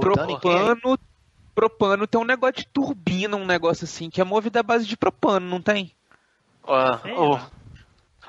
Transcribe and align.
propano, 0.00 0.98
propano 1.54 2.06
tem 2.06 2.20
um 2.20 2.24
negócio 2.24 2.54
de 2.56 2.66
turbina, 2.66 3.36
um 3.36 3.46
negócio 3.46 3.84
assim, 3.84 4.08
que 4.10 4.20
é 4.20 4.24
movido 4.24 4.58
à 4.58 4.62
base 4.62 4.86
de 4.86 4.96
propano, 4.96 5.46
não 5.48 5.60
tem? 5.60 5.92
Ah, 6.66 7.00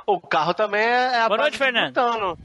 o, 0.06 0.14
o 0.16 0.22
carro 0.22 0.54
também 0.54 0.82
é, 0.82 1.14
é 1.14 1.22
a 1.22 1.28
Boa 1.28 1.38
base 1.38 1.42
noite, 1.42 1.52
de 1.54 1.58
Fernando. 1.58 1.88
butano. 1.94 2.38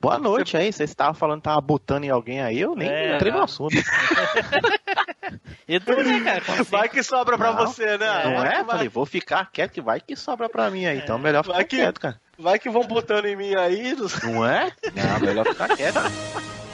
Boa 0.00 0.18
noite 0.18 0.56
aí, 0.56 0.72
vocês 0.72 0.88
estavam 0.88 1.12
falando 1.12 1.40
que 1.40 1.44
tava 1.44 1.60
botando 1.60 2.04
em 2.04 2.10
alguém 2.10 2.40
aí, 2.40 2.58
eu 2.58 2.74
nem 2.74 2.88
É, 2.88 3.16
entrei 3.16 3.30
no 3.30 3.38
não. 3.38 3.44
assunto. 3.44 3.74
Edu, 5.68 5.96
né, 6.02 6.20
cara? 6.24 6.40
Como 6.40 6.64
Vai 6.64 6.88
que 6.88 7.02
sobra 7.02 7.36
pra 7.36 7.52
Não. 7.52 7.66
você, 7.66 7.98
né? 7.98 8.24
Não 8.24 8.42
é? 8.44 8.54
Vai, 8.54 8.64
Falei, 8.64 8.88
vou 8.88 9.04
ficar 9.04 9.50
quieto 9.52 9.72
que 9.72 9.80
vai 9.82 10.00
que 10.00 10.16
sobra 10.16 10.48
pra 10.48 10.70
mim 10.70 10.86
aí. 10.86 10.98
Então 10.98 11.18
melhor 11.18 11.42
ficar 11.42 11.56
Vai 11.56 11.64
que- 11.64 11.76
quieto, 11.76 12.00
cara. 12.00 12.20
vai 12.38 12.58
que 12.58 12.70
vão 12.70 12.82
botando 12.84 13.26
em 13.26 13.36
mim 13.36 13.54
aí. 13.54 13.94
não- 13.94 14.32
Não 14.32 14.46
é? 14.46 14.72
Não, 14.94 15.20
melhor 15.20 15.46
ficar 15.46 15.76
quieto. 15.76 15.96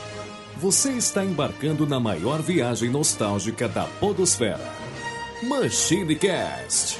Você 0.58 0.92
está 0.92 1.22
embarcando 1.22 1.86
na 1.86 2.00
maior 2.00 2.40
viagem 2.40 2.88
nostálgica 2.88 3.68
da 3.68 3.84
Podosfera. 4.00 4.72
Machine 5.42 6.16
Cast. 6.16 6.98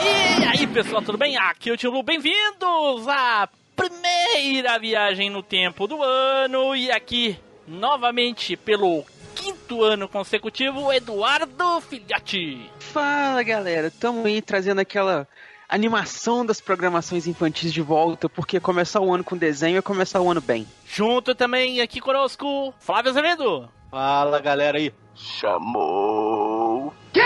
E 0.00 0.44
aí, 0.46 0.66
pessoal, 0.68 1.02
tudo 1.02 1.18
bem? 1.18 1.36
Aqui 1.36 1.68
é 1.68 1.74
o 1.74 1.76
Tio. 1.76 2.02
Bem-vindos 2.02 3.06
à 3.06 3.46
primeira 3.76 4.78
viagem 4.78 5.28
no 5.28 5.42
tempo 5.42 5.86
do 5.86 6.02
ano. 6.02 6.74
E 6.74 6.90
aqui, 6.90 7.38
novamente, 7.68 8.56
pelo 8.56 9.04
quinto 9.34 9.84
ano 9.84 10.08
consecutivo, 10.08 10.90
Eduardo 10.90 11.78
Filhote. 11.82 12.70
Fala 12.78 13.42
galera, 13.42 13.92
tamo 14.00 14.26
aí 14.26 14.40
trazendo 14.40 14.80
aquela 14.80 15.28
animação 15.72 16.44
das 16.44 16.60
programações 16.60 17.26
infantis 17.26 17.72
de 17.72 17.80
volta, 17.80 18.28
porque 18.28 18.60
começar 18.60 19.00
o 19.00 19.12
ano 19.12 19.24
com 19.24 19.36
desenho 19.36 19.78
é 19.78 19.82
começar 19.82 20.20
o 20.20 20.30
ano 20.30 20.40
bem. 20.40 20.66
Junto 20.86 21.34
também 21.34 21.80
aqui 21.80 21.98
conosco, 21.98 22.74
Flávio 22.78 23.10
Azevedo. 23.10 23.68
Fala, 23.90 24.38
galera 24.38 24.76
aí. 24.76 24.92
Chamou. 25.14 26.92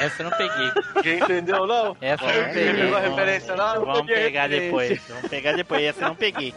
Essa 0.00 0.22
eu 0.22 0.30
não 0.30 0.36
peguei. 0.36 0.72
Quem 1.02 1.18
entendeu, 1.20 1.66
não? 1.66 1.96
Essa 2.00 2.24
eu 2.24 2.42
não 2.42 2.52
peguei. 2.52 2.74
Pegou 2.74 2.96
a 2.96 3.00
referência, 3.00 3.56
não? 3.56 3.84
Vamos 3.84 4.06
pegar 4.06 4.48
depois. 4.48 5.00
Vamos 5.08 5.30
pegar 5.30 5.52
depois. 5.52 5.84
Essa 5.84 6.00
eu 6.00 6.08
não 6.08 6.16
peguei. 6.16 6.54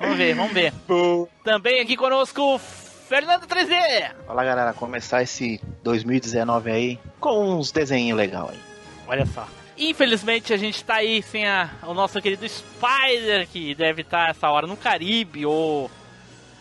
Vamos 0.00 0.16
ver, 0.16 0.34
vamos 0.34 0.52
ver. 0.52 0.72
Também 1.44 1.80
aqui 1.80 1.96
conosco, 1.96 2.58
Fernando 3.08 3.46
3D. 3.46 4.12
Fala 4.26 4.44
galera, 4.44 4.72
começar 4.72 5.22
esse 5.22 5.60
2019 5.84 6.70
aí 6.70 6.98
com 7.20 7.54
uns 7.54 7.70
desenhos 7.70 8.18
legais 8.18 8.50
aí. 8.50 8.65
Olha 9.06 9.26
só. 9.26 9.46
Infelizmente 9.78 10.52
a 10.52 10.56
gente 10.56 10.82
tá 10.84 10.94
aí 10.96 11.22
sem 11.22 11.46
a- 11.46 11.70
o 11.82 11.92
nosso 11.94 12.20
querido 12.20 12.48
Spider, 12.48 13.46
que 13.48 13.74
deve 13.74 14.02
estar 14.02 14.30
essa 14.30 14.50
hora 14.50 14.66
no 14.66 14.76
Caribe 14.76 15.44
ou 15.44 15.90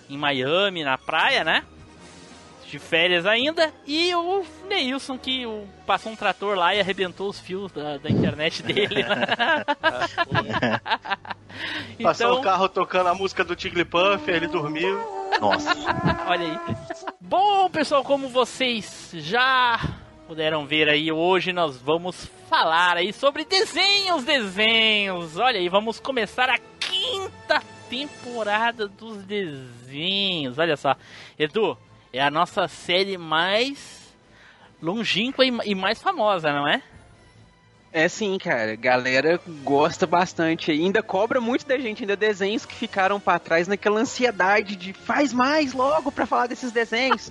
em 0.09 0.17
Miami, 0.17 0.83
na 0.83 0.97
praia, 0.97 1.43
né? 1.43 1.63
De 2.69 2.77
férias 2.79 3.25
ainda. 3.25 3.71
E 3.85 4.13
o 4.13 4.43
Neilson, 4.67 5.17
que 5.17 5.45
passou 5.85 6.11
um 6.11 6.15
trator 6.15 6.57
lá 6.57 6.75
e 6.75 6.79
arrebentou 6.81 7.29
os 7.29 7.39
fios 7.39 7.71
da, 7.71 7.97
da 7.97 8.09
internet 8.09 8.61
dele. 8.63 9.03
né? 9.03 9.25
Passou 12.03 12.27
então, 12.27 12.39
o 12.39 12.43
carro 12.43 12.67
tocando 12.67 13.07
a 13.07 13.13
música 13.15 13.43
do 13.43 13.55
Tiglipuff, 13.55 14.29
ele 14.29 14.47
dormiu. 14.47 14.99
Nossa, 15.39 15.69
Olha 16.27 16.51
aí. 16.51 16.75
Bom, 17.21 17.69
pessoal, 17.69 18.03
como 18.03 18.27
vocês 18.27 19.11
já 19.13 19.79
puderam 20.27 20.65
ver 20.65 20.89
aí, 20.89 21.11
hoje 21.11 21.53
nós 21.53 21.79
vamos 21.79 22.25
falar 22.49 22.97
aí 22.97 23.13
sobre 23.13 23.45
desenhos, 23.45 24.23
desenhos. 24.23 25.37
Olha 25.37 25.59
aí, 25.59 25.69
vamos 25.69 25.99
começar 25.99 26.49
a 26.49 26.57
quinta 26.79 27.61
temporada 27.89 28.87
dos 28.87 29.23
desenhos. 29.23 30.57
Olha 30.57 30.75
só. 30.75 30.95
Edu, 31.37 31.77
é 32.11 32.21
a 32.21 32.31
nossa 32.31 32.67
série 32.67 33.17
mais 33.17 34.13
longínqua 34.81 35.45
e 35.45 35.75
mais 35.75 36.01
famosa, 36.01 36.51
não 36.51 36.67
é? 36.67 36.81
É 37.97 38.09
sim, 38.09 38.37
cara, 38.37 38.75
galera 38.75 39.39
gosta 39.63 40.05
bastante 40.05 40.69
ainda 40.69 41.01
cobra 41.01 41.39
muito 41.39 41.65
da 41.65 41.77
gente, 41.77 42.01
ainda 42.03 42.17
desenhos 42.17 42.65
que 42.65 42.75
ficaram 42.75 43.21
pra 43.21 43.39
trás 43.39 43.69
naquela 43.69 44.01
ansiedade 44.01 44.75
de 44.75 44.91
faz 44.91 45.31
mais 45.31 45.71
logo 45.71 46.11
pra 46.11 46.25
falar 46.25 46.47
desses 46.47 46.73
desenhos. 46.73 47.29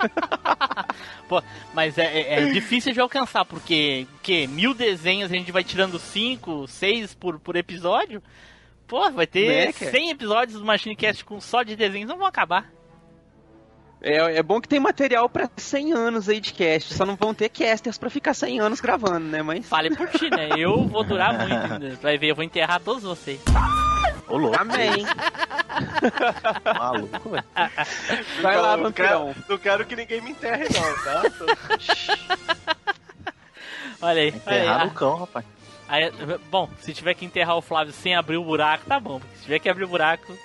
Pô, 1.28 1.42
mas 1.74 1.98
é, 1.98 2.04
é- 2.06 2.34
é 2.48 2.52
difícil 2.52 2.94
de 2.94 3.00
alcançar, 3.00 3.44
porque 3.44 4.06
que 4.22 4.46
mil 4.46 4.72
desenhos 4.72 5.30
a 5.30 5.34
gente 5.36 5.52
vai 5.52 5.62
tirando 5.62 5.98
cinco, 5.98 6.66
seis 6.66 7.12
por, 7.12 7.38
por 7.38 7.56
episódio. 7.56 8.22
Pô, 8.86 9.10
vai 9.10 9.26
ter 9.26 9.66
Né, 9.66 9.72
cara? 9.72 9.90
100 9.90 10.10
episódios 10.12 10.58
do 10.58 10.64
Machine 10.64 10.96
Cast 10.96 11.26
com 11.26 11.42
só 11.42 11.62
de 11.62 11.76
desenhos, 11.76 12.08
não 12.08 12.16
vão 12.16 12.26
acabar. 12.26 12.70
É, 14.06 14.36
é 14.36 14.42
bom 14.42 14.60
que 14.60 14.68
tem 14.68 14.78
material 14.78 15.30
pra 15.30 15.48
100 15.56 15.94
anos 15.94 16.28
aí 16.28 16.38
de 16.38 16.52
cast, 16.52 16.92
só 16.92 17.06
não 17.06 17.16
vão 17.16 17.32
ter 17.32 17.48
casters 17.48 17.96
pra 17.96 18.10
ficar 18.10 18.34
100 18.34 18.60
anos 18.60 18.78
gravando, 18.78 19.20
né, 19.26 19.42
mas... 19.42 19.66
Fale 19.66 19.96
por 19.96 20.06
ti, 20.10 20.28
né? 20.28 20.50
Eu 20.58 20.86
vou 20.86 21.02
durar 21.02 21.32
muito 21.38 21.72
ainda. 21.72 21.96
Vai 22.02 22.18
ver, 22.18 22.26
eu 22.26 22.34
vou 22.34 22.44
enterrar 22.44 22.82
todos 22.82 23.02
vocês. 23.02 23.40
ô 24.28 24.36
louco. 24.36 24.60
Amém. 24.60 25.06
Maluco, 26.78 27.30
velho. 27.30 27.44
Vai 28.42 28.60
lá, 28.60 28.76
não 28.76 28.92
quero, 28.92 29.34
não 29.48 29.56
quero 29.56 29.86
que 29.86 29.96
ninguém 29.96 30.20
me 30.20 30.32
enterre, 30.32 30.66
não, 30.74 31.04
tá? 31.04 31.22
Olha 34.02 34.20
aí. 34.20 34.28
Olha 34.34 34.52
aí. 34.60 34.64
Enterrar 34.66 34.84
no 34.84 34.90
cão, 34.90 35.16
rapaz. 35.16 35.46
aí, 35.88 36.12
bom, 36.50 36.68
se 36.78 36.92
tiver 36.92 37.14
que 37.14 37.24
enterrar 37.24 37.56
o 37.56 37.62
Flávio 37.62 37.94
sem 37.94 38.14
abrir 38.14 38.36
o 38.36 38.44
buraco, 38.44 38.84
tá 38.84 39.00
bom. 39.00 39.18
Porque 39.18 39.36
se 39.36 39.42
tiver 39.44 39.60
que 39.60 39.68
abrir 39.70 39.84
o 39.84 39.88
buraco. 39.88 40.36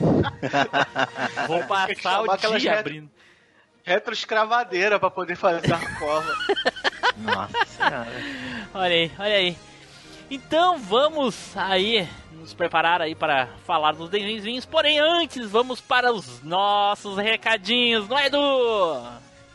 vou 1.46 1.62
passar 1.64 2.22
o 2.22 2.36
dia 2.58 2.70
ret- 2.70 2.80
abrindo. 2.80 3.10
Retroescravadeira 3.84 4.98
pra 4.98 5.10
poder 5.10 5.36
fazer 5.36 5.72
a 5.72 5.98
cova. 5.98 6.34
Nossa 7.16 7.64
senhora. 7.66 8.08
Olha 8.74 8.94
aí, 8.94 9.12
olha 9.18 9.34
aí. 9.34 9.56
Então 10.30 10.78
vamos 10.78 11.56
aí 11.56 12.08
nos 12.32 12.52
preparar 12.52 13.00
aí 13.00 13.14
para 13.14 13.48
falar 13.64 13.92
dos 13.92 14.10
desenhos, 14.10 14.66
porém 14.66 14.98
antes 14.98 15.48
vamos 15.48 15.80
para 15.80 16.12
os 16.12 16.42
nossos 16.42 17.16
recadinhos, 17.16 18.08
não 18.08 18.18
é 18.18 18.26
Edu? 18.26 19.04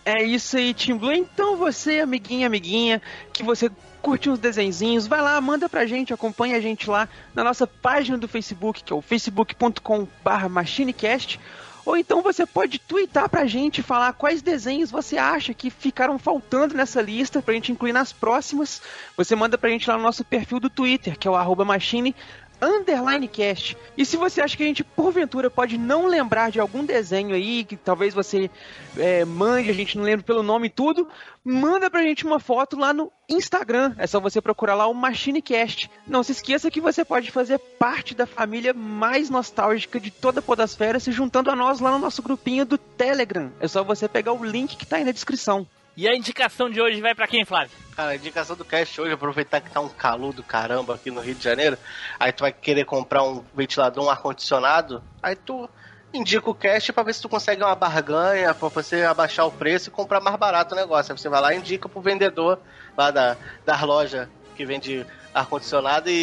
É 0.06 0.24
isso 0.24 0.58
aí, 0.58 0.74
Team 0.74 0.97
Blue. 0.97 1.14
Então 1.14 1.58
você, 1.58 2.00
amiguinha, 2.00 2.47
amiguinha, 2.47 3.02
que 3.34 3.44
você 3.44 3.70
curte 4.01 4.29
uns 4.29 4.39
desenzinhos, 4.39 5.07
vai 5.07 5.22
lá, 5.22 5.39
manda 5.39 5.69
pra 5.69 5.85
gente, 5.85 6.13
acompanha 6.13 6.57
a 6.57 6.62
gente 6.62 6.89
lá 6.89 7.07
na 7.34 7.44
nossa 7.44 7.67
página 7.67 8.17
do 8.17 8.28
Facebook, 8.28 8.84
que 8.84 8.91
é 8.91 8.95
o 8.95 9.01
facebook.com.br 9.01 10.50
machinecast. 10.50 11.39
Ou 11.85 11.97
então 11.97 12.22
você 12.22 12.45
pode 12.45 12.78
twittar 12.79 13.28
pra 13.29 13.45
gente, 13.45 13.81
falar 13.81 14.13
quais 14.13 14.41
desenhos 14.41 14.91
você 14.91 15.17
acha 15.17 15.53
que 15.53 15.69
ficaram 15.69 16.19
faltando 16.19 16.75
nessa 16.75 17.01
lista 17.01 17.41
pra 17.41 17.53
gente 17.53 17.72
incluir 17.72 17.94
nas 17.94 18.13
próximas. 18.13 18.81
Você 19.17 19.35
manda 19.35 19.57
pra 19.57 19.69
gente 19.69 19.90
lá 19.90 19.97
no 19.97 20.03
nosso 20.03 20.23
perfil 20.23 20.59
do 20.59 20.69
Twitter, 20.69 21.17
que 21.17 21.28
é 21.28 21.31
o 21.31 21.35
arroba 21.35 21.66
machine 21.66 22.16
underline 22.61 23.27
cast. 23.27 23.75
E 23.97 24.05
se 24.05 24.16
você 24.16 24.41
acha 24.41 24.55
que 24.55 24.63
a 24.63 24.66
gente, 24.66 24.83
porventura, 24.83 25.49
pode 25.49 25.77
não 25.77 26.05
lembrar 26.05 26.51
de 26.51 26.59
algum 26.59 26.85
desenho 26.85 27.33
aí, 27.33 27.63
que 27.63 27.75
talvez 27.75 28.13
você 28.13 28.49
é, 28.97 29.25
mande, 29.25 29.69
a 29.69 29.73
gente 29.73 29.97
não 29.97 30.03
lembra 30.03 30.25
pelo 30.25 30.44
nome 30.44 30.67
e 30.67 30.69
tudo, 30.69 31.07
manda 31.44 31.89
pra 31.89 32.03
gente 32.03 32.25
uma 32.25 32.39
foto 32.39 32.77
lá 32.77 32.94
no 32.94 33.11
Instagram. 33.27 33.95
É 33.97 34.05
só 34.05 34.19
você 34.19 34.39
procurar 34.39 34.75
lá 34.75 34.88
o 34.88 34.94
MachineCast. 34.94 35.89
Não 36.05 36.22
se 36.22 36.33
esqueça 36.33 36.69
que 36.69 36.79
você 36.79 37.03
pode 37.03 37.31
fazer 37.31 37.57
parte 37.57 38.13
da 38.13 38.25
família 38.25 38.73
mais 38.73 39.29
nostálgica 39.29 39.99
de 39.99 40.11
toda 40.11 40.39
a 40.39 40.43
Podosfera 40.43 40.99
se 40.99 41.11
juntando 41.11 41.49
a 41.49 41.55
nós 41.55 41.79
lá 41.79 41.91
no 41.91 41.99
nosso 41.99 42.22
grupinho 42.22 42.66
do 42.66 42.78
Telegram. 42.78 43.51
É 43.59 43.67
só 43.67 43.83
você 43.83 44.07
pegar 44.07 44.33
o 44.33 44.45
link 44.45 44.78
que 44.78 44.85
tá 44.85 44.97
aí 44.97 45.03
na 45.03 45.11
descrição. 45.11 45.67
E 45.96 46.07
a 46.07 46.16
indicação 46.16 46.69
de 46.69 46.81
hoje 46.81 47.02
vai 47.02 47.13
pra 47.13 47.28
quem, 47.28 47.44
Flávio? 47.46 47.72
Cara, 47.96 48.12
a 48.12 48.16
indicação 48.16 48.56
do 48.56 48.63
cast 48.63 49.00
hoje, 49.02 49.13
aproveitar 49.13 49.59
que 49.62 49.69
tá 49.69 49.81
um 49.81 49.90
calor 49.90 50.34
do 50.34 50.41
caramba 50.41 50.96
aqui 50.96 51.11
no 51.11 51.20
Rio 51.22 51.35
de 51.35 51.43
Janeiro, 51.43 51.78
aí 52.20 52.32
tu 52.32 52.41
vai 52.41 52.52
querer 52.53 52.85
comprar 52.85 53.23
um 53.23 53.43
ventilador, 53.53 54.05
um 54.05 54.09
ar-condicionado, 54.09 55.03
aí 55.22 55.35
tu 55.35 55.70
indica 56.14 56.49
o 56.49 56.55
cast 56.55 56.91
pra 56.93 57.03
ver 57.03 57.14
se 57.14 57.22
tu 57.22 57.28
consegue 57.29 57.61
uma 57.64 57.76
barganha, 57.76 58.53
pra 58.53 58.70
você 58.70 59.03
abaixar 59.03 59.46
o 59.46 59.52
preço 59.52 59.90
e 59.90 59.91
comprar 59.91 60.20
mais 60.22 60.35
barato 60.38 60.73
o 60.73 60.78
negócio. 60.78 61.11
Aí 61.11 61.17
você 61.17 61.29
vai 61.29 61.41
lá 61.41 61.53
e 61.53 61.58
indica 61.58 61.88
pro 61.90 62.02
vendedor 62.02 62.59
lá 62.97 63.11
da, 63.11 63.38
da 63.66 63.84
loja 63.84 64.29
que 64.55 64.66
vende 64.66 65.05
ar-condicionado 65.34 66.09
e, 66.09 66.14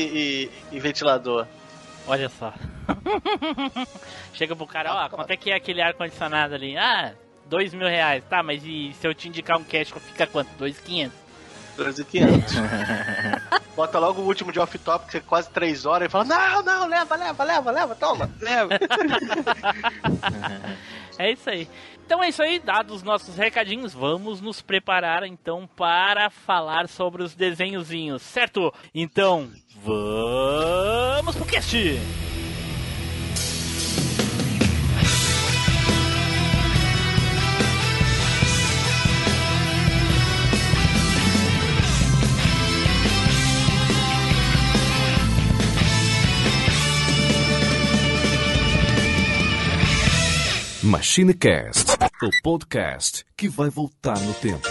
e- 0.46 0.50
e 0.76 0.80
ventilador. 0.80 1.46
Olha 2.06 2.28
só. 2.30 2.52
Chega 4.32 4.56
pro 4.56 4.66
cara, 4.66 4.94
ó, 4.94 5.08
quanto 5.10 5.30
é 5.30 5.36
que 5.36 5.50
é 5.50 5.56
aquele 5.56 5.82
ar-condicionado 5.82 6.54
ali? 6.54 6.76
Ah, 6.76 7.12
dois 7.48 7.74
mil 7.74 7.88
reais. 7.88 8.22
Tá, 8.28 8.42
mas 8.42 8.62
e 8.64 8.92
se 9.00 9.06
eu 9.06 9.14
te 9.14 9.28
indicar 9.28 9.58
um 9.58 9.64
cash, 9.64 9.90
fica 9.90 10.26
quanto? 10.26 10.50
Dois 10.58 10.78
quinhentos? 10.78 11.18
2.500. 11.78 13.40
Bota 13.76 14.00
logo 14.00 14.20
o 14.20 14.26
último 14.26 14.50
de 14.50 14.58
off-top, 14.58 15.08
que 15.08 15.18
é 15.18 15.20
quase 15.20 15.48
3 15.50 15.86
horas, 15.86 16.08
e 16.08 16.10
fala: 16.10 16.24
Não, 16.24 16.62
não, 16.62 16.88
leva, 16.88 17.14
leva, 17.14 17.44
leva, 17.44 17.70
leva, 17.70 17.94
toma. 17.94 18.28
Leva. 18.42 18.78
É 21.20 21.32
isso 21.32 21.50
aí. 21.50 21.68
Então 22.06 22.22
é 22.22 22.28
isso 22.28 22.40
aí, 22.40 22.60
dados 22.60 22.98
os 22.98 23.02
nossos 23.02 23.34
recadinhos, 23.34 23.92
vamos 23.92 24.40
nos 24.40 24.62
preparar 24.62 25.24
então 25.24 25.68
para 25.74 26.30
falar 26.30 26.88
sobre 26.88 27.24
os 27.24 27.34
desenhozinhos, 27.34 28.22
certo? 28.22 28.72
Então, 28.94 29.50
vamos 29.82 31.34
pro 31.34 31.44
cast! 31.44 31.76
MachineCast, 50.88 51.92
o 52.22 52.30
podcast 52.42 53.22
que 53.36 53.46
vai 53.46 53.68
voltar 53.68 54.18
no 54.20 54.32
tempo. 54.32 54.66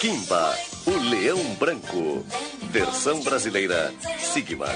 Kimba, 0.00 0.56
o 0.86 0.96
leão 1.10 1.42
branco. 1.56 2.24
Versão 2.70 3.20
brasileira, 3.24 3.92
Sigma. 4.20 4.68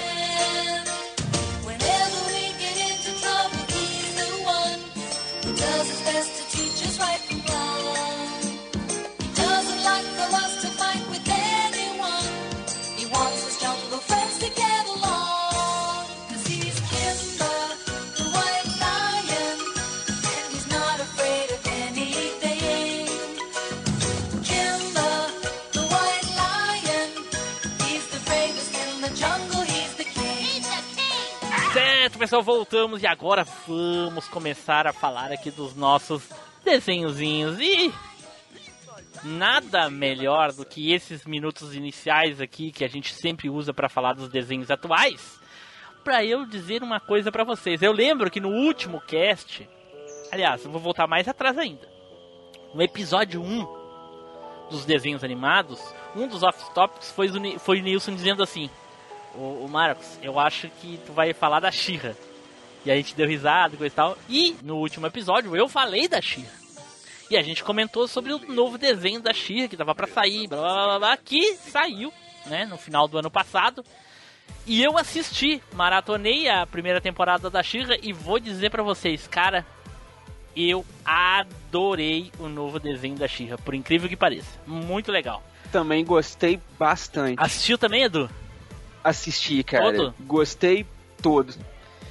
Whenever 1.63 2.21
we 2.33 2.51
get 2.59 2.77
into 2.83 3.11
trouble, 3.21 3.63
he's 3.69 4.15
the 4.17 4.27
one 4.43 4.81
who 5.45 5.51
does 5.55 5.89
his 5.89 6.01
best 6.01 6.34
pessoal, 32.25 32.41
voltamos 32.41 33.03
e 33.03 33.07
agora 33.07 33.43
vamos 33.67 34.27
começar 34.27 34.87
a 34.87 34.91
falar 34.91 35.31
aqui 35.31 35.51
dos 35.51 35.75
nossos 35.75 36.27
desenhozinhos 36.63 37.59
e 37.59 37.93
nada 39.23 39.91
melhor 39.91 40.51
do 40.51 40.65
que 40.65 40.91
esses 40.91 41.23
minutos 41.23 41.75
iniciais 41.75 42.41
aqui 42.41 42.71
que 42.71 42.83
a 42.83 42.87
gente 42.87 43.13
sempre 43.13 43.47
usa 43.47 43.71
para 43.75 43.87
falar 43.87 44.13
dos 44.13 44.27
desenhos 44.27 44.71
atuais, 44.71 45.39
para 46.03 46.25
eu 46.25 46.47
dizer 46.47 46.81
uma 46.81 46.99
coisa 46.99 47.31
para 47.31 47.43
vocês. 47.43 47.83
Eu 47.83 47.91
lembro 47.91 48.31
que 48.31 48.39
no 48.39 48.49
último 48.49 48.99
cast, 49.01 49.69
aliás, 50.31 50.65
eu 50.65 50.71
vou 50.71 50.81
voltar 50.81 51.05
mais 51.05 51.27
atrás 51.27 51.55
ainda. 51.59 51.87
No 52.73 52.81
episódio 52.81 53.39
1 53.39 53.67
dos 54.71 54.83
desenhos 54.83 55.23
animados, 55.23 55.79
um 56.15 56.27
dos 56.27 56.41
off-topics 56.41 57.11
foi, 57.11 57.27
o 57.29 57.35
Ni- 57.39 57.59
foi 57.59 57.81
o 57.81 57.83
Nilson 57.83 58.15
dizendo 58.15 58.41
assim: 58.41 58.67
o, 59.37 59.65
o 59.65 59.69
Marcos, 59.69 60.19
eu 60.21 60.39
acho 60.39 60.69
que 60.81 60.99
tu 61.05 61.13
vai 61.13 61.33
falar 61.33 61.59
da 61.59 61.71
Xirra. 61.71 62.15
E 62.85 62.91
a 62.91 62.95
gente 62.95 63.15
deu 63.15 63.27
risada 63.27 63.73
e 63.73 63.77
coisa 63.77 63.93
e 63.93 63.95
tal. 63.95 64.17
E 64.29 64.55
no 64.61 64.77
último 64.77 65.07
episódio 65.07 65.55
eu 65.55 65.67
falei 65.67 66.07
da 66.07 66.21
Xirra. 66.21 66.53
E 67.29 67.35
a 67.35 67.41
gente 67.41 67.63
comentou 67.63 68.07
sobre 68.07 68.31
o 68.31 68.39
novo 68.53 68.77
desenho 68.77 69.19
da 69.19 69.33
Xirra 69.33 69.67
que 69.67 69.77
tava 69.77 69.95
pra 69.95 70.07
sair, 70.07 70.47
blá 70.47 70.61
blá 70.61 70.85
blá 70.85 70.99
blá, 70.99 71.17
que 71.17 71.55
saiu, 71.55 72.13
né, 72.45 72.65
no 72.65 72.77
final 72.77 73.07
do 73.07 73.17
ano 73.17 73.31
passado. 73.31 73.83
E 74.67 74.83
eu 74.83 74.97
assisti, 74.97 75.61
maratonei 75.73 76.47
a 76.47 76.65
primeira 76.67 77.01
temporada 77.01 77.49
da 77.49 77.63
Xirra 77.63 77.97
e 78.01 78.13
vou 78.13 78.39
dizer 78.39 78.69
pra 78.69 78.83
vocês, 78.83 79.27
cara, 79.27 79.65
eu 80.55 80.85
adorei 81.03 82.31
o 82.39 82.47
novo 82.47 82.79
desenho 82.79 83.15
da 83.15 83.27
Xirra, 83.27 83.57
por 83.57 83.73
incrível 83.73 84.07
que 84.07 84.15
pareça. 84.15 84.59
Muito 84.65 85.11
legal. 85.11 85.43
Também 85.71 86.05
gostei 86.05 86.59
bastante. 86.79 87.35
Assistiu 87.37 87.77
também, 87.77 88.03
Edu? 88.03 88.29
Assisti, 89.09 89.63
cara. 89.63 89.93
Todo? 89.93 90.15
Gostei 90.21 90.85
todo. 91.21 91.53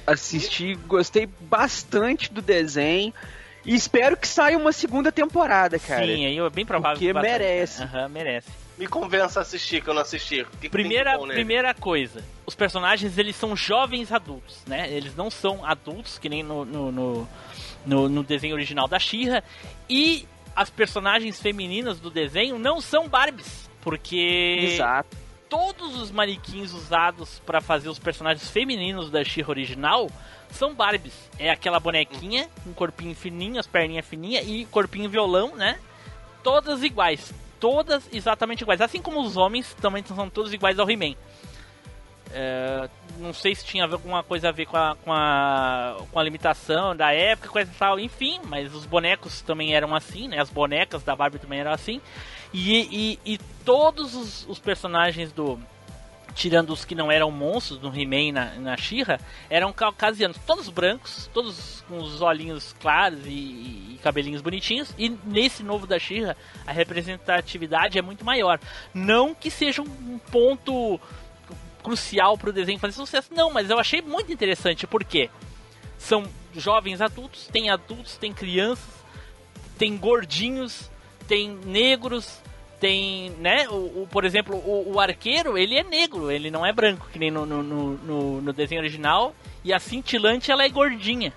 Assisti, 0.07 0.75
gostei 0.87 1.27
bastante 1.41 2.31
do 2.31 2.41
desenho. 2.41 3.13
E 3.65 3.73
espero 3.75 4.15
que 4.15 4.27
saia 4.27 4.57
uma 4.57 4.71
segunda 4.71 5.11
temporada, 5.11 5.77
cara. 5.79 6.05
Sim, 6.05 6.25
aí 6.25 6.37
é 6.37 6.49
bem 6.51 6.65
provável 6.65 6.97
Porque 6.99 7.11
que 7.11 7.19
merece. 7.19 7.81
Aham, 7.81 8.07
merece. 8.09 8.47
Me 8.77 8.87
convença 8.87 9.39
a 9.39 9.41
assistir, 9.41 9.81
que 9.81 9.89
eu 9.89 9.93
não 9.93 10.03
assisti. 10.03 10.45
Que 10.51 10.57
que 10.61 10.69
Primeira, 10.69 11.17
nele? 11.17 11.33
primeira 11.33 11.73
coisa, 11.73 12.23
os 12.45 12.53
personagens 12.53 13.17
eles 13.17 13.35
são 13.35 13.55
jovens 13.55 14.11
adultos, 14.11 14.59
né? 14.67 14.91
Eles 14.91 15.15
não 15.15 15.31
são 15.31 15.65
adultos 15.65 16.19
que 16.19 16.29
nem 16.29 16.43
no, 16.43 16.63
no, 16.63 16.91
no, 16.91 17.27
no- 17.85 18.09
no 18.09 18.23
desenho 18.23 18.53
original 18.53 18.87
da 18.87 18.99
Shira 18.99 19.43
e 19.89 20.27
as 20.55 20.69
personagens 20.69 21.41
femininas 21.41 21.99
do 21.99 22.11
desenho 22.11 22.59
não 22.59 22.79
são 22.79 23.07
Barbies, 23.09 23.67
porque 23.81 24.59
Exato. 24.73 25.17
Todos 25.49 25.95
os 25.95 26.11
manequins 26.11 26.73
usados 26.73 27.41
pra 27.45 27.61
fazer 27.61 27.89
os 27.89 27.99
personagens 27.99 28.49
femininos 28.49 29.09
da 29.09 29.23
She 29.23 29.43
original 29.47 30.09
são 30.51 30.73
Barbies. 30.73 31.29
É 31.37 31.49
aquela 31.49 31.79
bonequinha, 31.79 32.49
um 32.65 32.73
corpinho 32.73 33.15
fininho, 33.15 33.59
as 33.59 33.67
perninhas 33.67 34.05
fininhas 34.05 34.45
e 34.47 34.65
corpinho 34.65 35.09
violão, 35.09 35.55
né? 35.55 35.79
Todas 36.43 36.83
iguais. 36.83 37.33
Todas 37.59 38.07
exatamente 38.13 38.61
iguais. 38.61 38.81
Assim 38.81 39.01
como 39.01 39.21
os 39.21 39.37
homens 39.37 39.73
também 39.75 40.03
são 40.03 40.29
todos 40.29 40.53
iguais 40.53 40.79
ao 40.79 40.89
He-Man. 40.89 41.15
É, 42.31 42.89
não 43.17 43.33
sei 43.33 43.55
se 43.55 43.63
tinha 43.63 43.85
alguma 43.85 44.21
coisa 44.21 44.49
a 44.49 44.51
ver 44.51 44.65
com 44.65 44.75
a, 44.75 44.95
com 45.03 45.13
a, 45.13 45.97
com 46.11 46.19
a 46.19 46.23
limitação 46.23 46.95
da 46.95 47.13
época, 47.13 47.47
coisa 47.47 47.71
e 47.71 47.75
tal, 47.75 47.99
enfim, 47.99 48.41
mas 48.43 48.73
os 48.73 48.85
bonecos 48.85 49.41
também 49.41 49.73
eram 49.73 49.95
assim, 49.95 50.27
né? 50.27 50.39
As 50.39 50.49
bonecas 50.49 51.01
da 51.03 51.15
Barbie 51.15 51.39
também 51.39 51.59
eram 51.59 51.71
assim. 51.71 52.01
E, 52.53 53.19
e, 53.25 53.33
e 53.33 53.37
todos 53.63 54.15
os, 54.15 54.45
os 54.47 54.59
personagens 54.59 55.31
do. 55.31 55.59
Tirando 56.33 56.71
os 56.71 56.83
que 56.83 56.93
não 56.93 57.09
eram 57.09 57.31
monstros 57.31 57.79
do 57.79 57.87
He-Man 57.87 58.33
na, 58.33 58.55
na 58.55 58.77
She-Ra, 58.77 59.21
eram 59.49 59.71
caucasianos, 59.71 60.37
todos 60.45 60.67
brancos, 60.67 61.29
todos 61.33 61.81
com 61.87 61.97
os 61.97 62.21
olhinhos 62.21 62.75
claros 62.81 63.25
e, 63.25 63.29
e 63.93 63.99
cabelinhos 64.03 64.41
bonitinhos. 64.41 64.93
E 64.97 65.07
nesse 65.23 65.63
novo 65.63 65.87
da 65.87 65.97
She-Ra, 65.97 66.35
a 66.67 66.73
representatividade 66.73 67.97
é 67.97 68.01
muito 68.01 68.25
maior. 68.25 68.59
Não 68.93 69.33
que 69.33 69.49
seja 69.49 69.81
um 69.81 70.19
ponto 70.29 70.99
crucial 71.81 72.37
para 72.37 72.49
o 72.49 72.53
desenho 72.53 72.79
fazer 72.79 72.93
sucesso, 72.93 73.29
não, 73.31 73.53
mas 73.53 73.69
eu 73.69 73.79
achei 73.79 74.01
muito 74.01 74.33
interessante 74.33 74.87
porque 74.87 75.29
são 75.97 76.25
jovens 76.53 76.99
adultos, 76.99 77.47
tem 77.47 77.69
adultos, 77.69 78.17
tem 78.17 78.33
crianças, 78.33 78.89
tem 79.77 79.95
gordinhos, 79.95 80.89
tem 81.27 81.49
negros, 81.65 82.39
tem, 82.79 83.31
né, 83.39 83.67
o, 83.69 83.73
o- 84.03 84.07
por 84.11 84.25
exemplo, 84.25 84.55
o, 84.55 84.93
o 84.93 84.99
arqueiro, 84.99 85.57
ele 85.57 85.75
é 85.77 85.83
negro, 85.83 86.29
ele 86.31 86.51
não 86.51 86.65
é 86.65 86.71
branco, 86.73 87.07
que 87.11 87.17
nem 87.19 87.31
no, 87.31 87.45
no, 87.45 87.63
no, 87.63 88.41
no- 88.41 88.53
desenho 88.53 88.81
original, 88.81 89.35
e 89.63 89.73
a 89.73 89.79
cintilante, 89.79 90.51
ela 90.51 90.63
é 90.63 90.69
gordinha. 90.69 91.33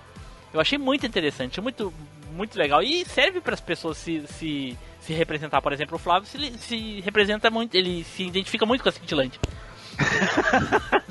Eu 0.53 0.59
achei 0.59 0.77
muito 0.77 1.05
interessante, 1.05 1.59
muito, 1.61 1.93
muito 2.33 2.57
legal, 2.57 2.81
e 2.83 3.05
serve 3.05 3.39
para 3.41 3.53
as 3.53 3.61
pessoas 3.61 3.97
se, 3.97 4.23
se, 4.27 4.77
se 5.01 5.13
representar, 5.13 5.61
por 5.61 5.71
exemplo, 5.73 5.95
o 5.95 5.99
Flávio 5.99 6.27
se, 6.27 6.57
se 6.57 7.01
representa 7.01 7.49
muito, 7.49 7.75
ele 7.75 8.03
se 8.03 8.23
identifica 8.23 8.65
muito 8.65 8.81
com 8.83 8.89
a 8.89 8.91
cintilante. 8.91 9.39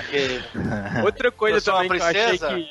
Porque 0.00 0.40
Outra 1.04 1.30
coisa 1.32 1.58
também 1.72 1.88
que 1.90 1.96
eu 1.96 2.06
achei 2.06 2.38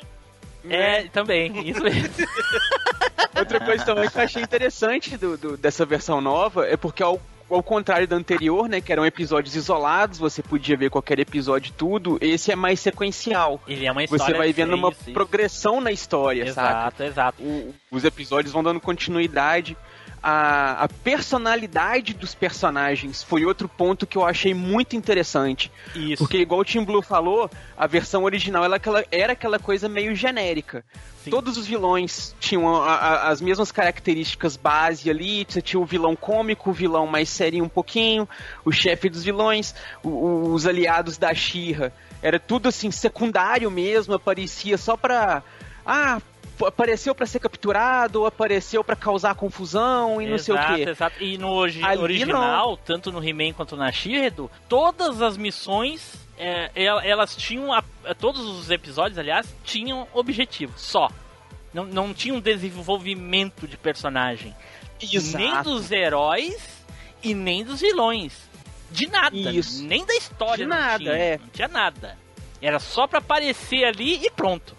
É, 0.68 1.04
também, 1.04 1.68
isso 1.68 1.82
mesmo. 1.82 2.08
Outra 3.38 3.60
coisa 3.60 3.84
também 3.84 4.08
que 4.10 4.18
eu 4.18 4.22
achei 4.22 4.42
interessante 4.42 5.16
do, 5.16 5.36
do- 5.36 5.56
dessa 5.56 5.84
versão 5.86 6.20
nova 6.20 6.66
é 6.66 6.76
porque 6.76 7.02
ao, 7.02 7.20
ao 7.48 7.62
contrário 7.62 8.06
da 8.06 8.16
anterior, 8.16 8.68
né, 8.68 8.80
que 8.80 8.92
eram 8.92 9.06
episódios 9.06 9.54
isolados, 9.56 10.18
você 10.18 10.42
podia 10.42 10.76
ver 10.76 10.90
qualquer 10.90 11.18
episódio 11.18 11.70
e 11.70 11.72
tudo, 11.72 12.18
esse 12.20 12.52
é 12.52 12.56
mais 12.56 12.80
sequencial. 12.80 13.60
Ele 13.66 13.86
é 13.86 13.92
uma 13.92 14.02
história. 14.04 14.24
Você 14.26 14.32
vai 14.34 14.52
vendo 14.52 14.74
uma 14.74 14.90
isso, 14.90 15.12
progressão 15.12 15.80
na 15.80 15.90
história, 15.92 16.52
sabe? 16.52 16.68
Exato, 16.68 17.02
exato. 17.04 17.74
Os 17.90 18.04
episódios 18.04 18.52
vão 18.52 18.62
dando 18.62 18.80
continuidade. 18.80 19.76
A, 20.22 20.84
a 20.84 20.88
personalidade 20.88 22.12
dos 22.12 22.34
personagens 22.34 23.22
foi 23.22 23.44
outro 23.46 23.66
ponto 23.68 24.06
que 24.06 24.18
eu 24.18 24.24
achei 24.24 24.52
muito 24.52 24.94
interessante. 24.94 25.72
Isso. 25.94 26.18
Porque, 26.18 26.38
igual 26.38 26.60
o 26.60 26.64
Tim 26.64 26.84
Blue 26.84 27.00
falou, 27.00 27.50
a 27.76 27.86
versão 27.86 28.24
original 28.24 28.62
ela, 28.64 28.76
aquela- 28.76 29.04
era 29.10 29.32
aquela 29.32 29.58
coisa 29.58 29.88
meio 29.88 30.14
genérica. 30.14 30.84
Sim. 31.24 31.30
Todos 31.30 31.56
os 31.56 31.66
vilões 31.66 32.34
tinham 32.40 32.82
a- 32.82 32.94
a- 32.94 33.28
as 33.28 33.40
mesmas 33.40 33.70
características 33.72 34.56
base 34.56 35.08
ali. 35.10 35.46
Você 35.48 35.62
tinha 35.62 35.80
o 35.80 35.84
vilão 35.86 36.14
cômico, 36.16 36.70
o 36.70 36.72
vilão 36.72 37.06
mais 37.06 37.28
sério 37.30 37.62
um 37.64 37.68
pouquinho, 37.68 38.28
o 38.64 38.70
chefe 38.72 39.08
dos 39.08 39.22
vilões, 39.24 39.74
o- 40.02 40.08
o- 40.08 40.52
os 40.52 40.66
aliados 40.66 41.16
da 41.16 41.32
Shira. 41.34 41.92
Era 42.22 42.38
tudo 42.38 42.68
assim, 42.68 42.90
secundário 42.90 43.70
mesmo, 43.70 44.12
aparecia 44.14 44.76
só 44.76 44.96
pra. 44.96 45.42
Ah, 45.86 46.20
apareceu 46.66 47.14
pra 47.14 47.26
ser 47.26 47.38
capturado, 47.40 48.24
apareceu 48.26 48.82
pra 48.84 48.94
causar 48.96 49.34
confusão 49.34 50.20
e 50.20 50.26
não 50.26 50.38
sei 50.38 50.54
o 50.54 50.58
Exato, 50.58 50.74
quê. 50.74 50.82
exato. 50.90 51.22
E 51.24 51.38
no 51.38 51.62
Ali 51.62 51.98
original, 51.98 52.76
tanto 52.76 53.10
no 53.12 53.22
He-Man 53.26 53.52
quanto 53.52 53.76
na 53.76 53.90
She-Ra, 53.92 54.48
todas 54.68 55.22
as 55.22 55.36
missões, 55.36 56.14
é, 56.38 56.70
el- 56.74 57.00
elas 57.00 57.34
tinham, 57.36 57.72
a- 57.72 57.82
todos 58.18 58.40
os 58.40 58.70
episódios, 58.70 59.18
aliás, 59.18 59.46
tinham 59.64 60.06
objetivo, 60.12 60.72
só. 60.76 61.08
Não, 61.72 61.84
não 61.84 62.12
tinha 62.12 62.34
um 62.34 62.40
desenvolvimento 62.40 63.66
de 63.68 63.76
personagem. 63.76 64.54
Nem 65.00 65.14
Exato. 65.14 65.70
dos 65.70 65.90
heróis 65.90 66.84
e 67.22 67.32
nem 67.34 67.64
dos 67.64 67.80
vilões. 67.80 68.48
De 68.90 69.06
nada. 69.06 69.36
Isso. 69.36 69.82
Nem 69.84 70.04
da 70.04 70.14
história. 70.14 70.64
De 70.64 70.66
não 70.68 70.76
nada, 70.76 70.98
tinha. 70.98 71.12
é. 71.12 71.38
Não 71.38 71.46
tinha 71.48 71.68
nada. 71.68 72.18
Era 72.60 72.78
só 72.80 73.06
pra 73.06 73.20
aparecer 73.20 73.84
ali 73.84 74.16
e 74.26 74.30
pronto. 74.30 74.76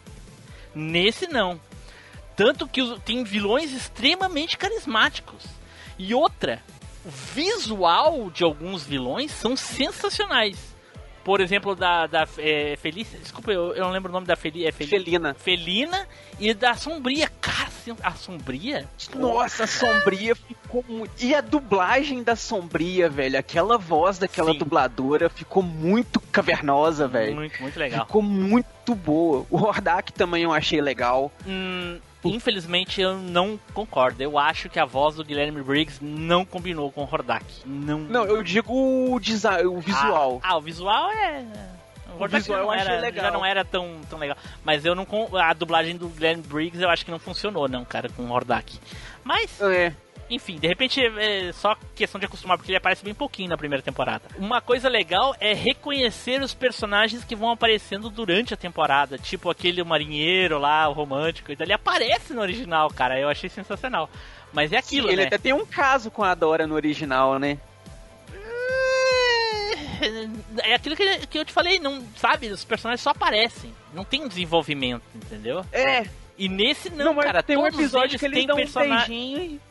Nesse 0.75 1.27
não. 1.27 1.59
Tanto 2.35 2.67
que 2.67 2.97
tem 2.99 3.23
vilões 3.23 3.71
extremamente 3.73 4.57
carismáticos. 4.57 5.43
E 5.97 6.13
outra, 6.13 6.61
o 7.05 7.09
visual 7.09 8.29
de 8.31 8.43
alguns 8.43 8.83
vilões 8.83 9.31
são 9.31 9.55
sensacionais. 9.55 10.71
Por 11.23 11.39
exemplo, 11.39 11.75
da, 11.75 12.07
da 12.07 12.27
é, 12.39 12.75
Felícia. 12.81 13.19
Desculpa, 13.19 13.51
eu, 13.51 13.75
eu 13.75 13.83
não 13.83 13.91
lembro 13.91 14.09
o 14.09 14.13
nome 14.13 14.25
da 14.25 14.35
Feli, 14.35 14.65
é 14.65 14.71
Feli- 14.71 14.89
Felina. 14.89 15.35
Felina 15.35 16.07
e 16.39 16.51
da 16.51 16.73
Sombria. 16.73 17.29
Cara, 17.39 17.69
a 18.01 18.11
Sombria? 18.11 18.89
Nossa, 19.15 19.65
a 19.65 19.67
Sombria 19.67 20.35
ficou 20.35 20.83
muito. 20.87 21.11
E 21.23 21.35
a 21.35 21.41
dublagem 21.41 22.23
da 22.23 22.35
Sombria, 22.35 23.07
velho. 23.07 23.37
Aquela 23.37 23.77
voz 23.77 24.17
daquela 24.17 24.51
Sim. 24.51 24.57
dubladora 24.57 25.29
ficou 25.29 25.61
muito 25.61 26.19
cavernosa, 26.19 27.07
velho. 27.07 27.35
Muito, 27.35 27.61
muito 27.61 27.77
legal. 27.77 28.05
Ficou 28.07 28.23
muito 28.23 28.95
boa. 28.95 29.45
O 29.51 29.57
Hordak 29.57 30.11
também 30.13 30.41
eu 30.43 30.51
achei 30.51 30.81
legal. 30.81 31.31
Hum, 31.45 31.99
infelizmente 32.23 33.01
eu 33.01 33.15
não 33.17 33.59
concordo. 33.73 34.21
Eu 34.21 34.37
acho 34.37 34.69
que 34.69 34.79
a 34.79 34.85
voz 34.85 35.15
do 35.15 35.23
Guilherme 35.23 35.61
Briggs 35.61 36.03
não 36.03 36.45
combinou 36.45 36.91
com 36.91 37.01
o 37.03 37.09
Hordak. 37.11 37.45
Não. 37.65 37.99
Não, 37.99 38.25
eu 38.25 38.43
digo 38.43 38.73
o 38.73 39.19
design, 39.19 39.67
o 39.67 39.79
visual. 39.79 40.39
Ah, 40.43 40.49
ah, 40.51 40.57
o 40.57 40.61
visual 40.61 41.11
é. 41.11 41.45
O, 42.17 42.21
Hordak 42.21 42.41
visual 42.43 42.57
já 42.57 42.61
eu 42.61 42.65
não 42.65 42.71
achei 42.71 42.93
era, 42.93 43.01
legal. 43.01 43.25
já 43.25 43.31
não 43.31 43.45
era 43.45 43.65
tão, 43.65 44.01
tão 44.09 44.19
legal. 44.19 44.37
Mas 44.63 44.85
eu 44.85 44.93
não. 44.95 45.07
A 45.39 45.53
dublagem 45.53 45.97
do 45.97 46.09
Guilherme 46.09 46.43
Briggs 46.43 46.81
eu 46.81 46.89
acho 46.89 47.05
que 47.05 47.11
não 47.11 47.19
funcionou, 47.19 47.67
não, 47.67 47.83
cara, 47.85 48.09
com 48.09 48.23
o 48.23 48.31
Hordak. 48.31 48.79
Mas, 49.23 49.59
É. 49.61 49.93
enfim, 50.31 50.57
de 50.57 50.67
repente 50.67 50.99
é 50.99 51.51
só 51.51 51.75
questão 51.95 52.19
de 52.19 52.25
acostumar, 52.25 52.57
porque 52.57 52.71
ele 52.71 52.77
aparece 52.77 53.03
bem 53.03 53.13
pouquinho 53.13 53.49
na 53.49 53.57
primeira 53.57 53.83
temporada. 53.83 54.23
Uma 54.37 54.61
coisa 54.61 54.89
legal 54.89 55.35
é 55.39 55.53
reconhecer 55.53 56.41
os 56.41 56.53
personagens 56.53 57.23
que 57.23 57.35
vão 57.35 57.51
aparecendo 57.51 58.09
durante 58.09 58.53
a 58.53 58.57
temporada, 58.57 59.17
tipo 59.17 59.49
aquele 59.49 59.83
marinheiro 59.83 60.57
lá, 60.57 60.87
o 60.87 60.93
romântico, 60.93 61.51
ele 61.51 61.73
aparece 61.73 62.33
no 62.33 62.41
original, 62.41 62.89
cara, 62.89 63.19
eu 63.19 63.29
achei 63.29 63.49
sensacional. 63.49 64.09
Mas 64.53 64.73
é 64.73 64.77
aquilo, 64.77 65.09
ele 65.09 65.21
né? 65.21 65.27
até 65.27 65.37
tem 65.37 65.53
um 65.53 65.65
caso 65.65 66.09
com 66.11 66.23
a 66.23 66.33
Dora 66.33 66.65
no 66.67 66.75
original, 66.75 67.37
né? 67.39 67.57
É 70.63 70.73
aquilo 70.73 70.95
que, 70.95 71.27
que 71.27 71.37
eu 71.37 71.45
te 71.45 71.53
falei, 71.53 71.79
não 71.79 72.03
sabe? 72.15 72.47
Os 72.47 72.65
personagens 72.65 73.01
só 73.01 73.11
aparecem, 73.11 73.71
não 73.93 74.03
tem 74.03 74.23
um 74.23 74.27
desenvolvimento, 74.27 75.03
entendeu? 75.13 75.63
É. 75.71 76.05
E 76.37 76.49
nesse 76.49 76.89
não, 76.89 77.13
mas 77.13 77.25
cara, 77.25 77.43
tem 77.43 77.55
um 77.55 77.61
todos 77.61 77.79
episódio 77.79 78.17
que 78.17 78.25
eles 78.25 78.39
têm 78.39 78.47
dão 78.47 78.55
um 78.55 78.59
persona- 78.59 78.97
beijinho 78.97 79.39
e... 79.39 79.61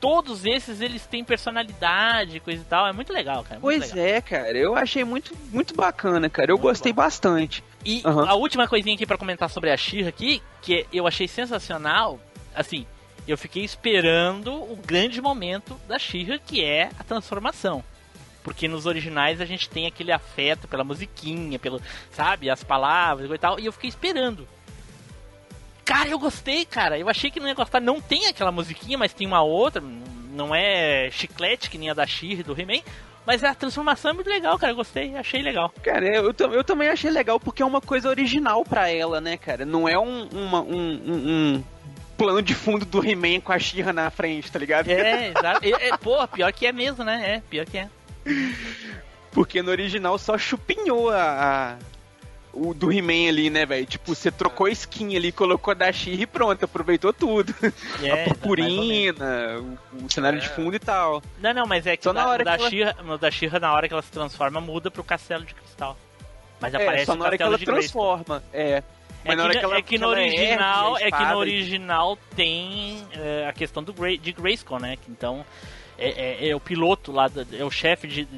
Todos 0.00 0.44
esses 0.44 0.80
eles 0.80 1.06
têm 1.06 1.24
personalidade, 1.24 2.38
coisa 2.40 2.60
e 2.60 2.64
tal, 2.64 2.86
é 2.86 2.92
muito 2.92 3.12
legal, 3.12 3.42
cara. 3.42 3.58
muito 3.60 3.62
Pois 3.80 3.92
legal. 3.92 4.16
é, 4.16 4.20
cara. 4.20 4.56
Eu 4.58 4.74
achei 4.76 5.04
muito, 5.04 5.32
muito 5.50 5.74
bacana, 5.74 6.28
cara. 6.28 6.50
Eu 6.50 6.56
Muito 6.56 6.62
gostei 6.68 6.92
bom. 6.92 7.02
bastante. 7.02 7.64
E 7.84 8.02
Aham. 8.04 8.26
a 8.28 8.34
última 8.34 8.68
coisinha 8.68 8.94
aqui 8.94 9.06
pra 9.06 9.16
comentar 9.18 9.48
sobre 9.48 9.70
a 9.70 9.76
Shira 9.76 10.08
aqui, 10.08 10.42
que 10.62 10.86
eu 10.92 11.06
achei 11.06 11.26
sensacional, 11.26 12.20
assim, 12.54 12.86
eu 13.26 13.38
fiquei 13.38 13.64
esperando 13.64 14.52
o 14.52 14.76
grande 14.76 15.20
momento 15.20 15.80
da 15.88 15.98
Shira, 15.98 16.38
que 16.38 16.62
é 16.62 16.90
a 16.98 17.02
transformação. 17.04 17.82
Porque 18.44 18.68
nos 18.68 18.86
originais 18.86 19.40
a 19.40 19.44
gente 19.44 19.68
tem 19.68 19.86
aquele 19.86 20.12
afeto 20.12 20.68
pela 20.68 20.84
musiquinha, 20.84 21.58
pelo, 21.58 21.80
sabe, 22.12 22.48
as 22.48 22.62
palavras 22.62 23.28
e 23.30 23.38
tal, 23.38 23.58
e 23.58 23.66
eu 23.66 23.72
fiquei 23.72 23.88
esperando. 23.88 24.46
Cara, 25.86 26.08
eu 26.10 26.18
gostei, 26.18 26.64
cara. 26.66 26.98
Eu 26.98 27.08
achei 27.08 27.30
que 27.30 27.40
não 27.40 27.48
ia 27.48 27.54
gostar. 27.54 27.80
Não 27.80 28.00
tem 28.00 28.26
aquela 28.26 28.52
musiquinha, 28.52 28.98
mas 28.98 29.12
tem 29.14 29.26
uma 29.26 29.40
outra. 29.42 29.82
Não 30.32 30.54
é 30.54 31.08
chiclete 31.10 31.70
que 31.70 31.78
nem 31.78 31.88
a 31.88 31.94
da 31.94 32.06
Shira 32.06 32.40
e 32.40 32.44
do 32.44 32.60
He-Man. 32.60 32.82
Mas 33.24 33.42
a 33.42 33.54
transformação 33.54 34.10
é 34.10 34.14
muito 34.14 34.28
legal, 34.28 34.58
cara. 34.58 34.72
Eu 34.72 34.76
gostei, 34.76 35.16
achei 35.16 35.40
legal. 35.42 35.72
Cara, 35.82 36.06
eu, 36.06 36.34
eu 36.52 36.64
também 36.64 36.88
achei 36.88 37.10
legal 37.10 37.40
porque 37.40 37.62
é 37.62 37.66
uma 37.66 37.80
coisa 37.80 38.08
original 38.08 38.64
pra 38.64 38.90
ela, 38.90 39.20
né, 39.20 39.36
cara? 39.36 39.64
Não 39.64 39.88
é 39.88 39.98
um, 39.98 40.26
uma- 40.28 40.60
um, 40.60 40.76
um- 40.76 41.54
um 41.56 41.64
plano 42.18 42.42
de 42.42 42.54
fundo 42.54 42.84
do 42.84 43.04
He-Man 43.04 43.40
com 43.40 43.52
a 43.52 43.58
She-Ra 43.58 43.92
na 43.92 44.10
frente, 44.10 44.50
tá 44.52 44.58
ligado? 44.58 44.88
É, 44.88 45.28
exato. 45.38 45.60
É, 45.64 45.88
é, 45.88 45.96
pô, 45.96 46.26
pior 46.28 46.52
que 46.52 46.66
é 46.66 46.72
mesmo, 46.72 47.02
né? 47.04 47.36
É, 47.36 47.40
pior 47.48 47.64
que 47.66 47.78
é. 47.78 47.88
Porque 49.32 49.60
no 49.62 49.70
original 49.70 50.18
só 50.18 50.36
chupinhou 50.38 51.10
a- 51.10 51.76
o 52.58 52.74
do 52.74 52.90
He-Man 52.92 53.28
ali, 53.28 53.50
né, 53.50 53.66
velho? 53.66 53.84
Tipo, 53.86 54.14
você 54.14 54.30
trocou 54.30 54.66
a 54.66 54.70
skin 54.70 55.16
ali, 55.16 55.30
colocou 55.32 55.72
a 55.72 55.74
da 55.74 55.92
She-Ra 55.92 56.22
e 56.22 56.26
pronto, 56.26 56.64
aproveitou 56.64 57.12
tudo. 57.12 57.54
É, 58.02 58.10
a 58.10 58.24
purpurina, 58.24 59.60
o, 59.92 60.04
o 60.06 60.10
cenário 60.10 60.40
de 60.40 60.48
fundo 60.48 60.74
e 60.76 60.78
tal. 60.78 61.22
Não, 61.40 61.52
não, 61.54 61.66
mas 61.66 61.86
é 61.86 61.96
que 61.96 62.04
Só 62.04 62.12
da, 62.12 62.22
na 62.24 62.28
hora 62.30 62.44
da 62.44 62.56
que 62.58 62.82
ela- 62.82 63.18
da 63.18 63.30
She-Ra, 63.30 63.58
na 63.60 63.72
hora 63.72 63.86
que 63.88 63.94
ela 63.94 64.02
se 64.02 64.10
transforma, 64.10 64.60
muda 64.60 64.90
pro 64.90 65.04
castelo 65.04 65.44
de 65.44 65.54
cristal. 65.54 65.96
Mas 66.60 66.72
É, 66.74 66.76
aparece 66.82 67.06
só 67.06 67.14
na 67.14 67.24
hora 67.26 67.36
que 67.36 67.42
ela 67.42 67.58
transforma. 67.58 68.42
É. 68.52 68.82
É 69.24 69.28
Mas 69.28 69.34
que, 69.34 69.36
na 69.36 69.42
hora 69.44 69.52
no- 69.54 69.58
que 69.58 69.64
ela 69.64 69.76
é 69.76 69.82
que 69.82 69.98
no 69.98 70.08
original, 70.08 70.98
é 70.98 71.10
que 71.10 71.24
no 71.24 71.36
original 71.38 72.18
tem 72.36 73.02
é, 73.12 73.46
a 73.48 73.52
questão 73.52 73.82
do 73.82 73.92
Grey, 73.92 74.16
de 74.18 74.32
Grayskull, 74.32 74.78
né? 74.78 74.96
Que 74.96 75.10
Então 75.10 75.44
é, 75.98 76.44
é- 76.46 76.48
é 76.50 76.54
o 76.56 76.60
piloto 76.60 77.10
lá, 77.12 77.28
é 77.58 77.64
o 77.64 77.70
chefe 77.70 78.06
de 78.06 78.28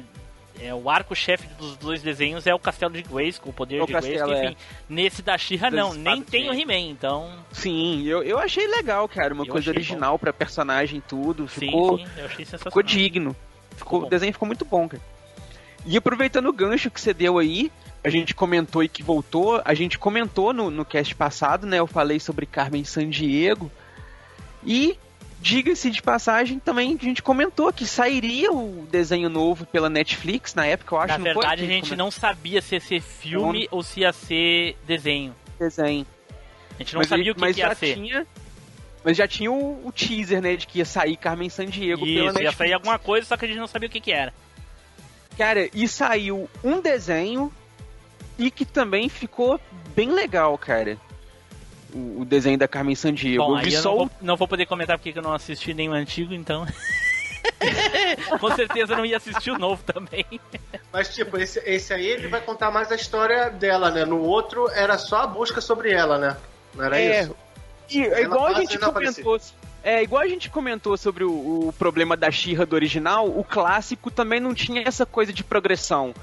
é 0.61 0.73
o 0.73 0.89
arco-chefe 0.89 1.47
dos 1.57 1.77
dois 1.77 2.01
desenhos 2.01 2.45
é 2.47 2.53
o 2.53 2.59
castelo 2.59 2.93
de 2.93 3.01
Grayskull, 3.01 3.51
o 3.51 3.53
poder 3.53 3.81
O 3.81 3.85
de 3.85 3.93
castelo, 3.93 4.15
Grayskull, 4.27 4.35
é. 4.35 4.45
enfim. 4.51 4.57
Nesse 4.89 5.21
da 5.21 5.37
She-Ra 5.37 5.69
Das 5.69 5.79
não, 5.79 5.93
nem 5.93 6.21
tem 6.21 6.49
o 6.49 6.53
He-Man, 6.53 6.91
então 6.91 7.31
Sim, 7.51 8.03
eu, 8.05 8.21
eu 8.23 8.37
achei 8.39 8.67
legal, 8.67 9.07
cara. 9.07 9.33
Uma 9.33 9.45
Eu 9.45 9.51
coisa 9.51 9.69
original 9.69 10.17
pra 10.19 10.33
personagem 10.33 10.99
e 10.99 11.01
tudo. 11.01 11.47
sim, 11.47 11.61
Ficou, 11.67 11.97
sim, 11.97 12.05
eu 12.17 12.25
achei 12.25 12.45
sensacional. 12.45 12.71
ficou 12.71 12.83
digno. 12.83 13.35
Ficou, 13.75 14.01
bom. 14.01 14.07
o 14.07 14.09
desenho 14.09 14.33
ficou 14.33 14.45
muito 14.47 14.65
bom, 14.65 14.87
cara. 14.89 15.01
E 15.85 15.95
aproveitando 15.95 16.47
o 16.47 16.53
gancho 16.53 16.91
que 16.91 16.99
você 16.99 17.13
deu 17.13 17.37
aí, 17.37 17.71
a 18.03 18.09
gente 18.09 18.35
comentou 18.35 18.83
e 18.83 18.89
que 18.89 19.01
voltou, 19.01 19.61
a 19.63 19.73
gente 19.73 19.97
comentou 19.97 20.51
no, 20.53 20.69
no 20.69 20.83
cast 20.83 21.15
passado, 21.15 21.65
né? 21.65 21.79
Eu 21.79 21.87
falei 21.87 22.19
sobre 22.19 22.45
Carmen 22.45 22.83
Sandiego. 22.83 23.71
E, 24.65 24.97
diga-se 25.41 25.89
de 25.89 26.01
passagem, 26.01 26.59
também 26.59 26.97
a 26.99 27.03
gente 27.03 27.21
comentou 27.23 27.71
que 27.71 27.85
sairia 27.85 28.51
o 28.51 28.87
desenho 28.91 29.29
novo 29.29 29.65
pela 29.65 29.89
Netflix 29.89 30.53
na 30.53 30.65
época, 30.65 30.95
eu 30.95 30.99
acho 30.99 31.07
Na 31.13 31.17
não 31.17 31.23
verdade, 31.23 31.63
a 31.63 31.67
gente 31.67 31.95
não 31.95 32.11
sabia 32.11 32.61
se 32.61 32.75
ia 32.75 32.81
ser 32.81 33.01
filme 33.01 33.67
ou 33.71 33.81
se 33.81 34.01
ia 34.01 34.11
ser 34.11 34.75
desenho. 34.85 35.33
desenho. 35.57 36.05
A 36.75 36.83
gente 36.83 36.93
não 36.93 36.99
Mas 36.99 37.09
sabia 37.09 37.31
o 37.31 37.35
que, 37.35 37.41
mas 37.41 37.55
que 37.55 37.61
ia 37.61 37.67
já 37.69 37.75
ser. 37.75 37.93
Tinha, 37.95 38.27
mas 39.03 39.17
já 39.17 39.27
tinha 39.27 39.51
o, 39.51 39.85
o 39.87 39.91
teaser, 39.91 40.41
né, 40.41 40.55
de 40.55 40.67
que 40.67 40.79
ia 40.79 40.85
sair 40.85 41.15
Carmen 41.17 41.49
Sandiego 41.49 42.05
pela 42.05 42.11
Isso, 42.11 42.19
ia 42.19 42.31
Netflix. 42.33 42.57
sair 42.57 42.73
alguma 42.73 42.99
coisa, 42.99 43.27
só 43.27 43.37
que 43.37 43.45
a 43.45 43.47
gente 43.47 43.57
não 43.57 43.67
sabia 43.67 43.87
o 43.87 43.91
que, 43.91 44.01
que 44.01 44.11
era. 44.11 44.33
Cara, 45.37 45.69
e 45.73 45.87
saiu 45.87 46.49
um 46.63 46.81
desenho 46.81 47.51
e 48.37 48.51
que 48.51 48.65
também 48.65 49.07
ficou 49.07 49.59
bem 49.95 50.11
legal, 50.11 50.57
cara. 50.57 50.97
O, 51.93 52.21
o 52.21 52.25
desenho 52.25 52.57
da 52.57 52.67
Carmen 52.67 52.95
Sandiego. 52.95 53.43
Bom, 53.43 53.57
eu 53.57 53.63
vi 53.63 53.69
aí 53.69 53.73
eu 53.73 53.81
só 53.81 53.89
não 53.89 53.97
vou, 53.97 54.11
não 54.21 54.37
vou 54.37 54.47
poder 54.47 54.65
comentar 54.65 54.97
porque 54.97 55.17
eu 55.17 55.23
não 55.23 55.33
assisti 55.33 55.73
nenhum 55.73 55.93
antigo, 55.93 56.33
então. 56.33 56.65
Com 58.39 58.55
certeza 58.55 58.93
eu 58.93 58.97
não 58.97 59.05
ia 59.05 59.17
assistir 59.17 59.51
o 59.51 59.57
novo 59.57 59.81
também. 59.83 60.25
Mas, 60.91 61.13
tipo, 61.13 61.37
esse, 61.37 61.59
esse 61.65 61.93
aí 61.93 62.05
ele 62.05 62.27
vai 62.27 62.41
contar 62.41 62.71
mais 62.71 62.91
a 62.91 62.95
história 62.95 63.49
dela, 63.49 63.91
né? 63.91 64.05
No 64.05 64.21
outro 64.21 64.69
era 64.69 64.97
só 64.97 65.23
a 65.23 65.27
busca 65.27 65.61
sobre 65.61 65.91
ela, 65.91 66.17
né? 66.17 66.37
Não 66.75 66.85
era 66.85 66.99
É, 66.99 67.21
isso? 67.21 67.35
E, 67.89 68.01
é 68.01 68.07
Ela 68.07 68.21
igual 68.21 68.45
a 68.47 68.53
gente 68.53 68.77
comentou. 68.77 69.39
É, 69.81 70.03
igual 70.03 70.21
a 70.21 70.27
gente 70.27 70.49
comentou 70.49 70.97
sobre 70.97 71.23
o, 71.23 71.69
o 71.69 71.73
problema 71.77 72.17
da 72.17 72.29
Xirra 72.29 72.65
do 72.65 72.75
original, 72.75 73.27
o 73.27 73.43
clássico 73.43 74.11
também 74.11 74.39
não 74.39 74.53
tinha 74.53 74.83
essa 74.85 75.05
coisa 75.05 75.31
de 75.31 75.43
progressão. 75.43 76.13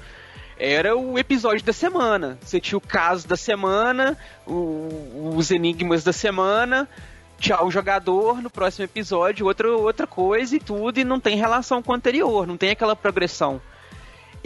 Era 0.59 0.95
o 0.97 1.17
episódio 1.19 1.63
da 1.65 1.73
semana. 1.73 2.37
Você 2.41 2.59
tinha 2.59 2.77
o 2.77 2.81
caso 2.81 3.27
da 3.27 3.37
semana, 3.37 4.17
o- 4.45 5.33
os 5.35 5.51
enigmas 5.51 6.03
da 6.03 6.11
semana, 6.11 6.87
tchau 7.39 7.69
jogador, 7.69 8.41
no 8.41 8.49
próximo 8.49 8.85
episódio 8.85 9.45
outra, 9.45 9.69
outra 9.71 10.07
coisa 10.07 10.55
e 10.55 10.59
tudo, 10.59 10.99
e 10.99 11.03
não 11.03 11.19
tem 11.19 11.37
relação 11.37 11.83
com 11.83 11.91
o 11.91 11.95
anterior, 11.95 12.47
não 12.47 12.57
tem 12.57 12.71
aquela 12.71 12.95
progressão. 12.95 13.61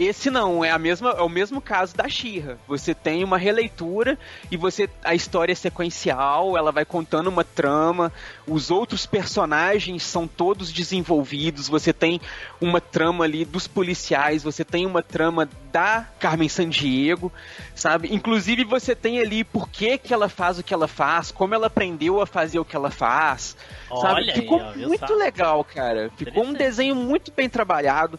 Esse 0.02 0.30
não, 0.30 0.64
é, 0.64 0.70
a 0.70 0.78
mesma, 0.78 1.10
é 1.10 1.22
o 1.22 1.28
mesmo 1.28 1.60
caso 1.60 1.94
da 1.96 2.08
Xirra. 2.08 2.58
Você 2.66 2.94
tem 2.94 3.24
uma 3.24 3.38
releitura 3.38 4.18
e 4.50 4.56
você 4.56 4.88
a 5.04 5.14
história 5.14 5.52
é 5.52 5.54
sequencial, 5.54 6.56
ela 6.56 6.72
vai 6.72 6.84
contando 6.84 7.28
uma 7.28 7.44
trama, 7.44 8.12
os 8.46 8.70
outros 8.70 9.06
personagens 9.06 10.02
são 10.02 10.26
todos 10.26 10.72
desenvolvidos, 10.72 11.68
você 11.68 11.92
tem 11.92 12.20
uma 12.60 12.80
trama 12.80 13.24
ali 13.24 13.44
dos 13.44 13.66
policiais, 13.66 14.42
você 14.42 14.64
tem 14.64 14.86
uma 14.86 15.02
trama 15.02 15.48
da 15.72 16.06
Carmen 16.18 16.48
Sandiego, 16.48 17.32
sabe? 17.74 18.14
Inclusive 18.14 18.64
você 18.64 18.94
tem 18.94 19.18
ali 19.18 19.42
por 19.44 19.68
que, 19.68 19.96
que 19.98 20.12
ela 20.12 20.28
faz 20.28 20.58
o 20.58 20.62
que 20.62 20.74
ela 20.74 20.88
faz, 20.88 21.30
como 21.30 21.54
ela 21.54 21.68
aprendeu 21.68 22.20
a 22.20 22.26
fazer 22.26 22.58
o 22.58 22.64
que 22.64 22.76
ela 22.76 22.90
faz, 22.90 23.56
sabe? 23.88 24.14
Olha 24.14 24.34
aí, 24.34 24.40
Ficou 24.40 24.60
ó, 24.60 24.72
viu 24.72 24.88
muito 24.88 25.14
legal, 25.14 25.64
cara. 25.64 26.10
Ficou 26.16 26.44
um 26.44 26.52
desenho 26.52 26.94
muito 26.94 27.32
bem 27.32 27.48
trabalhado. 27.48 28.18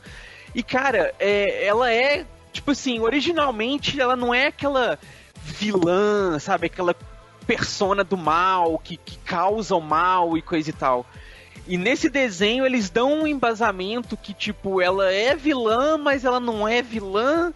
E, 0.54 0.62
cara, 0.62 1.14
é, 1.20 1.66
ela 1.66 1.92
é, 1.92 2.26
tipo 2.52 2.72
assim, 2.72 3.00
originalmente 3.00 4.00
ela 4.00 4.16
não 4.16 4.34
é 4.34 4.48
aquela 4.48 5.00
vilã, 5.44 6.38
sabe? 6.40 6.68
Aquela 6.68 6.96
persona 7.46 8.04
do 8.04 8.16
mal, 8.16 8.80
que, 8.80 8.98
que 8.98 9.18
causa 9.20 9.76
o 9.76 9.82
mal 9.82 10.38
e 10.38 10.42
coisa 10.42 10.70
e 10.70 10.74
tal. 10.74 11.06
E 11.68 11.78
nesse 11.78 12.10
desenho 12.10 12.66
eles 12.66 12.90
dão 12.90 13.22
um 13.22 13.28
embasamento 13.28 14.18
que, 14.18 14.34
tipo, 14.34 14.82
ela 14.82 15.12
é 15.12 15.36
vilã, 15.36 15.98
mas 15.98 16.26
ela 16.26 16.40
não 16.40 16.68
é 16.68 16.82
vilã, 16.82 17.54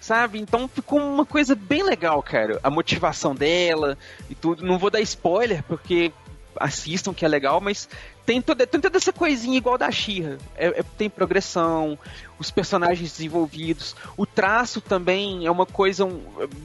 sabe? 0.00 0.40
Então 0.40 0.66
ficou 0.66 0.98
uma 0.98 1.26
coisa 1.26 1.54
bem 1.54 1.82
legal, 1.82 2.22
cara. 2.22 2.58
A 2.62 2.70
motivação 2.70 3.34
dela 3.34 3.98
e 4.30 4.34
tudo. 4.34 4.64
Não 4.64 4.78
vou 4.78 4.90
dar 4.90 5.00
spoiler, 5.00 5.62
porque 5.64 6.10
assistam 6.56 7.12
que 7.14 7.24
é 7.24 7.28
legal, 7.28 7.60
mas 7.60 7.88
tem 8.24 8.40
toda, 8.40 8.66
tem 8.66 8.80
toda 8.80 8.96
essa 8.96 9.12
coisinha 9.12 9.56
igual 9.56 9.76
da 9.76 9.90
Shira. 9.90 10.38
É, 10.56 10.80
é- 10.80 10.84
tem 10.96 11.10
progressão, 11.10 11.98
os 12.40 12.50
personagens 12.50 13.12
desenvolvidos, 13.12 13.94
o 14.16 14.24
traço 14.26 14.80
também 14.80 15.46
é 15.46 15.50
uma 15.50 15.66
coisa 15.66 16.04
um, 16.04 16.20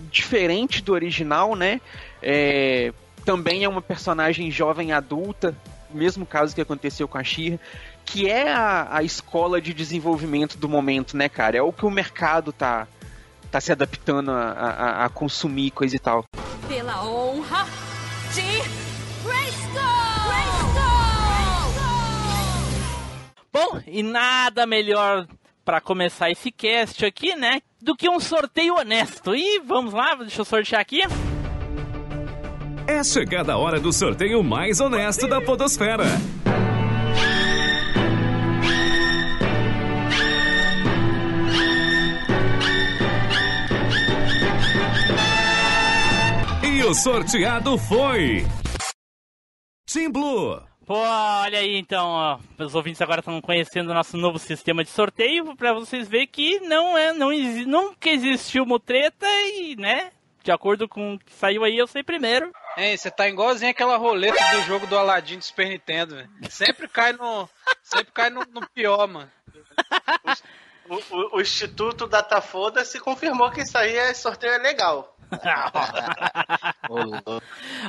diferente 0.10 0.82
do 0.82 0.94
original, 0.94 1.56
né? 1.56 1.80
É, 2.24 2.92
também 3.24 3.64
é 3.66 3.70
uma 3.70 3.82
personagem 3.82 4.50
jovem 4.50 4.94
adulta, 4.94 5.56
mesmo 5.92 6.26
caso 6.26 6.56
que 6.56 6.62
aconteceu 6.62 7.08
com 7.08 7.18
a 7.18 7.24
Shira, 7.24 7.60
que 8.06 8.30
é 8.30 8.52
a, 8.54 8.88
a 8.98 9.04
escola 9.04 9.60
de 9.62 9.74
desenvolvimento 9.74 10.58
do 10.58 10.70
momento, 10.70 11.18
né, 11.18 11.28
cara? 11.28 11.58
É 11.58 11.62
o 11.62 11.74
que 11.74 11.86
o 11.86 11.92
mercado 11.92 12.54
tá, 12.54 12.88
tá 13.52 13.60
se 13.60 13.72
adaptando 13.72 14.32
a, 14.32 14.52
a- 14.52 15.06
a 15.06 15.10
consumir, 15.10 15.72
coisa 15.72 15.96
e 15.96 16.00
tal. 16.00 16.24
Pela 16.68 17.04
honra 17.06 17.66
de 18.34 18.42
Grayskull! 19.28 19.86
Bom, 23.52 23.82
e 23.88 24.04
nada 24.04 24.66
melhor 24.66 25.26
pra 25.66 25.82
começar 25.82 26.30
esse 26.30 26.52
cast 26.52 27.04
aqui, 27.04 27.36
né? 27.36 27.62
Do 27.82 27.96
que 27.96 28.08
um 28.08 28.20
sorteio 28.20 28.76
honesto. 28.76 29.36
E 29.36 29.60
vamos 29.66 29.94
lá, 29.94 30.14
deixa 30.16 30.42
eu 30.42 30.46
sortear 30.46 30.80
aqui. 30.80 31.02
É 32.88 33.04
chegada 33.04 33.54
a 33.54 33.58
hora 33.58 33.80
do 33.80 33.92
sorteio 33.92 34.44
mais 34.44 34.80
honesto 34.80 35.28
da 35.28 35.42
Podosfera. 35.42 36.06
E 46.64 46.84
o 46.84 46.94
sorteado 46.94 47.76
foi. 47.80 48.46
Team 49.92 50.12
Blue. 50.12 50.62
Pô, 50.86 50.94
olha 50.98 51.58
aí 51.60 51.78
então, 51.78 52.08
ó, 52.08 52.40
os 52.60 52.76
ouvintes 52.76 53.02
agora 53.02 53.20
estão 53.20 53.42
conhecendo 53.42 53.90
o 53.90 53.94
nosso 53.94 54.16
novo 54.18 54.38
sistema 54.38 54.84
de 54.84 54.90
sorteio 54.92 55.56
pra 55.56 55.74
vocês 55.74 56.08
verem 56.08 56.28
que 56.28 56.60
não 56.60 56.96
é, 56.96 57.12
não 57.12 57.34
exi- 57.34 57.66
nunca 57.66 58.08
existiu 58.10 58.64
uma 58.64 58.80
treta 58.80 59.26
e, 59.28 59.76
né, 59.76 60.12
de 60.44 60.52
acordo 60.52 60.88
com 60.88 61.16
o 61.16 61.20
que 61.20 61.34
saiu 61.34 61.64
aí, 61.64 61.76
eu 61.76 61.88
sei 61.88 62.04
primeiro. 62.04 62.52
Hein, 62.78 62.96
você 62.96 63.10
tá 63.10 63.28
igualzinho 63.28 63.72
aquela 63.72 63.98
roleta 63.98 64.38
do 64.56 64.62
jogo 64.64 64.86
do 64.86 64.96
Aladdin 64.96 65.40
do 65.40 65.44
Super 65.44 65.70
Nintendo, 65.70 66.16
velho. 66.18 66.30
Sempre 66.50 66.88
cai 66.88 67.14
no. 67.14 67.50
Sempre 67.82 68.12
cai 68.14 68.30
no, 68.30 68.42
no 68.52 68.68
pior, 68.70 69.08
mano. 69.08 69.32
O, 70.88 70.96
o- 70.96 71.38
o 71.38 71.42
Instituto 71.42 72.06
Datafoda 72.06 72.86
se 72.86 73.00
confirmou 73.00 73.50
que 73.50 73.62
isso 73.62 73.76
aí 73.76 73.96
é 73.98 74.14
sorteio 74.14 74.54
é 74.54 74.58
legal. 74.60 75.18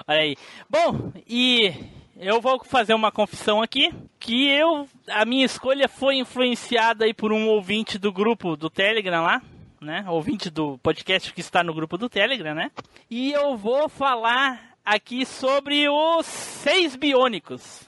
Olha 0.06 0.20
aí. 0.20 0.36
Bom, 0.70 1.12
e 1.26 1.74
eu 2.18 2.40
vou 2.40 2.62
fazer 2.64 2.94
uma 2.94 3.12
confissão 3.12 3.62
aqui, 3.62 3.92
que 4.18 4.48
eu 4.48 4.88
a 5.08 5.24
minha 5.24 5.44
escolha 5.44 5.88
foi 5.88 6.16
influenciada 6.16 7.04
aí 7.04 7.14
por 7.14 7.32
um 7.32 7.48
ouvinte 7.48 7.98
do 7.98 8.12
grupo 8.12 8.56
do 8.56 8.70
Telegram 8.70 9.22
lá, 9.22 9.42
né? 9.80 10.04
Ouvinte 10.08 10.50
do 10.50 10.78
podcast 10.78 11.32
que 11.32 11.40
está 11.40 11.62
no 11.62 11.74
grupo 11.74 11.98
do 11.98 12.08
Telegram, 12.08 12.54
né? 12.54 12.70
E 13.10 13.32
eu 13.32 13.56
vou 13.56 13.88
falar 13.88 14.76
aqui 14.84 15.24
sobre 15.26 15.88
os 15.88 16.26
seis 16.26 16.96
biônicos. 16.96 17.84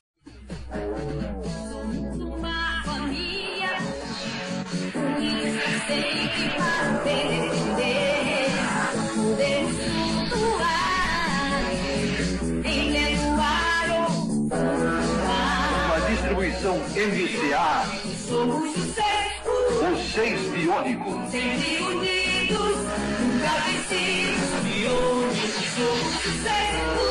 Uma 2.20 2.82
distribuição 16.69 16.76
MCA, 16.76 17.87
somos 18.28 18.76
o 18.76 18.93
cerco 18.93 19.50
os 19.91 20.13
seis 20.13 20.41
biônicos. 20.50 21.31
sempre 21.31 21.83
unidos 21.83 22.76
nunca 23.21 23.52
vencidos 23.65 24.50
biônicos 24.65 25.65
somos 25.75 26.15
o 26.15 26.33
cerco 26.43 27.04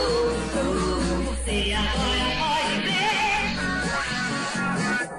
você 1.25 1.73
agora 1.73 2.27
pode 2.39 2.75
ver 2.85 3.43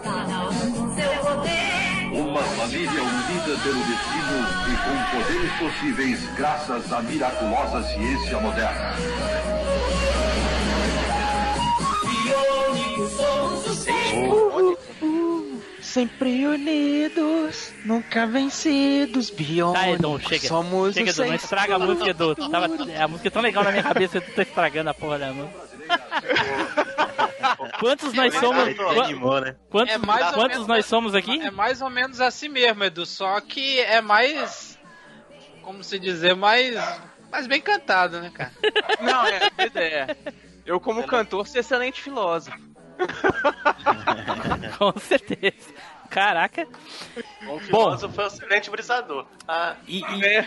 cada 0.04 0.38
um 0.50 0.72
com 0.72 0.86
seu 0.94 1.12
poder 1.20 1.68
Uma 2.12 2.42
família 2.42 3.02
unida 3.02 3.52
pelo 3.62 3.82
destino 3.84 4.38
e 4.68 4.74
com 4.84 4.96
poderes 5.16 5.52
possíveis 5.58 6.18
graças 6.36 6.92
à 6.92 7.02
miraculosa 7.02 7.82
ciência 7.88 8.38
moderna. 8.38 8.94
biônicos 12.04 12.57
somos 13.06 13.86
Sempre 15.80 16.46
unidos, 16.46 17.72
nunca 17.84 18.26
vencidos, 18.26 19.30
biônicos. 19.30 19.80
Tá, 19.80 19.90
Edu, 19.90 20.20
chega. 20.20 20.48
Somos 20.48 20.94
chega, 20.94 21.10
Edu, 21.10 21.24
não 21.24 21.34
estraga 21.34 21.76
a 21.76 21.78
música, 21.78 22.10
Edu. 22.10 22.34
Tava, 22.34 22.66
a 22.66 23.08
música 23.08 23.28
é 23.28 23.30
tão 23.30 23.42
legal 23.42 23.64
na 23.64 23.70
minha 23.70 23.82
cabeça, 23.82 24.20
tu 24.20 24.32
tá 24.32 24.42
estragando 24.42 24.90
a 24.90 24.94
porra 24.94 25.18
da 25.18 25.32
música. 25.32 25.68
Quantos 27.80 28.12
nós 28.12 28.34
somos? 28.34 28.64
Né? 28.64 29.56
Quantos, 29.70 29.94
É 29.94 29.98
quantos 30.34 30.66
nós 30.66 30.84
somos 30.84 31.14
aqui? 31.14 31.40
É 31.40 31.50
mais 31.50 31.80
ou 31.80 31.88
menos 31.88 32.20
assim 32.20 32.48
mesmo, 32.48 32.84
Edu. 32.84 33.06
Só 33.06 33.40
que 33.40 33.80
é 33.80 34.00
mais. 34.00 34.78
Como 35.62 35.82
se 35.82 35.98
dizer, 35.98 36.34
mais. 36.34 36.74
Mais 37.30 37.46
bem 37.46 37.60
cantado, 37.60 38.20
né, 38.20 38.30
cara? 38.34 38.52
Não, 39.00 39.26
é, 39.26 39.66
ideia. 39.66 40.16
Eu, 40.64 40.80
como 40.80 41.06
cantor, 41.06 41.46
sou 41.46 41.60
excelente 41.60 42.00
filósofo. 42.00 42.58
Com 44.78 44.92
certeza. 44.98 45.72
Caraca. 46.10 46.66
Um 47.48 47.58
filósofo 47.60 48.14
foi 48.14 48.24
um 48.24 48.26
excelente 48.28 48.70
brisador. 48.70 49.26
Ah, 49.46 49.76
E, 49.86 50.00
e- 50.00 50.44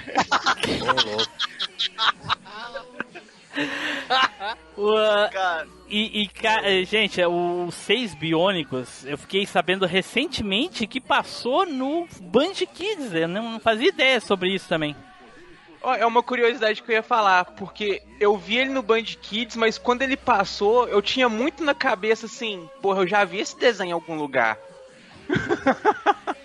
o, 4.77 4.95
ah, 4.97 5.29
cara, 5.33 5.67
e, 5.89 6.21
e, 6.23 6.27
ca- 6.27 6.61
eh, 6.63 6.83
gente, 6.85 7.21
os 7.23 7.75
seis 7.75 8.15
biônicos, 8.15 9.05
eu 9.05 9.17
fiquei 9.17 9.45
sabendo 9.45 9.85
recentemente 9.85 10.87
que 10.87 10.99
passou 11.01 11.65
no 11.65 12.07
Band 12.21 12.53
Kids. 12.73 13.13
Eu 13.13 13.27
não 13.27 13.59
fazia 13.59 13.89
ideia 13.89 14.19
sobre 14.19 14.53
isso 14.55 14.67
também. 14.67 14.95
É 15.97 16.05
uma 16.05 16.21
curiosidade 16.21 16.83
que 16.83 16.91
eu 16.91 16.95
ia 16.95 17.03
falar, 17.03 17.43
porque 17.43 18.03
eu 18.19 18.37
vi 18.37 18.57
ele 18.57 18.69
no 18.69 18.83
Band 18.83 19.03
Kids, 19.03 19.55
mas 19.55 19.79
quando 19.79 20.03
ele 20.03 20.15
passou, 20.15 20.87
eu 20.87 21.01
tinha 21.01 21.27
muito 21.27 21.63
na 21.63 21.73
cabeça 21.73 22.27
assim, 22.27 22.69
porra, 22.81 23.01
eu 23.01 23.07
já 23.07 23.25
vi 23.25 23.39
esse 23.39 23.57
desenho 23.57 23.89
em 23.89 23.93
algum 23.93 24.15
lugar. 24.15 24.59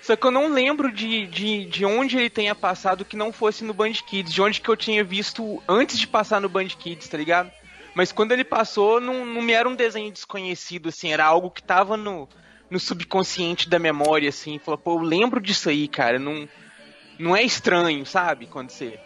Só 0.00 0.14
que 0.16 0.26
eu 0.26 0.30
não 0.30 0.48
lembro 0.52 0.90
de, 0.90 1.26
de, 1.26 1.66
de 1.66 1.84
onde 1.84 2.16
ele 2.16 2.30
tenha 2.30 2.54
passado 2.54 3.04
que 3.04 3.16
não 3.16 3.32
fosse 3.32 3.64
no 3.64 3.74
Band 3.74 3.92
Kids, 3.92 4.32
de 4.32 4.40
onde 4.40 4.60
que 4.60 4.68
eu 4.68 4.76
tinha 4.76 5.02
visto 5.02 5.62
antes 5.68 5.98
de 5.98 6.06
passar 6.06 6.40
no 6.40 6.48
Band 6.48 6.68
Kids, 6.68 7.08
tá 7.08 7.18
ligado? 7.18 7.50
Mas 7.94 8.12
quando 8.12 8.32
ele 8.32 8.44
passou, 8.44 9.00
não, 9.00 9.26
não 9.26 9.42
me 9.42 9.52
era 9.52 9.68
um 9.68 9.74
desenho 9.74 10.12
desconhecido, 10.12 10.88
assim, 10.90 11.12
era 11.12 11.26
algo 11.26 11.50
que 11.50 11.62
tava 11.62 11.96
no, 11.96 12.28
no 12.70 12.78
subconsciente 12.78 13.68
da 13.68 13.78
memória, 13.78 14.28
assim. 14.28 14.58
Falou, 14.58 14.78
pô, 14.78 14.94
eu 14.94 15.02
lembro 15.02 15.40
disso 15.40 15.68
aí, 15.68 15.88
cara, 15.88 16.18
não, 16.18 16.48
não 17.18 17.36
é 17.36 17.42
estranho, 17.42 18.04
sabe? 18.06 18.46
Quando 18.46 18.70
você 18.70 18.98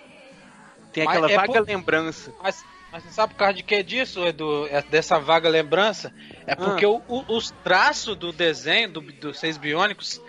tem 0.92 1.05
Mas 1.05 1.16
aquela 1.16 1.31
é 1.33 1.37
vaga 1.37 1.53
por- 1.53 1.66
lembrança. 1.66 2.33
Mas, 2.42 2.64
mas 2.90 3.03
você 3.05 3.11
sabe 3.11 3.33
por 3.35 3.38
causa 3.38 3.55
de 3.55 3.62
que 3.62 3.83
disso, 3.83 4.25
Edu? 4.27 4.66
É 4.68 4.83
Dessa 4.83 5.18
vaga 5.18 5.48
lembrança? 5.48 6.12
É 6.46 6.55
porque 6.55 6.85
o- 6.87 7.03
o- 7.09 7.25
os 7.29 7.51
traços 7.64 8.16
do 8.16 8.33
desenho 8.33 8.90
do- 8.90 9.01
dos 9.01 9.38
Seis 9.38 9.57
Biônicos, 9.57 10.20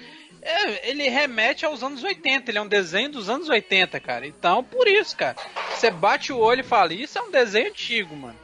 é, 0.41 0.89
ele 0.89 1.09
remete 1.09 1.65
aos 1.65 1.83
anos 1.83 2.03
80. 2.03 2.49
Ele 2.51 2.57
é 2.57 2.61
um 2.61 2.67
desenho 2.67 3.09
dos 3.09 3.29
anos 3.29 3.49
80, 3.49 3.99
cara. 3.99 4.25
Então, 4.27 4.63
por 4.63 4.87
isso, 4.87 5.15
cara. 5.17 5.35
Você 5.71 5.89
bate 5.91 6.31
o 6.31 6.37
olho 6.39 6.61
e 6.61 6.63
fala, 6.63 6.93
isso 6.93 7.17
é 7.17 7.21
um 7.21 7.31
desenho 7.31 7.67
antigo, 7.69 8.15
mano. 8.15 8.35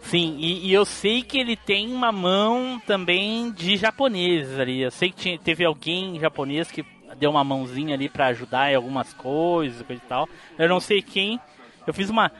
Sim, 0.00 0.36
e, 0.38 0.68
e 0.68 0.72
eu 0.72 0.84
sei 0.84 1.22
que 1.22 1.36
ele 1.38 1.56
tem 1.56 1.92
uma 1.92 2.12
mão 2.12 2.80
também 2.86 3.50
de 3.50 3.76
japoneses 3.76 4.56
ali. 4.58 4.80
Eu 4.80 4.90
sei 4.92 5.10
que 5.10 5.16
tinha- 5.16 5.38
teve 5.38 5.64
alguém 5.64 6.18
japonês 6.20 6.70
que 6.70 6.84
deu 7.16 7.30
uma 7.30 7.44
mãozinha 7.44 7.94
ali 7.94 8.08
pra 8.08 8.26
ajudar 8.26 8.70
em 8.72 8.74
algumas 8.74 9.12
coisas, 9.14 9.82
coisa 9.82 10.02
e 10.04 10.08
tal. 10.08 10.28
Eu 10.58 10.68
não 10.68 10.80
sei 10.80 11.00
quem. 11.02 11.40
Eu 11.86 11.94
fiz 11.94 12.10
uma 12.10 12.30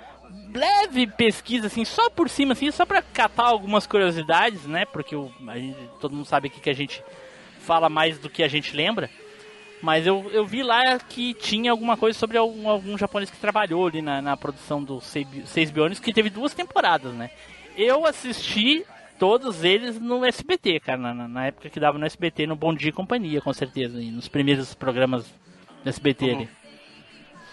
leve 0.54 1.06
pesquisa 1.06 1.66
assim, 1.68 1.84
só 1.84 2.10
por 2.10 2.28
cima 2.28 2.52
assim, 2.52 2.70
só 2.70 2.84
pra 2.84 3.00
catar 3.02 3.46
algumas 3.46 3.86
curiosidades, 3.86 4.66
né? 4.66 4.84
Porque 4.84 5.16
o, 5.16 5.30
gente- 5.56 5.74
todo 6.00 6.14
mundo 6.14 6.26
sabe 6.26 6.48
que 6.50 6.68
a 6.70 6.74
gente 6.74 7.02
fala 7.60 7.88
mais 7.88 8.18
do 8.18 8.28
que 8.30 8.42
a 8.42 8.48
gente 8.48 8.74
lembra. 8.76 9.10
Mas 9.80 10.06
eu, 10.06 10.28
eu 10.32 10.44
vi 10.44 10.62
lá 10.62 10.98
que 10.98 11.32
tinha 11.34 11.70
alguma 11.70 11.96
coisa 11.96 12.18
sobre 12.18 12.36
algum, 12.36 12.68
algum 12.68 12.98
japonês 12.98 13.30
que 13.30 13.36
trabalhou 13.36 13.86
ali 13.86 14.02
na, 14.02 14.20
na 14.20 14.36
produção 14.36 14.82
Sei- 15.00 15.26
Seis 15.46 15.70
Biônicos, 15.70 16.00
que 16.00 16.12
teve 16.12 16.30
duas 16.30 16.52
temporadas, 16.52 17.12
né? 17.14 17.30
Eu 17.76 18.04
assisti 18.04 18.84
todos 19.18 19.64
eles 19.64 20.00
no 20.00 20.24
SBT, 20.24 20.80
cara, 20.80 20.98
na, 20.98 21.14
na- 21.14 21.28
na 21.28 21.46
época 21.46 21.68
que 21.70 21.80
dava 21.80 21.98
no 21.98 22.06
SBT, 22.06 22.46
no 22.46 22.56
Bom 22.56 22.74
Dia 22.74 22.90
e 22.90 22.92
Companhia, 22.92 23.40
com 23.40 23.52
certeza, 23.52 23.98
nos 23.98 24.28
primeiros 24.28 24.74
programas 24.74 25.26
do 25.82 25.88
SBT 25.88 26.30
ali. 26.30 26.48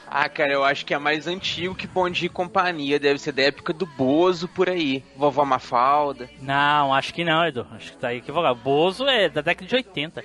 Ah, 0.07 0.29
cara, 0.29 0.53
eu 0.53 0.63
acho 0.63 0.85
que 0.85 0.93
é 0.93 0.99
mais 0.99 1.25
antigo 1.27 1.73
que 1.73 1.87
Bom 1.87 2.07
Dia 2.09 2.27
e 2.27 2.29
Companhia. 2.29 2.99
Deve 2.99 3.17
ser 3.19 3.31
da 3.31 3.41
época 3.41 3.73
do 3.73 3.85
Bozo 3.87 4.47
por 4.47 4.69
aí. 4.69 5.03
Vovó 5.17 5.43
Mafalda. 5.43 6.29
Não, 6.41 6.93
acho 6.93 7.11
que 7.13 7.23
não, 7.23 7.43
Edu. 7.45 7.65
Acho 7.71 7.91
que 7.91 7.97
tá 7.97 8.13
equivocado. 8.13 8.59
Bozo 8.59 9.07
é 9.07 9.27
da 9.27 9.41
década 9.41 9.67
de 9.67 9.75
80. 9.75 10.23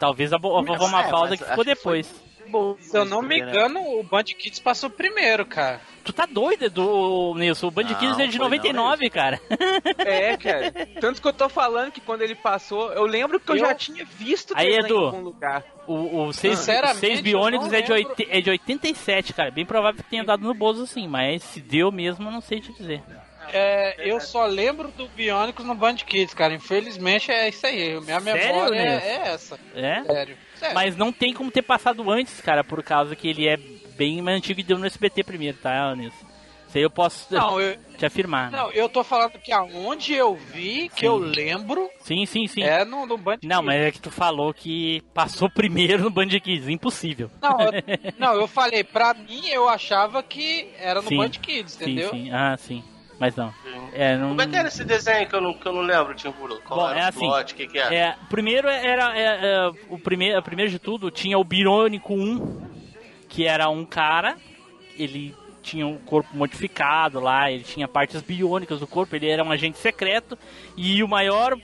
Talvez 0.00 0.32
a, 0.32 0.36
a 0.36 0.38
vovó 0.40 0.58
É, 0.60 0.90
Mafalda 0.90 1.36
que 1.36 1.44
ficou 1.44 1.64
que 1.64 1.74
foi- 1.76 2.04
depois. 2.46 2.84
Se 2.84 2.96
eu 2.96 3.04
não 3.04 3.20
me 3.22 3.38
engano, 3.38 3.80
o 3.98 4.02
Band 4.02 4.24
Kids 4.24 4.58
passou 4.60 4.88
primeiro, 4.88 5.44
cara. 5.44 5.80
Tu 6.04 6.12
tá 6.12 6.24
doido, 6.24 6.64
Edu, 6.66 7.34
Nilson? 7.36 7.66
O 7.66 7.70
Band 7.70 7.82
Não, 7.82 7.94
Kids 7.96 8.18
é 8.18 8.26
de 8.26 8.38
foi 8.38 8.38
não, 8.38 8.44
99, 8.56 9.10
cara. 9.10 9.40
É, 9.98 10.36
cara. 10.36 10.72
Tanto 11.00 11.20
que 11.20 11.26
eu 11.28 11.32
tô 11.32 11.48
falando 11.48 11.90
que 11.90 12.00
quando 12.00 12.22
ele 12.22 12.34
passou, 12.36 12.92
eu 12.92 13.04
lembro 13.04 13.40
que 13.40 13.50
eu, 13.50 13.56
Eu- 13.56 13.66
já 13.66 13.74
tinha 13.74 14.04
visto 14.04 14.52
Aí, 14.56 14.76
Edu. 14.76 14.94
em 14.94 15.04
algum 15.06 15.20
lugar. 15.20 15.64
O, 15.86 16.26
o 16.26 16.32
seis, 16.32 16.58
Sinceramente, 16.58 16.98
seis 17.00 17.20
Biônicos 17.20 17.68
não 17.68 17.74
é 17.78 17.82
de, 17.82 17.92
oit- 17.92 18.28
é 18.30 18.40
de 18.40 18.50
87, 18.50 19.32
cara. 19.32 19.50
Bem 19.50 19.66
provável 19.66 20.02
que 20.02 20.08
tenha 20.10 20.24
dado 20.24 20.42
no 20.44 20.54
Bozo 20.54 20.86
sim, 20.86 21.06
mas 21.08 21.42
se 21.42 21.60
deu 21.60 21.90
mesmo, 21.92 22.26
eu 22.28 22.32
não 22.32 22.40
sei 22.40 22.60
te 22.60 22.72
dizer. 22.72 23.02
É, 23.52 23.94
eu 24.10 24.20
só 24.20 24.44
lembro 24.46 24.88
do 24.88 25.06
Bionicos 25.08 25.64
no 25.64 25.74
Band 25.74 25.94
Kids, 25.96 26.34
cara. 26.34 26.52
Infelizmente 26.54 27.30
é 27.30 27.48
isso 27.48 27.64
aí. 27.66 28.00
Minha 28.00 28.20
Sério, 28.20 28.44
memória 28.54 28.82
Nilson? 28.90 29.06
é, 29.06 29.08
é 29.10 29.28
essa. 29.28 29.60
É? 29.74 30.02
Sério. 30.04 30.36
Mas 30.74 30.96
não 30.96 31.12
tem 31.12 31.32
como 31.32 31.50
ter 31.50 31.62
passado 31.62 32.10
antes, 32.10 32.40
cara, 32.40 32.62
por 32.64 32.82
causa 32.82 33.14
que 33.16 33.28
ele 33.28 33.46
é 33.46 33.56
bem 33.96 34.20
mais 34.22 34.36
antigo 34.38 34.60
e 34.60 34.62
deu 34.62 34.78
no 34.78 34.86
SBT 34.86 35.22
primeiro, 35.24 35.56
tá, 35.58 35.94
Nilson? 35.94 36.26
Isso 36.68 36.78
aí 36.78 36.82
eu 36.82 36.90
posso 36.90 37.32
Não, 37.32 37.60
eu, 37.60 37.76
te 37.96 38.04
afirmar. 38.04 38.50
né? 38.50 38.58
não, 38.58 38.70
eu 38.72 38.88
tô 38.88 39.04
falando 39.04 39.38
que 39.38 39.52
aonde 39.52 40.12
eu 40.14 40.34
vi, 40.34 40.88
que 40.88 41.00
Sim. 41.00 41.06
eu 41.06 41.16
lembro, 41.16 41.88
Sim, 42.00 42.26
sim, 42.26 42.46
sim. 42.48 42.62
é 42.62 42.84
no, 42.84 43.06
no 43.06 43.16
Band 43.16 43.38
Não, 43.44 43.58
Kids. 43.58 43.64
mas 43.66 43.80
é 43.82 43.90
que 43.92 44.00
tu 44.00 44.10
falou 44.10 44.52
que 44.52 45.00
passou 45.14 45.48
primeiro 45.54 46.02
no 46.02 46.10
Band 46.10 46.26
Kids. 46.28 46.68
Impossível. 46.68 47.30
Não, 47.40 47.56
eu, 47.60 47.72
não, 48.18 48.34
eu 48.34 48.48
falei, 48.48 48.82
pra 48.82 49.14
mim 49.14 49.46
eu 49.48 49.68
achava 49.68 50.22
que 50.24 50.68
era 50.78 51.00
no 51.00 51.08
Sim. 51.08 51.18
Band 51.18 51.30
Kids, 51.30 51.76
entendeu? 51.76 52.10
Sim, 52.10 52.24
sim. 52.24 52.30
Ah, 52.32 52.56
sim. 52.58 52.82
Mas 53.18 53.34
não. 53.34 53.52
É, 53.92 54.16
não... 54.16 54.28
Como 54.28 54.42
é 54.42 54.46
que 54.46 54.56
era 54.56 54.68
esse 54.68 54.84
desenho 54.84 55.26
que 55.28 55.34
eu 55.34 55.40
não, 55.40 55.54
que 55.54 55.66
eu 55.66 55.72
não 55.72 55.80
lembro, 55.80 56.14
Timburo? 56.14 56.60
Qual 56.62 56.80
Bom, 56.80 56.90
era 56.90 57.00
é 57.00 57.04
o 57.04 57.08
assim, 57.08 57.18
plot? 57.20 57.52
O 57.52 57.56
que, 57.56 57.66
que 57.66 57.78
é? 57.78 57.94
É, 57.94 58.16
primeiro 58.28 58.68
era 58.68 59.16
é, 59.18 59.24
é, 59.24 59.70
o 59.88 59.98
primeiro, 59.98 60.42
primeiro 60.42 60.70
de 60.70 60.78
tudo 60.78 61.10
tinha 61.10 61.38
o 61.38 61.44
Birônico 61.44 62.14
1, 62.14 62.62
que 63.28 63.46
era 63.46 63.68
um 63.70 63.84
cara, 63.86 64.36
ele 64.98 65.34
tinha 65.62 65.86
um 65.86 65.96
corpo 65.98 66.36
modificado 66.36 67.18
lá, 67.18 67.50
ele 67.50 67.64
tinha 67.64 67.88
partes 67.88 68.20
biônicas 68.22 68.78
do 68.78 68.86
corpo, 68.86 69.16
ele 69.16 69.28
era 69.28 69.42
um 69.42 69.50
agente 69.50 69.78
secreto 69.78 70.38
e 70.76 71.02
o 71.02 71.08
maior, 71.08 71.56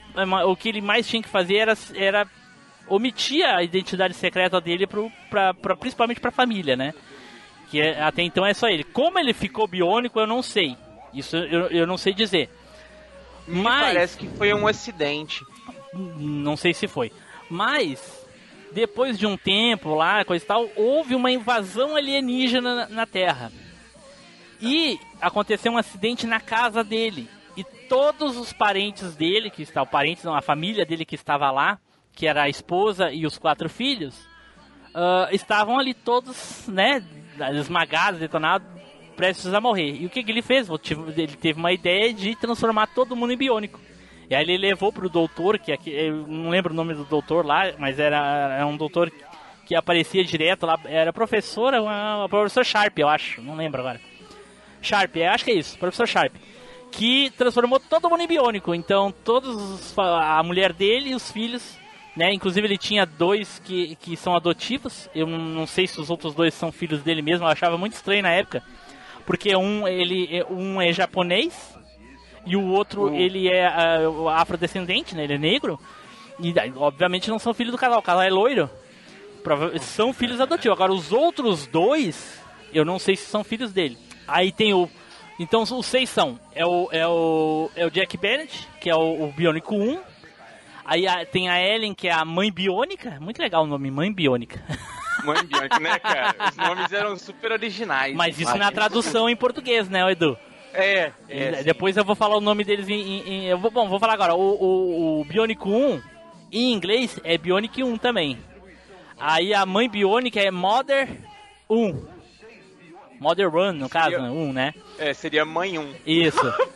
o 0.45 0.55
que 0.55 0.69
ele 0.69 0.81
mais 0.81 1.07
tinha 1.07 1.21
que 1.21 1.29
fazer 1.29 1.57
era, 1.57 1.77
era 1.95 2.27
omitir 2.87 3.45
a 3.45 3.63
identidade 3.63 4.13
secreta 4.13 4.59
dele 4.59 4.85
pro, 4.85 5.11
pra, 5.29 5.53
pra, 5.53 5.75
principalmente 5.75 6.19
pra 6.19 6.31
família, 6.31 6.75
né? 6.75 6.93
Que 7.69 7.79
é- 7.79 8.01
até 8.01 8.21
então 8.21 8.45
é 8.45 8.53
só 8.53 8.67
ele. 8.67 8.83
Como 8.83 9.17
ele 9.17 9.33
ficou 9.33 9.67
biônico, 9.67 10.19
eu 10.19 10.27
não 10.27 10.41
sei. 10.41 10.75
Isso 11.13 11.35
eu, 11.35 11.67
eu 11.67 11.87
não 11.87 11.97
sei 11.97 12.13
dizer. 12.13 12.49
Me 13.47 13.61
Mas 13.61 13.93
parece 13.93 14.17
que 14.17 14.27
foi 14.27 14.53
um 14.53 14.67
acidente. 14.67 15.45
não 15.93 16.55
sei 16.55 16.73
se 16.73 16.87
foi. 16.87 17.11
Mas, 17.49 18.25
depois 18.71 19.17
de 19.17 19.25
um 19.27 19.37
tempo 19.37 19.93
lá, 19.93 20.23
coisa 20.23 20.43
e 20.43 20.47
tal, 20.47 20.69
houve 20.75 21.13
uma 21.13 21.31
invasão 21.31 21.95
alienígena 21.95 22.75
na, 22.75 22.89
na 22.89 23.05
Terra. 23.05 23.51
E 24.61 24.99
aconteceu 25.21 25.71
um 25.73 25.77
acidente 25.77 26.25
na 26.25 26.39
casa 26.39 26.83
dele. 26.83 27.29
E 27.55 27.63
todos 27.63 28.37
os 28.37 28.53
parentes 28.53 29.15
dele, 29.15 29.49
que 29.49 29.61
estavam, 29.61 29.91
parentes 29.91 30.23
não, 30.23 30.33
a 30.33 30.41
família 30.41 30.85
dele 30.85 31.05
que 31.05 31.15
estava 31.15 31.51
lá, 31.51 31.77
que 32.13 32.25
era 32.25 32.43
a 32.43 32.49
esposa 32.49 33.11
e 33.11 33.25
os 33.25 33.37
quatro 33.37 33.69
filhos, 33.69 34.15
ah, 34.93 35.27
estavam 35.31 35.79
ali 35.79 35.93
todos, 35.93 36.67
né, 36.67 37.03
esmagados, 37.53 38.19
detonados, 38.19 38.67
prestes 39.15 39.53
a 39.53 39.61
morrer. 39.61 40.01
E 40.01 40.05
o 40.05 40.09
que, 40.09 40.23
que 40.23 40.31
ele 40.31 40.41
fez? 40.41 40.67
Ele 40.69 41.35
teve 41.35 41.59
uma 41.59 41.71
ideia 41.71 42.13
de 42.13 42.35
transformar 42.35 42.87
todo 42.87 43.15
mundo 43.15 43.33
em 43.33 43.37
biônico. 43.37 43.79
E 44.29 44.35
aí 44.35 44.43
ele 44.43 44.57
levou 44.57 44.91
pro 44.91 45.09
doutor, 45.09 45.59
que 45.59 45.71
aqui, 45.71 45.91
eu 45.91 46.27
não 46.27 46.49
lembro 46.49 46.73
o 46.73 46.75
nome 46.75 46.93
do 46.93 47.03
doutor 47.03 47.45
lá, 47.45 47.73
mas 47.77 47.99
era, 47.99 48.55
era 48.55 48.65
um 48.65 48.77
doutor 48.77 49.11
que 49.65 49.75
aparecia 49.75 50.23
direto 50.23 50.65
lá, 50.65 50.79
era 50.85 51.13
professora, 51.13 51.81
uma, 51.81 52.27
professor 52.29 52.65
Sharp, 52.65 52.97
eu 52.99 53.07
acho, 53.07 53.41
não 53.41 53.55
lembro 53.55 53.81
agora. 53.81 53.99
Sharp, 54.81 55.15
acho 55.17 55.45
que 55.45 55.51
é 55.51 55.55
isso, 55.55 55.77
professor 55.77 56.07
Sharp. 56.07 56.33
Que 56.91 57.31
transformou 57.37 57.79
todo 57.79 58.09
mundo 58.09 58.21
em 58.21 58.27
biônico. 58.27 58.75
Então, 58.75 59.11
todos 59.23 59.55
os, 59.55 59.97
a 59.97 60.43
mulher 60.43 60.73
dele 60.73 61.11
e 61.11 61.15
os 61.15 61.31
filhos, 61.31 61.77
né? 62.15 62.31
Inclusive 62.31 62.67
ele 62.67 62.77
tinha 62.77 63.05
dois 63.05 63.59
que, 63.59 63.95
que 63.95 64.15
são 64.15 64.35
adotivos. 64.35 65.09
Eu 65.15 65.25
não 65.25 65.65
sei 65.65 65.87
se 65.87 65.99
os 65.99 66.09
outros 66.09 66.35
dois 66.35 66.53
são 66.53 66.71
filhos 66.71 67.01
dele 67.01 67.21
mesmo, 67.21 67.45
eu 67.45 67.49
achava 67.49 67.77
muito 67.77 67.93
estranho 67.93 68.21
na 68.21 68.31
época. 68.31 68.63
Porque 69.25 69.55
um, 69.55 69.87
ele, 69.87 70.43
um 70.49 70.81
é 70.81 70.91
japonês 70.91 71.73
e 72.45 72.55
o 72.57 72.65
outro 72.67 73.13
ele 73.15 73.47
é 73.49 73.65
ah, 73.65 73.99
afrodescendente, 74.35 75.15
né? 75.15 75.23
Ele 75.23 75.33
é 75.35 75.37
negro. 75.37 75.79
E 76.39 76.53
obviamente 76.75 77.29
não 77.29 77.39
são 77.39 77.53
filhos 77.53 77.71
do 77.71 77.77
casal, 77.77 77.99
o 77.99 78.03
casal 78.03 78.21
é 78.23 78.29
loiro. 78.29 78.69
Prova- 79.43 79.77
São 79.79 80.11
filhos 80.13 80.41
adotivos. 80.41 80.75
Agora 80.77 80.91
os 80.91 81.11
outros 81.11 81.67
dois, 81.67 82.41
eu 82.73 82.83
não 82.83 82.97
sei 82.99 83.15
se 83.15 83.25
são 83.25 83.43
filhos 83.43 83.71
dele. 83.71 83.97
Aí 84.27 84.51
tem 84.51 84.73
o. 84.73 84.89
Então 85.39 85.61
os 85.63 85.85
seis 85.85 86.09
são. 86.09 86.39
É 86.53 86.65
o, 86.65 86.89
é 86.91 87.07
o, 87.07 87.69
é 87.75 87.85
o 87.85 87.91
Jack 87.91 88.17
Bennett, 88.17 88.67
que 88.81 88.89
é 88.89 88.95
o, 88.95 89.23
o 89.25 89.31
Biônico 89.31 89.75
1. 89.75 89.99
Aí 90.85 91.07
a- 91.07 91.25
tem 91.25 91.49
a 91.49 91.61
Ellen, 91.61 91.93
que 91.93 92.07
é 92.07 92.11
a 92.13 92.25
mãe 92.25 92.51
biônica. 92.51 93.17
Muito 93.21 93.39
legal 93.41 93.63
o 93.63 93.67
nome, 93.67 93.89
mãe 93.89 94.11
biônica. 94.11 94.61
Mãe 95.23 95.43
Bianca, 95.45 95.79
né, 95.79 95.99
cara? 95.99 96.35
Os 96.49 96.57
nomes 96.57 96.91
eram 96.93 97.17
super 97.17 97.51
originais. 97.51 98.15
Mas 98.15 98.39
isso 98.39 98.57
na 98.57 98.71
tradução 98.71 99.29
em 99.29 99.35
português, 99.35 99.89
né, 99.89 100.11
Edu? 100.11 100.37
É, 100.73 101.11
é. 101.29 101.53
sim. 101.57 101.63
Depois 101.63 101.95
eu 101.97 102.03
vou 102.03 102.15
falar 102.15 102.35
o 102.37 102.41
nome 102.41 102.63
deles 102.63 102.89
em. 102.89 102.93
em- 103.19 103.47
em- 103.49 103.55
vou, 103.55 103.69
bom, 103.69 103.87
vou 103.87 103.99
falar 103.99 104.13
agora. 104.13 104.33
O, 104.33 104.39
o, 104.39 105.21
o 105.21 105.25
Bionic 105.25 105.61
1, 105.67 106.01
em 106.51 106.73
inglês, 106.73 107.19
é 107.23 107.37
Bionic 107.37 107.83
1 107.83 107.97
também. 107.97 108.39
Aí 109.19 109.53
a 109.53 109.65
mãe 109.65 109.87
Bionic 109.87 110.39
é 110.39 110.49
Mother 110.49 111.07
1. 111.69 112.05
Mother 113.19 113.49
Run, 113.49 113.73
no 113.73 113.87
caso, 113.87 114.17
né? 114.17 114.29
1, 114.29 114.51
né? 114.53 114.73
É, 114.97 115.13
seria 115.13 115.45
mãe 115.45 115.77
1. 115.77 115.93
Isso. 116.05 116.41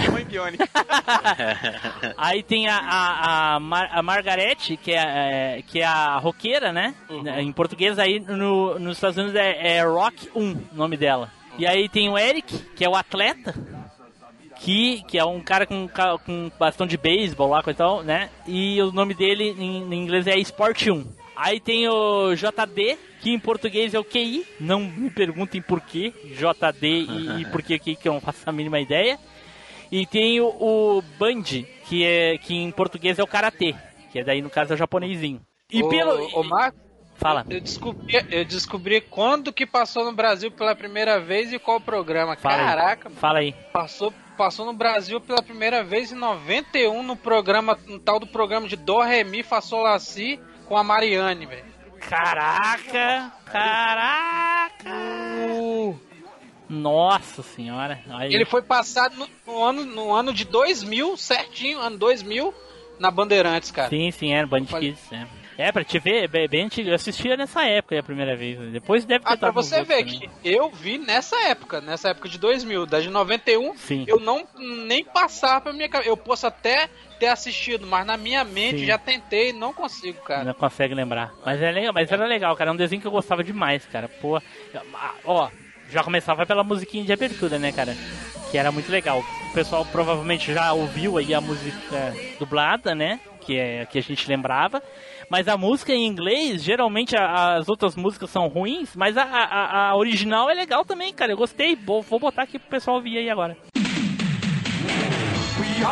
Que 0.00 0.10
mãe 0.10 0.24
biônica. 0.24 0.68
Aí 2.16 2.42
tem 2.42 2.68
a, 2.68 2.76
a, 2.78 3.54
a, 3.56 3.60
Mar- 3.60 3.90
a 3.92 4.02
Margarete, 4.02 4.76
que 4.76 4.92
é, 4.92 5.56
é, 5.58 5.62
que 5.62 5.80
é 5.80 5.84
a 5.84 6.16
roqueira, 6.18 6.72
né? 6.72 6.94
Em 7.38 7.52
português, 7.52 7.98
aí 7.98 8.18
no, 8.20 8.78
nos 8.78 8.96
Estados 8.96 9.16
Unidos 9.18 9.34
é, 9.36 9.76
é 9.78 9.82
Rock 9.82 10.28
1 10.34 10.40
o 10.52 10.58
nome 10.74 10.96
dela. 10.96 11.30
E 11.58 11.66
aí 11.66 11.88
tem 11.88 12.08
o 12.08 12.16
Eric, 12.18 12.56
que 12.76 12.84
é 12.84 12.88
o 12.88 12.94
atleta, 12.96 13.54
que, 14.60 15.02
que 15.06 15.18
é 15.18 15.24
um 15.24 15.40
cara 15.40 15.66
com, 15.66 15.88
com 16.24 16.50
bastão 16.58 16.86
de 16.86 16.96
beisebol 16.96 17.48
lá, 17.50 17.62
coisa 17.62 17.76
e 17.76 17.78
tal, 17.78 18.02
né? 18.02 18.30
E 18.46 18.80
o 18.82 18.92
nome 18.92 19.14
dele 19.14 19.54
em, 19.58 19.82
em 19.92 20.02
inglês 20.02 20.26
é 20.26 20.36
Sport 20.38 20.86
1. 20.88 21.06
Aí 21.36 21.60
tem 21.60 21.88
o 21.88 22.34
JD, 22.34 22.98
que 23.20 23.30
em 23.30 23.38
português 23.38 23.94
é 23.94 23.98
o 23.98 24.04
QI. 24.04 24.44
Não 24.58 24.80
me 24.80 25.08
perguntem 25.10 25.62
por 25.62 25.80
que 25.80 26.10
JD 26.36 26.86
e, 26.88 27.40
e 27.42 27.44
por 27.46 27.62
que 27.62 27.78
QI, 27.78 27.94
que 27.96 28.08
eu 28.08 28.14
não 28.14 28.20
faço 28.20 28.40
a 28.46 28.52
mínima 28.52 28.80
ideia. 28.80 29.18
E 29.90 30.06
tem 30.06 30.40
o, 30.40 30.46
o 30.48 31.02
Band, 31.18 31.42
que, 31.86 32.04
é, 32.04 32.36
que 32.38 32.54
em 32.54 32.70
português 32.70 33.18
é 33.18 33.22
o 33.22 33.26
Karatê, 33.26 33.74
que 34.12 34.18
é 34.18 34.24
daí 34.24 34.42
no 34.42 34.50
caso 34.50 34.72
é 34.72 34.74
o 34.74 34.78
japonesinho. 34.78 35.40
E 35.72 35.82
Ô, 35.82 35.88
pelo. 35.88 36.38
ô, 36.38 36.42
Marco, 36.42 36.78
Fala. 37.16 37.44
eu 37.48 37.60
descobri, 37.60 38.14
eu 38.30 38.44
descobri 38.44 39.00
quando 39.00 39.52
que 39.52 39.66
passou 39.66 40.04
no 40.04 40.12
Brasil 40.12 40.50
pela 40.50 40.74
primeira 40.76 41.18
vez 41.20 41.52
e 41.52 41.58
qual 41.58 41.80
programa. 41.80 42.36
Fala 42.36 42.54
aí. 42.56 42.64
Caraca, 42.66 43.10
Fala 43.10 43.38
aí. 43.40 43.54
passou, 43.72 44.12
passou 44.36 44.64
no 44.66 44.72
Brasil 44.72 45.20
pela 45.20 45.42
primeira 45.42 45.82
vez 45.82 46.12
em 46.12 46.16
91 46.16 47.02
no 47.02 47.16
programa, 47.16 47.78
no 47.86 47.98
tal 47.98 48.20
do 48.20 48.26
programa 48.26 48.68
de 48.68 48.76
Do, 48.76 49.00
Ré, 49.00 49.24
Mi, 49.24 49.42
Fá, 49.42 49.60
Sol, 49.60 49.82
Lá, 49.82 49.98
Si 49.98 50.38
com 50.66 50.76
a 50.76 50.84
Mariane, 50.84 51.46
velho. 51.46 51.64
Caraca! 52.00 53.32
Caraca! 53.50 54.90
Nossa 56.68 57.42
senhora. 57.42 58.00
Aí. 58.10 58.32
Ele 58.34 58.44
foi 58.44 58.62
passado 58.62 59.16
no, 59.16 59.28
no 59.46 59.64
ano, 59.64 59.84
no 59.84 60.12
ano 60.14 60.32
de 60.32 60.44
2000, 60.44 61.16
certinho, 61.16 61.78
ano 61.80 61.96
2000, 61.98 62.52
na 62.98 63.10
Bandeirantes, 63.10 63.70
cara. 63.70 63.88
Sim, 63.88 64.10
sim, 64.10 64.32
era 64.32 64.46
Band 64.46 64.66
Falei- 64.66 64.90
Kids. 64.92 65.12
É. 65.12 65.26
É, 65.60 65.72
pra 65.72 65.82
te 65.82 65.98
ver, 65.98 66.30
é 66.32 66.46
bem, 66.46 66.66
antigo. 66.66 66.88
Eu 66.88 66.94
assistia 66.94 67.36
nessa 67.36 67.64
época 67.64 67.98
a 67.98 68.02
primeira 68.02 68.36
vez. 68.36 68.56
Depois 68.70 69.04
deve 69.04 69.24
ter 69.24 69.32
Ah, 69.32 69.36
pra 69.36 69.50
você 69.50 69.82
ver 69.82 69.96
outros 70.04 70.18
que 70.20 70.30
eu 70.44 70.70
vi 70.70 70.98
nessa 70.98 71.34
época, 71.48 71.80
nessa 71.80 72.10
época 72.10 72.28
de 72.28 72.38
2000, 72.38 72.86
da 72.86 73.00
de 73.00 73.10
91, 73.10 73.76
Sim. 73.76 74.04
eu 74.06 74.20
não 74.20 74.46
nem 74.86 75.04
passava 75.04 75.62
pra 75.62 75.72
minha 75.72 75.88
cabeça. 75.88 76.08
Eu 76.08 76.16
posso 76.16 76.46
até 76.46 76.88
ter 77.18 77.26
assistido, 77.26 77.88
mas 77.88 78.06
na 78.06 78.16
minha 78.16 78.44
mente 78.44 78.78
Sim. 78.78 78.86
já 78.86 78.98
tentei 78.98 79.48
e 79.48 79.52
não 79.52 79.72
consigo, 79.72 80.20
cara. 80.22 80.44
Não 80.44 80.54
consegue 80.54 80.94
lembrar. 80.94 81.32
Mas, 81.44 81.60
é 81.60 81.72
legal, 81.72 81.92
mas 81.92 82.12
era 82.12 82.24
legal, 82.24 82.54
cara. 82.54 82.70
É 82.70 82.72
um 82.72 82.76
desenho 82.76 83.00
que 83.00 83.08
eu 83.08 83.10
gostava 83.10 83.42
demais, 83.42 83.84
cara. 83.86 84.08
Pô, 84.08 84.36
ah, 84.36 85.14
ó, 85.24 85.50
já 85.90 86.02
começava 86.02 86.44
pela 86.46 86.62
musiquinha 86.64 87.04
de 87.04 87.12
abertura, 87.12 87.58
né, 87.58 87.72
cara? 87.72 87.96
Que 88.50 88.58
era 88.58 88.70
muito 88.72 88.90
legal. 88.90 89.22
O 89.50 89.52
pessoal 89.54 89.84
provavelmente 89.84 90.52
já 90.52 90.72
ouviu 90.72 91.18
aí 91.18 91.34
a 91.34 91.40
música 91.40 92.14
dublada, 92.38 92.94
né? 92.94 93.20
Que 93.40 93.58
é 93.58 93.86
que 93.86 93.98
a 93.98 94.02
gente 94.02 94.28
lembrava. 94.28 94.82
Mas 95.30 95.46
a 95.48 95.56
música 95.56 95.92
em 95.92 96.06
inglês, 96.06 96.62
geralmente 96.62 97.14
a- 97.16 97.56
as 97.56 97.68
outras 97.68 97.94
músicas 97.96 98.30
são 98.30 98.46
ruins, 98.48 98.94
mas 98.96 99.16
a, 99.16 99.22
a, 99.24 99.88
a 99.90 99.96
original 99.96 100.48
é 100.48 100.54
legal 100.54 100.84
também, 100.84 101.12
cara. 101.12 101.32
Eu 101.32 101.36
gostei. 101.36 101.76
Vou, 101.76 102.00
vou 102.02 102.18
botar 102.18 102.42
aqui 102.42 102.58
pro 102.58 102.68
pessoal 102.70 102.96
ouvir 102.96 103.18
aí 103.18 103.28
agora. 103.30 103.56
We 105.58 105.84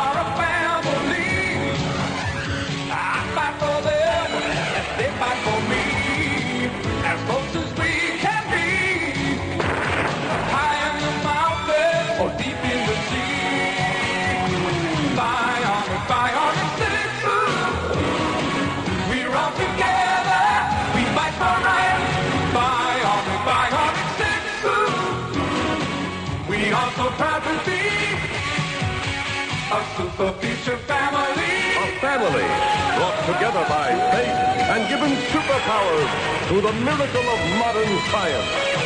A 30.19 30.33
future 30.33 30.77
family. 30.77 31.45
A 31.77 31.99
family 32.01 32.47
brought 32.97 33.19
together 33.27 33.63
by 33.69 33.93
faith 34.09 34.57
and 34.73 34.89
given 34.89 35.11
superpowers 35.29 36.47
through 36.47 36.61
the 36.61 36.73
miracle 36.73 37.21
of 37.21 37.39
modern 37.59 37.99
science. 38.09 38.76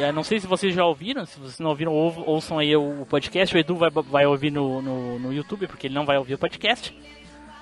É, 0.00 0.12
não 0.12 0.22
sei 0.24 0.40
se 0.40 0.46
vocês 0.46 0.74
já 0.74 0.84
ouviram, 0.84 1.26
se 1.26 1.38
vocês 1.38 1.58
não 1.58 1.70
ouviram, 1.70 1.92
ou- 1.92 2.24
ouçam 2.26 2.58
aí 2.58 2.74
o 2.76 3.06
podcast. 3.08 3.54
O 3.54 3.58
Edu 3.58 3.76
vai, 3.76 3.90
vai 3.90 4.26
ouvir 4.26 4.50
no, 4.50 4.80
no, 4.80 5.18
no 5.18 5.32
YouTube, 5.32 5.66
porque 5.66 5.86
ele 5.86 5.94
não 5.94 6.06
vai 6.06 6.16
ouvir 6.16 6.34
o 6.34 6.38
podcast. 6.38 6.96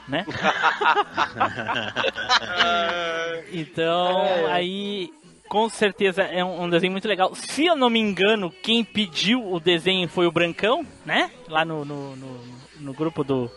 Né? 0.06 0.24
então, 3.52 4.46
aí, 4.50 5.10
com 5.48 5.68
certeza 5.68 6.22
é 6.22 6.44
um, 6.44 6.64
um 6.64 6.70
desenho 6.70 6.92
muito 6.92 7.08
legal. 7.08 7.34
Se 7.34 7.66
eu 7.66 7.76
não 7.76 7.90
me 7.90 7.98
engano, 8.00 8.50
quem 8.62 8.84
pediu 8.84 9.52
o 9.52 9.58
desenho 9.60 10.08
foi 10.08 10.26
o 10.26 10.32
Brancão, 10.32 10.84
né? 11.04 11.30
Lá 11.48 11.64
no, 11.64 11.84
no, 11.84 12.16
no, 12.16 12.40
no 12.80 12.92
grupo 12.94 13.22
do, 13.24 13.50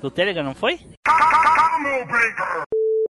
do 0.00 0.10
Telegram, 0.10 0.42
não 0.44 0.54
foi? 0.54 0.78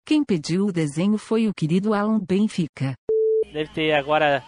Quem 0.04 0.24
pediu 0.24 0.66
o 0.66 0.72
desenho 0.72 1.16
foi 1.16 1.48
o 1.48 1.54
querido 1.54 1.94
Alan 1.94 2.18
Benfica. 2.20 2.94
Deve 3.52 3.70
ter 3.70 3.92
agora 3.94 4.42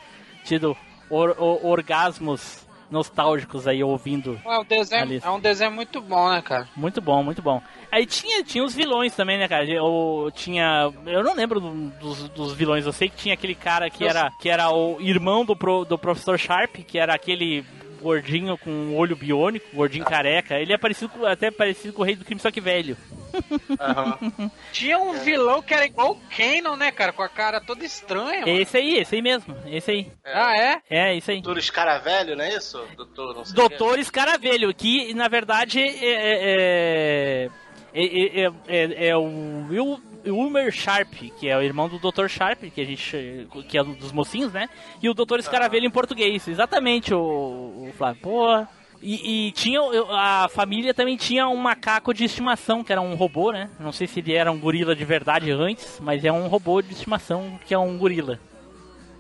tido 0.47 0.77
or- 1.11 1.35
or- 1.39 1.65
orgasmos 1.67 2.65
nostálgicos 2.89 3.67
aí 3.67 3.83
ouvindo 3.83 4.41
É 4.45 4.59
um, 4.61 4.65
desenho, 4.65 5.21
é 5.25 5.31
um 5.31 5.41
desenho 5.41 5.73
muito 5.73 6.01
bom, 6.01 6.31
né, 6.31 6.41
cara? 6.41 6.69
Muito 6.77 7.01
bom, 7.01 7.21
muito 7.23 7.43
bom. 7.43 7.61
Aí 7.91 8.07
tinha, 8.07 8.45
tinha 8.45 8.63
os 8.65 8.75
vilões 8.75 9.15
também, 9.15 9.39
né, 9.39 9.49
cara? 9.49 9.65
Eu 9.65 10.31
tinha. 10.35 10.93
Eu 11.05 11.25
não 11.25 11.35
lembro 11.35 11.59
do- 11.61 11.91
dos, 11.99 12.29
dos 12.29 12.53
vilões, 12.53 12.87
eu 12.87 12.93
sei 12.93 13.09
que 13.09 13.17
tinha 13.17 13.35
aquele 13.35 13.55
cara 13.57 13.91
que 13.91 14.05
era, 14.05 14.31
que 14.41 14.49
era 14.49 14.71
o 14.71 15.01
irmão 15.01 15.45
do, 15.45 15.57
pro- 15.57 15.85
do 15.85 15.99
professor 15.99 16.39
Sharp, 16.39 16.77
que 16.87 16.97
era 16.99 17.13
aquele 17.15 17.65
gordinho 18.07 18.57
com 18.57 18.71
um 18.71 18.97
olho 18.97 19.17
biônico, 19.17 19.67
gordinho 19.75 20.05
careca. 20.05 20.55
Ele 20.61 20.73
é 20.73 20.79
parecido 20.79 21.09
com, 21.09 21.27
até 21.27 21.51
parecido 21.51 21.93
com 21.93 22.03
o 22.03 22.05
rei 22.05 22.15
do 22.15 22.25
crime, 22.25 22.41
só 22.41 22.51
que 22.53 22.61
velho. 22.61 22.97
Tinha 24.73 24.99
um 24.99 25.13
vilão 25.15 25.61
que 25.61 25.75
era 25.75 25.85
igual 25.85 26.13
o 26.13 26.21
Kanon, 26.35 26.77
né, 26.77 26.91
cara? 26.93 27.13
Com 27.13 27.23
a 27.23 27.29
cara 27.29 27.61
toda 27.61 27.85
estranha, 27.85 28.47
mano. 28.47 28.59
Esse 28.61 28.77
aí, 28.77 28.99
esse 28.99 29.15
aí 29.17 29.23
mesmo, 29.23 29.55
esse 29.67 29.91
aí. 29.91 30.13
Ah, 30.25 30.55
é? 30.57 30.79
É, 30.89 31.15
isso 31.15 31.31
aí. 31.31 31.41
Doutor 31.43 31.59
Escaravelho, 31.59 32.37
não 32.37 32.45
é 32.45 32.57
isso? 32.57 32.83
Doutor, 32.97 33.35
não 33.35 33.45
sei. 33.45 33.55
Doutor 33.55 33.99
Escaravelho, 33.99 34.73
que 34.75 35.13
na 35.15 35.29
verdade 35.29 35.81
é, 35.81 35.91
é, 36.05 37.51
é, 37.95 38.45
é, 38.45 38.53
é- 38.69 39.09
é 39.09 39.17
o 39.17 39.67
Wil- 39.69 40.01
Wilmer 40.27 40.71
Sharp, 40.73 41.13
que 41.39 41.49
é 41.49 41.57
o 41.57 41.63
irmão 41.63 41.89
do 41.89 41.99
Dr. 41.99 42.29
Sharp, 42.29 42.65
que 42.75 42.81
a 42.81 42.85
gente 42.85 43.49
que 43.69 43.79
é 43.79 43.83
um 43.83 43.95
dos 43.95 44.13
mocinhos, 44.13 44.53
né? 44.53 44.69
E 45.03 45.09
o 45.09 45.15
Doutor 45.15 45.39
Escaravelho 45.39 45.87
em 45.87 45.91
português, 45.91 46.47
exatamente 46.49 47.15
o, 47.15 47.19
o 47.19 47.93
Flávio. 47.97 48.23
Pô, 48.23 48.67
e, 49.03 49.49
e 49.49 49.53
tinha 49.53 49.81
a 50.11 50.49
família 50.49 50.95
também 50.95 51.17
tinha 51.17 51.49
um 51.49 51.57
macaco 51.57 52.15
de 52.15 52.25
estimação, 52.25 52.83
que 52.83 52.93
era 52.93 53.01
um 53.01 53.15
robô, 53.15 53.53
né? 53.53 53.71
Não 53.79 53.93
sei 53.93 54.07
se 54.07 54.21
ele 54.21 54.35
era 54.35 54.51
um 54.51 54.59
gorila 54.59 54.95
de 54.95 55.05
verdade 55.05 55.51
antes, 55.51 56.01
mas 56.01 56.25
é 56.25 56.33
um 56.33 56.47
robô 56.47 56.81
de 56.81 56.93
estimação 56.93 57.59
que 57.67 57.75
é 57.75 57.79
um 57.79 57.97
gorila. 57.99 58.39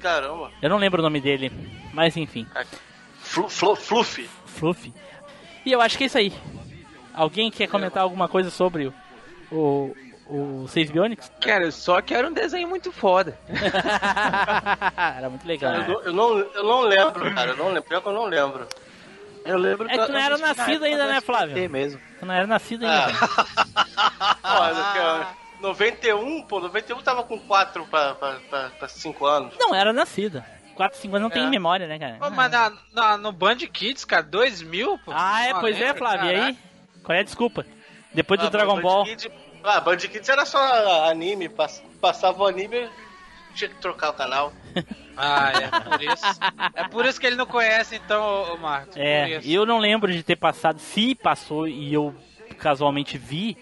Caramba. 0.01 0.51
Eu 0.63 0.71
não 0.71 0.77
lembro 0.77 1.01
o 1.01 1.03
nome 1.03 1.21
dele, 1.21 1.51
mas 1.93 2.17
enfim. 2.17 2.47
Flu, 3.19 3.49
flu, 3.49 3.77
fluffy. 3.77 4.29
Fluffy. 4.47 4.93
E 5.65 5.73
eu 5.73 5.81
acho 5.81 5.99
que 5.99 6.05
é 6.05 6.07
isso 6.07 6.19
aí. 6.19 6.33
Alguém 7.13 7.51
quer 7.51 7.67
comentar 7.67 8.03
alguma 8.03 8.29
coisa 8.29 8.51
sobre 8.51 8.87
o, 8.87 8.95
o, 9.51 9.97
o 10.29 10.67
Seis 10.69 10.91
Bionics? 10.91 11.31
Cara, 11.41 11.65
eu 11.65 11.73
só 11.73 12.01
quero 12.03 12.29
um 12.29 12.33
desenho 12.33 12.69
muito 12.69 12.91
foda. 12.93 13.39
Era 15.17 15.29
muito 15.31 15.47
legal. 15.47 15.73
Cara, 15.73 15.85
eu, 15.85 15.89
não- 15.93 16.03
eu 16.03 16.13
não, 16.13 16.39
eu 16.39 16.65
não 16.65 16.81
lembro, 16.83 17.35
cara. 17.35 17.51
Eu 17.53 17.57
não 17.57 17.69
lembro. 17.69 17.83
Pior 17.85 18.01
que 18.01 18.09
eu 18.09 18.13
não 18.13 18.25
lembro. 18.27 18.67
Eu 19.45 19.59
lembro 19.59 19.89
É 19.89 19.97
que 19.97 20.07
tu 20.07 20.13
não 20.13 20.19
era 20.19 20.37
nascido 20.39 20.85
ainda, 20.85 21.07
né, 21.07 21.21
Flávio? 21.21 21.55
Tem 21.55 21.69
mesmo. 21.69 22.01
Tu 22.19 22.27
não 22.27 22.35
era 22.35 22.47
nascido 22.47 22.85
ainda. 22.85 23.13
Olha, 24.43 24.93
que, 24.93 24.99
ó, 24.99 25.25
91, 25.61 26.43
pô, 26.43 26.59
91 26.61 27.01
tava 27.03 27.23
com 27.23 27.39
4 27.39 27.87
pra, 27.87 28.15
pra, 28.17 28.37
pra, 28.51 28.71
pra 28.71 28.89
5 28.89 29.25
anos. 29.25 29.55
Não 29.59 29.73
era 29.75 29.93
nascida. 29.93 30.45
4, 30.75 30.99
5 30.99 31.15
anos 31.17 31.23
não 31.29 31.31
tem 31.31 31.47
É. 31.47 31.49
memória, 31.51 31.87
né, 31.87 31.99
cara? 31.99 32.17
Pô, 32.19 32.29
mas 32.31 32.51
na, 32.51 32.73
na- 32.93 33.17
no 33.17 33.31
Band 33.33 33.57
Kids, 33.73 34.05
cara, 34.05 34.25
2000, 34.25 34.99
pô. 34.99 35.13
Ah, 35.15 35.45
é, 35.45 35.55
pois 35.55 35.81
é? 35.81 35.95
Flávio. 35.95 36.27
E 36.31 36.35
aí? 36.35 36.59
Qual 37.05 37.17
é 37.17 37.21
a 37.21 37.25
desculpa? 37.25 37.65
Depois 38.13 38.41
do 38.41 38.47
Ah, 38.47 38.51
Dragon 38.51 38.75
Band 38.77 38.83
Ball. 38.83 39.05
Kids- 39.05 39.31
ah, 39.67 39.81
Band 39.81 39.97
Kids 39.99 40.29
era 40.29 40.45
só 40.47 41.05
anime. 41.11 41.49
pass- 41.49 41.83
Passava 42.01 42.43
o 42.43 42.47
anime, 42.47 42.89
tinha 43.55 43.69
que 43.71 43.77
trocar 43.77 44.11
o 44.11 44.15
canal. 44.15 44.53
Ah, 45.19 45.51
é 45.51 45.81
por 45.81 46.03
isso. 46.03 46.41
É 46.75 46.89
por 46.89 47.07
isso 47.07 47.19
que 47.19 47.27
ele 47.27 47.37
não 47.37 47.47
conhece, 47.47 47.97
então, 47.97 48.53
ô 48.53 48.59
Marcos. 48.59 48.95
É, 48.99 49.39
isso. 49.39 49.49
eu 49.51 49.65
não 49.65 49.79
lembro 49.79 50.13
de 50.13 50.23
ter 50.23 50.37
passado. 50.37 50.79
Se 50.79 51.15
passou 51.15 51.67
e 51.67 51.91
eu 51.95 52.15
casualmente 52.59 53.17
vi, 53.17 53.57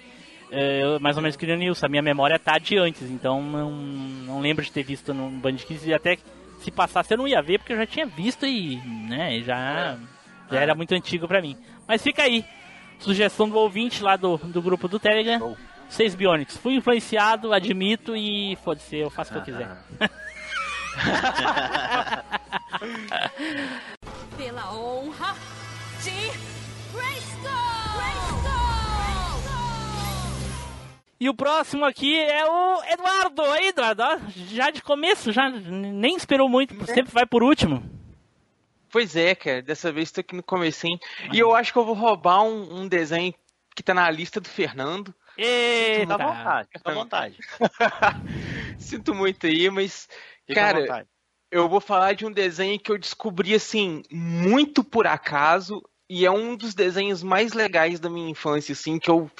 é, 0.51 0.83
eu 0.83 0.99
mais 0.99 1.15
ou 1.17 1.23
menos 1.23 1.37
que 1.37 1.47
o 1.47 1.57
Nilson. 1.57 1.87
A 1.87 1.89
minha 1.89 2.03
memória 2.03 2.41
tá 2.41 2.59
de 2.59 2.77
antes, 2.77 3.03
então 3.09 3.41
não, 3.41 3.71
não 3.71 4.41
lembro 4.41 4.65
de 4.65 4.73
ter 4.73 4.83
visto 4.83 5.15
no 5.15 5.31
Band 5.31 5.55
Kids. 5.55 5.87
E 5.87 5.95
até 5.95 6.19
se 6.59 6.73
passasse 6.73 7.15
eu 7.15 7.19
não 7.19 7.29
ia 7.29 7.41
ver, 7.41 7.59
porque 7.61 7.73
eu 7.73 7.77
já 7.79 7.87
tinha 7.87 8.07
visto 8.07 8.45
e 8.45 8.75
né, 9.09 9.41
já, 9.43 9.97
já 10.51 10.59
era 10.61 10.75
muito 10.75 10.93
antigo 10.93 11.29
pra 11.29 11.41
mim. 11.41 11.57
Mas 11.87 12.03
fica 12.03 12.25
aí. 12.25 12.45
Sugestão 12.99 13.49
do 13.49 13.57
ouvinte 13.57 14.03
lá 14.03 14.17
do, 14.17 14.39
do 14.39 14.61
grupo 14.61 14.89
do 14.89 14.99
Telegram. 14.99 15.57
Seis 15.89 16.15
Bionics. 16.15 16.57
Fui 16.57 16.75
influenciado, 16.75 17.53
admito 17.53 18.17
e 18.17 18.57
foda-se, 18.65 18.97
eu 18.97 19.11
faço 19.11 19.31
o 19.31 19.35
que 19.35 19.51
eu 19.51 19.55
quiser. 19.55 19.69
Pela 24.37 24.75
honra 24.75 25.35
de 26.03 26.11
Grayskull! 26.93 27.65
E 31.21 31.29
o 31.29 31.35
próximo 31.35 31.85
aqui 31.87 32.21
é 32.21 32.45
o 32.45 32.83
Eduardo. 32.85 33.43
Aí, 33.45 33.69
Eduardo, 33.69 34.03
ó, 34.03 34.19
já 34.53 34.71
de 34.71 34.83
começo, 34.83 35.33
já 35.33 35.49
nem 35.49 36.17
esperou 36.17 36.49
muito, 36.49 36.75
sempre 36.87 37.13
vai 37.13 37.25
por 37.25 37.43
último. 37.43 37.83
Pois 38.91 39.17
é, 39.17 39.35
cara, 39.35 39.63
dessa 39.63 39.91
vez 39.91 40.13
tô 40.13 40.21
aqui 40.21 40.37
no 40.37 40.43
comecinho. 40.43 40.99
E 41.33 41.39
eu 41.39 41.55
acho 41.55 41.73
que 41.73 41.79
eu 41.79 41.85
vou 41.85 41.95
roubar 41.95 42.43
um, 42.43 42.81
um 42.81 42.89
desenho 42.89 43.33
que 43.75 43.83
tá 43.83 43.95
na 43.95 44.11
lista 44.11 44.41
do 44.41 44.49
Fernando. 44.49 45.15
Eita. 45.37 46.13
Fica 46.13 46.15
à 46.15 46.27
vontade, 46.27 46.69
fica 46.73 46.91
à 46.91 46.95
vontade. 46.95 47.39
Sinto 48.79 49.15
muito 49.15 49.47
aí, 49.47 49.71
mas, 49.71 50.09
Fica 50.47 50.61
cara, 50.61 51.07
eu 51.51 51.69
vou 51.69 51.81
falar 51.81 52.15
de 52.15 52.27
um 52.27 52.33
desenho 52.33 52.79
que 52.79 52.91
eu 52.91 52.99
descobri, 52.99 53.55
assim, 53.55 54.03
muito 54.11 54.83
por 54.85 55.07
acaso. 55.07 55.83
E 56.09 56.27
é 56.27 56.31
um 56.31 56.55
dos 56.57 56.75
desenhos 56.75 57.23
mais 57.23 57.53
legais 57.55 57.99
da 57.99 58.11
minha 58.11 58.29
infância, 58.29 58.73
assim, 58.73 58.99
que 58.99 59.11
eu, 59.11 59.31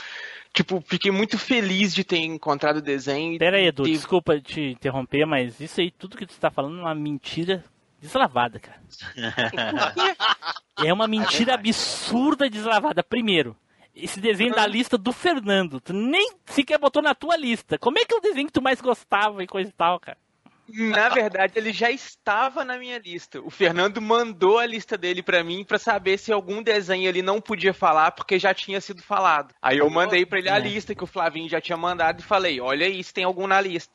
tipo, 0.53 0.83
fiquei 0.87 1.11
muito 1.11 1.37
feliz 1.37 1.95
de 1.95 2.03
ter 2.03 2.19
encontrado 2.19 2.79
o 2.79 2.83
desenho. 2.83 3.35
e 3.35 3.39
Pera 3.39 3.59
aí, 3.59 3.67
Edu, 3.67 3.83
ter- 3.85 3.91
desculpa 3.91 4.41
te 4.41 4.61
interromper, 4.73 5.27
mas 5.27 5.61
isso 5.61 5.81
aí, 5.81 5.91
tudo 5.91 6.17
que 6.17 6.25
tu 6.27 6.35
tá 6.37 6.51
falando 6.51 6.79
é 6.79 6.83
uma 6.83 6.95
mentira 6.95 7.63
deslavada, 8.01 8.59
cara. 8.59 8.81
É 10.77 10.93
uma 10.93 11.07
mentira 11.07 11.55
absurda 11.55 12.51
deslavada. 12.51 13.01
Primeiro, 13.03 13.57
esse 13.95 14.21
desenho 14.21 14.55
da 14.55 14.67
lista 14.67 14.99
do 14.99 15.13
Fernando, 15.13 15.81
tu 15.81 15.93
nem 15.93 16.33
sequer 16.47 16.79
botou 16.79 17.03
na 17.03 17.15
tua 17.15 17.37
lista. 17.37 17.79
Como 17.79 17.99
é 17.99 18.05
que 18.05 18.15
é 18.15 18.19
o 18.19 18.21
desenho 18.21 18.47
que 18.47 18.53
tu 18.53 18.63
mais 18.63 18.81
gostava 18.81 19.43
e 19.43 19.47
coisa 19.47 19.71
e 19.71 19.73
tal, 19.73 20.01
cara? 20.01 20.19
Na 20.67 21.11
verdade, 21.11 21.53
ele 21.57 21.75
já 21.75 21.91
estava 21.91 22.65
na 22.65 22.79
minha 22.79 22.99
lista. 22.99 23.39
O 23.43 23.51
Fernando 23.51 24.01
mandou 24.01 24.59
a 24.59 24.65
lista 24.65 24.97
dele 24.97 25.23
pra 25.23 25.45
mim 25.45 25.63
pra 25.63 25.79
saber 25.79 26.17
se 26.17 26.33
algum 26.33 26.63
desenho 26.63 27.07
ele 27.07 27.21
não 27.21 27.39
podia 27.39 27.75
falar 27.75 28.13
porque 28.13 28.39
já 28.39 28.55
tinha 28.55 28.81
sido 28.81 29.03
falado. 29.03 29.55
Aí 29.61 29.77
eu 29.77 29.91
mandei 29.91 30.25
pra 30.25 30.39
ele 30.39 30.49
a 30.49 30.57
É. 30.57 30.61
lista 30.61 30.95
que 30.95 31.05
o 31.05 31.07
Flavinho 31.07 31.51
já 31.51 31.61
tinha 31.61 31.77
mandado 31.77 32.21
e 32.21 32.25
falei: 32.25 32.63
"Olha 32.63 32.87
aí 32.87 33.05
se 33.05 33.13
tem 33.13 33.25
algum 33.25 33.47
na 33.47 33.61
lista". 33.61 33.93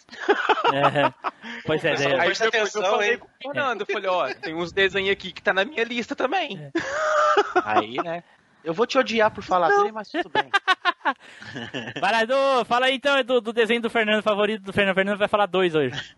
É, 0.72 1.12
pois 1.66 1.84
é, 1.84 1.90
Aí 1.90 2.04
é, 2.04 2.18
depois 2.18 2.40
eu 2.40 2.48
atenção, 2.50 2.84
falei 2.84 3.12
hein? 3.14 3.18
com 3.18 3.26
o 3.26 3.30
Fernando, 3.42 3.82
eu 3.82 3.88
falei: 3.88 4.10
"Ó, 4.10 4.34
tem 4.36 4.54
uns 4.54 4.72
desenhos 4.72 5.10
aqui 5.12 5.32
que 5.32 5.42
tá 5.42 5.52
na 5.52 5.66
minha 5.66 5.84
lista 5.84 6.16
também". 6.16 6.72
Aí, 7.66 7.96
né? 7.96 8.24
Eu 8.70 8.74
vou 8.76 8.86
te 8.86 9.00
odiar 9.00 9.32
por 9.32 9.44
falar 9.44 9.70
dele, 9.70 9.92
mas 9.92 10.10
tudo 10.10 10.30
bem. 10.30 10.48
Vai 12.00 12.12
lá, 12.12 12.22
Edu, 12.22 12.66
fala 12.66 12.86
aí 12.86 12.98
então 12.98 13.18
Edu, 13.18 13.42
do 13.42 13.52
desenho 13.52 13.82
do 13.82 13.90
Fernando 13.90 14.22
favorito 14.22 14.62
do 14.62 14.72
Fernando. 14.72 14.92
O 14.92 14.96
Fernando 14.96 15.18
vai 15.18 15.28
falar 15.28 15.48
dois 15.48 15.74
hoje. 15.74 16.16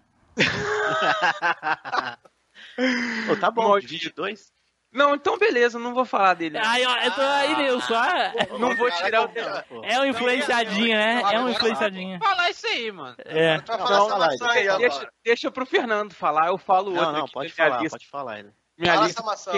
Pô, 3.26 3.38
tá 3.38 3.50
bom, 3.50 3.80
divide 3.80 4.10
dois. 4.10 4.52
Não, 4.92 5.16
então 5.16 5.38
beleza, 5.38 5.80
não 5.80 5.94
vou 5.94 6.04
falar 6.04 6.34
dele. 6.34 6.58
Aí, 6.58 6.86
ó, 6.86 6.98
eu 6.98 7.12
tô 7.14 7.22
aí, 7.22 7.56
Nilson. 7.56 7.94
ah, 7.96 8.34
Não 8.60 8.76
vou 8.76 8.92
tirar 8.92 9.22
o 9.22 9.30
Pô. 9.70 9.82
É 9.86 9.98
um 10.02 10.06
influenciadinho, 10.08 10.98
né? 10.98 11.22
É 11.32 11.40
um 11.40 11.48
influenciadinho. 11.48 12.20
vai 12.20 12.30
falar 12.30 12.50
isso 12.50 12.68
aí, 12.68 12.92
mano. 12.92 13.16
É. 13.20 13.56
Não, 13.60 13.64
falar 13.66 14.36
não, 14.38 14.50
aí, 14.50 14.78
Deixa, 14.78 15.10
deixa 15.24 15.50
pro 15.50 15.66
Fernando 15.66 16.14
falar, 16.14 16.48
eu 16.48 16.58
falo 16.58 16.90
outro. 16.92 17.06
Não, 17.06 17.20
não, 17.20 17.28
pode 17.30 17.54
falar, 17.54 17.82
lista. 17.82 17.98
pode 17.98 18.10
falar. 18.10 18.44
Minha 18.78 18.94
Fala 18.96 19.06
lista 19.06 19.22
essa 19.22 19.30
maçã, 19.30 19.52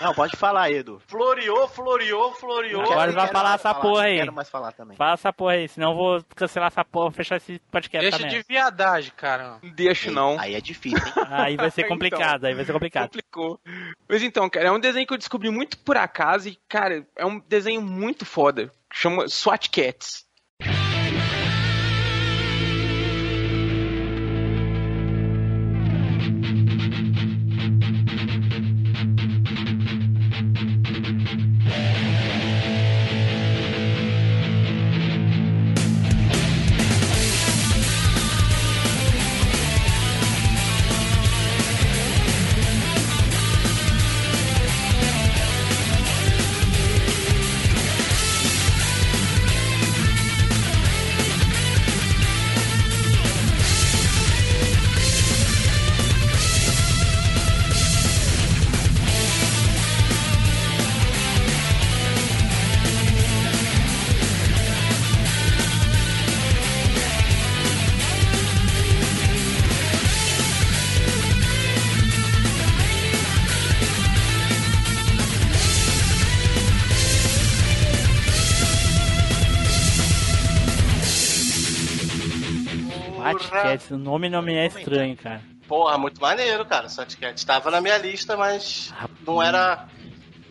Não, 0.00 0.12
pode 0.14 0.36
falar, 0.36 0.70
Edu. 0.70 1.00
Floreou, 1.06 1.66
floreou, 1.68 2.32
floreou. 2.34 2.82
Agora 2.82 3.12
vai 3.12 3.28
falar 3.28 3.54
essa 3.54 3.70
falar, 3.70 3.80
porra 3.80 4.02
não 4.02 4.08
aí. 4.10 4.18
Quero 4.18 4.32
mais 4.32 4.50
falar 4.50 4.72
também. 4.72 4.96
Fala 4.96 5.14
essa 5.14 5.32
porra 5.32 5.52
aí, 5.54 5.68
senão 5.68 5.92
eu 5.92 5.96
vou 5.96 6.24
cancelar 6.36 6.66
essa 6.66 6.84
porra, 6.84 7.10
fechar 7.12 7.36
esse 7.36 7.58
podcast 7.70 8.02
Deixa 8.10 8.18
também. 8.26 8.40
de 8.42 8.44
viadagem, 8.46 9.12
cara. 9.16 9.58
Não 9.62 9.70
deixo 9.70 10.10
não. 10.10 10.38
Aí 10.38 10.54
é 10.54 10.60
difícil, 10.60 10.98
hein? 10.98 11.12
Aí 11.30 11.56
vai 11.56 11.70
ser 11.70 11.82
Então. 11.82 11.94
complicado, 11.94 12.44
aí 12.44 12.54
vai 12.54 12.64
ser 12.64 12.72
complicado. 12.72 13.04
Complicou. 13.04 13.58
Mas 14.08 14.22
então, 14.22 14.48
cara, 14.50 14.66
é 14.68 14.72
um 14.72 14.78
desenho 14.80 15.06
que 15.06 15.14
eu 15.14 15.18
descobri 15.18 15.48
muito 15.50 15.78
por 15.78 15.96
acaso 15.96 16.48
e, 16.48 16.58
cara, 16.68 17.06
é 17.16 17.24
um 17.24 17.38
desenho 17.48 17.80
muito 17.80 18.24
foda. 18.26 18.70
Chama 18.92 19.26
SWAT 19.28 19.68
Cats. 19.70 20.24
Batcats, 83.62 83.90
o 83.90 83.98
nome 83.98 84.28
não 84.28 84.42
me 84.42 84.54
é 84.54 84.66
estranho, 84.66 85.16
cara. 85.16 85.40
Porra, 85.68 85.96
muito 85.96 86.20
maneiro, 86.20 86.64
cara. 86.66 86.88
Só 86.88 87.04
que 87.04 87.16
tava 87.46 87.70
na 87.70 87.80
minha 87.80 87.96
lista, 87.98 88.36
mas 88.36 88.92
não 89.26 89.42
era 89.42 89.86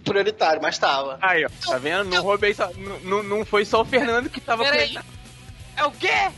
prioritário, 0.03 0.61
mas 0.61 0.77
tava. 0.77 1.17
Aí, 1.21 1.45
ó, 1.45 1.49
tá 1.71 1.77
vendo? 1.77 2.05
Não 2.09 2.23
roubei 2.23 2.53
só. 2.53 2.69
Não, 2.75 2.99
não- 3.01 3.23
não 3.23 3.45
foi 3.45 3.63
só 3.65 3.81
o 3.81 3.85
Fernando 3.85 4.29
que 4.29 4.41
tava 4.41 4.63
Pera 4.63 4.75
com 4.77 4.81
aí. 4.83 4.89
ele. 4.89 4.99
É 5.77 5.83
o 5.85 5.91
quê? 5.91 6.31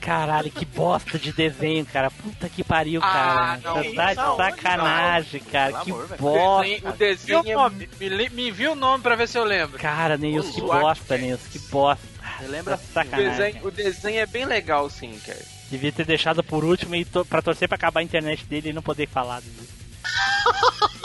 Caralho, 0.00 0.50
que 0.50 0.64
bosta 0.64 1.18
de 1.18 1.30
desenho, 1.30 1.84
cara. 1.84 2.10
Puta 2.10 2.48
que 2.48 2.64
pariu, 2.64 3.02
Ah, 3.04 3.12
cara. 3.12 3.60
não, 3.62 3.74
tá 3.74 3.82
isso 3.84 3.94
tá 3.94 4.08
de 4.10 4.16
não, 4.16 4.36
sacanagem, 4.36 5.40
cara. 5.42 5.72
Pelo 5.72 5.84
Que 5.84 5.90
amor, 5.90 6.08
bosta. 6.18 6.88
O 6.88 6.92
desenho 6.92 7.40
o 7.40 7.52
nome? 7.62 7.88
Me, 8.00 8.08
li- 8.08 8.30
me 8.30 8.50
viu 8.50 8.72
o 8.72 8.74
nome 8.74 9.02
pra 9.02 9.14
ver 9.14 9.28
se 9.28 9.36
eu 9.36 9.44
lembro. 9.44 9.78
Cara, 9.78 10.16
Nilson, 10.16 10.52
que 10.52 10.60
bosta, 10.62 11.18
Nilson, 11.18 11.48
que 11.50 11.58
bosta. 11.58 12.02
Você 12.38 12.46
lembra? 12.46 12.78
Tá 12.78 12.82
O 12.82 12.92
sacanagem. 12.94 13.30
desenho, 13.30 13.66
o 13.66 13.70
desenho 13.70 14.20
é 14.20 14.26
bem 14.26 14.46
legal, 14.46 14.88
sim, 14.88 15.18
cara. 15.26 15.38
Devia 15.70 15.92
ter 15.92 16.04
deixado 16.04 16.42
por 16.42 16.64
último 16.64 16.96
e 16.96 17.04
to 17.04 17.24
pra 17.24 17.40
torcer 17.40 17.68
pra 17.68 17.76
acabar 17.76 18.00
a 18.00 18.02
internet 18.02 18.44
dele 18.44 18.70
e 18.70 18.72
não 18.72 18.82
poder 18.82 19.06
falar 19.08 19.40
disso. 19.40 19.68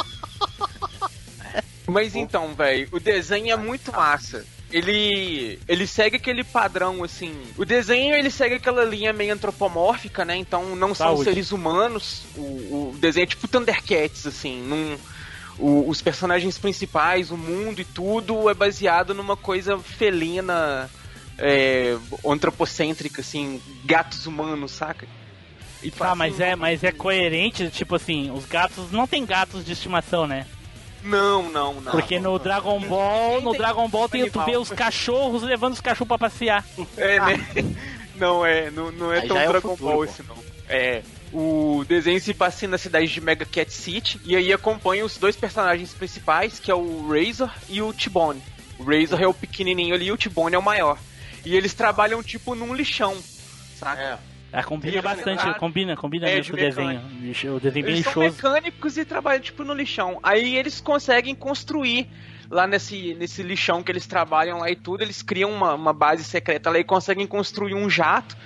Mas 1.87 2.15
então, 2.15 2.53
velho, 2.55 2.87
o 2.91 2.99
desenho 2.99 3.53
é 3.53 3.57
muito 3.57 3.91
massa. 3.91 4.43
Ele 4.71 5.59
ele 5.67 5.85
segue 5.85 6.15
aquele 6.17 6.43
padrão 6.43 7.03
assim. 7.03 7.31
O 7.55 7.63
desenho 7.63 8.15
ele 8.15 8.31
segue 8.31 8.55
aquela 8.55 8.83
linha 8.83 9.13
meio 9.13 9.33
antropomórfica, 9.33 10.25
né? 10.25 10.35
Então 10.35 10.75
não 10.75 10.95
são 10.95 11.07
Saúde. 11.09 11.23
seres 11.25 11.51
humanos. 11.51 12.23
O, 12.35 12.41
o 12.41 12.95
desenho 12.99 13.23
é 13.23 13.27
tipo 13.27 13.47
Thundercats 13.47 14.25
assim, 14.25 14.61
num 14.63 14.97
o- 15.59 15.87
os 15.87 16.01
personagens 16.01 16.57
principais, 16.57 17.29
o 17.29 17.37
mundo 17.37 17.79
e 17.79 17.85
tudo 17.85 18.49
é 18.49 18.53
baseado 18.55 19.13
numa 19.13 19.37
coisa 19.37 19.77
felina, 19.77 20.89
é, 21.37 21.97
antropocêntrica, 22.25 23.21
assim, 23.21 23.61
gatos 23.83 24.25
humanos, 24.25 24.71
saca? 24.71 25.07
E 25.83 25.91
Tá, 25.91 25.97
passa 25.97 26.15
mas 26.15 26.39
um- 26.39 26.43
é, 26.43 26.55
mas 26.55 26.83
é 26.83 26.91
coerente, 26.91 27.69
tipo 27.69 27.95
assim, 27.95 28.31
os 28.31 28.45
gatos 28.45 28.91
não 28.91 29.05
tem 29.05 29.25
gatos 29.25 29.63
de 29.65 29.73
estimação, 29.73 30.25
né? 30.25 30.45
Não, 31.03 31.43
não, 31.51 31.75
não. 31.81 31.91
Porque 31.91 32.19
no 32.19 32.39
Dragon 32.39 32.79
Ball, 32.79 33.39
no 33.41 33.51
tem 33.51 33.59
Dragon 33.59 33.87
Ball 33.87 34.09
tem 34.09 34.27
tu 34.29 34.43
vê 34.43 34.57
os 34.57 34.69
cachorros 34.71 35.43
levando 35.43 35.73
os 35.73 35.81
cachorros 35.81 36.07
pra 36.07 36.17
passear. 36.17 36.65
É, 36.97 37.19
né? 37.19 37.47
Não 38.15 38.45
é, 38.45 38.71
não, 38.71 38.93
não 38.93 39.11
é 39.11 39.19
Aí 39.19 39.27
tão 39.27 39.37
é 39.37 39.45
Dragon 39.45 39.71
futuro, 39.75 39.89
Ball 39.89 39.97
pô. 39.97 40.03
esse 40.05 40.23
não. 40.23 40.37
É. 40.69 41.01
O 41.33 41.83
desenho 41.85 42.17
se 42.21 42.33
passa 42.33 42.65
na 42.65 42.77
cidade 42.77 43.07
de 43.07 43.19
Mega 43.19 43.45
Cat 43.45 43.73
City 43.73 44.21
e 44.23 44.37
aí 44.37 44.53
acompanha 44.53 45.03
os 45.03 45.17
dois 45.17 45.35
personagens 45.35 45.93
principais, 45.93 46.57
que 46.57 46.71
é 46.71 46.73
o 46.73 47.09
Razor 47.09 47.51
e 47.67 47.81
o 47.81 47.91
T-Bone. 47.91 48.41
O 48.79 48.83
Razor 48.85 49.21
é 49.21 49.27
o 49.27 49.33
pequenininho 49.33 49.93
ali 49.93 50.05
e 50.05 50.11
o 50.13 50.17
T-Bone 50.17 50.55
é 50.55 50.57
o 50.57 50.63
maior. 50.63 50.97
E 51.45 51.55
eles 51.55 51.73
trabalham 51.73 52.21
tipo 52.23 52.55
num 52.55 52.73
lixão, 52.73 53.15
saca? 53.77 54.01
É. 54.01 54.17
Ah, 54.51 54.63
combina 54.63 54.99
é 54.99 55.01
bastante, 55.01 55.37
mecânico. 55.37 55.59
combina, 55.59 55.97
combina 55.97 56.29
É, 56.29 56.35
mesmo 56.35 56.43
de 56.43 56.51
com 56.51 56.57
o 56.57 56.59
desenho. 56.69 57.55
O 57.55 57.59
desenho 57.59 57.85
bem 57.85 57.95
Eles 57.95 58.05
são 58.05 58.23
mecânicos 58.23 58.97
e 58.97 59.03
trabalham 59.03 59.41
tipo 59.41 59.65
no 59.65 59.73
lixão. 59.73 60.17
Aí 60.23 60.55
eles 60.55 60.79
conseguem 60.79 61.35
construir 61.35 62.09
lá 62.49 62.65
nesse, 62.65 63.13
nesse 63.15 63.43
lixão 63.43 63.83
que 63.83 63.91
eles 63.91 64.07
trabalham 64.07 64.59
lá 64.59 64.69
e 64.69 64.75
tudo, 64.75 65.03
eles 65.03 65.21
criam 65.21 65.51
uma, 65.51 65.73
uma 65.73 65.93
base 65.93 66.23
secreta 66.23 66.69
lá 66.69 66.79
e 66.79 66.83
conseguem 66.83 67.27
construir 67.27 67.73
um 67.73 67.89
jato 67.89 68.37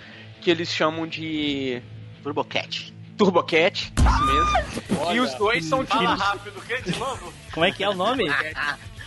que 0.41 0.49
eles 0.49 0.73
chamam 0.73 1.05
de 1.05 1.81
Turbocat. 2.23 2.93
Turbocat, 3.17 3.93
isso 3.97 4.25
mesmo. 4.25 5.13
e 5.13 5.19
os 5.19 5.33
dois 5.35 5.65
são 5.65 5.83
tipo 5.83 5.97
Fala 5.97 6.15
rápido, 6.15 6.61
que 6.61 6.81
de 6.81 6.97
novo? 6.97 7.33
Como 7.53 7.65
é 7.65 7.71
que 7.71 7.83
é 7.83 7.89
o 7.89 7.93
nome? 7.93 8.25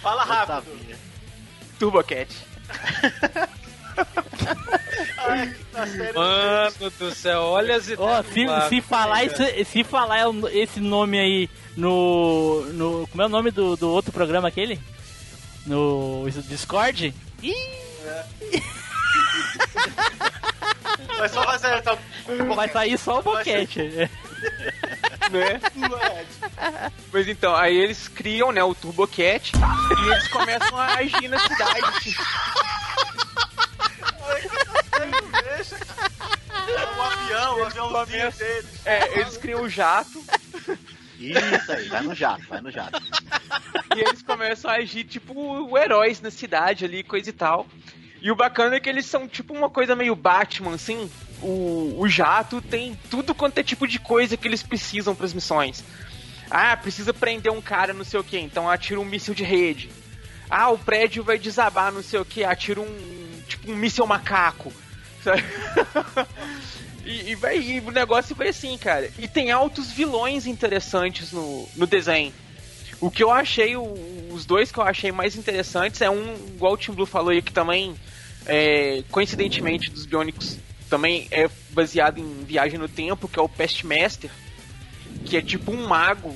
Fala 0.02 0.22
rápido. 0.24 0.78
vida. 3.92 4.16
Turbocat. 5.76 6.12
Mano 6.14 6.90
do 6.98 7.14
céu, 7.14 7.40
olha 7.42 7.76
as 7.76 7.88
ideias 7.88 8.26
se, 8.26 8.44
do 8.44 8.50
Marco, 8.50 8.68
se 8.68 8.80
falar 8.80 9.24
esse, 9.24 9.64
se 9.64 9.84
falar 9.84 10.28
o- 10.28 10.48
esse 10.48 10.80
nome 10.80 11.18
aí 11.18 11.50
no, 11.76 12.62
no. 12.72 13.06
Como 13.08 13.22
é 13.22 13.26
o 13.26 13.28
nome 13.28 13.50
do, 13.50 13.76
do 13.76 13.90
outro 13.90 14.12
programa 14.12 14.48
aquele? 14.48 14.80
No 15.66 16.28
Discord? 16.48 17.14
Mas 21.18 21.30
só 21.32 21.42
fazer 21.44 21.78
então. 21.78 21.98
Vai 22.56 22.68
sair 22.68 22.98
só 22.98 23.20
o 23.20 23.22
boquete. 23.22 23.78
né? 25.30 25.60
Mas 27.12 27.28
então, 27.28 27.54
aí 27.54 27.76
eles 27.76 28.08
criam, 28.08 28.50
né, 28.52 28.62
o 28.62 28.74
Turbocat 28.74 29.52
e 29.56 30.10
eles 30.10 30.28
começam 30.28 30.76
a 30.76 30.94
agir 30.96 31.28
na 31.28 31.38
cidade. 31.38 32.16
Não 34.98 35.42
deixa, 35.42 35.76
cara. 35.76 36.12
É, 36.68 37.02
avião, 37.02 37.58
o 37.58 37.64
aviãozinho 37.64 38.32
deles. 38.32 38.86
É, 38.86 39.18
eles 39.18 39.36
criam 39.36 39.62
o 39.62 39.68
jato. 39.68 40.22
Isso 41.18 41.72
aí, 41.72 41.88
vai 41.88 42.02
no 42.02 42.14
jato, 42.14 42.44
vai 42.48 42.60
no 42.60 42.70
jato. 42.70 43.00
E 43.96 44.00
eles 44.00 44.22
começam 44.22 44.70
a 44.70 44.74
agir 44.74 45.04
tipo 45.04 45.76
heróis 45.78 46.20
na 46.20 46.30
cidade 46.30 46.84
ali, 46.84 47.02
coisa 47.02 47.30
e 47.30 47.32
tal. 47.32 47.66
E 48.20 48.30
o 48.30 48.36
bacana 48.36 48.76
é 48.76 48.80
que 48.80 48.88
eles 48.88 49.06
são 49.06 49.28
tipo 49.28 49.54
uma 49.54 49.70
coisa 49.70 49.94
meio 49.94 50.14
Batman, 50.14 50.74
assim. 50.74 51.10
O, 51.40 51.96
o 51.98 52.08
jato 52.08 52.60
tem 52.60 52.98
tudo 53.10 53.34
quanto 53.34 53.58
é 53.58 53.62
tipo 53.62 53.86
de 53.86 53.98
coisa 53.98 54.36
que 54.36 54.46
eles 54.46 54.62
precisam 54.62 55.14
para 55.14 55.26
as 55.26 55.34
missões. 55.34 55.84
Ah, 56.50 56.76
precisa 56.76 57.14
prender 57.14 57.50
um 57.50 57.62
cara, 57.62 57.92
não 57.92 58.04
sei 58.04 58.20
o 58.20 58.24
que, 58.24 58.38
então 58.38 58.68
atira 58.68 59.00
um 59.00 59.04
míssil 59.04 59.34
de 59.34 59.42
rede. 59.42 59.90
Ah, 60.54 60.68
o 60.70 60.76
prédio 60.78 61.24
vai 61.24 61.38
desabar, 61.38 61.90
não 61.90 62.02
sei 62.02 62.20
o 62.20 62.24
que, 62.26 62.44
atira 62.44 62.78
um 62.80 63.40
tipo 63.48 63.72
um 63.72 63.74
míssil 63.74 64.06
macaco. 64.06 64.72
Sabe? 65.24 65.42
E, 67.04 67.30
e, 67.32 67.34
vai, 67.34 67.58
e 67.58 67.80
o 67.80 67.90
negócio 67.90 68.34
foi 68.36 68.46
assim, 68.48 68.78
cara. 68.78 69.10
E 69.18 69.26
tem 69.26 69.50
altos 69.50 69.90
vilões 69.90 70.46
interessantes 70.46 71.32
no, 71.32 71.68
no 71.74 71.84
desenho. 71.84 72.32
O 73.00 73.10
que 73.10 73.24
eu 73.24 73.30
achei, 73.32 73.74
o- 73.74 74.28
os 74.30 74.46
dois 74.46 74.70
que 74.70 74.78
eu 74.78 74.84
achei 74.84 75.10
mais 75.10 75.34
interessantes 75.34 76.00
é 76.00 76.08
um, 76.08 76.32
igual 76.54 76.74
o 76.74 76.76
Tim 76.76 76.92
Blue 76.92 77.04
falou 77.04 77.30
aí, 77.30 77.42
que 77.42 77.52
também, 77.52 77.96
é, 78.46 79.02
coincidentemente, 79.10 79.90
dos 79.90 80.06
Bionicos, 80.06 80.58
também 80.88 81.26
é 81.32 81.50
baseado 81.70 82.18
em 82.18 82.44
Viagem 82.44 82.78
no 82.78 82.88
Tempo, 82.88 83.26
que 83.26 83.36
é 83.36 83.42
o 83.42 83.48
Pest 83.48 83.82
Master, 83.82 84.30
que 85.24 85.36
é 85.36 85.42
tipo 85.42 85.72
um 85.72 85.88
mago 85.88 86.32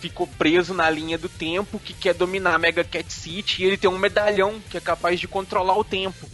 ficou 0.00 0.26
preso 0.26 0.72
na 0.74 0.88
linha 0.90 1.18
do 1.18 1.28
tempo, 1.28 1.78
que 1.78 1.92
quer 1.92 2.14
dominar 2.14 2.54
a 2.54 2.58
Mega 2.58 2.82
Cat 2.82 3.12
City, 3.12 3.62
e 3.62 3.66
ele 3.66 3.76
tem 3.76 3.88
um 3.90 3.98
medalhão 3.98 4.60
que 4.70 4.76
é 4.76 4.80
capaz 4.80 5.20
de 5.20 5.28
controlar 5.28 5.76
o 5.78 5.84
tempo. 5.84 6.28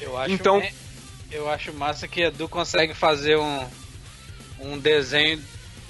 Eu 0.00 0.18
acho, 0.18 0.32
Então- 0.34 0.60
me- 0.60 0.72
eu 1.30 1.48
acho 1.50 1.72
massa 1.72 2.06
que 2.08 2.20
Edu 2.22 2.48
consegue 2.48 2.94
fazer 2.94 3.36
um, 3.38 3.66
um 4.60 4.78
desenho. 4.78 5.40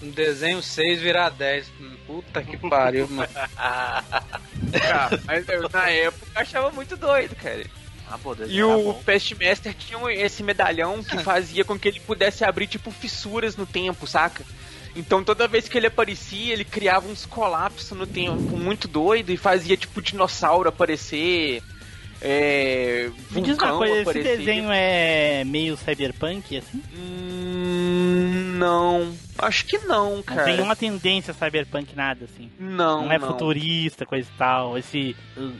Um 0.02 0.10
desenho 0.10 0.60
6 0.62 1.00
virar 1.00 1.30
10. 1.30 1.66
Hum, 1.80 1.96
Puta 2.06 2.42
que 2.42 2.56
pariu, 2.68 3.08
mano. 3.08 3.28
Cara, 4.80 5.20
mas 5.24 5.48
eu, 5.48 5.68
na 5.68 5.88
época 5.88 6.26
eu 6.34 6.40
achava 6.40 6.70
muito 6.70 6.96
doido, 6.96 7.34
cara. 7.36 7.64
Ah, 8.10 8.18
pô, 8.18 8.34
E 8.46 8.62
o 8.62 8.92
bom. 8.92 9.02
Pest 9.04 9.32
Master 9.40 9.72
tinha 9.74 9.98
esse 10.12 10.42
medalhão 10.42 11.02
que 11.02 11.16
fazia 11.22 11.64
com 11.64 11.78
que 11.78 11.88
ele 11.88 12.00
pudesse 12.00 12.44
abrir, 12.44 12.66
tipo, 12.66 12.90
fissuras 12.90 13.56
no 13.56 13.64
tempo, 13.64 14.06
saca? 14.06 14.44
Então 14.94 15.24
toda 15.24 15.48
vez 15.48 15.68
que 15.68 15.78
ele 15.78 15.86
aparecia, 15.86 16.52
ele 16.52 16.64
criava 16.64 17.08
uns 17.08 17.24
colapsos 17.24 17.96
no 17.96 18.06
tempo 18.06 18.56
muito 18.56 18.86
doido 18.86 19.30
e 19.30 19.36
fazia, 19.36 19.76
tipo, 19.76 20.02
dinossauro 20.02 20.68
aparecer. 20.68 21.62
É. 22.24 23.10
Me 23.32 23.40
diz 23.40 23.58
uma 23.58 23.76
coisa, 23.78 23.94
esse 23.94 24.10
aparecer. 24.10 24.38
desenho 24.38 24.68
é 24.70 25.42
meio 25.44 25.76
cyberpunk, 25.76 26.56
assim? 26.56 26.80
Hum, 26.96 28.54
não. 28.58 29.12
Acho 29.38 29.64
que 29.66 29.78
não, 29.78 30.16
Não 30.16 30.22
cara. 30.22 30.44
tem 30.44 30.60
uma 30.60 30.76
tendência 30.76 31.34
cyberpunk 31.34 31.96
nada, 31.96 32.26
assim. 32.26 32.48
Não, 32.60 33.06
Não 33.06 33.12
é 33.12 33.18
não. 33.18 33.26
futurista, 33.28 34.06
coisa 34.06 34.28
e 34.32 34.38
tal. 34.38 34.78
Esse 34.78 35.16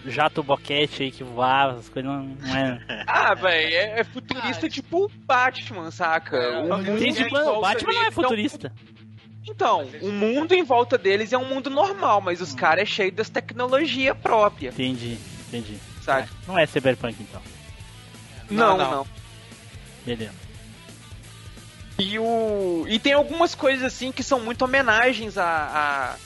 jato 0.06 0.40
boquete 0.42 1.02
aí 1.02 1.10
que 1.10 1.24
voava, 1.24 1.72
essas 1.72 1.88
coisas 1.88 2.08
não, 2.12 2.22
não 2.22 2.56
é. 2.56 2.80
Ah, 3.08 3.34
velho, 3.34 3.74
é, 3.74 4.00
é 4.00 4.04
futurista 4.04 4.68
tipo 4.68 5.06
o 5.06 5.10
Batman, 5.26 5.90
saca? 5.90 6.60
O 6.60 6.68
mundo 6.68 6.98
Tem, 6.98 7.08
em 7.10 7.12
tipo, 7.12 7.36
o 7.36 7.44
volta 7.44 7.60
Batman 7.60 7.92
não 7.92 8.04
é 8.04 8.08
um- 8.08 8.12
futurista. 8.12 8.72
Então, 8.74 9.01
o 10.00 10.12
mundo 10.12 10.52
em 10.52 10.62
volta 10.62 10.96
deles 10.96 11.32
é 11.32 11.38
um 11.38 11.46
mundo 11.46 11.68
normal, 11.68 12.20
mas 12.20 12.40
os 12.40 12.54
caras 12.54 12.82
é 12.82 12.86
cheio 12.86 13.12
das 13.12 13.28
tecnologias 13.28 14.16
próprias, 14.16 14.74
Entendi, 14.74 15.18
entendi. 15.48 15.76
sabe? 16.02 16.28
Não 16.46 16.58
é 16.58 16.66
cyberpunk 16.66 17.16
então. 17.20 17.42
Não, 18.50 18.76
não. 18.76 18.90
não. 18.90 19.06
Beleza. 20.04 20.34
E, 21.98 22.18
o... 22.18 22.84
e 22.88 22.98
tem 22.98 23.12
algumas 23.12 23.54
coisas 23.54 23.84
assim 23.84 24.10
que 24.10 24.22
são 24.22 24.40
muito 24.40 24.62
homenagens 24.62 25.36
a, 25.38 26.16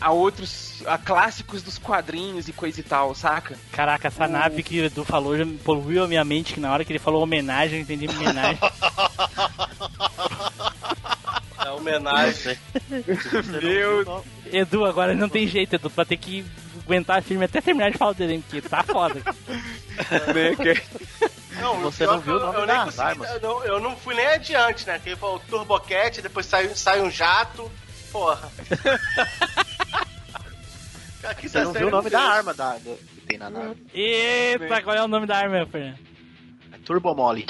a, 0.00 0.06
a 0.06 0.12
outros, 0.12 0.82
a 0.86 0.98
clássicos 0.98 1.62
dos 1.62 1.78
quadrinhos 1.78 2.48
e 2.48 2.52
coisa 2.52 2.80
e 2.80 2.82
tal, 2.82 3.14
saca? 3.14 3.56
Caraca, 3.72 4.08
essa 4.08 4.26
nave 4.26 4.62
que 4.62 4.80
o 4.80 4.84
Edu 4.84 5.04
falou 5.04 5.36
já 5.36 5.46
poluiu 5.64 6.04
a 6.04 6.08
minha 6.08 6.24
mente, 6.24 6.54
que 6.54 6.60
na 6.60 6.72
hora 6.72 6.84
que 6.84 6.92
ele 6.92 6.98
falou 6.98 7.22
homenagem, 7.22 7.78
eu 7.78 7.82
entendi 7.82 8.08
homenagem. 8.08 8.58
É 11.68 11.72
homenagem. 11.72 12.58
Meu 13.62 14.24
Edu, 14.46 14.84
agora 14.84 15.14
não 15.14 15.28
tem 15.28 15.46
jeito, 15.46 15.74
Edu, 15.74 15.90
pra 15.90 16.04
ter 16.04 16.16
que 16.16 16.44
aguentar 16.84 17.22
firme 17.22 17.44
até 17.44 17.60
terminar 17.60 17.90
de 17.90 17.98
falar 17.98 18.12
o 18.12 18.14
desenho, 18.14 18.40
porque 18.42 18.62
tá 18.66 18.82
foda. 18.82 19.20
né, 20.34 20.80
Não, 21.60 21.80
Você 21.80 22.06
não 22.06 22.20
viu 22.20 22.34
o 22.34 22.36
eu, 22.38 22.46
nome 22.46 22.58
eu 22.58 22.66
nem 22.66 22.76
das 22.76 22.84
consegui, 22.86 23.02
armas. 23.08 23.30
eu 23.30 23.40
não, 23.40 23.64
eu 23.64 23.80
não 23.80 23.96
fui 23.96 24.14
nem 24.14 24.26
adiante, 24.26 24.86
né? 24.86 24.98
Que 24.98 25.10
ele 25.10 25.16
falou 25.16 25.38
Turbocat, 25.48 26.22
depois 26.22 26.46
sai, 26.46 26.68
sai 26.74 27.00
um 27.02 27.10
jato. 27.10 27.70
Porra. 28.10 28.50
Aqui 31.24 31.48
Você 31.48 31.62
não 31.64 31.72
viu 31.72 31.88
o 31.88 31.90
nome 31.90 32.08
da 32.08 32.20
arma 32.20 32.54
da, 32.54 32.78
do- 32.78 32.96
que 32.96 33.20
tem 33.26 33.38
na 33.38 33.50
nave. 33.50 33.76
Eita, 33.92 34.80
qual 34.82 34.96
é 34.96 35.02
o 35.02 35.08
nome 35.08 35.26
da 35.26 35.36
arma, 35.36 35.66
Fernando? 35.66 35.98
É 36.72 36.78
Turbo 36.84 37.14
Mole. 37.14 37.44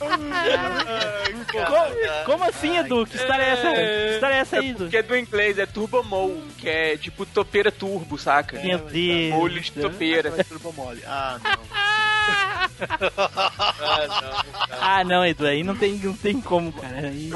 Como, 0.00 0.24
como 2.24 2.44
assim, 2.44 2.78
Edu? 2.78 3.06
Que 3.06 3.16
história 3.16 3.42
é 3.42 3.50
essa? 3.50 3.74
Que 3.74 4.14
história 4.14 4.34
é 4.34 4.38
essa 4.38 4.56
aí, 4.58 4.70
Edu? 4.70 4.88
Que 4.88 4.96
é 4.96 5.02
do 5.02 5.16
inglês, 5.16 5.58
é 5.58 5.66
Turbo 5.66 6.02
Mole, 6.02 6.42
que 6.56 6.68
é 6.68 6.96
tipo 6.96 7.26
topeira 7.26 7.70
turbo, 7.70 8.16
saca? 8.18 8.58
Meu 8.60 8.78
Deus. 8.78 9.34
Molho 9.34 9.60
de 9.60 9.72
topeira. 9.72 10.32
É 10.36 10.42
Turbo 10.42 10.72
Mole. 10.72 11.02
Ah, 11.06 11.38
não. 11.42 11.60
Ah, 14.80 15.04
não, 15.04 15.24
Edu, 15.24 15.46
aí 15.46 15.62
não 15.62 15.76
tem, 15.76 15.94
não 15.94 16.14
tem 16.14 16.40
como, 16.40 16.72
cara. 16.72 17.08
Aí... 17.08 17.30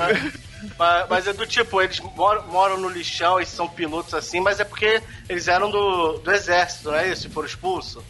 Mas, 0.78 1.08
mas 1.08 1.26
é 1.28 1.32
do 1.32 1.46
tipo, 1.46 1.80
eles 1.82 2.00
moram, 2.00 2.46
moram 2.48 2.78
no 2.78 2.88
lixão 2.88 3.40
e 3.40 3.46
são 3.46 3.68
pilotos 3.68 4.14
assim, 4.14 4.40
mas 4.40 4.60
é 4.60 4.64
porque 4.64 5.02
eles 5.28 5.48
eram 5.48 5.70
do, 5.70 6.18
do 6.18 6.32
exército, 6.32 6.90
não 6.90 6.98
é 6.98 7.08
isso? 7.08 7.26
E 7.26 7.30
foram 7.30 7.46
expulsos? 7.46 8.02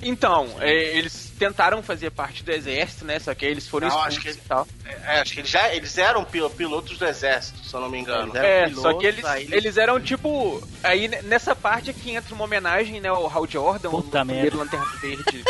Então, 0.00 0.48
é, 0.60 0.72
eles 0.96 1.27
tentaram 1.38 1.82
fazer 1.82 2.10
parte 2.10 2.42
do 2.42 2.50
exército, 2.52 3.04
né? 3.04 3.18
Só 3.18 3.34
que 3.34 3.44
aí 3.46 3.52
eles 3.52 3.66
foram 3.68 3.88
Não, 3.88 3.96
expulsos 3.96 4.18
acho 4.26 4.38
que- 4.38 4.44
e 4.44 4.48
tal. 4.48 4.68
É, 5.06 5.20
acho 5.20 5.32
que 5.32 5.40
eles 5.40 5.50
já 5.50 5.74
eles 5.74 5.96
eram 5.98 6.24
pil- 6.24 6.50
pilotos 6.50 6.98
do 6.98 7.06
exército, 7.06 7.64
se 7.64 7.72
eu 7.74 7.80
não 7.80 7.88
me 7.88 7.98
engano. 7.98 8.24
Eles 8.32 8.34
eram 8.36 8.48
É, 8.48 8.64
pilotos, 8.68 8.82
só 8.82 8.98
que 8.98 9.06
eles, 9.06 9.24
aí 9.24 9.48
eles 9.50 9.76
eram 9.76 10.00
tipo. 10.00 10.62
Aí 10.82 11.08
nessa 11.24 11.54
parte 11.54 11.90
aqui 11.90 12.10
entra 12.10 12.34
uma 12.34 12.44
homenagem, 12.44 13.00
né? 13.00 13.08
Ao 13.08 13.26
Hal 13.26 13.46
Jordan, 13.46 13.90
Puta 13.90 14.22
o 14.22 14.26
primeiro. 14.26 14.58
Lanterna 14.58 14.86
Verde 15.00 15.44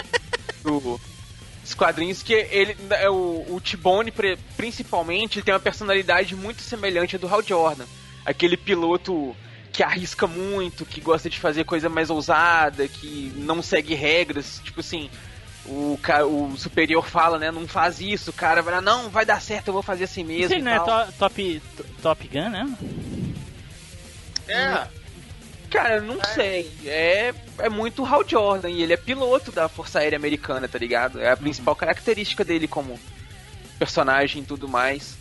do, 0.62 1.00
quadrinhos, 1.76 2.22
que 2.22 2.32
ele. 2.34 2.76
É, 2.90 3.08
o, 3.10 3.44
o 3.48 3.60
T-Bone, 3.60 4.10
pre- 4.10 4.38
principalmente, 4.56 5.38
ele 5.38 5.44
tem 5.44 5.54
uma 5.54 5.60
personalidade 5.60 6.34
muito 6.34 6.62
semelhante 6.62 7.16
à 7.16 7.18
do 7.18 7.28
Hal 7.28 7.42
Jordan. 7.42 7.84
Aquele 8.24 8.56
piloto 8.56 9.34
que 9.72 9.82
arrisca 9.82 10.26
muito, 10.26 10.84
que 10.84 11.00
gosta 11.00 11.30
de 11.30 11.38
fazer 11.38 11.64
coisa 11.64 11.88
mais 11.88 12.10
ousada, 12.10 12.88
que 12.88 13.32
não 13.36 13.62
segue 13.62 13.94
regras, 13.94 14.60
tipo 14.64 14.80
assim. 14.80 15.08
O, 15.68 15.98
o 16.24 16.56
superior 16.56 17.06
fala, 17.06 17.38
né? 17.38 17.50
Não 17.50 17.68
faz 17.68 18.00
isso. 18.00 18.30
O 18.30 18.32
cara 18.32 18.62
vai 18.62 18.74
lá, 18.74 18.80
não, 18.80 19.10
vai 19.10 19.26
dar 19.26 19.40
certo, 19.40 19.68
eu 19.68 19.72
vou 19.74 19.82
fazer 19.82 20.04
assim 20.04 20.24
mesmo. 20.24 20.44
Isso 20.46 20.54
e 20.54 20.62
não 20.62 20.72
é 20.72 20.78
to- 20.78 21.12
top, 21.18 21.62
to- 21.76 21.84
top 22.02 22.28
Gun, 22.28 22.48
né? 22.48 22.76
É, 24.48 24.86
Cara, 25.70 25.96
eu 25.96 26.02
não 26.02 26.18
sei. 26.34 26.70
É, 26.86 27.34
é 27.58 27.68
muito 27.68 28.04
Hal 28.04 28.26
Jordan 28.26 28.70
e 28.70 28.82
ele 28.82 28.94
é 28.94 28.96
piloto 28.96 29.52
da 29.52 29.68
Força 29.68 29.98
Aérea 29.98 30.16
Americana, 30.16 30.66
tá 30.66 30.78
ligado? 30.78 31.20
É 31.20 31.30
a 31.30 31.36
principal 31.36 31.76
característica 31.76 32.42
dele 32.42 32.66
como 32.66 32.98
personagem 33.78 34.42
e 34.42 34.44
tudo 34.46 34.66
mais. 34.66 35.16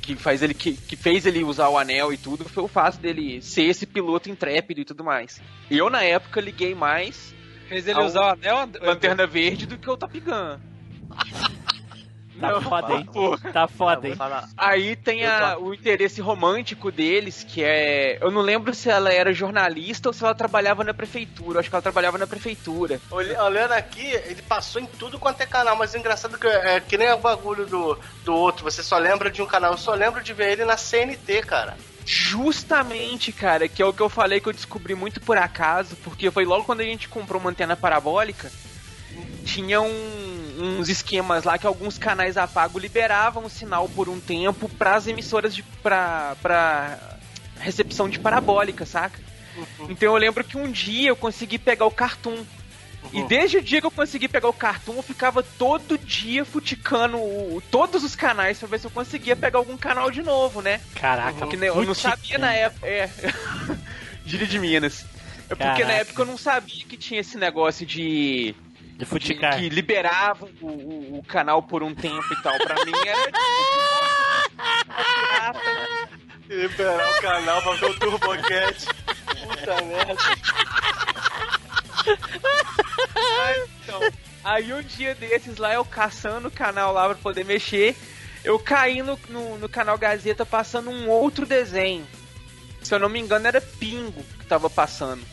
Que 0.00 0.16
faz 0.16 0.42
ele 0.42 0.52
que, 0.54 0.72
que 0.74 0.96
fez 0.96 1.24
ele 1.26 1.42
usar 1.44 1.68
o 1.68 1.78
anel 1.78 2.12
e 2.12 2.16
tudo 2.18 2.46
foi 2.48 2.62
o 2.64 2.68
fato 2.68 2.98
dele 2.98 3.40
ser 3.42 3.62
esse 3.64 3.86
piloto 3.86 4.30
intrépido 4.30 4.80
e 4.80 4.84
tudo 4.84 5.04
mais. 5.04 5.40
E 5.70 5.76
eu 5.78 5.88
na 5.90 6.02
época 6.02 6.40
liguei 6.40 6.74
mais 6.74 7.34
Fez 7.68 7.86
ele 7.88 8.00
usar 8.00 8.20
o 8.20 8.28
anel? 8.30 8.68
Lanterna 8.80 9.26
Verde 9.26 9.66
do 9.66 9.78
que 9.78 9.88
o 9.90 9.96
Top 9.96 10.18
Gun. 10.20 10.58
Tá 12.40 12.50
Não, 12.50 12.60
foda, 12.60 12.92
hein? 12.94 13.08
pô. 13.12 13.38
Tá 13.38 13.68
foda, 13.68 14.08
hein? 14.08 14.16
Falar. 14.16 14.48
Aí 14.56 14.96
tem 14.96 15.24
a- 15.24 15.56
o 15.56 15.72
interesse 15.72 16.20
romântico 16.20 16.90
deles, 16.90 17.44
que 17.48 17.62
é. 17.62 18.18
Eu 18.20 18.30
não 18.30 18.40
lembro 18.40 18.74
se 18.74 18.90
ela 18.90 19.12
era 19.12 19.32
jornalista 19.32 20.08
ou 20.08 20.12
se 20.12 20.24
ela 20.24 20.34
trabalhava 20.34 20.82
na 20.82 20.92
prefeitura. 20.92 21.56
Eu 21.56 21.60
acho 21.60 21.68
que 21.70 21.74
ela 21.76 21.82
trabalhava 21.82 22.18
na 22.18 22.26
prefeitura. 22.26 23.00
olhando 23.10 23.72
aqui, 23.72 24.04
ele 24.04 24.42
passou 24.42 24.82
em 24.82 24.86
tudo 24.86 25.18
quanto 25.18 25.40
é 25.42 25.46
canal, 25.46 25.76
mas 25.76 25.94
o 25.94 25.96
engraçado 25.98 26.34
é 26.34 26.38
que 26.38 26.46
é 26.48 26.80
que 26.80 26.98
nem 26.98 27.12
o 27.12 27.18
bagulho 27.18 27.66
do, 27.66 27.98
do 28.24 28.34
outro, 28.34 28.64
você 28.64 28.82
só 28.82 28.98
lembra 28.98 29.30
de 29.30 29.40
um 29.40 29.46
canal, 29.46 29.72
eu 29.72 29.78
só 29.78 29.94
lembro 29.94 30.20
de 30.22 30.32
ver 30.32 30.52
ele 30.52 30.64
na 30.64 30.76
CNT, 30.76 31.40
cara. 31.42 31.76
Justamente, 32.06 33.32
cara, 33.32 33.68
que 33.68 33.80
é 33.82 33.86
o 33.86 33.92
que 33.92 34.02
eu 34.02 34.08
falei 34.08 34.40
que 34.40 34.48
eu 34.48 34.52
descobri 34.52 34.94
muito 34.94 35.20
por 35.20 35.38
acaso, 35.38 35.96
porque 36.04 36.30
foi 36.30 36.44
logo 36.44 36.64
quando 36.64 36.80
a 36.80 36.84
gente 36.84 37.08
comprou 37.08 37.40
uma 37.40 37.50
antena 37.50 37.76
parabólica, 37.76 38.50
tinha 39.44 39.80
um- 39.80 40.78
uns 40.78 40.88
esquemas 40.88 41.44
lá 41.44 41.58
que 41.58 41.66
alguns 41.66 41.98
canais 41.98 42.36
a 42.36 42.46
pago 42.46 42.78
liberavam 42.78 43.44
o 43.44 43.50
sinal 43.50 43.88
por 43.88 44.08
um 44.08 44.20
tempo 44.20 44.68
para 44.68 44.94
as 44.96 45.06
emissoras 45.06 45.54
de 45.54 45.62
pra, 45.82 46.36
pra 46.42 46.98
recepção 47.60 48.08
de 48.08 48.18
parabólica, 48.18 48.84
saca? 48.84 49.20
Então 49.88 50.08
eu 50.12 50.16
lembro 50.16 50.42
que 50.44 50.56
um 50.56 50.70
dia 50.70 51.10
eu 51.10 51.16
consegui 51.16 51.58
pegar 51.58 51.86
o 51.86 51.90
Cartoon. 51.90 52.44
E 53.12 53.22
desde 53.24 53.58
o 53.58 53.62
dia 53.62 53.80
que 53.80 53.86
eu 53.86 53.90
consegui 53.90 54.28
pegar 54.28 54.48
o 54.48 54.52
cartoon, 54.52 54.96
eu 54.96 55.02
ficava 55.02 55.42
todo 55.42 55.96
dia 55.98 56.44
futicando 56.44 57.16
o- 57.16 57.62
todos 57.70 58.02
os 58.02 58.16
canais 58.16 58.58
pra 58.58 58.66
ver 58.68 58.80
se 58.80 58.86
eu 58.86 58.90
conseguia 58.90 59.36
pegar 59.36 59.58
algum 59.58 59.76
canal 59.76 60.10
de 60.10 60.22
novo, 60.22 60.60
né? 60.60 60.80
Caraca, 60.96 61.38
Porque 61.38 61.56
né, 61.56 61.68
eu 61.68 61.84
não 61.84 61.94
sabia 61.94 62.38
na 62.38 62.52
época. 62.52 62.86
É. 62.86 63.08
Gíria 64.26 64.46
de 64.46 64.58
Minas. 64.58 65.04
É 65.44 65.48
porque 65.54 65.62
Caraca. 65.64 65.84
na 65.86 65.92
época 65.92 66.22
eu 66.22 66.26
não 66.26 66.38
sabia 66.38 66.84
que 66.86 66.96
tinha 66.96 67.20
esse 67.20 67.36
negócio 67.36 67.86
de. 67.86 68.54
De 68.96 69.04
futicar. 69.04 69.56
Que 69.58 69.68
liberava 69.68 70.48
o, 70.60 70.66
o- 70.66 71.18
o 71.18 71.24
canal 71.24 71.62
por 71.62 71.82
um 71.82 71.94
tempo 71.94 72.24
e 72.32 72.42
tal. 72.42 72.56
Pra 72.58 72.84
mim 72.84 72.92
era. 73.06 73.30
Liberar 76.48 77.10
o 77.10 77.20
canal 77.22 77.62
pra 77.62 77.72
ver 77.74 77.86
o 77.86 77.98
Turbocat. 77.98 78.86
Puta 78.86 79.82
merda. 79.82 80.14
Aí, 83.24 83.64
então, 83.82 84.00
aí 84.44 84.72
um 84.72 84.82
dia 84.82 85.14
desses 85.14 85.56
lá, 85.56 85.74
eu 85.74 85.84
caçando 85.84 86.48
o 86.48 86.50
canal 86.50 86.92
lá 86.92 87.06
pra 87.06 87.16
poder 87.16 87.44
mexer, 87.44 87.96
eu 88.44 88.58
caí 88.58 89.02
no, 89.02 89.18
no, 89.28 89.58
no 89.58 89.68
canal 89.68 89.96
Gazeta 89.98 90.44
passando 90.44 90.90
um 90.90 91.08
outro 91.08 91.46
desenho. 91.46 92.06
Se 92.82 92.94
eu 92.94 92.98
não 92.98 93.08
me 93.08 93.18
engano, 93.18 93.46
era 93.46 93.60
Pingo 93.60 94.22
que 94.38 94.46
tava 94.46 94.68
passando. 94.68 95.24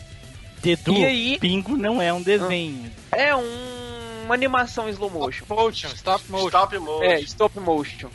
Dedu, 0.62 0.94
E 0.94 1.06
aí? 1.06 1.40
Pingo 1.40 1.76
não 1.76 2.02
é 2.02 2.14
um 2.14 2.22
desenho. 2.22 2.92
É 3.12 3.36
um, 3.36 4.24
uma 4.26 4.34
animação 4.34 4.88
slow 4.90 5.10
motion. 5.10 5.44
Motion, 5.50 5.90
stop 5.90 6.24
motion. 6.32 6.48
Stop 6.48 6.78
motion. 6.78 7.04
É, 7.04 7.20
stop 7.22 7.60
motion. 7.60 8.10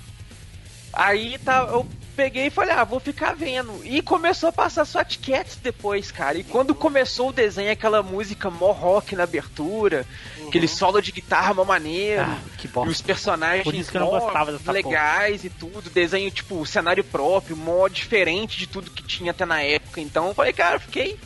Aí 0.92 1.36
tá, 1.38 1.66
eu 1.70 1.86
peguei 2.16 2.46
e 2.46 2.50
falei, 2.50 2.74
ah, 2.74 2.82
vou 2.84 2.98
ficar 2.98 3.34
vendo. 3.34 3.80
E 3.84 4.00
começou 4.00 4.48
a 4.48 4.52
passar 4.52 4.84
Swat 4.84 5.18
Cats 5.18 5.58
depois, 5.62 6.10
cara. 6.10 6.38
E 6.38 6.44
quando 6.44 6.74
começou 6.74 7.28
o 7.28 7.32
desenho, 7.32 7.70
aquela 7.70 8.02
música 8.02 8.48
mó 8.50 8.72
rock 8.72 9.14
na 9.14 9.24
abertura, 9.24 10.06
aquele 10.48 10.66
solo 10.66 11.00
de 11.00 11.12
guitarra 11.12 11.52
mó 11.52 11.64
maneiro. 11.64 12.22
Ah, 12.22 12.38
que 12.56 12.66
E 12.66 12.70
bosta. 12.70 12.90
os 12.90 13.02
personagens 13.02 13.64
Por 13.64 13.74
isso 13.74 13.90
que 13.90 13.96
eu 13.96 14.00
não 14.00 14.10
mó 14.10 14.18
gostava 14.18 14.52
dessa 14.52 14.72
legais 14.72 15.44
e 15.44 15.50
tudo, 15.50 15.90
desenho 15.90 16.30
tipo 16.30 16.64
cenário 16.64 17.04
próprio, 17.04 17.56
mó 17.56 17.86
diferente 17.88 18.58
de 18.58 18.66
tudo 18.66 18.90
que 18.90 19.02
tinha 19.02 19.30
até 19.32 19.44
na 19.44 19.62
época. 19.62 20.00
Então 20.00 20.28
eu 20.28 20.34
falei, 20.34 20.52
cara, 20.52 20.76
eu 20.76 20.80
fiquei 20.80 21.18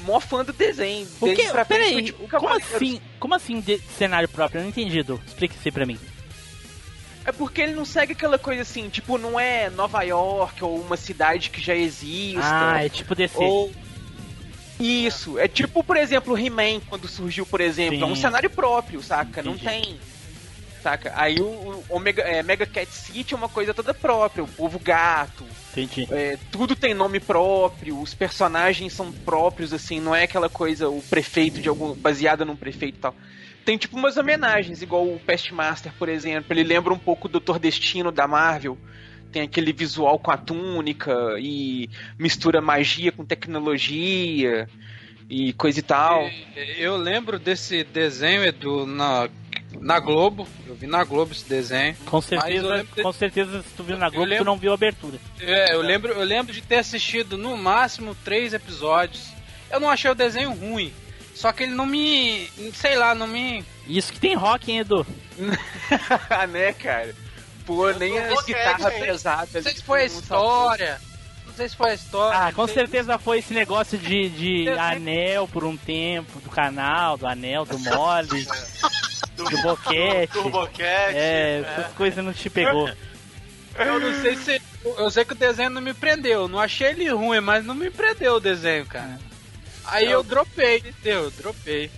mó 0.00 0.20
fã 0.20 0.44
do 0.44 0.52
desenho. 0.52 1.06
O 1.20 1.26
Desde 1.26 1.44
que? 1.48 1.64
Peraí, 1.64 2.04
tipo, 2.04 2.28
como 2.28 2.48
assim? 2.48 3.00
Como 3.18 3.34
assim 3.34 3.60
de 3.60 3.78
cenário 3.98 4.28
próprio? 4.28 4.58
Eu 4.60 4.62
não 4.62 4.68
entendi, 4.70 5.00
Edu. 5.00 5.20
Explica 5.26 5.54
isso 5.54 5.66
aí 5.66 5.72
pra 5.72 5.84
mim. 5.84 5.98
É 7.28 7.32
porque 7.32 7.60
ele 7.60 7.74
não 7.74 7.84
segue 7.84 8.14
aquela 8.14 8.38
coisa 8.38 8.62
assim, 8.62 8.88
tipo, 8.88 9.18
não 9.18 9.38
é 9.38 9.68
Nova 9.68 10.02
York 10.02 10.64
ou 10.64 10.80
uma 10.80 10.96
cidade 10.96 11.50
que 11.50 11.60
já 11.60 11.74
existe. 11.74 12.38
Ah, 12.40 12.82
é 12.82 12.88
tipo 12.88 13.14
DC. 13.14 13.36
Ou. 13.36 13.70
Isso, 14.80 15.38
é 15.38 15.46
tipo, 15.46 15.84
por 15.84 15.98
exemplo, 15.98 16.32
o 16.32 16.38
He-Man, 16.38 16.80
quando 16.88 17.06
surgiu, 17.06 17.44
por 17.44 17.60
exemplo. 17.60 18.02
É 18.02 18.06
um 18.06 18.14
Sim. 18.14 18.22
cenário 18.22 18.48
próprio, 18.48 19.02
saca? 19.02 19.42
Não 19.42 19.56
Entendi. 19.56 19.68
tem. 19.68 20.00
Saca? 20.82 21.12
Aí 21.14 21.38
o, 21.38 21.44
o 21.44 21.84
Omega, 21.90 22.22
é, 22.22 22.42
Mega 22.42 22.64
Cat 22.64 22.90
City 22.90 23.34
é 23.34 23.36
uma 23.36 23.48
coisa 23.50 23.74
toda 23.74 23.92
própria, 23.92 24.42
o 24.42 24.48
povo 24.48 24.78
gato. 24.78 25.44
Entendi. 25.72 26.08
é, 26.10 26.38
tudo 26.50 26.74
tem 26.74 26.94
nome 26.94 27.20
próprio, 27.20 28.00
os 28.00 28.14
personagens 28.14 28.94
são 28.94 29.12
próprios, 29.12 29.74
assim, 29.74 30.00
não 30.00 30.16
é 30.16 30.22
aquela 30.22 30.48
coisa, 30.48 30.88
o 30.88 31.02
prefeito 31.02 31.60
de 31.60 31.68
algum. 31.68 31.92
baseada 31.92 32.46
num 32.46 32.56
prefeito 32.56 32.96
e 32.96 33.00
tal. 33.00 33.14
Tem 33.68 33.76
tipo 33.76 33.98
umas 33.98 34.16
homenagens, 34.16 34.80
igual 34.80 35.04
o 35.06 35.20
Pestmaster, 35.20 35.92
por 35.98 36.08
exemplo. 36.08 36.54
Ele 36.54 36.64
lembra 36.64 36.90
um 36.94 36.98
pouco 36.98 37.28
do 37.28 37.32
Doutor 37.32 37.58
Destino 37.58 38.10
da 38.10 38.26
Marvel. 38.26 38.78
Tem 39.30 39.42
aquele 39.42 39.74
visual 39.74 40.18
com 40.18 40.30
a 40.30 40.38
túnica 40.38 41.12
e 41.38 41.90
mistura 42.18 42.62
magia 42.62 43.12
com 43.12 43.26
tecnologia 43.26 44.66
e 45.28 45.52
coisa 45.52 45.80
e 45.80 45.82
tal. 45.82 46.26
Eu 46.78 46.96
lembro 46.96 47.38
desse 47.38 47.84
desenho, 47.84 48.42
Edu, 48.42 48.86
na, 48.86 49.28
na 49.78 50.00
Globo. 50.00 50.48
Eu 50.66 50.74
vi 50.74 50.86
na 50.86 51.04
Globo 51.04 51.32
esse 51.32 51.46
desenho. 51.46 51.94
Com 52.06 52.22
certeza, 52.22 52.84
de- 52.96 53.02
com 53.02 53.12
certeza, 53.12 53.62
se 53.62 53.68
tu 53.76 53.82
viu 53.82 53.98
na 53.98 54.08
Globo, 54.08 54.24
tu 54.24 54.30
lembro- 54.30 54.44
não 54.46 54.56
viu 54.56 54.70
a 54.70 54.74
abertura. 54.76 55.18
É, 55.42 55.74
eu 55.74 55.82
lembro, 55.82 56.10
eu 56.14 56.24
lembro 56.24 56.54
de 56.54 56.62
ter 56.62 56.76
assistido 56.76 57.36
no 57.36 57.54
máximo 57.54 58.14
três 58.24 58.54
episódios. 58.54 59.30
Eu 59.70 59.78
não 59.78 59.90
achei 59.90 60.10
o 60.10 60.14
desenho 60.14 60.52
ruim. 60.54 60.90
Só 61.38 61.52
que 61.52 61.62
ele 61.62 61.74
não 61.74 61.86
me. 61.86 62.50
sei 62.74 62.96
lá, 62.96 63.14
não 63.14 63.28
me. 63.28 63.64
Isso 63.86 64.12
que 64.12 64.18
tem 64.18 64.34
rock, 64.34 64.72
hein, 64.72 64.80
Edu? 64.80 65.06
né, 66.50 66.72
cara? 66.72 67.14
Pô, 67.64 67.88
nem 67.92 68.18
as 68.18 68.44
guitarras 68.44 68.82
Cat, 68.82 68.94
hein? 68.96 69.02
pesadas. 69.02 69.54
Não 69.54 69.62
sei 69.62 69.74
se 69.74 69.82
foi 69.84 70.00
a 70.00 70.02
um 70.02 70.06
história. 70.06 71.00
Não 71.46 71.54
sei 71.54 71.68
se 71.68 71.76
foi 71.76 71.90
a 71.92 71.94
história. 71.94 72.38
Ah, 72.38 72.52
com 72.52 72.66
sei- 72.66 72.74
certeza 72.74 73.18
foi 73.20 73.38
esse 73.38 73.54
negócio 73.54 73.96
de, 73.96 74.28
de 74.30 74.68
anel 74.70 75.46
por 75.46 75.62
um 75.62 75.76
tempo, 75.76 76.40
do 76.40 76.50
canal, 76.50 77.16
do 77.16 77.24
anel, 77.28 77.64
do 77.64 77.78
mole, 77.78 78.44
do 79.36 79.62
boquete. 79.62 80.32
Turbocat. 80.32 81.14
É, 81.14 81.60
essas 81.60 81.92
coisas 81.92 82.24
não 82.24 82.32
te 82.32 82.50
pegou. 82.50 82.90
Eu 83.76 84.00
não 84.00 84.20
sei 84.20 84.34
se. 84.34 84.60
Eu 84.84 85.08
sei 85.08 85.24
que 85.24 85.34
o 85.34 85.36
desenho 85.36 85.70
não 85.70 85.80
me 85.80 85.94
prendeu. 85.94 86.48
Não 86.48 86.58
achei 86.58 86.88
ele 86.88 87.08
ruim, 87.10 87.38
mas 87.40 87.64
não 87.64 87.76
me 87.76 87.90
prendeu 87.90 88.34
o 88.34 88.40
desenho, 88.40 88.84
cara. 88.86 89.20
Aí 89.88 90.10
eu 90.10 90.22
dropei, 90.22 90.78
entendeu? 90.78 91.24
Eu 91.24 91.30
dropei. 91.30 91.90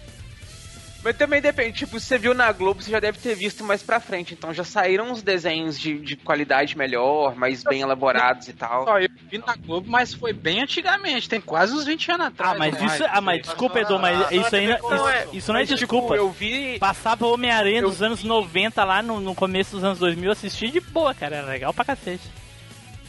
Mas 1.02 1.16
também 1.16 1.40
depende, 1.40 1.78
tipo, 1.78 1.98
se 1.98 2.06
você 2.06 2.18
viu 2.18 2.34
na 2.34 2.52
Globo, 2.52 2.82
você 2.82 2.90
já 2.90 3.00
deve 3.00 3.18
ter 3.18 3.34
visto 3.34 3.64
mais 3.64 3.82
pra 3.82 4.00
frente. 4.00 4.34
Então 4.34 4.52
já 4.52 4.64
saíram 4.64 5.10
uns 5.10 5.22
desenhos 5.22 5.78
de, 5.78 5.98
de 5.98 6.14
qualidade 6.14 6.76
melhor, 6.76 7.34
mais 7.34 7.62
bem 7.64 7.80
elaborados 7.80 8.48
e 8.48 8.52
tal. 8.52 8.84
Ó, 8.86 8.98
eu 8.98 9.08
vi 9.30 9.38
na 9.38 9.56
Globo, 9.56 9.88
mas 9.90 10.12
foi 10.12 10.34
bem 10.34 10.60
antigamente. 10.62 11.26
Tem 11.26 11.40
quase 11.40 11.72
uns 11.72 11.86
20 11.86 12.12
anos 12.12 12.26
atrás. 12.26 12.52
Ah, 12.54 12.58
mas 12.58 12.78
mais. 12.78 12.92
isso, 12.92 13.04
ah, 13.10 13.20
mas 13.22 13.42
desculpa, 13.42 13.80
Edu, 13.80 13.98
mas 13.98 14.30
isso 14.30 14.54
aí 14.54 14.66
não, 14.66 14.76
isso, 14.76 15.36
isso 15.36 15.52
não 15.52 15.60
é 15.60 15.64
tipo, 15.64 15.78
desculpa. 15.78 16.16
eu 16.16 16.30
vi. 16.30 16.78
Passava 16.78 17.26
o 17.26 17.32
Homem-Aranha 17.32 17.80
dos 17.80 18.02
anos 18.02 18.22
90 18.22 18.84
lá 18.84 19.02
no, 19.02 19.20
no 19.20 19.34
começo 19.34 19.76
dos 19.76 19.84
anos 19.84 19.98
2000, 19.98 20.26
eu 20.26 20.32
assisti 20.32 20.70
de 20.70 20.80
boa, 20.80 21.14
cara, 21.14 21.36
era 21.36 21.46
legal 21.46 21.72
pra 21.72 21.84
cacete. 21.84 22.24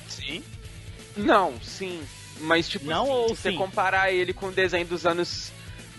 Sim. 0.08 0.42
Não, 1.18 1.54
sim. 1.62 2.02
Mas, 2.40 2.68
tipo, 2.68 2.86
Não 2.86 3.04
assim, 3.04 3.12
ou 3.12 3.36
se 3.36 3.42
você 3.42 3.52
comparar 3.54 4.12
ele 4.12 4.34
com 4.34 4.48
o 4.48 4.52
desenho 4.52 4.86
dos 4.86 5.06
anos. 5.06 5.52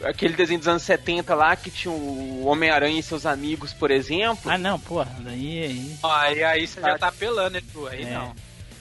Aquele 0.02 0.34
desenho 0.34 0.58
dos 0.58 0.66
anos 0.66 0.82
70 0.82 1.32
lá, 1.34 1.54
que 1.54 1.70
tinha 1.70 1.92
o 1.94 2.44
Homem-Aranha 2.46 2.98
e 2.98 3.02
seus 3.02 3.24
amigos, 3.24 3.72
por 3.72 3.88
exemplo. 3.90 4.50
Ah, 4.50 4.58
não, 4.58 4.78
porra, 4.80 5.14
daí 5.20 5.62
aí. 5.62 5.96
Aí, 6.02 6.42
aí 6.42 6.66
você 6.66 6.80
já 6.80 6.98
tá 6.98 7.06
apelando, 7.08 7.56
Edu. 7.58 7.86
Aí 7.86 8.02
É. 8.02 8.10
não. 8.14 8.34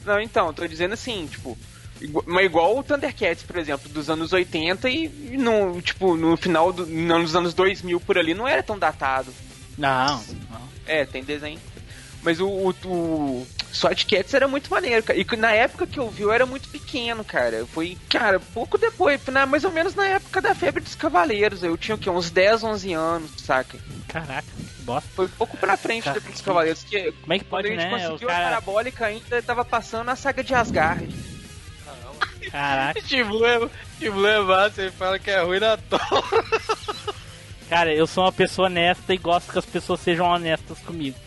Não, 0.04 0.20
então, 0.20 0.52
tô 0.52 0.66
dizendo 0.68 0.94
assim, 0.96 1.28
tipo. 1.28 1.56
Mas 2.26 2.46
igual 2.46 2.76
o 2.76 2.82
Thundercats, 2.82 3.44
por 3.44 3.58
exemplo, 3.58 3.88
dos 3.90 4.10
anos 4.10 4.34
80 4.34 4.90
e, 4.90 5.08
no, 5.38 5.80
tipo, 5.84 6.18
no 6.18 6.36
final 6.36 6.74
do, 6.74 6.88
no- 6.88 7.20
nos 7.20 7.36
anos 7.36 7.54
2000 7.54 8.00
por 8.00 8.18
ali 8.18 8.34
não 8.34 8.48
era 8.48 8.64
tão 8.64 8.80
datado. 8.80 9.32
Não, 9.78 10.16
não. 10.50 10.62
É, 10.88 11.06
tem 11.06 11.24
desenho. 11.24 11.60
Mas 12.24 12.40
o, 12.40 12.48
o, 12.48 12.70
o 12.86 13.48
SWAT 13.72 14.06
Cats 14.06 14.34
era 14.34 14.48
muito 14.48 14.70
maneiro, 14.70 15.02
cara. 15.04 15.20
E 15.20 15.26
na 15.38 15.52
época 15.52 15.88
que 15.88 16.00
eu 16.00 16.10
vi, 16.10 16.24
eu 16.24 16.32
era 16.32 16.46
muito 16.46 16.68
pequeno, 16.70 17.24
cara. 17.24 17.66
Foi, 17.66 17.98
cara, 18.10 18.40
pouco 18.40 18.78
depois, 18.78 19.26
na, 19.28 19.46
mais 19.46 19.64
ou 19.64 19.72
menos 19.72 19.96
na 19.96 20.06
época 20.06 20.42
da 20.42 20.54
febre 20.54 20.84
dos 20.84 20.96
cavaleiros. 20.96 21.64
Eu 21.64 21.78
tinha 21.78 21.96
o 21.96 21.98
quê? 21.98 22.10
Uns 22.10 22.30
10, 22.30 22.64
11 22.64 22.94
anos, 22.94 23.32
saca? 23.38 23.78
Caraca, 24.08 24.44
que 24.44 24.82
bosta. 24.84 25.10
Foi 25.16 25.28
pouco 25.30 25.58
pra 25.58 25.78
frente 25.78 26.04
Cara, 26.04 26.16
da 26.16 26.22
febre 26.22 26.34
dos 26.34 26.42
cavaleiros. 26.42 26.84
Que, 26.84 27.12
Como 27.14 27.34
é 27.34 27.40
que 27.40 27.46
quando 27.46 27.64
pode, 27.64 27.68
a 27.68 27.72
gente 27.72 27.92
né? 27.92 28.08
Conseguiu 28.08 28.30
a 28.30 28.34
cara. 28.34 28.46
parabólica, 28.46 29.06
ainda 29.06 29.42
tava 29.42 29.64
passando 29.64 30.10
a 30.10 30.16
saga 30.16 30.44
de 30.44 30.54
Asgard. 30.54 31.08
Caraca. 32.52 33.02
Tipo, 33.08 33.46
é, 33.46 33.70
é 34.02 34.40
massa, 34.42 34.82
ele 34.82 34.92
fala 34.92 35.18
que 35.18 35.30
é 35.32 35.42
ruim 35.42 35.60
na 35.60 35.78
toa. 35.78 36.02
Cara, 37.70 37.94
eu 37.94 38.06
sou 38.06 38.26
uma 38.26 38.34
pessoa 38.34 38.68
honesta 38.68 39.14
e 39.14 39.18
gosto 39.18 39.52
que 39.52 39.60
as 39.60 39.66
pessoas 39.66 40.02
sejam 40.02 40.26
honestas 40.28 40.78
comigo. 40.80 41.18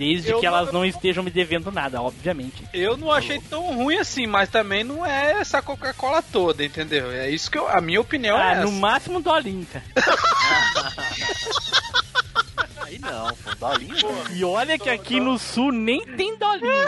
Desde 0.00 0.30
Eu 0.30 0.40
que 0.40 0.46
não- 0.46 0.56
elas 0.56 0.72
não 0.72 0.82
estejam 0.82 1.22
me 1.22 1.30
devendo 1.30 1.70
nada, 1.70 2.00
obviamente. 2.00 2.66
Eu 2.72 2.96
não 2.96 3.12
achei 3.12 3.38
tão 3.38 3.74
ruim 3.74 3.98
assim, 3.98 4.26
mas 4.26 4.48
também 4.48 4.82
não 4.82 5.04
é 5.04 5.32
essa 5.32 5.60
Coca-Cola 5.60 6.22
toda, 6.22 6.64
entendeu? 6.64 7.10
É 7.10 7.28
isso 7.28 7.50
que 7.50 7.58
eu, 7.58 7.68
a 7.68 7.82
minha 7.82 8.00
opinião 8.00 8.38
ah, 8.38 8.48
é 8.48 8.52
essa. 8.52 8.64
no 8.64 8.72
máximo 8.72 9.20
dolinho, 9.20 9.66
cara. 9.66 9.84
Aí 12.80 12.98
não, 12.98 13.28
pô, 13.34 13.54
dolinho. 13.56 13.94
E 14.32 14.42
olha 14.42 14.78
que 14.78 14.88
aqui 14.88 15.20
no 15.20 15.38
sul 15.38 15.70
nem 15.70 16.02
tem 16.16 16.34
dolinho. 16.38 16.64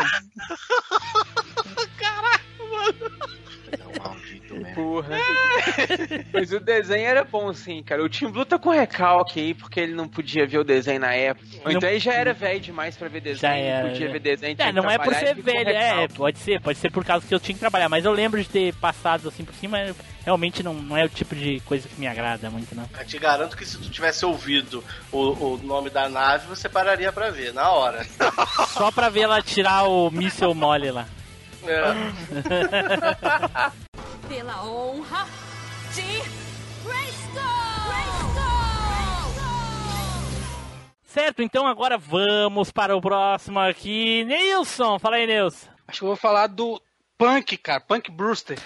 Não, 3.78 4.16
mesmo. 4.56 4.74
Porra. 4.74 5.16
Mas 6.32 6.52
o 6.52 6.60
desenho 6.60 7.06
era 7.06 7.24
bom, 7.24 7.52
sim, 7.52 7.82
cara. 7.82 8.02
O 8.02 8.08
Tim 8.08 8.28
Blue 8.28 8.44
tá 8.44 8.58
com 8.58 8.70
recalque 8.70 9.40
aí, 9.40 9.54
porque 9.54 9.80
ele 9.80 9.94
não 9.94 10.08
podia 10.08 10.46
ver 10.46 10.58
o 10.58 10.64
desenho 10.64 11.00
na 11.00 11.14
época. 11.14 11.46
Não- 11.64 11.72
então 11.72 11.88
ele 11.88 11.98
já 11.98 12.12
era 12.14 12.32
velho 12.32 12.60
demais 12.60 12.96
pra 12.96 13.08
ver 13.08 13.20
desenho, 13.20 13.40
Já 13.40 13.54
era, 13.56 13.82
não 13.84 13.90
podia 13.90 14.06
né? 14.06 14.12
ver 14.12 14.18
desenho. 14.20 14.56
tinha 14.56 14.68
É, 14.68 14.70
que 14.72 14.76
não 14.76 14.90
é 14.90 14.98
por 14.98 15.14
ser 15.14 15.34
velho, 15.34 15.68
é, 15.70 16.08
pode 16.08 16.38
ser, 16.38 16.60
pode 16.60 16.78
ser 16.78 16.90
por 16.90 17.04
causa 17.04 17.26
que 17.26 17.34
eu 17.34 17.40
tinha 17.40 17.54
que 17.54 17.60
trabalhar, 17.60 17.88
mas 17.88 18.04
eu 18.04 18.12
lembro 18.12 18.40
de 18.42 18.48
ter 18.48 18.74
passado 18.74 19.28
assim 19.28 19.44
por 19.44 19.54
cima, 19.54 19.78
realmente 20.24 20.62
não, 20.62 20.74
não 20.74 20.96
é 20.96 21.04
o 21.04 21.08
tipo 21.08 21.34
de 21.34 21.60
coisa 21.60 21.88
que 21.88 21.98
me 22.00 22.06
agrada 22.06 22.50
muito, 22.50 22.74
não. 22.74 22.88
Eu 22.98 23.06
te 23.06 23.18
garanto 23.18 23.56
que 23.56 23.64
se 23.66 23.78
tu 23.78 23.90
tivesse 23.90 24.24
ouvido 24.24 24.82
o, 25.10 25.18
o 25.54 25.60
nome 25.62 25.90
da 25.90 26.08
nave, 26.08 26.46
você 26.46 26.68
pararia 26.68 27.12
pra 27.12 27.30
ver, 27.30 27.52
na 27.52 27.70
hora. 27.70 28.04
Só 28.68 28.90
pra 28.90 29.08
ver 29.08 29.20
ela 29.22 29.42
tirar 29.42 29.84
o 29.84 30.10
míssel 30.10 30.54
mole 30.54 30.90
lá. 30.90 31.06
É. 31.64 31.82
Pela 34.28 34.64
honra 34.64 35.26
de 35.94 36.02
Greystone! 36.84 37.72
Certo, 41.04 41.42
então 41.42 41.66
agora 41.66 41.98
vamos 41.98 42.72
para 42.72 42.96
o 42.96 43.00
próximo 43.00 43.60
aqui. 43.60 44.24
Nilson, 44.24 44.98
fala 44.98 45.16
aí, 45.16 45.26
Nilson. 45.26 45.68
Acho 45.86 45.98
que 45.98 46.04
eu 46.04 46.08
vou 46.08 46.16
falar 46.16 46.46
do 46.46 46.80
Punk, 47.18 47.58
cara. 47.58 47.80
Punk 47.80 48.10
Brewster. 48.10 48.58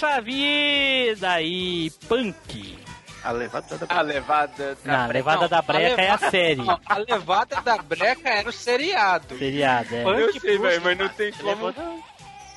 Poxa 0.00 0.20
vida 0.22 1.30
aí, 1.30 1.90
Punk. 2.08 2.78
A 3.22 3.32
levada 3.32 3.76
da 3.76 3.86
A 3.90 4.00
levada 4.00 4.78
da 4.82 4.92
Não, 4.96 5.04
a 5.04 5.08
breca. 5.08 5.12
levada 5.30 5.48
da 5.48 5.60
breca 5.60 6.00
é 6.00 6.08
a 6.10 6.16
série. 6.16 6.54
Não, 6.62 6.80
a 6.86 6.96
levada 6.96 7.60
da 7.60 7.76
breca 7.76 8.30
era 8.30 8.48
o 8.48 8.52
seriado. 8.52 9.36
Seriado, 9.36 9.94
é. 9.94 10.02
Punk 10.02 10.18
Eu 10.20 10.40
sei, 10.40 10.58
velho, 10.58 10.80
mas 10.82 10.98
não 10.98 11.08
tem 11.10 11.30
como. 11.32 11.74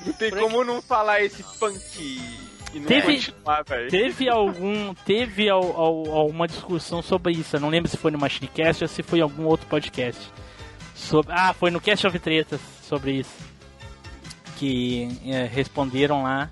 Não 0.06 0.12
tem 0.14 0.30
como 0.30 0.64
não 0.64 0.80
falar 0.80 1.20
esse 1.22 1.42
punk 1.58 1.78
e 2.72 2.80
não 2.80 2.86
Teve-. 2.86 3.34
Teve 3.90 4.26
algum. 4.30 4.94
Teve 4.94 5.50
al, 5.50 5.62
al- 5.62 6.12
alguma 6.16 6.48
discussão 6.48 7.02
sobre 7.02 7.32
isso. 7.34 7.56
Eu 7.56 7.60
não 7.60 7.68
lembro 7.68 7.90
se 7.90 7.98
foi 7.98 8.10
no 8.10 8.18
Machinecast 8.18 8.84
ou 8.84 8.88
se 8.88 9.02
foi 9.02 9.18
em 9.18 9.22
algum 9.22 9.44
outro 9.44 9.66
podcast. 9.66 10.32
Sobre, 10.94 11.30
ah, 11.36 11.52
foi 11.52 11.70
no 11.70 11.78
Cast 11.78 12.06
of 12.06 12.18
Tretas 12.18 12.60
sobre 12.88 13.12
isso. 13.18 13.36
Que 14.56 15.08
eh, 15.26 15.44
responderam 15.52 16.22
lá. 16.22 16.50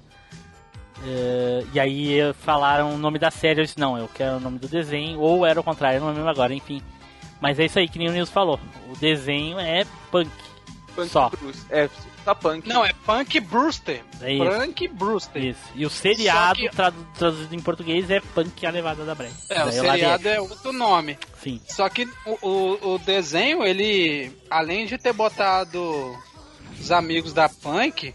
Eh, 1.05 1.65
e 1.73 1.81
aí 1.81 2.19
falaram 2.41 2.95
o 2.95 2.99
nome 2.99 3.19
da 3.19 3.31
série. 3.31 3.61
Eu 3.61 3.65
disse, 3.65 3.79
não, 3.79 3.97
eu 3.99 4.09
quero 4.13 4.37
o 4.37 4.41
nome 4.41 4.59
do 4.59 4.69
desenho. 4.69 5.19
Ou 5.21 5.45
era 5.47 5.61
o 5.61 5.65
contrário, 5.65 5.97
eu 5.99 6.01
não 6.01 6.09
lembro 6.13 6.29
agora, 6.29 6.55
enfim. 6.55 6.83
Mas 7.41 7.59
é 7.59 7.65
isso 7.65 7.79
aí 7.79 7.89
que 7.89 7.99
nem 7.99 8.09
o 8.09 8.13
Nils 8.13 8.31
falou. 8.31 8.59
O 8.89 8.97
desenho 8.97 9.59
é 9.59 9.85
punk. 10.11 10.31
Punk 10.95 11.09
Só. 11.11 11.29
Bruce. 11.31 11.65
É, 11.71 11.89
só 12.25 12.35
punk. 12.35 12.69
Não, 12.69 12.85
é 12.85 12.93
Punk 13.05 13.41
Brewster. 13.41 14.03
É 14.21 14.33
isso. 14.35 14.45
Punk 14.61 14.89
Brewster. 14.89 15.43
Isso. 15.45 15.61
E 15.75 15.85
o 15.87 15.91
seriado 15.91 16.61
que- 16.61 16.69
tradu- 16.69 17.07
traduzido 17.19 17.55
em 17.55 17.61
português 17.61 18.09
é 18.11 18.21
Punk 18.21 18.65
a 18.67 18.71
Levada 18.71 19.05
da 19.05 19.15
Breca. 19.15 19.35
É, 19.49 19.63
o 19.65 19.67
Daí 19.71 19.81
lá 19.81 19.93
seriado 19.95 20.29
é 20.29 20.41
outro 20.41 20.73
nome. 20.73 21.19
Sim. 21.43 21.61
Só 21.67 21.89
que 21.89 22.07
o, 22.27 22.39
o, 22.47 22.95
o 22.95 22.99
desenho, 22.99 23.65
ele, 23.65 24.31
além 24.51 24.87
de 24.87 24.99
ter 24.99 25.13
botado 25.15 26.17
os 26.79 26.93
amigos 26.93 27.33
da 27.33 27.49
Punk, 27.49 28.15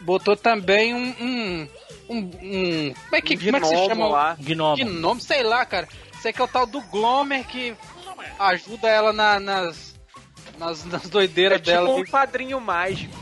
botou 0.00 0.36
também 0.36 0.92
um. 0.94 1.14
um, 1.20 1.68
um, 2.08 2.16
um- 2.18 2.94
como, 2.94 3.16
é 3.16 3.20
que, 3.20 3.34
Um 3.36 3.38
como 3.38 3.56
é 3.56 3.60
que 3.60 3.66
se 3.66 3.74
gnomo 3.74 3.88
chama? 3.88 4.08
lá. 4.08 4.36
Gnomo. 4.40 4.76
Gnome, 4.84 5.20
sei 5.20 5.42
lá, 5.42 5.64
cara. 5.64 5.88
Sei 6.20 6.32
que 6.32 6.40
é 6.40 6.44
o 6.44 6.48
tal 6.48 6.66
do 6.66 6.80
Glomer 6.82 7.46
que 7.46 7.74
ajuda 8.38 8.88
ela 8.88 9.12
na- 9.12 9.40
nas, 9.40 9.94
nas, 10.58 10.84
nas 10.84 11.04
É 11.06 11.08
doideiras 11.08 11.58
tipo 11.58 11.70
dela. 11.70 11.90
um 11.90 12.04
padrinho 12.04 12.60
mágico. 12.60 13.14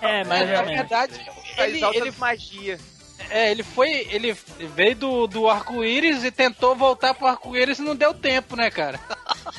É, 0.00 0.24
mais 0.24 0.48
Na 0.50 0.62
verdade, 0.62 1.20
ele, 1.58 1.82
alta 1.82 1.98
ele, 1.98 2.10
magia. 2.18 2.78
é, 3.30 3.50
ele 3.50 3.62
foi. 3.62 3.90
Ele 4.10 4.32
veio 4.74 4.96
do, 4.96 5.26
do 5.26 5.48
arco-íris 5.48 6.24
e 6.24 6.30
tentou 6.30 6.74
voltar 6.74 7.14
pro 7.14 7.26
arco-íris 7.26 7.78
e 7.78 7.82
não 7.82 7.94
deu 7.96 8.14
tempo, 8.14 8.56
né, 8.56 8.70
cara? 8.70 8.98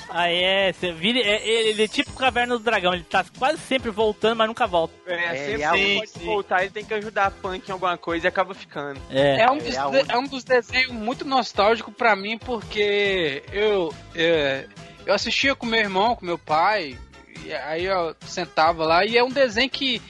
Ah, 0.10 0.30
é. 0.30 0.72
Você 0.74 0.92
vira, 0.92 1.20
é, 1.20 1.48
ele 1.48 1.84
é 1.84 1.88
tipo 1.88 2.14
Caverna 2.14 2.58
do 2.58 2.64
Dragão. 2.64 2.94
Ele 2.94 3.04
tá 3.04 3.26
quase 3.38 3.60
sempre 3.60 3.92
voltando, 3.92 4.38
mas 4.38 4.48
nunca 4.48 4.66
volta. 4.66 4.94
É, 5.06 5.14
É, 5.14 5.46
sempre 5.58 5.96
outra- 5.96 6.12
pode 6.14 6.26
voltar, 6.26 6.62
ele 6.62 6.72
tem 6.72 6.86
que 6.86 6.94
ajudar 6.94 7.26
a 7.28 7.32
punk 7.32 7.68
em 7.68 7.72
alguma 7.72 7.98
coisa 7.98 8.26
e 8.26 8.30
acaba 8.30 8.54
ficando. 8.54 9.00
É. 9.10 9.42
É 9.42 9.52
um, 9.52 9.58
dos, 9.58 9.76
É 9.76 9.80
de- 9.82 9.86
única. 9.88 10.14
é 10.14 10.18
um 10.18 10.28
dos 10.28 10.44
desenhos 10.44 10.92
muito 10.92 11.26
nostálgico 11.26 11.92
pra 11.92 12.16
mim, 12.16 12.38
porque 12.38 13.44
eu, 13.52 13.94
é, 14.16 14.66
eu 15.06 15.14
assistia 15.14 15.56
com 15.56 15.66
meu 15.66 15.80
irmão, 15.80 16.16
com 16.16 16.26
meu 16.26 16.38
pai, 16.38 16.98
e 17.44 17.54
aí 17.54 17.86
eu 17.86 18.16
sentava 18.26 18.86
lá, 18.86 19.06
e 19.06 19.18
é 19.18 19.24
um 19.24 19.30
desenho 19.30 19.70
que, 19.70 20.02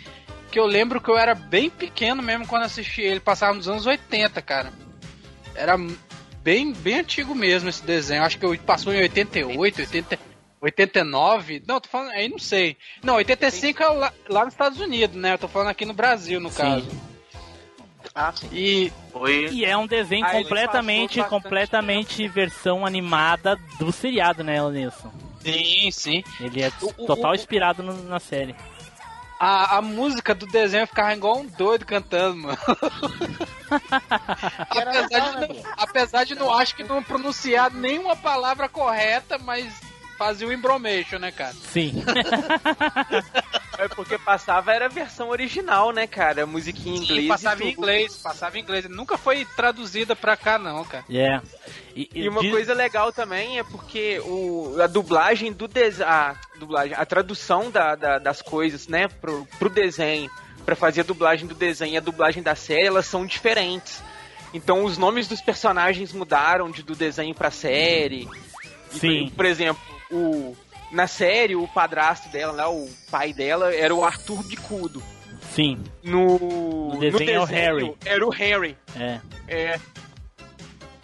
que 0.52 0.60
eu 0.60 0.66
lembro 0.66 1.02
que 1.02 1.10
eu 1.10 1.18
era 1.18 1.36
bem 1.36 1.70
pequeno 1.70 2.22
mesmo 2.22 2.48
quando 2.48 2.64
assisti 2.64 3.02
ele, 3.02 3.20
passava 3.20 3.54
nos 3.54 3.68
anos 3.68 3.86
80, 3.86 4.42
cara. 4.42 4.72
Era 5.54 5.78
bem, 6.46 6.72
bem 6.74 7.00
antigo 7.00 7.34
mesmo 7.34 7.68
esse 7.68 7.84
desenho, 7.84 8.22
acho 8.24 8.38
que 8.38 8.46
eu- 8.46 8.56
passou 8.60 8.94
em 8.94 9.00
88, 9.02 9.82
80, 9.82 10.20
89, 10.62 11.62
não, 11.68 11.82
tô 11.82 11.90
falando, 11.90 12.12
aí 12.12 12.30
não 12.30 12.38
sei. 12.38 12.78
Não, 13.04 13.16
85 13.16 13.82
é 13.82 13.88
lá, 13.90 14.14
lá 14.30 14.46
nos 14.46 14.54
Estados 14.54 14.80
Unidos, 14.80 15.16
né, 15.18 15.34
eu 15.34 15.38
tô 15.40 15.48
falando 15.48 15.70
aqui 15.70 15.86
no 15.86 15.94
Brasil, 15.94 16.40
no 16.40 16.50
Sim. 16.52 16.58
caso. 16.58 16.88
Ah, 18.14 18.32
sim. 18.34 18.48
E 18.54 18.94
Foi. 19.12 19.48
E 19.52 19.66
é 19.66 19.76
um 19.76 19.88
desenho 19.88 20.24
Ah, 20.26 20.32
completamente, 20.32 21.24
completamente 21.24 22.28
versão 22.28 22.86
animada 22.86 23.58
do 23.80 23.92
seriado, 23.92 24.44
né, 24.44 24.58
Nilson? 24.70 25.12
sim, 25.42 25.90
sim. 25.92 26.24
Ele 26.40 26.62
é 26.62 26.72
O- 26.82 26.90
o- 26.90 27.06
total 27.08 27.32
o- 27.32 27.36
inspirado 27.36 27.82
no- 27.82 28.04
na 28.04 28.20
série. 28.20 28.56
A, 29.48 29.78
a 29.78 29.82
música 29.82 30.34
do 30.34 30.48
desenho 30.48 30.88
ficava 30.88 31.14
igual 31.14 31.38
um 31.38 31.46
doido 31.46 31.86
cantando, 31.86 32.36
mano. 32.36 32.58
apesar, 34.72 35.20
de 35.20 35.36
não, 35.36 35.64
apesar 35.78 36.24
de 36.24 36.34
não 36.34 36.52
acho 36.52 36.76
que 36.76 36.84
não 36.84 37.04
pronunciar 37.04 37.72
nenhuma 37.72 38.16
palavra 38.16 38.68
correta, 38.68 39.38
mas 39.38 39.72
fazia 40.18 40.48
o 40.48 40.54
embromation, 40.54 41.20
né, 41.20 41.32
cara? 41.32 41.54
Sim. 41.72 42.04
É 43.78 43.90
porque 43.90 44.18
passava 44.18 44.72
era 44.72 44.86
a 44.86 44.90
versão 44.90 45.28
original, 45.30 45.92
né, 45.92 46.08
cara? 46.08 46.44
A 46.44 46.46
musiquinha 46.46 46.96
em 46.96 47.04
inglês. 47.04 47.20
Sim, 47.20 47.26
e 47.26 47.28
passava 47.28 47.64
em 47.66 47.72
inglês, 47.72 48.16
passava 48.16 48.58
em 48.58 48.62
inglês. 48.62 48.86
Nunca 48.90 49.18
foi 49.18 49.44
traduzida 49.54 50.16
pra 50.16 50.38
cá, 50.38 50.58
não, 50.58 50.86
cara. 50.86 51.04
É. 51.10 51.42
E, 51.94 52.10
E 52.16 52.30
uma 52.30 52.40
diz- 52.40 52.52
coisa 52.52 52.74
legal 52.74 53.12
também 53.12 53.60
é 53.60 53.64
porque 53.66 54.20
o, 54.24 54.78
a 54.82 54.88
dublagem 54.88 55.52
do 55.52 55.68
desenho. 55.68 56.08
A 56.10 56.36
dublagem, 56.58 56.96
a 56.98 57.06
tradução 57.06 57.70
da, 57.70 57.96
da- 57.96 58.18
das 58.18 58.42
coisas, 58.42 58.88
né, 58.88 59.10
pro, 59.10 59.46
pro 59.60 59.70
desenho, 59.70 60.32
pra 60.66 60.76
fazer 60.78 61.02
a 61.02 61.04
dublagem 61.04 61.46
do 61.46 61.54
desenho 61.54 61.96
e 61.96 61.98
a 61.98 62.02
dublagem 62.02 62.42
da 62.42 62.56
série, 62.56 62.88
elas 62.88 63.06
são 63.08 63.26
diferentes. 63.26 64.02
Então 64.54 64.86
os 64.86 64.98
nomes 64.98 65.28
dos 65.28 65.42
personagens 65.42 66.14
mudaram 66.14 66.72
de, 66.72 66.82
do 66.82 66.96
desenho 66.96 67.36
pra 67.36 67.52
série. 67.52 68.26
E, 68.94 69.00
Sim. 69.00 69.34
Por 69.36 69.44
exemplo, 69.44 69.84
o, 70.16 70.58
na 70.92 71.08
série, 71.08 71.56
o 71.56 71.68
padrasto 71.68 72.30
dela, 72.30 72.54
né, 72.54 72.66
o 72.66 72.88
pai 73.12 73.34
dela, 73.34 73.74
era 73.74 73.94
o 73.94 74.04
Arthur 74.04 74.44
Bicudo. 74.44 75.02
Sim. 75.54 75.84
No, 76.04 76.94
No 76.94 77.00
desenho 77.00 77.32
é 77.32 77.40
o 77.40 77.46
Harry. 77.46 77.96
Era 78.06 78.26
o 78.26 78.30
Harry. 78.30 78.78
É. 78.96 79.20
É. 79.48 79.80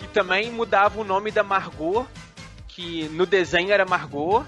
E 0.01 0.07
também 0.13 0.51
mudava 0.51 0.99
o 0.99 1.03
nome 1.03 1.31
da 1.31 1.43
Margot, 1.43 2.05
que 2.67 3.07
no 3.09 3.25
desenho 3.25 3.71
era 3.71 3.85
Margot, 3.85 4.45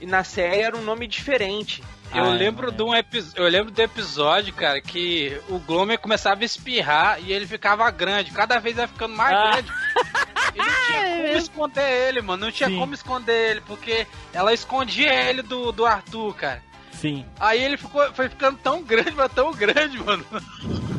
e 0.00 0.06
na 0.06 0.24
série 0.24 0.62
era 0.62 0.76
um 0.76 0.82
nome 0.82 1.06
diferente. 1.06 1.82
Eu 2.12 2.24
Ah, 2.24 2.28
é, 2.34 2.38
lembro 2.38 2.68
é. 2.68 2.70
de 2.72 2.82
um 2.82 2.94
episódio, 2.94 3.42
eu 3.44 3.48
lembro 3.48 3.70
do 3.72 3.80
episódio, 3.82 4.52
cara, 4.54 4.80
que 4.80 5.40
o 5.48 5.58
Glomer 5.58 5.98
começava 5.98 6.42
a 6.42 6.44
espirrar 6.44 7.18
e 7.22 7.32
ele 7.32 7.46
ficava 7.46 7.90
grande, 7.90 8.30
cada 8.30 8.58
vez 8.58 8.76
ia 8.76 8.86
ficando 8.88 9.14
mais 9.16 9.34
Ah. 9.36 9.50
grande. 9.52 9.72
E 10.54 10.58
não 10.58 10.64
tinha 10.86 11.16
como 11.16 11.36
esconder 11.36 12.08
ele, 12.08 12.22
mano, 12.22 12.44
não 12.46 12.52
tinha 12.52 12.68
Sim. 12.68 12.78
como 12.78 12.94
esconder 12.94 13.50
ele, 13.50 13.60
porque 13.62 14.06
ela 14.32 14.54
escondia 14.54 15.12
ele 15.12 15.42
do, 15.42 15.72
do 15.72 15.84
Arthur, 15.84 16.32
cara. 16.36 16.62
Sim. 16.92 17.26
Aí 17.40 17.60
ele 17.60 17.76
ficou, 17.76 18.12
foi 18.12 18.28
ficando 18.28 18.56
tão 18.58 18.80
grande, 18.80 19.10
mas 19.16 19.32
tão 19.32 19.50
grande, 19.52 19.98
mano. 19.98 20.24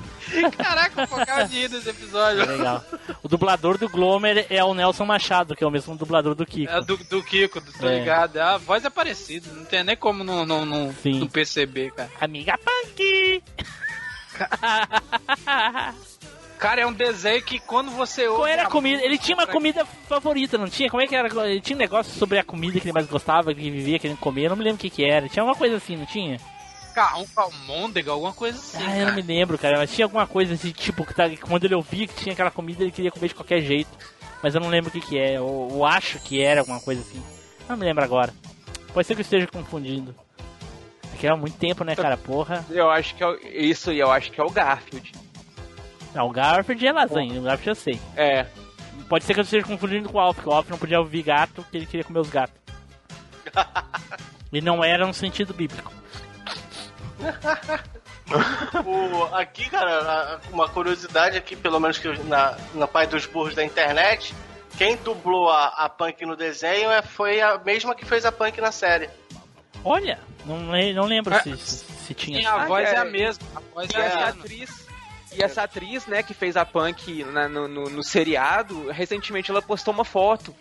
Caraca, 0.57 1.01
eu 1.01 1.07
focava 1.07 1.43
de 1.45 1.59
rir 1.59 1.67
desse 1.69 1.89
episódio. 1.89 2.41
É 2.41 2.45
legal. 2.45 2.83
O 3.23 3.27
dublador 3.27 3.77
do 3.77 3.89
Glomer 3.89 4.45
é 4.49 4.63
o 4.63 4.73
Nelson 4.73 5.05
Machado, 5.05 5.55
que 5.55 5.63
é 5.63 5.67
o 5.67 5.71
mesmo 5.71 5.95
dublador 5.95 6.35
do 6.35 6.45
Kiko. 6.45 6.71
É 6.71 6.81
do, 6.81 6.97
do 6.97 7.23
Kiko, 7.23 7.61
tô 7.79 7.87
É. 7.87 7.99
ligado. 7.99 8.37
A 8.37 8.57
voz 8.57 8.83
é 8.85 8.89
parecida, 8.89 9.49
não 9.53 9.65
tem 9.65 9.83
nem 9.83 9.95
como 9.97 10.23
não, 10.23 10.45
não, 10.45 10.65
não, 10.65 10.95
não 11.05 11.27
perceber, 11.27 11.91
cara. 11.91 12.09
Amiga 12.21 12.57
Punk! 12.57 13.43
Cara, 16.57 16.81
é 16.81 16.85
um 16.87 16.93
desenho 16.93 17.41
que 17.43 17.59
quando 17.59 17.91
você 17.91 18.27
ouve. 18.27 18.39
Qual 18.39 18.47
era 18.47 18.63
a 18.63 18.69
comida? 18.69 19.03
Ele 19.03 19.17
tinha 19.17 19.35
uma 19.35 19.45
comida 19.45 19.85
favorita, 20.07 20.57
não 20.57 20.69
tinha? 20.69 20.89
Como 20.89 21.01
é 21.03 21.07
que 21.07 21.15
era? 21.15 21.27
Ele 21.49 21.59
tinha 21.61 21.75
um 21.75 21.79
negócio 21.79 22.17
sobre 22.17 22.39
a 22.39 22.43
comida 22.43 22.79
que 22.79 22.85
ele 22.85 22.93
mais 22.93 23.07
gostava, 23.07 23.53
que 23.53 23.69
vivia 23.69 23.99
querendo 23.99 24.17
comer. 24.17 24.45
Eu 24.45 24.49
não 24.51 24.55
me 24.57 24.63
lembro 24.63 24.77
o 24.77 24.79
que 24.79 24.89
que 24.89 25.03
era. 25.03 25.27
Tinha 25.27 25.43
alguma 25.43 25.57
coisa 25.57 25.75
assim, 25.75 25.97
não 25.97 26.05
tinha? 26.05 26.39
Ca- 26.95 27.17
um 27.17 27.25
calmôndega, 27.27 28.11
alguma 28.11 28.31
coisa 28.33 28.57
assim. 28.57 28.77
ah, 28.79 28.91
eu 28.95 28.99
não 28.99 29.05
cara. 29.07 29.15
me 29.15 29.21
lembro, 29.21 29.57
cara. 29.57 29.77
Mas 29.77 29.93
tinha 29.93 30.05
alguma 30.05 30.25
coisa 30.25 30.53
assim, 30.53 30.71
tipo, 30.71 31.05
que 31.05 31.13
tá, 31.13 31.25
quando 31.41 31.65
ele 31.65 31.75
ouvia 31.75 32.07
que 32.07 32.15
tinha 32.15 32.31
aquela 32.33 32.49
comida, 32.49 32.81
ele 32.83 32.91
queria 32.91 33.11
comer 33.11 33.27
de 33.27 33.35
qualquer 33.35 33.61
jeito. 33.61 33.89
mas 34.41 34.55
eu 34.55 34.61
não 34.61 34.69
lembro 34.69 34.89
o 34.89 34.91
que 34.93 35.01
que 35.01 35.19
é. 35.19 35.37
Eu, 35.37 35.67
eu 35.71 35.83
acho 35.85 36.17
que 36.19 36.41
era 36.41 36.61
alguma 36.61 36.79
coisa 36.79 37.01
assim. 37.01 37.21
Não 37.67 37.75
me 37.75 37.83
lembro 37.85 38.03
agora. 38.03 38.33
Pode 38.93 39.05
ser 39.05 39.13
que 39.15 39.19
eu 39.21 39.23
esteja 39.23 39.45
confundindo. 39.47 40.15
É 41.13 41.17
que 41.17 41.25
era 41.27 41.35
muito 41.35 41.57
tempo, 41.57 41.83
né, 41.83 41.95
cara? 41.95 42.15
Porra. 42.15 42.65
Eu 42.69 42.89
acho 42.89 43.13
que 43.15 43.23
é 43.23 43.27
o- 43.27 43.37
isso 43.43 43.91
e 43.91 43.99
eu 43.99 44.09
acho 44.11 44.31
que 44.31 44.39
é 44.39 44.43
o 44.43 44.49
Garfield. 44.49 45.11
Não, 46.13 46.27
o 46.27 46.31
Garfield 46.31 46.87
é 46.87 46.91
lasanha, 46.93 47.39
o 47.39 47.43
Garfield 47.43 47.69
eu 47.69 47.75
sei. 47.75 47.99
É. 48.15 48.45
Pode 49.09 49.25
ser 49.25 49.33
que 49.33 49.39
eu 49.41 49.43
esteja 49.43 49.65
confundindo 49.67 50.07
com 50.07 50.17
o 50.17 50.21
Alf, 50.21 50.39
que 50.39 50.47
o 50.47 50.51
Alf 50.53 50.69
não 50.69 50.77
podia 50.77 50.99
ouvir 50.99 51.23
gato, 51.23 51.55
porque 51.61 51.75
ele 51.77 51.85
queria 51.85 52.05
comer 52.05 52.19
os 52.19 52.29
gatos. 52.29 52.55
e 54.51 54.61
não 54.61 54.83
era 54.83 55.05
no 55.05 55.13
sentido 55.13 55.53
bíblico. 55.53 55.91
O- 58.85 59.35
aqui, 59.35 59.69
cara, 59.69 59.99
a- 59.99 60.39
uma 60.51 60.67
curiosidade 60.67 61.37
aqui, 61.37 61.55
pelo 61.55 61.79
menos 61.79 61.97
que 61.97 62.07
eu- 62.07 62.23
na, 62.25 62.57
na 62.73 62.87
parte 62.87 63.11
dos 63.11 63.25
burros 63.25 63.53
da 63.55 63.63
internet, 63.63 64.33
quem 64.77 64.95
dublou 64.97 65.49
a, 65.49 65.67
a 65.67 65.89
Punk 65.89 66.25
no 66.25 66.35
desenho 66.35 66.89
é, 66.91 67.01
foi 67.01 67.39
a 67.41 67.57
mesma 67.59 67.93
que 67.95 68.05
fez 68.05 68.25
a 68.25 68.31
Punk 68.31 68.59
na 68.59 68.71
série. 68.71 69.09
Olha, 69.83 70.19
não, 70.45 70.57
não 70.59 71.05
lembro 71.05 71.33
É. 71.33 71.41
se, 71.43 71.55
se 71.57 72.13
tinha. 72.13 72.39
Sim, 72.39 72.45
a 72.45 72.63
Ah, 72.63 72.65
voz 72.65 72.87
é, 72.89 72.93
é. 72.95 72.97
a 72.97 73.05
mesma. 73.05 73.45
A 73.55 73.59
voz 73.73 73.89
E 73.91 73.95
é 73.95 74.01
a 74.01 74.05
essa 74.05 74.25
atriz. 74.27 74.85
E 75.37 75.43
essa 75.43 75.63
atriz, 75.63 76.07
né, 76.07 76.23
que 76.23 76.33
fez 76.33 76.55
a 76.57 76.65
Punk 76.65 77.23
na- 77.25 77.47
no, 77.49 77.67
no, 77.67 77.89
no 77.89 78.03
seriado, 78.03 78.89
recentemente 78.89 79.51
ela 79.51 79.61
postou 79.61 79.93
uma 79.93 80.05
foto. 80.05 80.55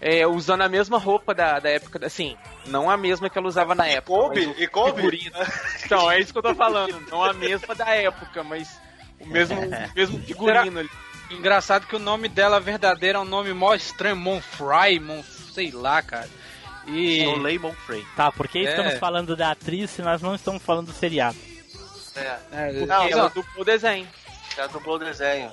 É, 0.00 0.26
usando 0.26 0.62
a 0.62 0.68
mesma 0.68 0.98
roupa 0.98 1.34
da, 1.34 1.58
da 1.58 1.68
época, 1.70 2.04
assim, 2.04 2.36
não 2.66 2.90
a 2.90 2.96
mesma 2.96 3.28
que 3.30 3.38
ela 3.38 3.46
usava 3.48 3.74
na 3.74 3.86
época. 3.86 4.18
Coube? 4.18 4.54
E 4.58 4.66
coube? 4.66 4.96
figurino. 4.96 5.36
Então, 5.84 6.10
é 6.10 6.18
isso 6.20 6.32
que 6.32 6.38
eu 6.38 6.42
tô 6.42 6.54
falando. 6.54 7.00
Não 7.10 7.22
a 7.22 7.32
mesma 7.32 7.74
da 7.74 7.88
época, 7.90 8.42
mas 8.42 8.80
o 9.20 9.26
mesmo, 9.26 9.60
o 9.62 9.94
mesmo 9.94 10.18
figurino 10.22 10.80
ali. 10.80 10.90
Engraçado 11.30 11.86
que 11.86 11.96
o 11.96 11.98
nome 12.00 12.28
dela 12.28 12.60
verdadeiro 12.60 13.18
é 13.18 13.20
um 13.22 13.24
nome 13.24 13.52
mó 13.54 13.74
estranho, 13.74 14.16
Monfry, 14.16 15.00
Mon... 15.00 15.22
sei 15.54 15.70
lá, 15.70 16.02
cara. 16.02 16.28
E. 16.86 17.24
Soleil 17.24 17.60
Monfrey. 17.60 18.04
Tá, 18.16 18.30
por 18.32 18.48
que 18.48 18.58
É. 18.58 18.62
estamos 18.70 18.94
falando 18.98 19.36
da 19.36 19.52
atriz 19.52 19.88
se 19.90 20.02
nós 20.02 20.20
não 20.20 20.34
estamos 20.34 20.62
falando 20.62 20.86
do 20.88 20.92
seriado? 20.92 21.38
É, 22.16 22.36
É, 22.52 22.66
Porque 22.72 22.86
Não, 22.86 23.08
ela 23.08 23.28
dublou 23.28 23.62
o 23.62 23.64
desenho. 23.64 24.06
já 24.56 24.66
dublou 24.66 24.96
o 24.96 24.98
desenho. 24.98 25.50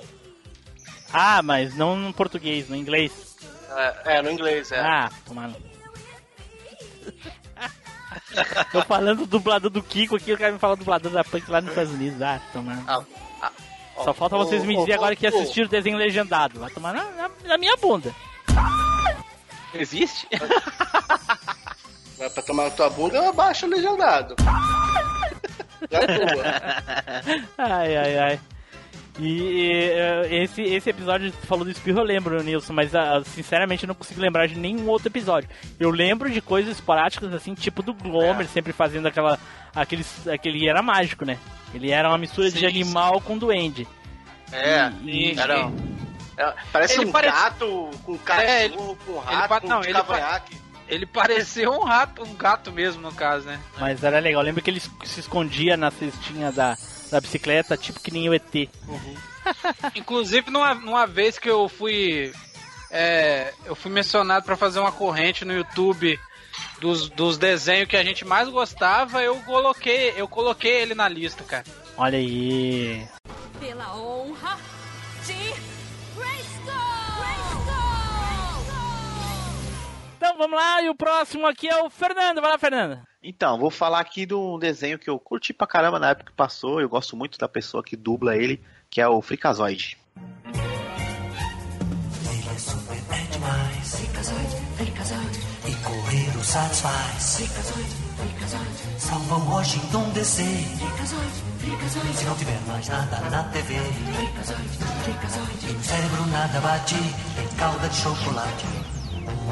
Ah, 1.12 1.42
mas 1.42 1.74
não 1.74 1.96
no 1.96 2.12
português, 2.12 2.68
no 2.68 2.76
inglês. 2.76 3.29
É, 3.70 4.16
é, 4.16 4.22
no 4.22 4.30
inglês, 4.30 4.70
é. 4.72 4.80
Ah, 4.80 5.10
tomando. 5.26 5.56
Tô 8.72 8.82
falando 8.82 9.18
do 9.18 9.26
dublador 9.26 9.70
do 9.70 9.82
Kiko 9.82 10.16
aqui, 10.16 10.32
o 10.32 10.38
cara 10.38 10.52
me 10.52 10.58
fala 10.58 10.74
do 10.76 10.80
dublador 10.80 11.12
da 11.12 11.22
Punk 11.24 11.48
lá 11.50 11.60
nos 11.60 11.70
Estados 11.70 11.92
Unidos. 11.92 12.20
Ah, 12.22 12.40
tomando. 12.52 12.82
Ah, 12.88 13.02
ah, 13.42 13.52
Só 14.04 14.12
falta 14.14 14.36
vocês 14.36 14.64
me 14.64 14.76
dizer 14.76 14.92
ó, 14.92 14.94
agora 14.96 15.14
que 15.16 15.26
assistiram 15.26 15.66
o 15.66 15.70
desenho 15.70 15.96
legendado. 15.96 16.58
Vai 16.60 16.70
tomar 16.70 16.92
na, 16.94 17.04
na- 17.12 17.30
na 17.44 17.58
minha 17.58 17.76
bunda. 17.76 18.14
Existe? 19.74 20.26
Vai 22.18 22.28
pra 22.30 22.42
tomar 22.42 22.64
na 22.64 22.70
tua 22.70 22.90
bunda, 22.90 23.16
eu 23.16 23.32
baixo 23.32 23.66
o 23.66 23.68
legendado. 23.70 24.34
Já 25.90 25.98
é 26.00 26.06
tua. 26.18 26.44
Ai, 27.58 27.96
ai, 27.96 28.18
ai. 28.18 28.40
E 29.20 29.90
eh, 29.92 30.42
esse, 30.42 30.62
esse 30.62 30.88
episódio, 30.88 31.30
falou 31.46 31.64
do 31.64 31.70
espirro, 31.70 31.98
eu 32.00 32.04
lembro, 32.04 32.42
Nilson, 32.42 32.72
mas 32.72 32.94
ah, 32.94 33.20
sinceramente 33.24 33.84
eu 33.84 33.88
não 33.88 33.94
consigo 33.94 34.20
lembrar 34.20 34.48
de 34.48 34.58
nenhum 34.58 34.88
outro 34.88 35.08
episódio. 35.08 35.48
Eu 35.78 35.90
lembro 35.90 36.30
de 36.30 36.40
coisas 36.40 36.72
esporádicas, 36.76 37.32
assim, 37.34 37.52
tipo 37.54 37.82
do 37.82 37.92
Glomer, 37.92 38.46
sempre 38.48 38.72
fazendo 38.72 39.06
aquela. 39.06 39.38
Aqueles, 39.74 40.26
aquele 40.26 40.66
era 40.68 40.82
mágico, 40.82 41.24
né? 41.24 41.38
Ele 41.74 41.90
era 41.90 42.08
uma 42.08 42.18
mistura 42.18 42.50
de 42.50 42.58
Sim, 42.60 42.66
animal 42.66 43.20
com 43.20 43.36
duende. 43.38 43.86
É, 44.50 44.90
E- 45.04 45.38
era. 45.38 45.70
é, 46.36 46.54
parece 46.72 46.98
Ele 46.98 47.06
um 47.06 47.12
parece- 47.12 47.36
gato 47.36 47.90
com 48.04 48.18
É, 48.30 48.64
ele- 48.64 48.74
cachorro, 48.74 48.98
com 49.06 49.12
ele 49.12 49.36
rato, 49.36 49.48
pa- 49.48 49.60
com 49.60 49.68
não, 49.68 49.82
ele 49.84 49.92
cavanhaque. 49.92 50.56
Ele 50.88 51.06
pareceu 51.06 51.70
um 51.72 51.84
rato, 51.84 52.24
um 52.24 52.34
gato 52.34 52.72
mesmo, 52.72 53.00
no 53.00 53.12
caso, 53.12 53.46
né? 53.46 53.60
Mas 53.78 54.02
era 54.02 54.18
legal. 54.18 54.40
Eu 54.42 54.46
lembro 54.46 54.60
que 54.60 54.70
ele 54.70 54.80
se 54.80 55.20
escondia 55.20 55.76
na 55.76 55.88
cestinha 55.92 56.50
da, 56.50 56.76
da 57.10 57.20
bicicleta, 57.20 57.76
tipo 57.76 58.00
que 58.00 58.10
nem 58.10 58.28
o 58.28 58.34
ET. 58.34 58.68
Inclusive, 59.94 60.50
numa, 60.50 60.74
numa 60.74 61.06
vez 61.06 61.38
que 61.38 61.50
eu 61.50 61.68
fui. 61.68 62.32
é, 62.90 63.52
eu 63.64 63.74
fui 63.74 63.90
mencionado 63.90 64.44
pra 64.44 64.56
fazer 64.56 64.78
uma 64.78 64.92
corrente 64.92 65.44
no 65.44 65.52
YouTube 65.52 66.18
dos, 66.80 67.08
dos 67.10 67.38
desenhos 67.38 67.88
que 67.88 67.96
a 67.96 68.02
gente 68.02 68.24
mais 68.24 68.48
gostava, 68.48 69.22
eu 69.22 69.36
coloquei, 69.42 70.14
eu 70.16 70.26
coloquei 70.26 70.82
ele 70.82 70.94
na 70.94 71.08
lista, 71.08 71.44
cara. 71.44 71.64
Olha 71.96 72.18
aí. 72.18 73.06
Pela 73.60 73.96
honra 73.96 74.58
de 75.26 75.69
Então 80.20 80.36
vamos 80.36 80.54
lá, 80.54 80.82
e 80.82 80.90
o 80.90 80.94
próximo 80.94 81.46
aqui 81.46 81.66
é 81.66 81.82
o 81.82 81.88
Fernando. 81.88 82.42
Vai 82.42 82.50
lá, 82.50 82.58
Fernando. 82.58 83.00
Então, 83.22 83.58
vou 83.58 83.70
falar 83.70 84.00
aqui 84.00 84.26
de 84.26 84.34
um 84.34 84.58
desenho 84.58 84.98
que 84.98 85.08
eu 85.08 85.18
curti 85.18 85.54
pra 85.54 85.66
caramba 85.66 85.98
na 85.98 86.10
época 86.10 86.30
que 86.30 86.36
passou. 86.36 86.78
Eu 86.78 86.90
gosto 86.90 87.16
muito 87.16 87.38
da 87.38 87.48
pessoa 87.48 87.82
que 87.82 87.96
dubla 87.96 88.36
ele, 88.36 88.62
que 88.90 89.00
é 89.00 89.08
o 89.08 89.22
Fricazoide. 89.22 89.96
Ele 90.44 90.54
é 92.54 92.58
super 92.58 92.96
demais. 93.32 93.96
Fricazoide, 93.96 94.56
fricazoide. 94.76 95.40
Correr 95.82 96.36
o 96.36 96.44
satisfaz. 96.44 97.36
Fricazoide, 97.36 97.96
fricazoide. 98.18 99.00
Salva 99.00 99.36
o 99.36 99.54
Washington 99.54 100.10
DC. 100.10 100.42
Fricazoide, 100.42 101.42
fricazoide. 101.60 102.16
Se 102.18 102.24
não 102.26 102.36
tiver 102.36 102.60
mais 102.66 102.86
nada 102.88 103.20
na 103.30 103.44
TV. 103.44 103.74
Fricazoide, 103.74 104.78
fricazoide. 105.02 105.66
E 105.66 105.72
no 105.72 105.82
cérebro 105.82 106.26
nada 106.26 106.60
bate. 106.60 106.96
Tem 107.34 107.48
calda 107.56 107.88
de 107.88 107.96
chocolate. 107.96 108.66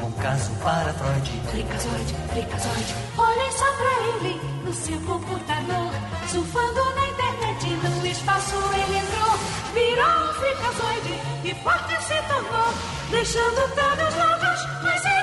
Um 0.03 0.11
caso 0.13 0.51
para 0.63 0.93
Freud. 0.95 1.31
Fricazoide, 1.51 2.15
fricazoide. 2.31 2.95
Olhem 3.17 3.53
só 3.53 3.73
pra 3.73 3.93
ele 4.17 4.41
no 4.65 4.73
seu 4.75 5.01
computador, 5.01 5.91
surfando 6.29 6.85
na 6.95 7.07
internet, 7.09 7.67
no 8.01 8.07
espaço 8.07 8.57
ele 8.75 8.99
entrou, 8.99 9.39
virou 9.75 10.31
um 10.31 10.35
fricazoide 10.35 11.21
e 11.45 11.55
forte 11.63 12.03
se 12.03 12.23
tornou, 12.29 12.75
deixando 13.11 13.61
todos 13.75 14.15
loucos, 14.15 14.83
mas 14.83 15.05
ele 15.05 15.18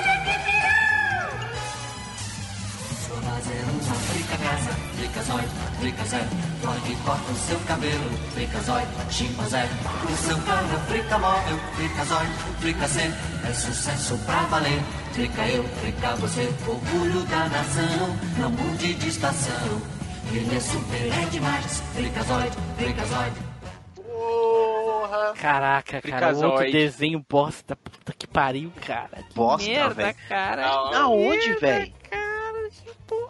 casa. 4.46 4.70
Fricazoide, 4.96 5.48
fricazoide. 5.80 6.36
Freud 6.60 6.96
corta 7.04 7.32
o 7.32 7.36
seu 7.36 7.58
cabelo. 7.60 8.10
Fricazoide, 8.34 8.88
chimpanzé. 9.10 9.68
O 10.04 10.16
seu 10.16 10.38
carro 10.42 10.78
frica 10.88 11.18
móvel. 11.18 11.58
Fricazoide, 11.74 12.32
fricacê. 12.60 13.10
É 13.48 13.52
sucesso 13.52 14.18
pra 14.24 14.40
valer. 14.42 14.80
Frica 15.12 15.46
eu, 15.48 15.64
frica 15.80 16.14
você. 16.16 16.48
Orgulho 16.66 17.22
da 17.24 17.48
nação. 17.48 18.16
Não 18.38 18.50
mude 18.50 18.94
de 18.94 19.08
estação. 19.08 19.82
Ele 20.32 20.56
é 20.56 20.60
super, 20.60 21.06
é 21.22 21.24
demais. 21.30 21.82
Fricazoide. 21.94 23.36
Porra! 23.94 25.34
Caraca, 25.40 26.00
cara, 26.02 26.34
outro 26.36 26.70
desenho 26.70 27.24
bosta. 27.28 27.76
Puta 27.76 28.12
que 28.12 28.26
pariu, 28.26 28.72
cara. 28.86 29.22
Que 29.28 29.34
Bosta, 29.34 29.68
merda, 29.68 29.94
velho. 29.94 30.16
cara. 30.28 30.66
Aonde, 30.68 31.52
velho? 31.60 31.92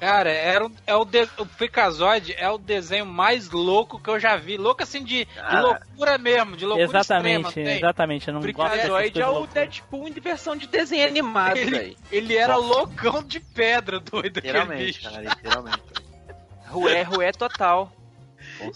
Cara, 0.01 0.31
era 0.31 0.71
é 0.87 0.95
o, 0.95 1.05
de, 1.05 1.23
o 1.39 1.45
Fricazoide 1.45 2.35
é 2.37 2.49
o 2.51 2.59
desenho 2.59 3.07
mais 3.07 3.51
louco 3.51 3.99
que 3.99 4.09
eu 4.09 4.19
já 4.21 4.37
vi. 4.37 4.57
Louco 4.57 4.83
assim 4.83 5.03
de, 5.03 5.25
de 5.25 5.29
Ah. 5.41 5.61
loucura 5.61 6.19
mesmo, 6.19 6.57
de 6.57 6.65
loucura 6.67 6.99
Exatamente, 7.01 7.47
extrema. 7.47 7.53
tem? 7.53 7.77
exatamente. 7.79 8.29
Eu 8.29 8.35
não 8.35 8.41
dessas 8.41 8.55
Fricazoide 8.55 9.21
é 9.21 9.29
o. 9.29 9.47
Deadpool 9.47 10.09
em 10.09 10.13
versão 10.13 10.57
de 10.57 10.67
desenho 10.67 11.07
animado, 11.07 11.57
Ele, 11.57 11.97
ele 12.11 12.37
era 12.37 12.57
loucão 12.57 13.23
de 13.23 13.41
pedra, 13.41 13.99
doido, 14.01 14.37
Literalmente, 14.37 15.01
cara, 15.01 15.21
literalmente. 15.23 15.83
Rué, 16.69 17.03
rué 17.03 17.33
total. 17.33 17.93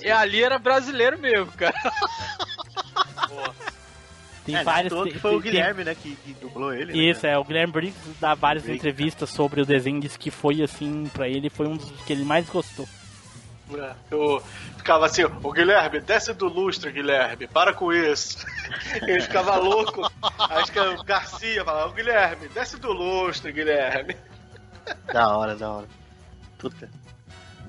E 0.01 0.11
ali 0.11 0.43
era 0.43 0.59
brasileiro 0.59 1.19
mesmo, 1.19 1.53
cara. 1.53 1.75
Tem 4.51 4.61
é, 4.61 4.63
é 4.65 4.87
à 4.87 4.89
toa 4.89 5.05
tem- 5.05 5.13
que 5.13 5.19
foi 5.19 5.31
o 5.37 5.41
tem- 5.43 5.51
Guilherme, 5.53 5.85
né, 5.85 5.95
que, 5.95 6.17
que 6.17 6.33
dublou 6.35 6.73
ele. 6.73 6.93
né, 6.93 6.99
Isso, 6.99 7.21
cara? 7.23 7.35
é. 7.35 7.39
O 7.39 7.45
Guilherme 7.45 7.73
Briggs 7.73 7.99
dá 8.21 8.35
várias 8.35 8.65
Briggs, 8.65 8.79
entrevistas 8.87 9.31
sobre 9.31 9.61
o 9.61 9.67
desenho, 9.67 10.01
disse 10.01 10.19
que 10.19 10.31
foi 10.31 10.63
assim, 10.63 11.05
pra 11.13 11.29
ele, 11.29 11.49
foi 11.51 11.67
um 11.67 11.77
dos 11.77 11.91
que 12.03 12.13
ele 12.13 12.25
mais 12.25 12.49
gostou. 12.49 12.89
É, 13.73 13.93
Eu 14.11 14.43
ficava 14.77 15.07
assim, 15.07 15.23
o 15.25 15.53
Guilherme, 15.53 16.01
desce 16.01 16.35
do 16.35 16.49
lustre, 16.49 16.91
Guilherme, 16.91 17.47
para 17.47 17.73
com 17.73 17.93
isso. 17.93 18.45
Ele 19.07 19.21
ficava 19.21 19.55
louco. 19.59 20.11
Acho 20.41 20.73
que 20.73 20.79
é 20.81 20.89
o 20.89 21.05
Garcia 21.05 21.65
falava, 21.65 21.89
o 21.89 21.93
Guilherme, 21.93 22.49
desce 22.49 22.77
do 22.79 22.93
lustre, 22.93 23.53
Guilherme. 23.53 24.17
Da 25.13 25.37
hora, 25.37 25.55
da 25.55 25.71
hora. 25.71 25.87
Puta. 26.59 26.89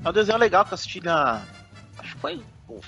É 0.03 0.09
um 0.09 0.13
desenho 0.13 0.39
legal 0.39 0.65
que 0.65 0.71
eu 0.71 0.75
assisti 0.75 1.03
na. 1.03 1.43
Acho 1.99 2.15
que 2.15 2.19
foi. 2.21 2.41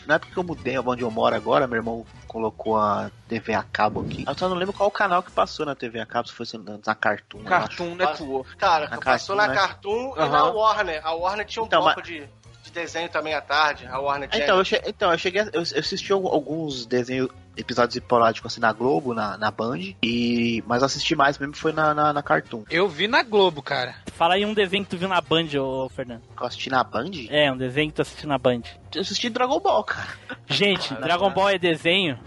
Na 0.06 0.16
época 0.16 0.32
que 0.34 0.40
eu 0.40 0.44
mudei 0.44 0.78
onde 0.80 1.04
eu 1.04 1.12
moro 1.12 1.36
agora, 1.36 1.68
meu 1.68 1.78
irmão 1.78 2.06
colocou 2.28 2.78
a 2.78 3.12
TV 3.28 3.54
a 3.54 3.64
cabo 3.64 4.02
aqui. 4.02 4.24
Eu 4.28 4.36
só 4.38 4.50
não 4.50 4.56
lembro 4.56 4.74
qual 4.74 4.90
o 4.90 4.92
canal 4.92 5.22
que 5.22 5.32
passou 5.32 5.66
na 5.66 5.76
TV 5.76 6.00
a 6.00 6.06
cabo, 6.06 6.28
se 6.28 6.34
fosse 6.34 6.58
na, 6.58 6.80
na 6.86 6.96
Cartoon. 6.96 7.44
Cartoon 7.44 7.96
Network. 7.96 8.56
Cara, 8.58 8.90
Na 8.90 8.98
passou 9.00 9.36
Cartoon, 9.36 9.36
na 9.36 9.48
né? 9.48 9.54
Cartoon 9.68 10.14
e 10.16 10.20
Aham. 10.20 10.30
na 10.32 10.44
Warner. 10.46 11.02
A 11.06 11.14
Warner 11.14 11.46
tinha 11.46 11.64
um 11.64 11.68
Então, 11.68 11.82
bloco 11.82 12.00
mas- 12.00 12.08
de 12.08 12.28
desenho 12.74 13.08
também 13.10 13.34
à 13.34 13.42
tarde, 13.42 13.88
a 13.88 14.00
Warner 14.00 14.28
Channel. 14.30 14.46
Então, 14.46 14.58
eu, 14.58 14.66
che- 14.66 14.82
então, 14.86 15.12
eu 15.12 15.18
cheguei. 15.18 15.42
a- 15.42 15.46
Eu, 15.54 15.64
eu 15.74 15.80
assisti 15.80 16.12
al- 16.12 16.28
alguns 16.28 16.86
desenhos, 16.86 17.30
episódios 17.56 17.96
esporádicos 17.96 18.52
assim 18.52 18.60
na 18.60 18.74
Globo, 18.74 19.14
na, 19.14 19.38
na 19.38 19.52
Band, 19.52 19.80
e, 20.04 20.64
mas 20.68 20.82
eu 20.82 20.88
assisti 20.88 21.16
mais 21.16 21.38
mesmo 21.38 21.56
foi 21.56 21.72
na, 21.72 21.94
na, 21.94 22.12
na 22.12 22.24
Cartoon. 22.24 22.64
Eu 22.70 22.90
vi 22.90 23.08
na 23.08 23.22
Globo, 23.24 23.62
cara. 23.62 23.96
Fala 24.14 24.34
aí 24.34 24.46
um 24.46 24.54
desenho 24.54 24.84
que 24.84 24.90
tu 24.90 24.98
viu 24.98 25.08
na 25.08 25.22
Band, 25.22 25.48
ô 25.60 25.88
Fernando. 25.90 26.22
Eu 26.40 26.46
assisti 26.48 26.70
na 26.70 26.84
Band? 26.84 27.12
É, 27.30 27.52
um 27.52 27.58
desenho 27.58 27.90
que 27.90 27.96
tu 27.96 28.02
assistiu 28.02 28.28
na 28.28 28.38
Band. 28.38 28.62
Eu 28.94 29.02
assisti 29.02 29.30
Dragon 29.30 29.60
Ball, 29.60 29.84
cara. 29.84 30.08
Gente, 30.48 30.94
Dragon 30.96 31.30
Ball 31.30 31.50
é 31.50 31.58
desenho. 31.58 32.20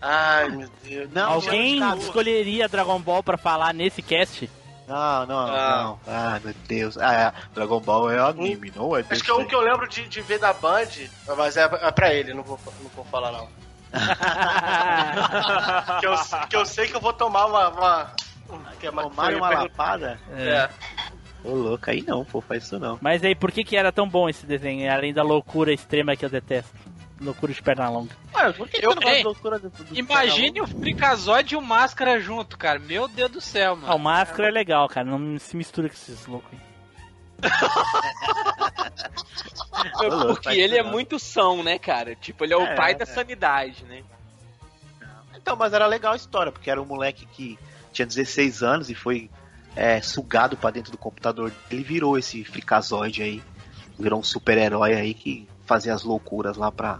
Ai, 0.00 0.48
meu 0.48 0.68
Deus. 0.84 1.10
Não, 1.12 1.32
Alguém 1.34 1.78
escolheria 1.98 2.68
Dragon 2.68 2.98
Ball 3.00 3.22
pra 3.22 3.36
falar 3.36 3.72
nesse 3.72 4.02
cast? 4.02 4.50
Não, 4.92 5.26
não, 5.26 5.38
Ah. 5.46 5.82
não. 5.82 6.00
Ah, 6.06 6.40
meu 6.44 6.54
Deus. 6.68 6.98
Ah, 6.98 7.14
é, 7.14 7.32
Dragon 7.54 7.80
Ball 7.80 8.10
é 8.10 8.18
anime, 8.18 8.70
não 8.76 8.94
é? 8.96 9.04
Acho 9.08 9.24
que 9.24 9.30
é 9.30 9.34
um 9.34 9.44
que 9.46 9.54
eu 9.54 9.60
lembro 9.60 9.88
de, 9.88 10.06
de 10.06 10.20
ver 10.20 10.38
da 10.38 10.52
Band, 10.52 10.86
mas 11.36 11.56
é, 11.56 11.62
é 11.62 11.90
pra 11.90 12.12
ele, 12.12 12.34
não 12.34 12.42
vou, 12.42 12.58
não 12.82 12.90
vou 12.94 13.04
falar 13.06 13.32
não. 13.32 13.48
que, 16.00 16.06
eu, 16.06 16.14
que 16.48 16.56
eu 16.56 16.66
sei 16.66 16.86
que 16.88 16.96
eu 16.96 17.00
vou 17.00 17.12
tomar 17.12 17.46
uma. 17.46 17.68
uma 17.68 18.10
que 18.80 18.86
é 18.86 18.90
uma, 18.90 19.02
Tomaram 19.04 19.38
uma 19.38 19.48
pergunta- 19.48 19.70
lapada? 19.70 20.18
É. 20.36 20.68
Ô, 21.44 21.54
louco, 21.54 21.90
aí 21.90 22.02
não, 22.06 22.24
pô, 22.24 22.40
faz 22.40 22.64
isso 22.64 22.78
não. 22.78 22.98
Mas 23.00 23.24
aí, 23.24 23.34
por 23.34 23.50
que 23.50 23.64
que 23.64 23.76
era 23.76 23.90
tão 23.90 24.08
bom 24.08 24.28
esse 24.28 24.46
desenho? 24.46 24.92
Além 24.92 25.12
da 25.12 25.22
loucura 25.22 25.72
extrema 25.72 26.14
que 26.16 26.24
eu 26.24 26.30
detesto. 26.30 26.70
Loucura 27.22 27.52
de 27.52 27.62
perna 27.62 27.88
longa. 27.88 28.16
Ué, 28.34 28.52
por 28.52 28.68
que 28.68 28.78
Eu- 28.84 28.90
você 28.90 28.94
não 28.96 29.02
gosta 29.02 29.10
ei, 29.10 29.18
de 29.18 29.24
loucura 29.24 29.58
do, 29.58 29.70
do 29.70 29.98
Imagine 29.98 30.60
o 30.60 30.66
Freakazoid 30.66 31.54
e 31.54 31.56
o 31.56 31.62
Máscara 31.62 32.20
junto, 32.20 32.58
cara. 32.58 32.78
Meu 32.78 33.06
Deus 33.06 33.30
do 33.30 33.40
céu, 33.40 33.72
Ah, 33.82 33.94
o 33.94 33.98
mano. 33.98 34.00
Máscara 34.00 34.48
é 34.48 34.50
legal, 34.50 34.88
cara. 34.88 35.06
Não 35.06 35.38
se 35.38 35.56
mistura 35.56 35.88
com 35.88 35.94
esses 35.94 36.26
loucos 36.26 36.50
aí. 36.52 36.60
Porque 40.26 40.44
faz 40.44 40.58
ele 40.58 40.76
é 40.76 40.82
muito 40.82 41.18
são, 41.18 41.62
né, 41.62 41.78
cara? 41.78 42.14
Tipo, 42.14 42.44
ele 42.44 42.54
é 42.54 42.56
o 42.56 42.62
É, 42.62 42.74
pai 42.74 42.94
da 42.94 43.02
é. 43.04 43.06
sanidade, 43.06 43.84
né? 43.84 44.02
Então, 45.36 45.56
mas 45.56 45.72
era 45.72 45.86
legal 45.86 46.12
a 46.12 46.16
história, 46.16 46.52
porque 46.52 46.70
era 46.70 46.80
um 46.80 46.84
moleque 46.84 47.26
que 47.26 47.58
tinha 47.92 48.06
16 48.06 48.62
anos 48.62 48.90
e 48.90 48.94
foi 48.94 49.28
é, 49.74 50.00
sugado 50.00 50.56
pra 50.56 50.70
dentro 50.70 50.92
do 50.92 50.98
computador. 50.98 51.52
Ele 51.70 51.82
virou 51.82 52.18
esse 52.18 52.44
fricazoide 52.44 53.22
aí. 53.22 53.42
Virou 53.98 54.20
um 54.20 54.22
super-herói 54.22 54.94
aí 54.94 55.14
que 55.14 55.48
fazia 55.66 55.94
as 55.94 56.02
loucuras 56.02 56.56
lá 56.56 56.70
pra. 56.70 56.98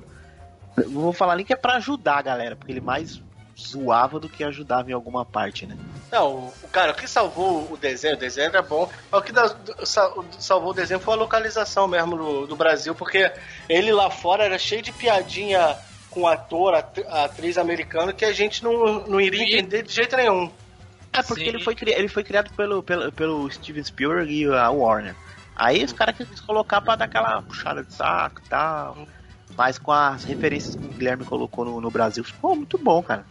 Não 0.77 1.03
vou 1.03 1.13
falar 1.13 1.37
nem 1.37 1.45
que 1.45 1.53
é 1.53 1.57
pra 1.57 1.75
ajudar 1.77 2.19
a 2.19 2.23
galera, 2.23 2.57
porque 2.57 2.73
ele 2.73 2.81
mais 2.81 3.21
zoava 3.59 4.19
do 4.19 4.29
que 4.29 4.43
ajudava 4.43 4.91
em 4.91 4.95
alguma 4.95 5.25
parte, 5.25 5.67
né? 5.67 5.77
Não, 6.11 6.53
o, 6.63 6.69
cara, 6.71 6.93
o 6.93 6.95
que 6.95 7.07
salvou 7.09 7.71
o 7.71 7.77
desenho, 7.77 8.15
o 8.17 8.19
desenho 8.19 8.49
era 8.49 8.63
bom. 8.63 8.89
mas 9.11 9.21
O 9.21 9.25
que 9.25 9.33
da- 9.33 9.55
sal- 9.85 10.25
salvou 10.39 10.71
o 10.71 10.75
desenho 10.75 11.01
foi 11.01 11.15
a 11.15 11.19
localização 11.19 11.87
mesmo 11.87 12.17
do, 12.17 12.47
do 12.47 12.57
Brasil, 12.57 12.95
porque 12.95 13.31
ele 13.69 13.93
lá 13.93 14.11
fora 14.11 14.45
era 14.45 14.59
cheio 14.59 14.83
de 14.83 14.93
piadinha 14.93 15.77
com 16.11 16.27
ator, 16.27 16.75
atri- 16.75 17.07
atriz 17.09 17.57
americano 17.57 18.13
que 18.13 18.25
a 18.25 18.33
gente 18.33 18.63
não, 18.65 19.07
não 19.07 19.21
iria 19.21 19.43
entender 19.45 19.83
de 19.83 19.93
jeito 19.93 20.17
nenhum. 20.17 20.51
É 21.13 21.23
porque 21.23 21.45
Sim. 21.45 21.49
ele 21.51 21.63
foi, 21.63 21.77
ele 21.87 22.09
foi 22.09 22.25
criado 22.25 22.51
pelo, 22.55 22.83
pelo, 22.83 23.13
pelo 23.13 23.51
Steven 23.51 23.85
Spielberg 23.85 24.33
e 24.33 24.47
a 24.47 24.71
Warner. 24.71 25.15
Aí 25.55 25.85
os 25.85 25.93
caras 25.93 26.17
quis 26.17 26.41
colocar 26.41 26.81
pra 26.81 26.97
dar 26.97 27.05
aquela 27.05 27.43
puxada 27.43 27.85
de 27.85 27.93
saco 27.93 28.41
e 28.45 28.49
tal. 28.49 28.97
Mas 29.57 29.79
com 29.79 29.93
as 29.93 30.25
referências 30.25 30.75
que 30.75 30.85
o 30.85 30.89
Guilherme 30.89 31.25
colocou 31.25 31.65
no, 31.65 31.81
no 31.81 31.91
Brasil, 31.91 32.25
ficou 32.25 32.57
muito 32.57 32.79
bom, 32.79 33.03
cara. 33.03 33.27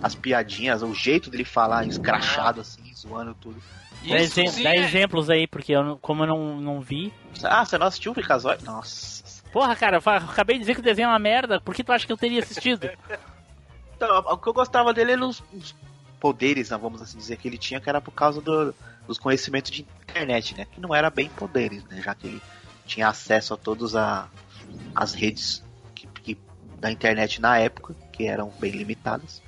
As 0.00 0.14
piadinhas, 0.14 0.82
o 0.82 0.92
jeito 0.92 1.30
dele 1.30 1.44
falar 1.44 1.86
escrachado 1.86 2.60
assim, 2.60 2.92
zoando 2.94 3.34
tudo. 3.34 3.62
Dá, 4.08 4.16
Isso 4.20 4.40
exe- 4.40 4.52
sim 4.52 4.62
dá 4.64 4.74
é- 4.74 4.78
exemplos 4.78 5.30
aí, 5.30 5.46
porque 5.46 5.72
eu, 5.72 5.96
como 6.02 6.24
eu 6.24 6.26
não, 6.26 6.60
não 6.60 6.80
vi. 6.80 7.12
Ah, 7.44 7.64
você 7.64 7.78
não 7.78 7.86
assistiu 7.86 8.10
o 8.10 8.14
Freakazoid? 8.14 8.64
Nossa. 8.64 9.22
Porra, 9.52 9.76
cara, 9.76 9.98
eu 10.04 10.10
acabei 10.12 10.56
de 10.56 10.60
dizer 10.60 10.74
que 10.74 10.80
o 10.80 10.84
desenho 10.84 11.06
é 11.06 11.10
uma 11.10 11.18
merda. 11.18 11.60
Por 11.60 11.74
que 11.74 11.84
tu 11.84 11.92
acha 11.92 12.04
que 12.06 12.12
eu 12.12 12.16
teria 12.16 12.40
assistido? 12.42 12.90
Então, 13.96 14.18
o 14.18 14.36
que 14.36 14.48
eu 14.48 14.52
gostava 14.52 14.92
dele 14.92 15.12
eram 15.12 15.28
os, 15.28 15.40
os 15.52 15.76
poderes, 16.18 16.70
né, 16.70 16.76
vamos 16.76 17.00
assim 17.00 17.16
dizer, 17.16 17.36
que 17.36 17.46
ele 17.46 17.56
tinha, 17.56 17.80
que 17.80 17.88
era 17.88 18.00
por 18.00 18.10
causa 18.10 18.40
do- 18.40 18.74
dos 19.06 19.16
conhecimentos 19.16 19.70
de 19.70 19.86
internet, 20.08 20.56
né? 20.56 20.64
Que 20.64 20.80
não 20.80 20.92
era 20.92 21.08
bem 21.08 21.28
poderes, 21.28 21.84
né? 21.84 22.02
Já 22.02 22.12
que 22.12 22.26
ele 22.26 22.42
tinha 22.84 23.06
acesso 23.06 23.54
a 23.54 23.56
todas 23.56 23.94
a- 23.94 24.26
as 24.94 25.14
redes 25.14 25.64
que, 25.94 26.06
que- 26.06 26.38
da 26.80 26.90
internet 26.90 27.40
na 27.40 27.58
época, 27.58 27.94
que 28.12 28.26
eram 28.26 28.52
bem 28.60 28.72
limitadas. 28.72 29.42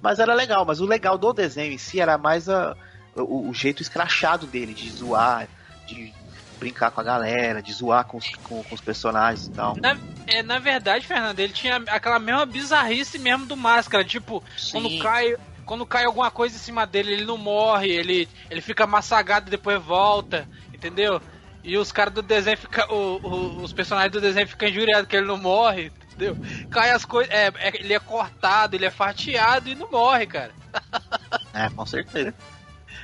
Mas 0.00 0.18
era 0.18 0.32
legal, 0.34 0.64
mas 0.64 0.80
o 0.80 0.86
legal 0.86 1.18
do 1.18 1.32
desenho 1.32 1.72
em 1.72 1.78
si 1.78 2.00
era 2.00 2.16
mais 2.16 2.48
a- 2.48 2.76
o, 3.14 3.48
o 3.50 3.54
jeito 3.54 3.82
escrachado 3.82 4.46
dele, 4.46 4.72
de 4.72 4.90
zoar, 4.90 5.48
de 5.86 6.14
brincar 6.58 6.90
com 6.90 7.00
a 7.00 7.04
galera, 7.04 7.62
de 7.62 7.72
zoar 7.72 8.04
com 8.04 8.18
os, 8.18 8.30
com- 8.44 8.62
com 8.62 8.74
os 8.74 8.80
personagens 8.80 9.46
e 9.46 9.50
tal. 9.50 9.76
Na, 9.82 9.96
é, 10.26 10.42
na 10.42 10.58
verdade, 10.58 11.06
Fernando, 11.06 11.40
ele 11.40 11.52
tinha 11.52 11.76
aquela 11.88 12.18
mesma 12.18 12.46
bizarrice 12.46 13.18
mesmo 13.18 13.46
do 13.46 13.56
Máscara. 13.56 14.04
Tipo, 14.04 14.42
quando 14.70 14.88
Sim. 14.88 14.98
cai, 15.00 15.36
quando 15.64 15.84
cai 15.86 16.04
alguma 16.04 16.30
coisa 16.30 16.54
em 16.56 16.58
cima 16.60 16.86
dele, 16.86 17.12
ele 17.12 17.24
não 17.24 17.36
morre, 17.36 17.90
ele, 17.90 18.28
ele 18.50 18.60
fica 18.60 18.86
massagado 18.86 19.48
e 19.48 19.50
depois 19.50 19.82
volta, 19.82 20.48
entendeu? 20.72 21.20
E 21.62 21.76
os 21.76 21.92
caras 21.92 22.14
do 22.14 22.22
desenho 22.22 22.56
ficam. 22.56 22.86
os 23.62 23.72
personagens 23.72 24.12
do 24.12 24.20
desenho 24.20 24.48
ficam 24.48 24.68
injuriados 24.68 25.06
que 25.08 25.16
ele 25.16 25.26
não 25.26 25.36
morre, 25.36 25.92
entendeu? 26.08 26.36
Cai 26.70 26.90
as 26.90 27.04
coisas. 27.04 27.32
É, 27.32 27.48
é- 27.48 27.80
ele 27.80 27.92
é 27.92 27.98
cortado, 28.00 28.74
ele 28.76 28.86
é 28.86 28.90
fatiado 28.90 29.68
e 29.68 29.74
não 29.74 29.90
morre, 29.90 30.26
cara. 30.26 30.52
É, 31.52 31.68
com 31.68 31.84
certeza. 31.84 32.32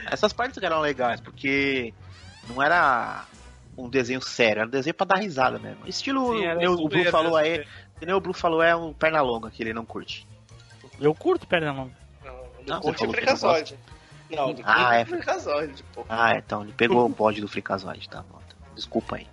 Essas 0.08 0.32
partes 0.32 0.62
eram 0.62 0.80
legais, 0.80 1.20
porque 1.20 1.92
não 2.48 2.62
era 2.62 3.24
um 3.76 3.88
desenho 3.88 4.22
sério, 4.22 4.60
era 4.60 4.68
um 4.68 4.70
desenho 4.70 4.94
pra 4.94 5.04
dar 5.04 5.16
risada 5.16 5.58
mesmo. 5.58 5.80
Estilo, 5.86 6.38
Sim, 6.38 6.46
o 6.66 6.76
super, 6.76 7.02
Blue 7.02 7.10
falou 7.10 7.36
aí, 7.36 7.66
que 7.98 8.06
nem 8.06 8.14
o 8.14 8.20
Blue 8.20 8.32
falou 8.32 8.62
é 8.62 8.74
um 8.74 8.92
perna 8.92 9.20
longa 9.20 9.50
que 9.50 9.62
ele 9.62 9.72
não 9.74 9.84
curte. 9.84 10.26
Eu 11.00 11.12
curto 11.12 11.46
perna 11.46 11.72
longa. 11.72 11.92
Não, 12.66 12.80
Curte 12.80 12.98
você 12.98 12.98
falou 12.98 13.14
que 13.14 13.20
Freakazoid. 13.20 13.78
Não, 14.30 14.52
do 14.54 14.62
Ah, 14.64 14.74
Curte 14.74 14.94
é. 14.94 15.04
Freakazoid, 15.04 15.84
pô. 15.92 16.06
Ah, 16.08 16.34
então 16.36 16.62
ele 16.62 16.72
pegou 16.72 17.04
o 17.04 17.08
bode 17.08 17.40
do 17.40 17.48
Freakazoid, 17.48 18.08
tá 18.08 18.22
bom. 18.22 18.35
Desculpa 18.76 19.16
aí. 19.16 19.26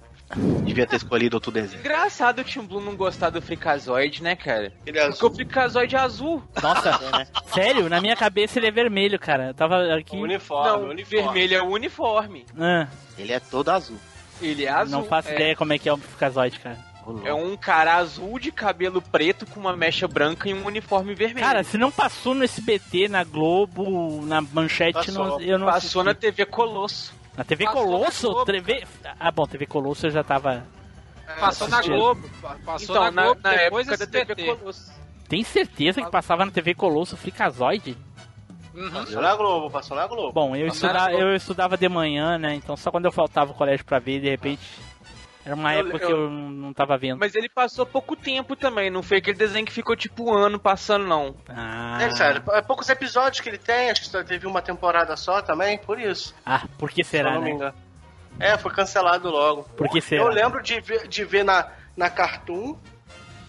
Devia 0.66 0.88
ter 0.88 0.96
escolhido 0.96 1.36
outro 1.38 1.52
desenho. 1.52 1.80
Engraçado 1.82 2.40
o 2.40 2.44
Tim 2.44 2.62
Blue 2.62 2.82
não 2.82 2.96
gostar 2.96 3.30
do 3.30 3.40
Freakazoid, 3.40 4.24
né, 4.24 4.36
cara? 4.36 4.74
Ele 4.84 4.98
é 4.98 5.04
Porque 5.04 5.24
o 5.24 5.28
azul. 5.28 5.36
Freakazoid 5.36 5.96
é 5.96 6.00
azul. 6.00 6.44
Nossa, 6.62 7.00
sério? 7.54 7.88
Na 7.88 8.02
minha 8.02 8.16
cabeça 8.16 8.58
ele 8.58 8.66
é 8.68 8.72
vermelho, 8.72 9.20
cara. 9.20 9.50
Eu 9.50 9.54
tava 9.54 9.94
aqui. 9.96 10.16
Uniforme, 10.18 10.70
não, 10.82 10.90
uniforme. 10.90 11.24
vermelho 11.24 11.56
é 11.58 11.62
o 11.62 11.68
uniforme. 11.70 12.46
Ah, 12.58 12.88
Ele 13.16 13.32
é 13.32 13.40
todo 13.40 13.70
azul. 13.70 13.98
Ele 14.42 14.66
é 14.66 14.70
azul. 14.70 15.02
não 15.02 15.06
faço 15.08 15.30
é, 15.30 15.36
ideia 15.36 15.56
como 15.56 15.72
é 15.74 15.78
que 15.78 15.88
é 15.88 15.94
o 15.94 15.98
Freakazoid, 15.98 16.60
cara. 16.60 16.80
É 17.26 17.34
um 17.34 17.56
cara 17.58 17.96
azul 17.98 18.40
de 18.40 18.50
cabelo 18.52 19.02
preto 19.02 19.46
com 19.46 19.60
uma 19.60 19.76
mecha 19.76 20.08
branca 20.08 20.50
e 20.50 20.54
um 20.54 20.66
uniforme 20.66 21.14
vermelho. 21.14 21.46
Cara, 21.46 21.62
se 21.64 21.78
não 21.78 21.92
passou 21.92 22.34
no 22.34 22.44
SBT, 22.46 23.10
na 23.10 23.24
Globo, 23.26 24.26
na 24.26 24.42
Manchete, 24.42 24.94
Passou. 24.94 25.14
não- 25.28 25.42
eu 25.42 25.60
não 25.60 25.68
passou 25.68 26.02
na 26.04 26.12
assisti. 26.12 26.22
TV 26.32 26.46
Colosso. 26.46 27.14
Na 27.38 27.44
TV 27.44 27.66
Passou 27.66 27.82
na 27.82 27.92
Colosso? 27.92 28.28
Globo, 28.32 28.46
TV... 28.46 28.84
Ah, 29.20 29.32
bom, 29.32 29.46
TV 29.46 29.66
Colosso 29.66 30.06
eu 30.08 30.12
já 30.12 30.24
tava... 30.24 30.64
Passou 31.40 31.68
na. 31.68 31.82
Globo. 31.82 32.30
pa- 32.42 32.58
Passou 32.66 32.96
então, 32.96 33.12
na 33.12 33.24
Globo, 33.24 33.42
na, 33.44 33.50
depois 33.56 33.88
época 33.88 34.06
da 34.06 34.26
TV. 34.36 34.56
Colosso. 34.56 34.92
Tem 35.28 35.44
certeza 35.44 36.02
que 36.02 36.12
passava 36.12 36.46
na 36.46 36.52
TV 36.52 36.76
Colosso 36.76 37.18
Freakazoid? 37.18 37.98
Uhum. 38.76 38.92
Passou 38.92 39.22
na 39.22 39.36
Globo, 39.36 39.70
passou 39.72 39.98
na 39.98 40.08
Globo. 40.08 40.32
Bom, 40.34 40.56
eu, 40.56 40.68
na 40.68 40.74
estuda... 40.74 41.08
Globo. 41.08 41.18
eu 41.24 41.36
estudava 41.36 41.78
de 41.78 41.90
manhã, 41.90 42.38
né? 42.38 42.56
Então 42.56 42.76
só 42.76 42.92
quando 42.92 43.06
eu 43.06 43.12
faltava 43.12 43.52
ao 43.52 43.58
colégio 43.58 43.86
pra 43.86 44.00
ver, 44.00 44.20
de 44.20 44.30
repente... 44.30 44.62
Era 45.46 45.56
uma 45.56 45.74
Eu- 45.74 45.80
época 45.82 46.00
que 46.00 46.06
eu- 46.12 46.22
eu 46.24 46.30
não 46.30 46.74
tava 46.74 46.98
vendo. 46.98 47.20
Mas 47.20 47.36
ele 47.36 47.50
passou 47.50 47.86
pouco 47.86 48.16
tempo 48.16 48.56
também, 48.56 48.90
não 48.90 49.04
foi 49.04 49.18
aquele 49.18 49.38
desenho 49.38 49.66
que 49.66 49.74
ficou 49.74 49.96
tipo 49.96 50.24
um 50.30 50.34
ano 50.34 50.58
passando, 50.58 51.06
não. 51.06 51.36
Ah, 51.50 51.98
É, 52.02 52.10
sério, 52.12 52.42
é 52.52 52.62
poucos 52.62 52.88
episódios 52.90 53.42
que 53.42 53.50
ele 53.50 53.58
tem, 53.58 53.90
acho 53.92 54.02
que 54.02 54.08
só 54.08 54.24
teve 54.24 54.48
uma 54.48 54.62
temporada 54.62 55.16
só 55.18 55.42
também, 55.42 55.78
por 55.78 56.00
isso. 56.00 56.34
ah 56.46 56.64
por 56.78 56.90
que 56.92 57.04
se 57.04 57.18
eu 57.18 57.20
será, 57.24 57.34
não 57.34 57.42
me 57.42 57.50
né? 57.50 57.56
engano. 57.56 57.76
É, 58.40 58.58
foi 58.58 58.72
cancelado 58.72 59.30
logo. 59.30 59.64
Por 59.76 59.90
que 59.90 60.00
será? 60.02 60.24
Eu 60.24 60.30
lembro 60.30 60.64
de 60.64 60.80
ver, 60.80 61.08
de 61.08 61.24
ver 61.26 61.44
na, 61.44 61.68
na 61.96 62.10
Cartoon 62.10 62.76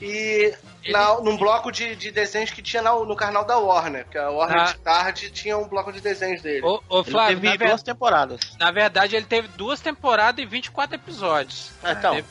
e 0.01 0.53
na, 0.91 1.21
num 1.21 1.37
bloco 1.37 1.71
de, 1.73 1.95
de 1.97 2.11
desenhos 2.11 2.51
que 2.51 2.61
tinha 2.63 2.83
na- 2.83 2.93
no 2.95 3.17
canal 3.17 3.45
da 3.45 3.59
Warner, 3.59 4.07
que 4.09 4.19
a 4.19 4.31
Warner 4.31 4.61
Ah. 4.61 4.65
de 4.73 4.79
tarde 4.79 5.31
tinha 5.31 5.57
um 5.59 5.67
bloco 5.69 5.93
de 5.93 6.01
desenhos 6.01 6.43
dele. 6.43 6.65
Ô, 6.65 6.81
ô 6.89 7.01
Ele 7.01 7.11
Flávio, 7.11 7.37
teve 7.37 7.49
na, 7.49 7.57
ver- 7.57 7.69
duas 7.69 7.83
temporadas. 7.83 8.41
na 8.59 8.71
verdade 8.71 9.17
ele 9.17 9.27
teve 9.27 9.49
duas 9.49 9.81
temporadas 9.81 10.43
e 10.43 10.47
24 10.47 10.95
episódios. 10.97 11.71
Ah, 11.83 11.93
então, 11.93 12.15
Teve- 12.15 12.29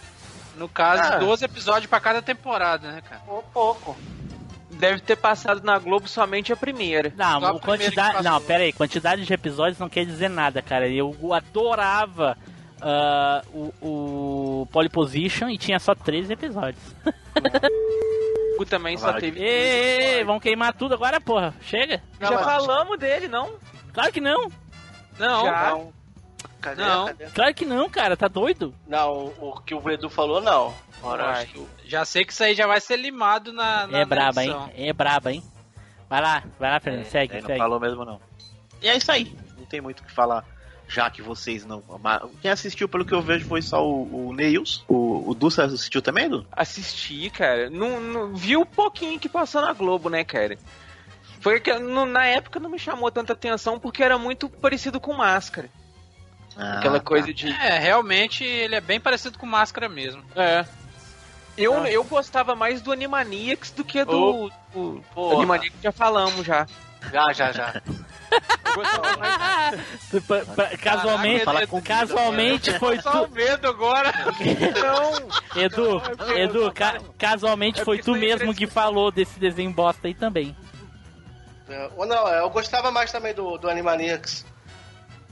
No 0.56 0.70
caso, 0.70 1.14
Ah. 1.14 1.18
12 1.18 1.44
episódios 1.46 1.88
pra 1.90 2.00
cada 2.00 2.22
temporada, 2.22 2.92
né, 2.92 3.02
cara? 3.02 3.22
um 3.28 3.42
pouco. 3.42 3.98
Deve 4.70 5.02
ter 5.02 5.16
passado 5.16 5.62
na 5.64 5.80
Globo 5.80 6.08
somente 6.08 6.52
a 6.54 6.56
primeira. 6.56 7.12
Não, 7.16 7.44
a 7.46 7.60
quantidade. 7.60 8.24
Não, 8.24 8.40
pera 8.42 8.64
aí, 8.64 8.72
quantidade 8.74 9.26
de 9.26 9.34
episódios 9.34 9.80
não 9.80 9.88
quer 9.90 10.06
dizer 10.06 10.30
nada, 10.30 10.62
cara. 10.62 10.88
Eu 10.88 11.16
adorava 11.34 12.38
ah, 12.82 13.42
o, 13.54 13.74
o 14.62 14.68
Polyposition 14.72 15.48
e 15.50 15.58
tinha 15.58 15.80
só 15.80 15.96
13 15.96 16.34
episódios. 16.34 16.84
Também 18.70 18.98
só 18.98 19.14
teve. 19.14 19.40
Ei, 19.42 20.16
ei, 20.18 20.24
vão 20.24 20.40
queimar 20.40 20.74
tudo 20.74 20.94
agora, 20.94 21.20
porra. 21.22 21.54
Chega. 21.62 22.02
Não, 22.20 22.30
Já 22.30 22.36
mas- 22.36 22.46
falamos 22.46 22.98
dele, 22.98 23.28
não? 23.28 23.56
Claro 23.94 24.12
que 24.12 24.22
não. 24.22 24.50
Não, 25.20 25.46
Já. 25.46 25.70
Não. 25.72 25.94
Cadê? 26.62 26.82
Não. 26.82 27.06
Cadê? 27.08 27.26
Claro 27.26 27.54
que 27.54 27.66
não, 27.66 27.90
cara, 27.90 28.16
tá 28.18 28.28
doido? 28.28 28.74
Não, 28.88 29.34
o 29.40 29.60
que 29.66 29.76
o 29.76 29.90
Edu 29.90 30.10
falou, 30.10 30.42
não. 30.42 30.74
Ora, 31.04 31.46
Já 31.84 32.06
sei 32.06 32.24
que 32.24 32.32
isso 32.32 32.44
aí 32.44 32.56
já 32.56 32.66
vai 32.66 32.80
ser 32.80 32.96
limado 32.98 33.52
na. 33.52 33.86
na 33.86 33.98
é 34.00 34.06
braba, 34.06 34.44
hein? 34.44 34.56
É 34.76 34.94
braba, 34.94 35.32
hein? 35.34 35.44
Vai 36.10 36.22
lá, 36.22 36.44
vai 36.60 36.72
lá, 36.72 36.80
Fernando, 36.80 37.06
segue, 37.06 37.36
É, 37.38 37.42
não 37.42 37.48
segue. 37.48 37.60
falou 37.60 37.80
mesmo, 37.80 38.06
não. 38.06 38.20
E 38.82 38.88
é 38.88 38.96
isso 38.96 39.12
aí. 39.12 39.36
Não 39.58 39.66
tem 39.66 39.82
muito 39.82 40.00
o 40.00 40.04
que 40.04 40.12
falar. 40.12 40.46
Já 40.88 41.10
que 41.10 41.22
vocês 41.22 41.66
não. 41.66 41.82
Quem 42.42 42.52
assistiu, 42.52 42.88
pelo 42.88 43.06
que 43.06 43.14
eu 43.14 43.22
vejo, 43.22 43.46
foi 43.48 43.62
só 43.62 43.84
o, 43.88 44.28
o 44.30 44.34
Neils. 44.34 44.84
O, 44.88 45.30
o 45.32 45.34
Dulce 45.34 45.62
assistiu 45.62 46.02
também, 46.02 46.26
Edu? 46.26 46.46
Assisti, 46.52 47.30
cara. 47.32 47.70
Não, 47.70 48.00
não, 48.00 48.36
vi 48.36 48.56
o 48.58 48.66
pouquinho 48.66 49.20
que 49.20 49.28
passou 49.30 49.62
na 49.62 49.74
Globo, 49.74 50.10
né, 50.10 50.24
cara? 50.24 50.58
Foi 51.42 51.60
que 51.60 51.74
não- 51.80 52.06
na 52.06 52.26
época 52.26 52.60
não 52.60 52.70
me 52.70 52.78
chamou 52.78 53.10
tanta 53.12 53.34
atenção 53.34 53.80
porque 53.80 54.04
era 54.04 54.18
muito 54.18 54.48
parecido 54.50 55.00
com 55.00 55.14
Máscara. 55.14 55.70
Ah, 56.56 56.78
Aquela 56.78 57.00
tá. 57.00 57.06
coisa 57.06 57.34
de. 57.34 57.50
É, 57.50 57.80
realmente 57.80 58.44
ele 58.44 58.76
é 58.76 58.82
bem 58.82 59.00
parecido 59.00 59.40
com 59.40 59.46
máscara 59.48 59.90
mesmo. 59.90 60.24
É. 60.36 60.64
Eu, 61.58 61.82
Ah. 61.84 61.90
eu 61.90 62.04
gostava 62.04 62.56
mais 62.56 62.82
do 62.82 62.92
Animaniacs 62.92 63.72
do 63.72 63.84
que 63.84 64.04
do. 64.06 64.52
do, 64.72 65.04
do. 65.16 65.32
Animaniacs 65.38 65.80
já 65.82 65.92
falamos 65.92 66.46
já. 66.46 66.68
Já, 67.12 67.34
já, 67.34 67.52
já. 67.52 67.82
Eu 68.66 68.74
gostava 68.76 69.18
mais. 69.18 69.82
Pa- 70.28 70.54
pa- 70.56 70.78
Casualmente, 70.78 71.46
casualmente 71.84 72.80
foi 72.80 73.00
Só 73.02 73.26
tu. 73.26 73.32
medo 73.34 73.68
agora. 73.68 74.12
Não! 74.82 75.62
Edu, 75.62 76.02
Edu, 76.36 76.72
ca- 76.72 77.00
casualmente 77.18 77.82
É 77.82 77.86
foi 77.86 78.00
tu 78.00 78.14
mesmo 78.14 78.54
que 78.54 78.68
falou 78.68 79.12
desse 79.12 79.40
desenho 79.40 79.72
bosta 79.72 80.08
aí 80.08 80.14
também. 80.14 80.56
É, 81.70 81.90
ou 81.96 82.06
não, 82.06 82.28
eu 82.28 82.50
gostava 82.50 82.92
mais 82.92 83.12
também 83.12 83.34
do, 83.34 83.58
do 83.58 83.70
Animaniacs. 83.70 84.46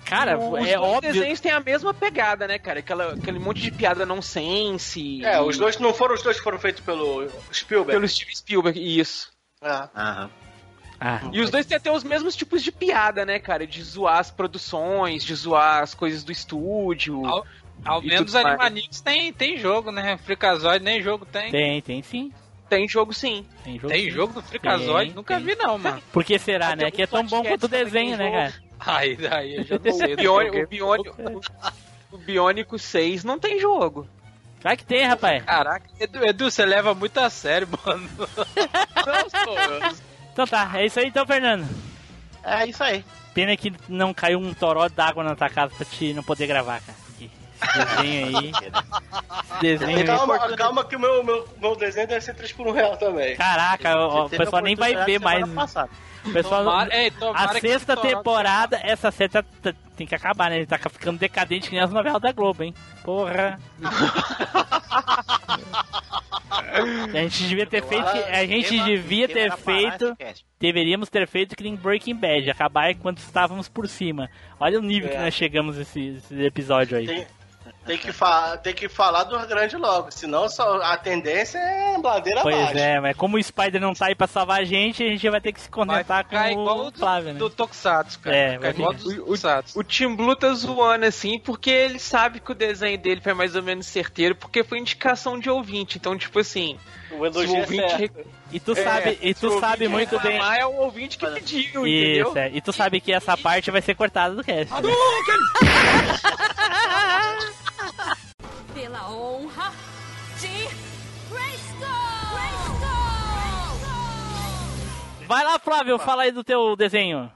Cara, 0.05 0.37
Os 0.37 0.67
é 0.67 0.75
dois 0.75 0.75
óbvio. 0.77 1.13
desenhos 1.13 1.39
têm 1.39 1.51
a 1.51 1.59
mesma 1.59 1.93
pegada, 1.93 2.47
né, 2.47 2.57
cara? 2.57 2.79
Aquela, 2.79 3.13
aquele 3.13 3.37
monte 3.39 3.61
de 3.61 3.71
piada 3.71 4.05
nonsense. 4.05 5.23
É, 5.23 5.39
os 5.39 5.57
dois 5.57 5.77
não 5.77 5.93
foram 5.93 6.15
os 6.15 6.23
dois 6.23 6.37
que 6.37 6.43
foram 6.43 6.57
feitos 6.59 6.83
pelo 6.83 7.27
Spielberg. 7.53 7.91
Pelo 7.93 8.07
Steven 8.07 8.35
Spielberg, 8.35 8.99
isso. 8.99 9.31
É. 9.61 9.69
Aham. 9.95 10.29
Ah, 11.03 11.19
E 11.33 11.41
os 11.41 11.49
dois 11.49 11.65
têm 11.65 11.75
até 11.75 11.91
os 11.91 12.03
mesmos 12.03 12.35
tipos 12.35 12.61
de 12.61 12.71
piada, 12.71 13.25
né, 13.25 13.39
cara? 13.39 13.65
De 13.65 13.81
zoar 13.81 14.19
as 14.19 14.29
produções, 14.29 15.23
de 15.23 15.33
zoar 15.33 15.81
as 15.81 15.95
coisas 15.95 16.23
do 16.23 16.31
estúdio. 16.31 17.25
Ao, 17.25 17.43
ao 17.83 18.01
menos. 18.03 18.35
Animaniacs 18.35 19.01
tem, 19.01 19.33
tem 19.33 19.57
jogo, 19.57 19.91
né? 19.91 20.15
Freakazoid 20.17 20.85
nem 20.85 21.01
jogo 21.01 21.25
tem. 21.25 21.49
tem, 21.49 21.81
tem 21.81 22.03
sim. 22.03 22.31
Tem 22.69 22.87
jogo 22.87 23.15
sim. 23.15 23.43
Tem 23.63 23.79
jogo. 23.79 23.87
Tem 23.87 24.03
sim. 24.03 24.11
jogo 24.11 24.33
do 24.33 24.43
Freakazoid? 24.43 25.07
Tem, 25.07 25.15
Nunca 25.15 25.37
tem. 25.37 25.43
vi 25.43 25.55
não, 25.55 25.75
mano. 25.79 26.03
Por 26.13 26.23
que 26.23 26.37
será, 26.37 26.75
né? 26.75 26.91
Que 26.91 27.01
é 27.01 27.07
tão 27.07 27.25
bom 27.25 27.43
quanto 27.43 27.63
o 27.63 27.67
desenho, 27.67 28.15
né, 28.15 28.31
cara? 28.31 28.53
Aí, 28.79 29.15
daí 29.15 29.55
eu 29.55 29.63
já 29.63 29.79
não 29.83 29.91
sei. 29.93 30.13
O, 30.13 30.17
Biônico, 30.17 30.57
o, 30.57 30.67
Biônico, 30.67 31.41
o 32.11 32.17
Biônico 32.19 32.77
6 32.77 33.23
não 33.23 33.39
tem 33.39 33.59
jogo. 33.59 34.07
Claro 34.61 34.77
que 34.77 34.85
tem, 34.85 35.07
rapaz. 35.07 35.43
Caraca, 35.43 35.89
Edu, 35.99 36.23
Edu, 36.23 36.51
você 36.51 36.63
leva 36.63 36.93
muito 36.93 37.19
a 37.19 37.27
sério, 37.27 37.67
mano. 37.83 38.07
Então 40.31 40.47
tá, 40.47 40.71
é 40.75 40.85
isso 40.85 40.99
aí 40.99 41.07
então, 41.07 41.25
Fernando. 41.25 41.67
É 42.43 42.65
isso 42.65 42.83
aí. 42.83 43.03
Pena 43.33 43.55
que 43.55 43.73
não 43.87 44.13
caiu 44.13 44.39
um 44.39 44.53
toró 44.53 44.89
d'água 44.89 45.23
na 45.23 45.35
tua 45.35 45.49
casa 45.49 45.73
pra 45.75 45.85
te 45.85 46.13
não 46.13 46.23
poder 46.23 46.47
gravar, 46.47 46.81
cara. 46.81 46.97
Esse 47.61 47.85
desenho 47.85 48.37
aí. 48.37 48.51
Esse 49.53 49.61
desenho 49.61 49.97
aí. 49.99 50.05
Calma, 50.05 50.55
calma 50.55 50.83
que 50.83 50.95
o 50.95 50.99
meu, 50.99 51.23
meu, 51.23 51.47
meu 51.59 51.75
desenho 51.75 52.07
deve 52.07 52.21
ser 52.21 52.33
3 52.33 52.51
por 52.53 52.67
1 52.67 52.71
real 52.71 52.97
também. 52.97 53.35
Caraca, 53.35 53.97
o, 53.97 54.29
pessoal 54.29 54.61
nem 54.61 54.75
vai 54.75 54.93
ver 55.05 55.17
oportunidade 55.17 55.51
mais. 55.51 55.53
passada. 55.53 55.89
Pessoal, 56.33 56.63
Tomara- 56.63 56.95
ei, 56.95 57.11
tomara 57.11 57.51
a 57.51 57.53
que 57.55 57.61
sexta 57.61 57.97
temporada, 57.97 58.79
essa 58.83 59.09
sexta 59.11 59.43
tem 59.97 60.05
que 60.05 60.13
acabar, 60.15 60.49
né? 60.49 60.57
Ele 60.57 60.65
tá 60.65 60.77
ficando 60.77 61.17
decadente 61.17 61.67
que 61.69 61.75
nem 61.75 61.83
as 61.83 61.91
novelas 61.91 62.21
da 62.21 62.31
Globo, 62.31 62.63
hein? 62.63 62.73
Porra. 63.03 63.59
a 67.13 67.21
gente 67.23 67.43
devia 67.47 67.65
ter 67.65 67.83
feito. 67.83 68.05
A 68.07 68.45
gente 68.45 68.69
Tema- 68.69 68.85
devia 68.85 69.27
tema 69.27 69.55
ter 69.55 69.61
feito. 69.63 70.17
Deveríamos 70.59 71.09
ter 71.09 71.27
feito 71.27 71.55
que 71.55 71.63
nem 71.63 71.75
Breaking 71.75 72.15
Bad, 72.15 72.49
acabar 72.49 72.91
enquanto 72.91 73.17
estávamos 73.19 73.67
por 73.67 73.87
cima. 73.87 74.29
Olha 74.59 74.79
o 74.79 74.81
nível 74.81 75.09
que 75.09 75.15
É. 75.15 75.21
nós 75.21 75.33
chegamos 75.33 75.77
esse, 75.77 76.17
esse 76.17 76.43
episódio 76.43 76.97
aí. 76.97 77.07
Tem, 77.07 77.27
tem, 77.85 77.97
que 77.97 78.11
fa 78.11 78.57
tem 78.57 78.73
que 78.73 78.87
falar 78.87 79.23
do 79.23 79.37
grande 79.47 79.75
logo, 79.75 80.11
senão 80.11 80.47
só, 80.49 80.81
a 80.81 80.97
tendência 80.97 81.57
é 81.57 81.97
ladeira 81.97 82.41
Pois 82.41 82.55
abaixo. 82.55 82.77
é, 82.77 82.99
mas 82.99 83.15
como 83.17 83.37
o 83.37 83.43
Spider 83.43 83.81
não 83.81 83.93
tá 83.93 84.07
aí 84.07 84.15
pra 84.15 84.27
salvar 84.27 84.61
a 84.61 84.63
gente, 84.63 85.03
a 85.03 85.07
gente 85.07 85.29
vai 85.29 85.41
ter 85.41 85.51
que 85.51 85.61
se 85.61 85.69
contentar 85.69 86.23
ficar 86.25 86.45
com 86.53 86.61
igual 86.61 86.77
o 86.77 86.87
o 86.87 86.91
do, 86.91 86.99
Flávio, 86.99 87.33
né? 87.33 87.39
do 87.39 87.49
Tokusatsu, 87.49 88.19
cara. 88.19 88.35
É, 88.35 88.55
igual 88.69 88.93
do 88.93 89.15
Tokusatsu. 89.15 89.79
O 89.79 89.83
Tim 89.83 90.15
Blue 90.15 90.35
tá 90.35 90.53
zoando 90.53 91.05
assim 91.05 91.39
porque 91.39 91.69
ele 91.69 91.99
sabe 91.99 92.39
que 92.39 92.51
o 92.51 92.55
desenho 92.55 92.97
dele 92.97 93.21
foi 93.21 93.33
mais 93.33 93.55
ou 93.55 93.63
menos 93.63 93.87
certeiro, 93.87 94.35
porque 94.35 94.63
foi 94.63 94.79
indicação 94.79 95.39
de 95.39 95.49
ouvinte. 95.49 95.97
Então, 95.97 96.17
tipo 96.17 96.39
assim, 96.39 96.77
O 97.11 97.17
o 97.19 97.25
elogio 97.25 97.55
é 97.55 97.59
ouvinte. 97.61 97.89
certo. 97.97 98.25
E 98.51 98.59
tu 98.59 98.71
É, 98.73 98.83
sabe, 98.83 99.19
e 99.21 99.33
se 99.33 99.39
tu 99.41 99.47
o 99.47 99.59
sabe 99.59 99.87
muito 99.87 100.19
bem. 100.19 100.37
é 100.39 100.65
o 100.65 100.75
ouvinte 100.77 101.17
que 101.17 101.25
pediu, 101.27 101.85
Isso, 101.87 102.29
entendeu? 102.29 102.37
é. 102.37 102.49
E 102.53 102.61
tu 102.61 102.71
sabe 102.73 102.99
que 103.01 103.11
essa 103.13 103.37
parte 103.37 103.69
vai 103.71 103.81
ser 103.81 103.95
cortada 103.95 104.35
do 104.35 104.43
cast. 104.43 104.73
né? 104.73 104.81
Pela 108.73 109.09
honra 109.11 109.71
de 110.39 110.47
Grayskull! 111.29 111.91
Vai 115.27 115.43
lá, 115.45 115.57
Flávio, 115.59 115.97
fala 115.99 116.23
aí 116.23 116.31
do 116.31 116.43
teu 116.43 116.75
desenho. 116.75 117.31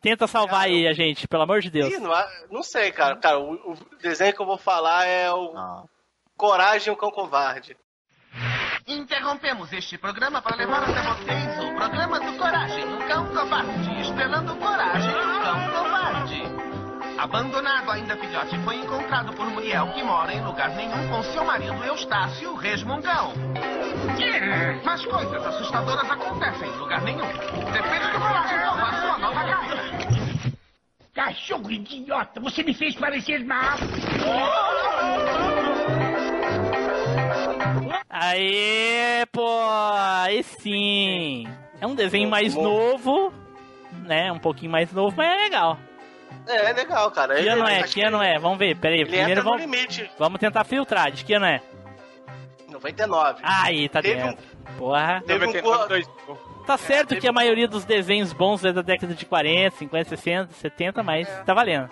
Tenta 0.00 0.26
salvar 0.26 0.66
aí 0.66 0.86
a 0.86 0.92
gente, 0.92 1.26
pelo 1.26 1.42
amor 1.42 1.60
de 1.60 1.70
Deus. 1.70 1.92
Ih, 1.92 1.98
não, 1.98 2.12
não 2.50 2.62
sei, 2.62 2.92
cara. 2.92 3.16
Cara, 3.16 3.38
o, 3.40 3.72
o 3.72 3.76
desenho 4.02 4.34
que 4.34 4.40
eu 4.40 4.46
vou 4.46 4.58
falar 4.58 5.06
é 5.06 5.30
o 5.32 5.56
Ah. 5.56 5.82
Coragem, 6.36 6.92
o 6.92 6.96
Cão 6.96 7.10
Covarde. 7.10 7.76
Interrompemos 8.88 9.70
este 9.74 9.98
programa 9.98 10.40
para 10.40 10.56
levar 10.56 10.82
até 10.82 11.02
vocês 11.02 11.62
o 11.62 11.74
programa 11.74 12.18
do 12.20 12.38
Coragem, 12.38 12.84
o 12.84 13.06
Cão 13.06 13.26
Covarde, 13.26 14.00
estrelando 14.00 14.56
Coragem, 14.56 15.10
o 15.10 15.42
Cão 15.42 15.70
Covarde. 15.72 16.42
Abandonado 17.18 17.90
ainda 17.90 18.16
filhote, 18.16 18.58
foi 18.64 18.76
encontrado 18.76 19.34
por 19.34 19.44
Muriel, 19.50 19.92
que 19.92 20.02
mora 20.02 20.32
em 20.32 20.42
lugar 20.42 20.70
nenhum 20.70 21.06
com 21.10 21.22
seu 21.22 21.44
marido 21.44 21.84
Eustácio, 21.84 22.54
resmungão. 22.54 23.34
Mas 24.82 25.04
coisas 25.04 25.46
assustadoras 25.46 26.10
acontecem 26.10 26.70
em 26.70 26.76
lugar 26.78 27.02
nenhum. 27.02 27.28
Depende 27.70 28.10
do 28.10 28.18
Coragem 28.18 28.58
salvar 28.58 29.00
sua 29.02 29.18
nova 29.18 29.44
casa. 29.44 30.48
Cachorro 31.14 31.70
idiota, 31.70 32.40
você 32.40 32.62
me 32.62 32.72
fez 32.72 32.94
parecer 32.94 33.44
mal. 33.44 33.76
Aê, 38.08 39.26
pô, 39.32 39.46
aí 39.62 40.42
sim. 40.42 41.46
É 41.80 41.86
um 41.86 41.94
desenho 41.94 42.28
mais 42.28 42.54
novo, 42.54 43.32
né? 44.04 44.32
Um 44.32 44.38
pouquinho 44.38 44.72
mais 44.72 44.92
novo, 44.92 45.16
mas 45.16 45.28
é 45.28 45.44
legal. 45.44 45.78
É, 46.46 46.70
é 46.70 46.72
legal, 46.72 47.10
cara. 47.10 47.36
Que 47.36 47.48
ano 47.48 47.66
é? 47.66 47.82
Que 47.82 48.02
ano 48.02 48.22
é? 48.22 48.38
Vamos 48.38 48.58
ver, 48.58 48.76
peraí. 48.76 49.00
Ele 49.00 49.06
Primeiro 49.06 49.30
entra 49.30 49.44
no 49.44 49.50
vamos, 49.50 49.60
limite. 49.64 50.10
vamos 50.18 50.40
tentar 50.40 50.64
filtrar. 50.64 51.10
De 51.10 51.24
que 51.24 51.34
ano 51.34 51.46
é? 51.46 51.60
99. 52.68 53.40
Aí, 53.42 53.88
tá 53.88 54.02
Teve 54.02 54.22
dentro. 54.22 54.44
Porra. 54.76 55.22
Teve 55.26 55.46
um 55.46 55.60
cor... 55.60 55.88
Tá 56.66 56.76
certo 56.76 57.16
que 57.16 57.26
a 57.26 57.32
maioria 57.32 57.66
dos 57.66 57.84
desenhos 57.84 58.32
bons 58.32 58.62
é 58.64 58.72
da 58.72 58.82
década 58.82 59.14
de 59.14 59.24
40, 59.24 59.76
50, 59.76 60.08
60, 60.10 60.52
70, 60.52 61.02
mas 61.02 61.26
tá 61.46 61.54
valendo. 61.54 61.88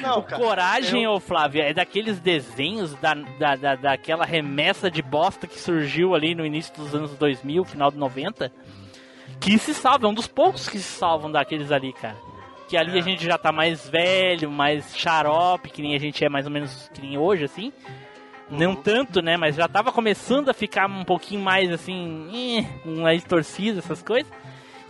Não, 0.00 0.18
O 0.18 0.22
cara. 0.22 0.42
Coragem, 0.42 1.04
eu- 1.04 1.12
ô 1.12 1.20
Flávio, 1.20 1.62
é 1.62 1.72
daqueles 1.72 2.18
desenhos 2.18 2.94
da, 2.96 3.14
da, 3.14 3.56
da, 3.56 3.74
daquela 3.76 4.24
remessa 4.24 4.90
de 4.90 5.00
bosta 5.02 5.46
que 5.46 5.58
surgiu 5.58 6.14
ali 6.14 6.34
no 6.34 6.44
início 6.44 6.74
dos 6.74 6.94
anos 6.94 7.12
2000, 7.16 7.64
final 7.64 7.90
de 7.90 7.96
90, 7.96 8.52
que 9.40 9.58
se 9.58 9.72
salva, 9.74 10.06
é 10.06 10.10
um 10.10 10.14
dos 10.14 10.26
poucos 10.26 10.68
que 10.68 10.78
se 10.78 10.84
salvam 10.98 11.30
daqueles 11.30 11.70
ali, 11.70 11.92
cara. 11.92 12.16
Que 12.68 12.76
ali 12.76 12.98
a 12.98 13.02
gente 13.02 13.24
já 13.24 13.36
tá 13.38 13.52
mais 13.52 13.88
velho, 13.88 14.50
mais 14.50 14.96
xarope, 14.96 15.68
que 15.70 15.82
nem 15.82 15.94
a 15.94 15.98
gente 15.98 16.24
é 16.24 16.28
mais 16.28 16.46
ou 16.46 16.52
menos 16.52 16.90
que 16.94 17.00
nem 17.02 17.18
hoje, 17.18 17.44
assim. 17.44 17.72
Não 18.50 18.74
tanto, 18.74 19.22
né? 19.22 19.36
Mas 19.36 19.56
já 19.56 19.68
tava 19.68 19.92
começando 19.92 20.48
a 20.48 20.54
ficar 20.54 20.86
um 20.88 21.04
pouquinho 21.04 21.40
mais 21.40 21.70
assim, 21.70 22.28
eh, 22.58 22.64
nariz 22.84 23.24
torcido, 23.24 23.78
essas 23.78 24.02
coisas. 24.02 24.30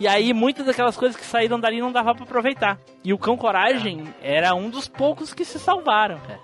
E 0.03 0.07
aí 0.09 0.33
muitas 0.33 0.65
daquelas 0.65 0.97
coisas 0.97 1.15
que 1.15 1.25
saíram 1.25 1.57
dali 1.57 1.79
não 1.79 1.89
dava 1.89 2.13
pra 2.13 2.25
aproveitar. 2.25 2.77
E 3.05 3.13
o 3.13 3.17
Cão 3.17 3.37
Coragem 3.37 4.13
era 4.21 4.53
um 4.53 4.69
dos 4.69 4.85
poucos 4.85 5.33
que 5.33 5.45
se 5.45 5.57
salvaram, 5.57 6.19
cara. 6.19 6.41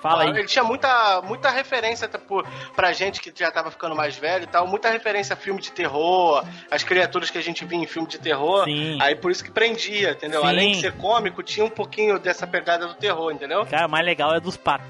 Fala 0.00 0.22
aí. 0.22 0.30
Ele 0.30 0.46
tinha 0.46 0.64
muita, 0.64 1.20
muita 1.20 1.50
referência 1.50 2.08
por, 2.08 2.46
pra 2.74 2.94
gente 2.94 3.20
que 3.20 3.30
já 3.38 3.50
tava 3.50 3.70
ficando 3.70 3.94
mais 3.94 4.16
velho 4.16 4.44
e 4.44 4.46
tal, 4.46 4.66
muita 4.66 4.88
referência 4.88 5.34
a 5.34 5.36
filme 5.36 5.60
de 5.60 5.70
terror, 5.70 6.42
as 6.70 6.82
criaturas 6.82 7.28
que 7.28 7.36
a 7.36 7.42
gente 7.42 7.62
via 7.66 7.78
em 7.78 7.86
filme 7.86 8.08
de 8.08 8.18
terror. 8.18 8.64
Sim. 8.64 8.96
Aí 9.02 9.14
por 9.16 9.30
isso 9.30 9.44
que 9.44 9.50
prendia, 9.50 10.12
entendeu? 10.12 10.40
Sim. 10.40 10.46
Além 10.48 10.72
de 10.72 10.80
ser 10.80 10.92
cômico, 10.96 11.42
tinha 11.42 11.66
um 11.66 11.70
pouquinho 11.70 12.18
dessa 12.18 12.46
pegada 12.46 12.86
do 12.86 12.94
terror, 12.94 13.30
entendeu? 13.32 13.66
Cara, 13.66 13.86
o 13.86 13.90
mais 13.90 14.06
legal 14.06 14.34
é 14.34 14.40
dos 14.40 14.56
patos. 14.56 14.88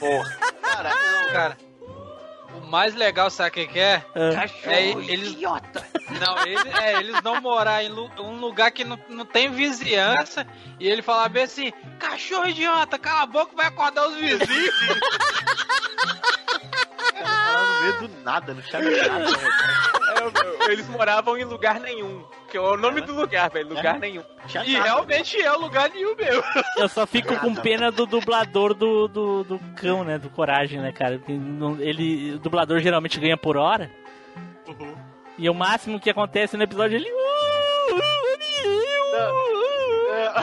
Porra. 0.00 0.36
Cara, 0.60 0.90
eu- 0.90 1.32
Cara, 1.32 1.56
mais 2.72 2.94
legal, 2.94 3.28
sabe 3.30 3.50
o 3.50 3.52
que, 3.52 3.66
que 3.66 3.78
é? 3.78 4.02
Cachorro 4.34 4.72
É, 4.72 4.88
eles, 5.12 5.32
idiota. 5.32 5.86
não, 6.18 6.38
ele- 6.46 6.70
é, 6.80 6.98
eles 7.00 7.22
não 7.22 7.38
morar 7.38 7.84
em 7.84 7.88
lu- 7.90 8.10
um 8.18 8.36
lugar 8.40 8.70
que 8.70 8.82
não, 8.82 8.98
não 9.10 9.26
tem 9.26 9.50
vizinhança 9.50 10.46
e 10.80 10.88
ele 10.88 11.02
falar 11.02 11.28
bem 11.28 11.42
assim: 11.44 11.70
cachorro 12.00 12.48
idiota, 12.48 12.98
cala 12.98 13.20
a 13.22 13.26
boca, 13.26 13.54
vai 13.54 13.66
acordar 13.66 14.08
os 14.08 14.16
vizinhos. 14.16 14.48
Falando 17.24 17.74
no 17.74 17.80
meio 17.82 17.98
do 18.08 18.22
nada, 18.22 18.54
não 18.54 18.62
sabe 18.64 18.90
nada. 18.96 19.18
né? 19.18 19.36
É, 20.68 20.72
eles 20.72 20.88
moravam 20.88 21.36
em 21.36 21.44
lugar 21.44 21.80
nenhum. 21.80 22.24
Que 22.50 22.56
é 22.56 22.60
o 22.60 22.76
nome 22.76 23.00
do 23.00 23.14
lugar, 23.14 23.50
velho. 23.50 23.68
Lugar 23.70 23.98
nenhum. 23.98 24.22
e 24.66 24.74
realmente 24.74 25.40
é 25.40 25.50
o 25.52 25.58
lugar 25.58 25.88
nenhum 25.90 26.14
mesmo. 26.14 26.42
Eu 26.76 26.88
só 26.88 27.06
fico 27.06 27.34
com 27.38 27.54
pena 27.54 27.90
do 27.90 28.04
dublador 28.06 28.74
do, 28.74 29.08
do, 29.08 29.44
do 29.44 29.58
cão, 29.76 30.04
né? 30.04 30.18
Do 30.18 30.28
Coragem, 30.30 30.80
né, 30.80 30.92
cara? 30.92 31.20
Não- 31.28 31.80
Ele, 31.80 32.34
o 32.34 32.38
dublador 32.38 32.78
geralmente 32.80 33.18
ganha 33.18 33.36
por 33.36 33.56
hora. 33.56 33.90
E 35.38 35.48
o 35.48 35.54
máximo 35.54 35.98
que 35.98 36.10
acontece 36.10 36.56
no 36.56 36.62
episódio 36.62 36.96
ele. 36.96 37.10
"Uh, 37.10 37.22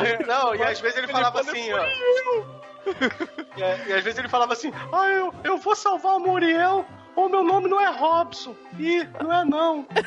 É, 0.03 0.25
não, 0.25 0.55
e 0.55 0.63
às 0.63 0.79
vezes 0.79 0.97
ele 0.97 1.07
falava 1.07 1.39
assim, 1.41 1.71
ó. 1.73 2.58
E, 3.57 3.61
e 3.61 3.93
às 3.93 4.03
vezes 4.03 4.17
ele 4.17 4.29
falava 4.29 4.53
assim, 4.53 4.71
ah, 4.93 5.07
eu, 5.07 5.33
eu 5.43 5.57
vou 5.57 5.75
salvar 5.75 6.15
o 6.15 6.19
Muriel, 6.19 6.85
ou 7.15 7.27
meu 7.27 7.43
nome 7.43 7.67
não 7.67 7.81
é 7.81 7.89
Robson. 7.89 8.55
Ih, 8.77 9.05
não 9.21 9.33
é 9.33 9.43
não. 9.43 9.85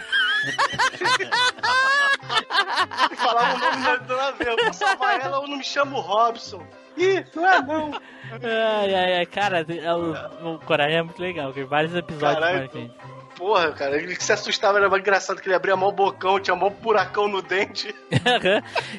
Falava 3.17 3.55
o 3.55 3.59
nome 3.59 3.85
da 3.85 3.97
dona 3.97 4.33
vez, 4.33 4.49
eu 4.49 4.65
vou 4.65 4.73
salvar 4.73 5.21
ela 5.21 5.41
ou 5.41 5.49
não 5.49 5.59
me 5.59 5.65
chamo 5.65 6.01
Robson. 6.01 6.67
Ih, 6.97 7.25
não 7.35 7.47
é 7.47 7.61
não. 7.61 7.93
Ai, 8.33 8.95
ai, 8.95 9.17
ai, 9.19 9.27
cara, 9.27 9.67
é 9.69 9.95
o, 9.95 10.55
o 10.55 10.59
Coragem 10.61 10.99
é 10.99 11.03
muito 11.03 11.21
legal, 11.21 11.53
tem 11.53 11.65
vários 11.65 11.95
episódios 11.95 12.41
Caralho, 12.41 12.61
marcantes. 12.61 13.12
Porra, 13.43 13.73
cara, 13.73 13.97
ele 13.97 14.15
que 14.15 14.23
se 14.23 14.33
assustava 14.33 14.79
era 14.79 14.89
mais 14.89 15.03
engraçado 15.03 15.41
que 15.43 15.49
ele 15.49 15.57
abria 15.57 15.75
mó 15.75 15.91
bocão, 15.91 16.39
tinha 16.39 16.55
mó 16.55 16.71
buracão 16.71 17.27
no 17.27 17.43
dente. 17.43 17.93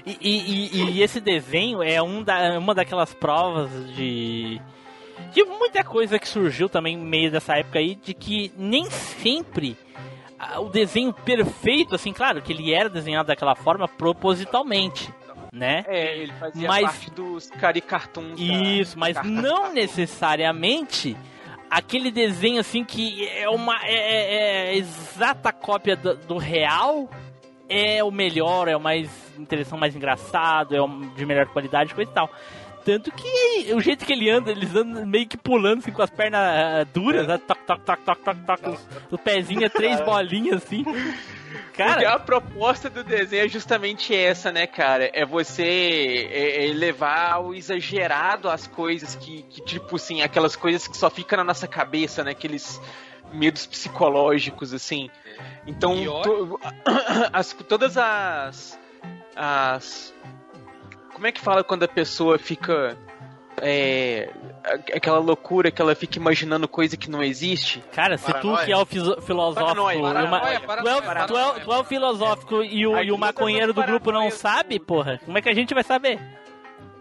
e, 0.06 0.18
e- 0.20 0.70
e- 0.82 0.92
e 0.96 1.02
esse 1.02 1.22
desenho 1.22 1.82
é 1.82 2.02
um 2.02 2.22
da, 2.22 2.60
uma 2.60 2.76
daquelas 2.76 3.14
provas 3.14 3.70
de. 3.96 4.60
de 5.32 5.44
muita 5.46 5.82
coisa 5.82 6.20
que 6.20 6.28
surgiu 6.28 6.68
também 6.68 6.98
no 6.98 7.06
meio 7.06 7.32
dessa 7.32 7.56
época 7.58 7.80
aí, 7.80 7.96
de 7.96 8.14
que 8.14 8.52
nem 8.58 8.84
sempre 8.92 9.78
o 10.60 10.68
desenho 10.68 11.14
perfeito, 11.14 11.96
assim, 11.96 12.12
claro 12.12 12.42
que 12.42 12.52
ele 12.52 12.74
era 12.74 12.90
desenhado 12.90 13.28
daquela 13.28 13.56
forma 13.56 13.88
propositalmente, 13.88 15.10
né? 15.54 15.86
É, 15.88 16.18
ele 16.18 16.34
fazia 16.34 16.68
Mas- 16.68 16.84
parte 16.84 17.12
dos 17.12 17.50
caricartoons. 17.50 18.38
da- 18.38 18.44
Isso, 18.44 19.00
mas 19.00 19.16
não 19.24 19.72
necessariamente 19.72 21.16
aquele 21.74 22.12
desenho 22.12 22.60
assim 22.60 22.84
que 22.84 23.28
é 23.28 23.50
uma 23.50 23.76
é, 23.84 23.96
é- 23.96 24.68
é 24.68 24.78
exata 24.78 25.52
cópia 25.52 25.96
do, 25.96 26.16
do 26.16 26.38
real 26.38 27.10
é 27.68 28.04
o 28.04 28.12
melhor, 28.12 28.68
é 28.68 28.76
o 28.76 28.80
mais 28.80 29.10
interessante, 29.38 29.80
mais 29.80 29.96
engraçado, 29.96 30.76
é 30.76 30.82
o 30.82 30.88
de 30.88 31.26
melhor 31.26 31.48
qualidade, 31.48 31.96
coisa 31.96 32.12
e 32.12 32.14
tal. 32.14 32.30
Tanto 32.86 33.12
que 33.12 33.74
o 33.74 33.80
jeito 33.80 34.06
que 34.06 34.12
ele 34.12 34.30
anda, 34.30 34.52
eles 34.52 34.76
andam 34.76 35.06
meio 35.06 35.26
que 35.26 35.38
pulando 35.38 35.80
assim 35.80 35.92
com 35.92 36.02
as 36.02 36.10
pernas 36.10 36.40
ah, 36.42 36.86
duras, 36.94 37.26
né? 37.26 37.38
toc, 37.38 37.60
toc, 37.66 37.82
toc, 37.82 38.02
toc, 38.04 38.20
toc, 38.20 38.38
toc, 38.46 38.68
os, 38.68 38.88
os 39.10 39.22
pezinhos, 39.22 39.72
três 39.72 40.02
bolinhas 40.06 40.62
assim. 40.64 40.84
Porque 41.76 41.82
Cara, 41.82 42.14
a 42.14 42.20
proposta 42.20 42.88
do 42.88 43.04
desenho 43.04 43.46
é 43.46 43.48
justamente 43.48 44.16
essa, 44.16 44.52
né, 44.52 44.68
cara? 44.68 45.10
É 45.12 45.26
você 45.26 46.30
é, 46.32 46.70
é 46.70 46.74
levar 46.74 47.32
ao 47.32 47.56
exagerado 47.56 48.48
as 48.48 48.68
coisas 48.68 49.16
que, 49.16 49.42
que, 49.50 49.60
tipo 49.62 49.96
assim, 49.96 50.22
aquelas 50.22 50.56
coisas 50.56 50.88
que 50.88 50.96
só 50.96 51.10
ficam 51.10 51.38
na 51.38 51.44
nossa 51.44 51.68
cabeça, 51.68 52.24
né? 52.24 52.30
Aqueles 52.30 52.80
medos 53.34 53.66
psicológicos, 53.66 54.72
assim. 54.72 55.10
Então, 55.66 55.96
to- 56.22 56.60
as- 57.34 57.54
todas 57.68 57.98
as. 57.98 58.80
As. 59.36 60.14
Como 61.12 61.26
é 61.26 61.32
que 61.32 61.42
fala 61.42 61.64
quando 61.64 61.84
a 61.84 61.88
pessoa 61.88 62.38
fica. 62.38 62.96
É, 63.66 64.30
aquela 64.94 65.20
loucura 65.20 65.72
que 65.72 65.82
ela 65.82 65.96
fica 65.96 66.18
imaginando 66.18 66.68
coisa 66.68 66.98
que 66.98 67.10
não 67.10 67.24
existe. 67.24 67.82
Cara, 67.94 68.18
se 68.18 68.32
tu 68.42 68.58
que 68.66 68.72
é 68.72 68.78
o 68.78 68.86
filosófico. 68.86 69.66
Paranoia, 69.66 69.98
e 69.98 70.02
paranoia, 70.02 70.42
tu, 70.42 70.48
é, 70.48 70.60
paranoia, 70.60 70.98
o- 70.98 71.28
tu, 71.28 71.38
é, 71.38 71.60
tu 71.64 71.74
é 71.74 71.78
o 71.80 71.84
filosófico 71.86 72.64
e 72.64 72.86
o, 72.86 72.98
e 73.02 73.10
o 73.12 73.16
tá 73.16 73.20
maconheiro 73.20 73.74
do 73.74 73.82
grupo 73.84 74.12
não 74.12 74.30
sabe, 74.30 74.80
porra. 74.80 75.20
Como 75.24 75.38
é 75.38 75.42
que 75.42 75.48
a 75.50 75.54
gente 75.54 75.74
vai 75.74 75.84
saber? 75.84 76.20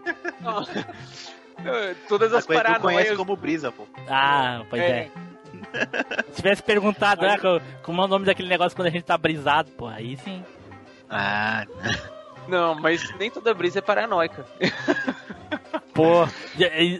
Todas 2.07 2.33
as 2.33 2.45
que 2.45 2.53
tu 2.53 2.81
conhece 2.81 3.15
como 3.15 3.35
brisa, 3.35 3.71
pô. 3.71 3.87
Ah, 4.09 4.63
pois 4.69 4.81
é. 4.81 5.09
É. 5.73 6.23
Se 6.31 6.41
tivesse 6.41 6.63
perguntado, 6.63 7.21
né, 7.21 7.37
co- 7.37 7.61
como 7.83 8.01
é 8.01 8.05
o 8.05 8.07
nome 8.07 8.25
daquele 8.25 8.49
negócio 8.49 8.75
quando 8.75 8.87
a 8.87 8.91
gente 8.91 9.03
tá 9.05 9.17
brisado, 9.17 9.69
porra, 9.71 9.95
aí 9.97 10.17
sim. 10.17 10.43
Ah, 11.09 11.65
Não, 12.47 12.75
mas 12.75 13.13
nem 13.17 13.29
toda 13.29 13.53
brisa 13.53 13.79
é 13.79 13.81
paranoica. 13.81 14.45
Pô, 15.93 16.27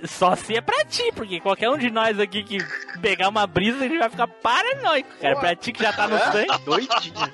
só 0.07 0.35
se 0.35 0.55
é 0.55 0.61
pra 0.61 0.85
ti, 0.85 1.11
porque 1.15 1.39
qualquer 1.39 1.69
um 1.69 1.77
de 1.77 1.89
nós 1.89 2.19
aqui 2.19 2.43
que 2.43 2.57
pegar 3.01 3.27
uma 3.27 3.47
brisa, 3.47 3.79
a 3.83 3.87
gente 3.87 3.97
vai 3.97 4.09
ficar 4.09 4.27
paranoico, 4.27 5.09
cara. 5.19 5.35
Pra 5.35 5.55
ti 5.55 5.71
que 5.71 5.81
já 5.81 5.91
tá 5.91 6.07
no 6.07 6.15
É? 6.15 6.31
sangue. 6.31 6.63
Doidinho. 6.63 7.33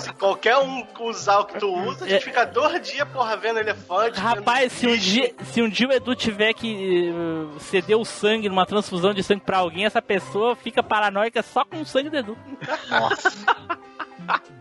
Se 0.00 0.12
qualquer 0.12 0.56
um 0.58 0.86
usar 1.00 1.40
o 1.40 1.46
que 1.46 1.58
tu 1.58 1.68
usa, 1.68 2.04
a 2.04 2.08
gente 2.08 2.24
fica 2.24 2.44
dois 2.46 2.80
dias, 2.88 3.08
porra, 3.08 3.36
vendo 3.36 3.58
elefante. 3.58 4.20
Rapaz, 4.20 4.72
se 4.72 4.86
um, 4.86 4.96
dia, 4.96 5.34
se 5.42 5.60
um 5.60 5.68
dia 5.68 5.88
o 5.88 5.92
Edu 5.92 6.14
tiver 6.14 6.52
que 6.54 7.10
uh, 7.10 7.58
ceder 7.58 7.98
o 7.98 8.04
sangue 8.04 8.48
numa 8.48 8.64
transfusão 8.64 9.12
de 9.12 9.22
sangue 9.22 9.42
pra 9.44 9.58
alguém, 9.58 9.84
essa 9.84 10.00
pessoa 10.00 10.54
fica 10.54 10.82
paranoica 10.82 11.42
só 11.42 11.64
com 11.64 11.80
o 11.80 11.84
sangue 11.86 12.08
do 12.08 12.16
Edu. 12.18 12.38
Nossa. 12.88 13.32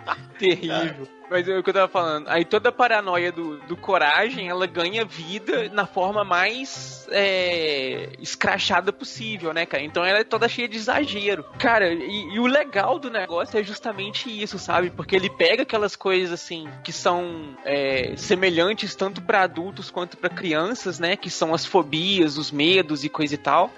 Terrível. 0.38 1.08
Mas 1.32 1.48
é 1.48 1.58
o 1.58 1.64
que 1.64 1.70
eu 1.70 1.74
tava 1.74 1.88
falando. 1.88 2.28
Aí 2.28 2.44
toda 2.44 2.68
a 2.68 2.72
paranoia 2.74 3.32
do, 3.32 3.58
do 3.60 3.78
coragem, 3.78 4.50
ela 4.50 4.68
ganha 4.68 5.06
vida 5.06 5.70
na 5.70 5.86
forma 5.86 6.26
mais 6.26 7.08
é, 7.10 8.10
escrachada 8.20 8.92
possível, 8.92 9.54
né, 9.54 9.66
cara? 9.66 9.82
Então 9.82 10.04
ela 10.04 10.20
é 10.20 10.24
toda 10.26 10.50
cheia 10.50 10.68
de 10.68 10.76
exagero. 10.76 11.46
Cara, 11.58 11.94
e, 11.94 12.34
e 12.34 12.38
o 12.38 12.46
legal 12.46 13.00
do 13.00 13.10
negócio 13.10 13.58
é 13.58 13.64
justamente 13.64 14.30
isso, 14.30 14.60
sabe? 14.60 14.90
Porque 14.90 15.16
ele 15.16 15.30
pega 15.30 15.64
aquelas 15.64 15.96
coisas 15.96 16.34
assim 16.34 16.68
que 16.84 16.92
são 16.92 17.56
é, 17.64 18.14
semelhantes 18.18 18.94
tanto 18.94 19.22
pra 19.22 19.44
adultos 19.44 19.90
quanto 19.90 20.18
pra 20.18 20.30
crianças, 20.30 21.00
né? 21.00 21.16
Que 21.16 21.30
são 21.30 21.54
as 21.54 21.66
fobias, 21.66 22.38
os 22.38 22.52
medos 22.52 23.06
e 23.06 23.10
coisa 23.10 23.36
e 23.36 23.38
tal. 23.38 23.72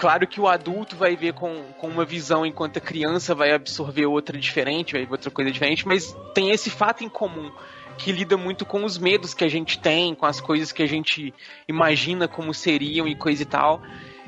Claro 0.00 0.26
que 0.26 0.40
o 0.40 0.48
adulto 0.48 0.96
vai 0.96 1.14
ver 1.14 1.34
com, 1.34 1.62
com 1.76 1.86
uma 1.86 2.06
visão, 2.06 2.46
enquanto 2.46 2.78
a 2.78 2.80
criança 2.80 3.34
vai 3.34 3.52
absorver 3.52 4.06
outra 4.06 4.38
diferente, 4.38 4.94
vai 4.94 5.04
ver 5.04 5.12
outra 5.12 5.30
coisa 5.30 5.50
diferente, 5.50 5.86
mas 5.86 6.16
tem 6.32 6.50
esse 6.52 6.70
fato 6.70 7.04
em 7.04 7.08
comum 7.08 7.52
que 7.98 8.10
lida 8.10 8.34
muito 8.34 8.64
com 8.64 8.82
os 8.82 8.96
medos 8.96 9.34
que 9.34 9.44
a 9.44 9.48
gente 9.48 9.78
tem, 9.78 10.14
com 10.14 10.24
as 10.24 10.40
coisas 10.40 10.72
que 10.72 10.82
a 10.82 10.86
gente 10.86 11.34
imagina 11.68 12.26
como 12.26 12.54
seriam 12.54 13.06
e 13.06 13.14
coisa 13.14 13.42
e 13.42 13.44
tal, 13.44 13.82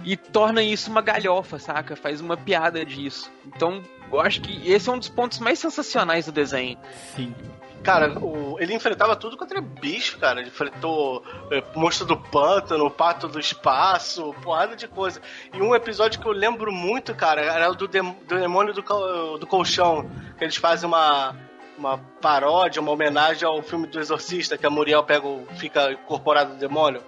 e 0.04 0.14
torna 0.14 0.62
isso 0.62 0.90
uma 0.90 1.00
galhofa, 1.00 1.58
saca? 1.58 1.96
Faz 1.96 2.20
uma 2.20 2.36
piada 2.36 2.84
disso. 2.84 3.32
Então, 3.46 3.82
eu 4.12 4.20
acho 4.20 4.42
que 4.42 4.70
esse 4.70 4.90
é 4.90 4.92
um 4.92 4.98
dos 4.98 5.08
pontos 5.08 5.38
mais 5.38 5.58
sensacionais 5.58 6.26
do 6.26 6.32
desenho. 6.32 6.76
Sim. 7.16 7.34
Cara, 7.82 8.16
o- 8.18 8.56
ele 8.60 8.74
enfrentava 8.74 9.16
tudo 9.16 9.36
contra 9.36 9.60
bicho, 9.60 10.18
cara. 10.18 10.40
Ele 10.40 10.48
enfrentou 10.50 11.24
é, 11.50 11.62
monstro 11.74 12.06
do 12.06 12.16
pântano, 12.16 12.88
pato 12.90 13.26
do 13.26 13.40
espaço, 13.40 14.32
porrada 14.42 14.76
de 14.76 14.86
coisa. 14.86 15.20
E 15.52 15.60
um 15.60 15.74
episódio 15.74 16.20
que 16.20 16.26
eu 16.26 16.32
lembro 16.32 16.70
muito, 16.72 17.14
cara, 17.14 17.40
era 17.40 17.70
o 17.70 17.74
do, 17.74 17.88
do 17.88 18.38
demônio 18.38 18.72
do, 18.72 19.38
do 19.38 19.46
colchão. 19.46 20.08
Que 20.38 20.44
eles 20.44 20.56
fazem 20.56 20.86
uma, 20.88 21.34
uma 21.76 21.98
paródia, 22.20 22.80
uma 22.80 22.92
homenagem 22.92 23.46
ao 23.48 23.60
filme 23.62 23.86
do 23.88 23.98
Exorcista, 23.98 24.56
que 24.56 24.64
a 24.66 24.70
Muriel 24.70 25.02
pega 25.02 25.26
fica 25.56 25.90
incorporado 25.92 26.52
no 26.54 26.58
demônio. 26.60 27.02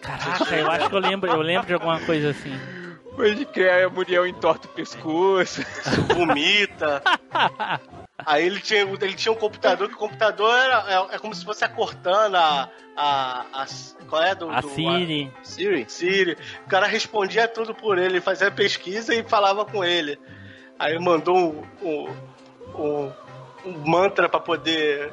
Caraca, 0.00 0.54
eu 0.54 0.70
acho 0.70 0.88
que 0.88 0.94
eu 0.94 1.00
lembro, 1.00 1.28
eu 1.30 1.40
lembro 1.40 1.66
de 1.66 1.74
alguma 1.74 1.98
coisa 2.00 2.30
assim. 2.30 2.56
Pode 3.16 3.44
crer, 3.46 3.84
a 3.86 3.88
Muriel 3.90 4.26
entorta 4.26 4.66
o 4.66 4.70
pescoço. 4.70 5.62
Vomita. 6.14 7.02
Aí 8.18 8.44
ele 8.46 8.60
tinha, 8.60 8.80
ele 8.82 9.14
tinha 9.14 9.32
um 9.32 9.36
computador, 9.36 9.88
que 9.88 9.94
o 9.94 9.98
computador 9.98 10.52
era, 10.54 10.84
é, 11.10 11.14
é 11.16 11.18
como 11.18 11.34
se 11.34 11.44
fosse 11.44 11.64
a 11.64 11.68
Cortana, 11.68 12.38
a, 12.38 12.68
a, 12.96 13.62
a- 13.62 13.66
qual 14.08 14.22
é? 14.22 14.34
Do, 14.34 14.50
A 14.50 14.60
do- 14.60 14.68
Siri. 14.68 15.32
Siri? 15.42 15.84
Siri. 15.88 16.36
O 16.66 16.68
cara 16.68 16.86
respondia 16.86 17.46
tudo 17.48 17.74
por 17.74 17.98
ele, 17.98 18.20
fazia 18.20 18.50
pesquisa 18.50 19.14
e 19.14 19.22
falava 19.22 19.64
com 19.64 19.82
ele. 19.84 20.18
Aí 20.78 20.92
ele 20.92 21.04
mandou 21.04 21.36
um, 21.36 21.62
um, 21.82 22.16
um- 22.74 23.12
um 23.64 23.72
mantra 23.90 24.28
pra 24.28 24.40
poder 24.40 25.12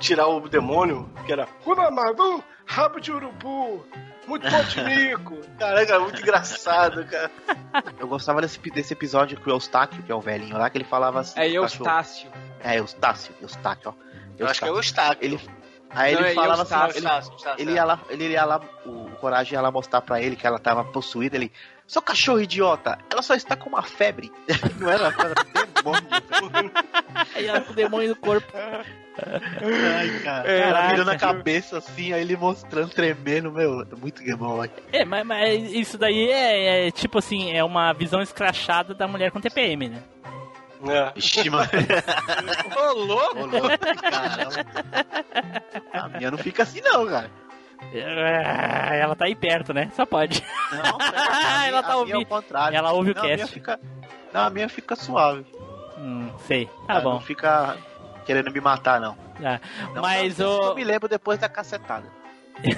tirar 0.00 0.26
o 0.28 0.48
demônio, 0.48 1.08
que 1.24 1.32
era 1.32 1.46
Kunamadu, 1.64 2.42
rabo 2.66 3.00
de 3.00 3.10
urubu, 3.12 3.86
muito 4.26 4.50
bom 4.50 4.62
de 4.64 4.82
mico. 4.82 5.38
Caraca, 5.58 5.98
muito 6.00 6.20
engraçado, 6.20 7.04
cara. 7.06 7.30
Eu 7.98 8.08
gostava 8.08 8.40
desse, 8.40 8.58
desse 8.70 8.92
episódio 8.92 9.38
que 9.38 9.48
o 9.48 9.52
Eustáquio, 9.52 10.02
que 10.02 10.12
é 10.12 10.14
o 10.14 10.20
velhinho 10.20 10.58
lá, 10.58 10.68
que 10.68 10.78
ele 10.78 10.84
falava 10.84 11.20
assim. 11.20 11.38
É. 11.40 11.48
Eustácio. 11.48 12.30
É, 12.62 12.78
Eustácio, 12.78 13.34
Eustáquio, 13.40 13.90
ó. 13.90 14.06
Eu 14.38 14.46
acho 14.46 14.60
que 14.60 14.68
é 14.68 14.72
o 14.72 14.76
Eustáquio. 14.76 15.24
Ele, 15.24 15.40
Aí 15.90 16.14
Não, 16.14 16.20
ele 16.20 16.30
é 16.30 16.34
falava 16.34 16.62
Eustácio, 16.62 16.86
assim, 16.86 16.98
ele, 16.98 17.06
Eustácio, 17.06 17.32
Eustácio, 17.32 17.62
ele 17.62 17.70
é. 17.70 17.74
ia 17.74 17.84
lá, 17.84 18.00
ele 18.10 18.28
ia 18.28 18.44
lá, 18.44 18.60
o 18.84 19.10
Coragem 19.20 19.54
ia 19.54 19.60
lá 19.60 19.70
mostrar 19.70 20.00
pra 20.02 20.20
ele 20.20 20.36
que 20.36 20.46
ela 20.46 20.58
tava 20.58 20.84
possuída, 20.84 21.36
ele, 21.36 21.52
seu 21.86 22.02
cachorro 22.02 22.40
idiota, 22.40 22.98
ela 23.10 23.22
só 23.22 23.34
está 23.34 23.56
com 23.56 23.68
uma 23.68 23.82
febre. 23.82 24.32
Não 24.78 24.90
era, 24.90 25.06
era 25.06 25.34
demônio. 25.74 26.72
Aí 27.34 27.46
ela 27.46 27.60
com 27.60 27.72
o 27.72 27.76
demônio 27.76 28.08
no 28.08 28.16
corpo. 28.16 28.52
Ai, 28.56 30.20
cara. 30.22 30.50
É, 30.50 30.60
ela 30.60 30.88
virando 30.88 31.10
a 31.10 31.16
cabeça 31.16 31.78
assim, 31.78 32.12
aí 32.12 32.20
ele 32.20 32.36
mostrando, 32.36 32.90
tremendo, 32.90 33.50
meu, 33.50 33.86
muito 33.98 34.22
Boy. 34.36 34.70
É, 34.92 35.04
mas, 35.04 35.24
mas 35.24 35.72
isso 35.72 35.96
daí 35.96 36.28
é, 36.28 36.88
é, 36.88 36.90
tipo 36.90 37.18
assim, 37.18 37.52
é 37.52 37.62
uma 37.64 37.92
visão 37.92 38.20
escrachada 38.20 38.92
da 38.94 39.06
mulher 39.06 39.30
com 39.30 39.40
TPM, 39.40 39.88
né? 39.88 40.02
É. 40.88 41.12
Ixi, 41.16 41.48
mano. 41.48 41.70
Ô, 42.76 42.92
louco! 42.92 43.38
Ô, 43.38 43.46
louco, 43.46 43.68
caramba. 44.00 44.66
A 45.92 46.08
minha 46.08 46.30
não 46.30 46.38
fica 46.38 46.64
assim 46.64 46.82
não, 46.82 47.06
cara. 47.06 47.30
Ah, 47.80 48.94
Ela 48.94 49.14
tá 49.16 49.26
aí 49.26 49.34
perto, 49.34 49.72
né? 49.72 49.90
Só 49.94 50.04
pode. 50.06 50.42
Não, 50.72 50.98
ela 51.66 51.82
tá 51.82 51.92
a 51.92 51.92
minha 51.92 51.92
é 51.92 51.96
ouvindo. 51.96 52.20
o 52.22 52.26
contrário. 52.26 52.76
Ela 52.76 52.92
ouve 52.92 53.10
o 53.12 53.14
não, 53.14 53.22
A 53.22 53.24
minha 53.24 53.38
cast. 53.38 53.52
fica, 53.54 53.80
não, 54.32 54.40
a 54.42 54.50
minha 54.50 54.68
fica 54.68 54.96
suave. 54.96 55.44
Hum, 55.98 56.30
sei. 56.46 56.66
Tá 56.86 56.94
Ela 56.94 57.00
bom. 57.00 57.12
Não 57.14 57.20
fica 57.20 57.76
querendo 58.24 58.50
me 58.52 58.60
matar, 58.60 59.00
não. 59.00 59.16
Ah, 59.44 59.60
Não, 59.94 60.02
mas 60.02 60.38
não, 60.38 60.48
o. 60.60 60.64
Eu 60.68 60.74
me 60.74 60.84
lembro 60.84 61.08
depois 61.08 61.38
da 61.38 61.48
cacetada. 61.48 62.10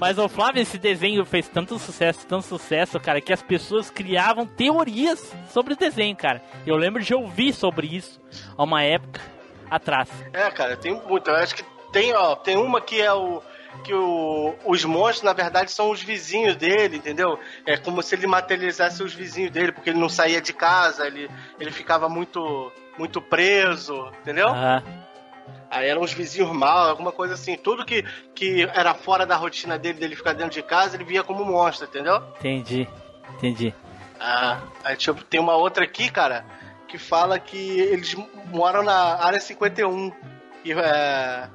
Mas 0.00 0.18
o 0.18 0.28
Flávio, 0.28 0.60
esse 0.62 0.78
desenho 0.78 1.24
fez 1.24 1.48
tanto 1.48 1.78
sucesso, 1.78 2.26
tanto 2.26 2.44
sucesso, 2.46 2.98
cara, 3.00 3.20
que 3.20 3.32
as 3.32 3.42
pessoas 3.42 3.90
criavam 3.90 4.46
teorias 4.46 5.34
sobre 5.50 5.74
o 5.74 5.76
desenho, 5.76 6.14
cara. 6.16 6.42
Eu 6.66 6.76
lembro 6.76 7.02
de 7.02 7.14
ouvir 7.14 7.52
sobre 7.52 7.86
isso 7.86 8.20
há 8.56 8.62
uma 8.62 8.82
época 8.82 9.20
atrás. 9.70 10.08
É, 10.32 10.50
cara, 10.50 10.76
tem 10.76 10.94
muito. 11.06 11.28
Eu 11.30 11.36
acho 11.36 11.54
que 11.54 11.62
tem, 11.92 12.14
ó, 12.14 12.34
tem 12.34 12.56
uma 12.56 12.80
que 12.80 13.00
é 13.00 13.12
o. 13.12 13.42
Que 13.84 13.94
o, 13.94 14.54
os 14.66 14.84
monstros, 14.84 15.22
na 15.22 15.32
verdade, 15.32 15.72
são 15.72 15.90
os 15.90 16.02
vizinhos 16.02 16.56
dele, 16.56 16.98
entendeu? 16.98 17.38
É 17.64 17.78
como 17.78 18.02
se 18.02 18.14
ele 18.14 18.26
materializasse 18.26 19.02
os 19.02 19.14
vizinhos 19.14 19.50
dele, 19.50 19.72
porque 19.72 19.90
ele 19.90 19.98
não 19.98 20.10
saía 20.10 20.42
de 20.42 20.52
casa, 20.52 21.06
ele, 21.06 21.30
ele 21.58 21.70
ficava 21.70 22.06
muito, 22.06 22.70
muito 22.98 23.20
preso, 23.22 24.12
entendeu? 24.20 24.48
Ah, 24.48 24.82
Aí 25.72 25.88
eram 25.88 26.02
os 26.02 26.12
vizinhos 26.12 26.52
mal, 26.52 26.90
alguma 26.90 27.10
coisa 27.10 27.32
assim. 27.32 27.56
Tudo 27.56 27.82
que, 27.82 28.04
que 28.34 28.62
era 28.74 28.92
fora 28.92 29.24
da 29.24 29.36
rotina 29.36 29.78
dele, 29.78 29.98
dele 29.98 30.14
ficar 30.14 30.34
dentro 30.34 30.52
de 30.52 30.62
casa, 30.62 30.96
ele 30.96 31.04
via 31.04 31.22
como 31.22 31.46
monstro, 31.46 31.88
entendeu? 31.88 32.22
entendi. 32.38 32.86
Entendi. 33.30 33.74
Ah, 34.20 34.60
aí 34.84 34.96
tipo, 34.96 35.24
tem 35.24 35.40
uma 35.40 35.54
outra 35.56 35.84
aqui, 35.84 36.10
cara, 36.10 36.44
que 36.86 36.98
fala 36.98 37.38
que 37.38 37.80
eles 37.80 38.14
moram 38.52 38.82
na 38.82 39.16
área 39.24 39.40
51. 39.40 40.12
E, 40.62 40.72
é, 40.72 41.48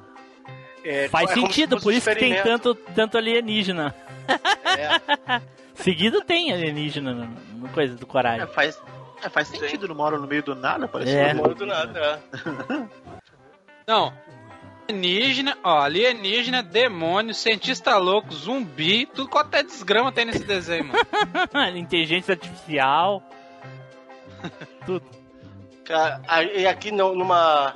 é, 0.88 1.08
Faz 1.08 1.30
é 1.30 1.34
como 1.34 1.46
se 1.46 1.52
sentido, 1.52 1.80
por 1.80 1.92
um 1.92 1.96
isso 1.96 2.08
que 2.08 2.16
tem 2.16 2.42
tanto, 2.42 2.74
tanto 2.74 3.18
alienígena. 3.18 3.94
É. 4.28 5.40
Seguido 5.74 6.22
tem 6.22 6.52
alienígena 6.52 7.12
no, 7.14 7.26
no 7.58 7.68
coisa 7.68 7.94
do 7.94 8.06
coragem. 8.06 8.42
É, 8.42 8.46
faz, 8.46 8.80
é, 9.22 9.28
faz 9.28 9.48
sentido, 9.48 9.86
não 9.88 9.94
mora 9.94 10.18
no 10.18 10.26
meio 10.26 10.42
do 10.42 10.54
nada, 10.54 10.88
parece 10.88 11.16
É. 11.16 11.32
um 11.32 11.36
Não 11.42 11.54
do 11.54 11.66
nada, 11.66 12.20
é. 12.34 12.88
Não. 13.86 14.12
Alienígena, 14.90 15.56
ó, 15.62 15.80
alienígena, 15.82 16.62
demônio, 16.62 17.34
cientista 17.34 17.96
louco, 17.98 18.32
zumbi, 18.34 19.04
tudo 19.06 19.28
quanto 19.28 19.54
é 19.54 19.62
desgrama 19.62 20.10
tem 20.10 20.24
nesse 20.24 20.44
desenho, 20.44 20.86
mano. 20.86 21.76
Inteligência 21.78 22.32
artificial. 22.32 23.22
Tudo. 24.86 25.04
Cara, 25.84 26.20
aí 26.26 26.66
aqui 26.66 26.90
no- 26.90 27.14
numa, 27.14 27.74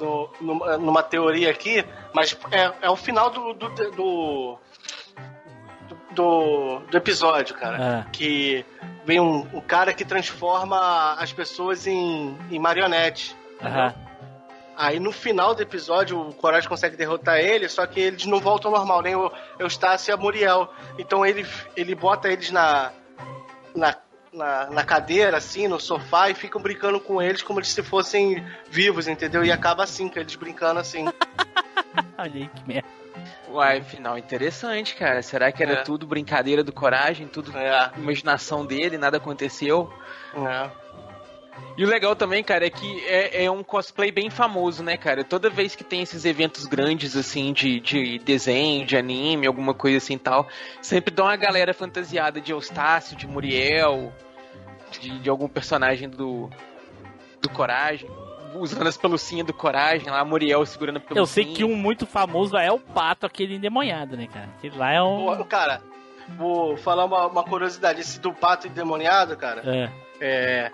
no- 0.00 0.30
numa, 0.40 0.76
numa 0.78 1.02
teoria 1.02 1.50
aqui, 1.50 1.84
mas 2.12 2.36
é, 2.50 2.72
é 2.82 2.90
o 2.90 2.96
final 2.96 3.30
do, 3.30 3.52
do, 3.54 3.68
do, 3.68 4.58
do, 6.12 6.78
do 6.90 6.96
episódio, 6.96 7.54
cara. 7.56 8.04
Ah. 8.06 8.10
Que 8.10 8.64
vem 9.04 9.20
um, 9.20 9.46
um 9.52 9.60
cara 9.60 9.92
que 9.92 10.04
transforma 10.04 11.14
as 11.14 11.32
pessoas 11.32 11.86
em, 11.86 12.36
em 12.50 12.58
marionete. 12.58 13.36
Aham. 13.62 13.94
Aí 14.76 14.98
no 14.98 15.12
final 15.12 15.54
do 15.54 15.60
episódio 15.60 16.18
o 16.18 16.32
Coragem 16.34 16.66
consegue 16.66 16.96
derrotar 16.96 17.36
ele, 17.38 17.68
só 17.68 17.86
que 17.86 18.00
eles 18.00 18.24
não 18.24 18.40
voltam 18.40 18.70
ao 18.70 18.78
normal, 18.78 19.02
nem 19.02 19.14
o 19.14 19.30
Eustácio 19.58 20.10
e 20.10 20.12
a 20.12 20.16
Muriel. 20.16 20.72
Então 20.98 21.24
ele, 21.26 21.46
ele 21.76 21.94
bota 21.94 22.28
eles 22.32 22.50
na, 22.50 22.90
na, 23.74 23.94
na, 24.32 24.70
na 24.70 24.84
cadeira, 24.84 25.36
assim, 25.36 25.66
no 25.68 25.80
sofá, 25.80 26.30
e 26.30 26.34
ficam 26.34 26.60
brincando 26.60 27.00
com 27.00 27.20
eles 27.20 27.42
como 27.42 27.64
se 27.64 27.82
fossem 27.82 28.44
vivos, 28.70 29.08
entendeu? 29.08 29.44
E 29.44 29.50
acaba 29.52 29.82
assim, 29.84 30.08
com 30.08 30.18
eles 30.18 30.34
brincando 30.36 30.80
assim. 30.80 31.04
Olha 32.18 32.32
aí 32.34 32.48
que 32.48 32.66
merda. 32.68 32.88
Uai, 33.48 33.82
final 33.82 34.16
interessante, 34.16 34.94
cara. 34.94 35.22
Será 35.22 35.50
que 35.50 35.62
era 35.62 35.72
É. 35.72 35.82
tudo 35.82 36.06
brincadeira 36.06 36.62
do 36.62 36.72
coragem, 36.72 37.26
tudo 37.26 37.56
É. 37.56 37.90
imaginação 37.96 38.64
dele, 38.64 38.96
nada 38.96 39.16
aconteceu? 39.16 39.92
É. 40.34 40.70
E 41.76 41.84
o 41.84 41.88
legal 41.88 42.14
também, 42.14 42.42
cara, 42.44 42.66
é 42.66 42.70
que 42.70 43.00
é, 43.06 43.44
é 43.44 43.50
um 43.50 43.62
cosplay 43.62 44.10
bem 44.10 44.28
famoso, 44.28 44.82
né, 44.82 44.96
cara? 44.96 45.24
Toda 45.24 45.48
vez 45.48 45.74
que 45.74 45.82
tem 45.82 46.02
esses 46.02 46.24
eventos 46.24 46.66
grandes, 46.66 47.16
assim, 47.16 47.52
de, 47.52 47.80
de 47.80 48.18
desenho, 48.18 48.84
de 48.84 48.96
anime, 48.96 49.46
alguma 49.46 49.72
coisa 49.72 49.96
assim 49.98 50.14
e 50.14 50.18
tal, 50.18 50.46
sempre 50.82 51.14
dá 51.14 51.24
uma 51.24 51.36
galera 51.36 51.72
fantasiada 51.72 52.40
de 52.40 52.52
Eustácio, 52.52 53.16
de 53.16 53.26
Muriel, 53.26 54.12
de, 54.90 55.20
de 55.20 55.30
algum 55.30 55.48
personagem 55.48 56.08
do, 56.08 56.50
do 57.40 57.48
Coragem, 57.48 58.10
usando 58.54 58.86
as 58.86 58.96
pelucinhas 58.96 59.46
do 59.46 59.54
Coragem, 59.54 60.10
lá 60.10 60.20
a 60.20 60.24
Muriel 60.24 60.66
segurando 60.66 60.96
a 60.98 61.00
pelucinha. 61.00 61.22
Eu 61.22 61.26
sei 61.26 61.44
que 61.44 61.64
um 61.64 61.76
muito 61.76 62.04
famoso 62.06 62.56
é 62.56 62.70
o 62.70 62.78
pato, 62.78 63.24
aquele 63.24 63.54
endemoniado, 63.54 64.16
né, 64.16 64.26
cara? 64.26 64.48
Aquele 64.58 64.76
lá 64.76 64.92
é 64.92 65.02
um. 65.02 65.36
Pô, 65.36 65.44
Cara, 65.44 65.80
vou 66.36 66.76
falar 66.76 67.04
uma, 67.04 67.26
uma 67.26 67.44
curiosidade. 67.44 68.00
Esse 68.00 68.20
do 68.20 68.32
pato 68.32 68.66
endemoniado, 68.66 69.36
cara, 69.36 69.62
É. 69.64 69.90
é. 70.20 70.72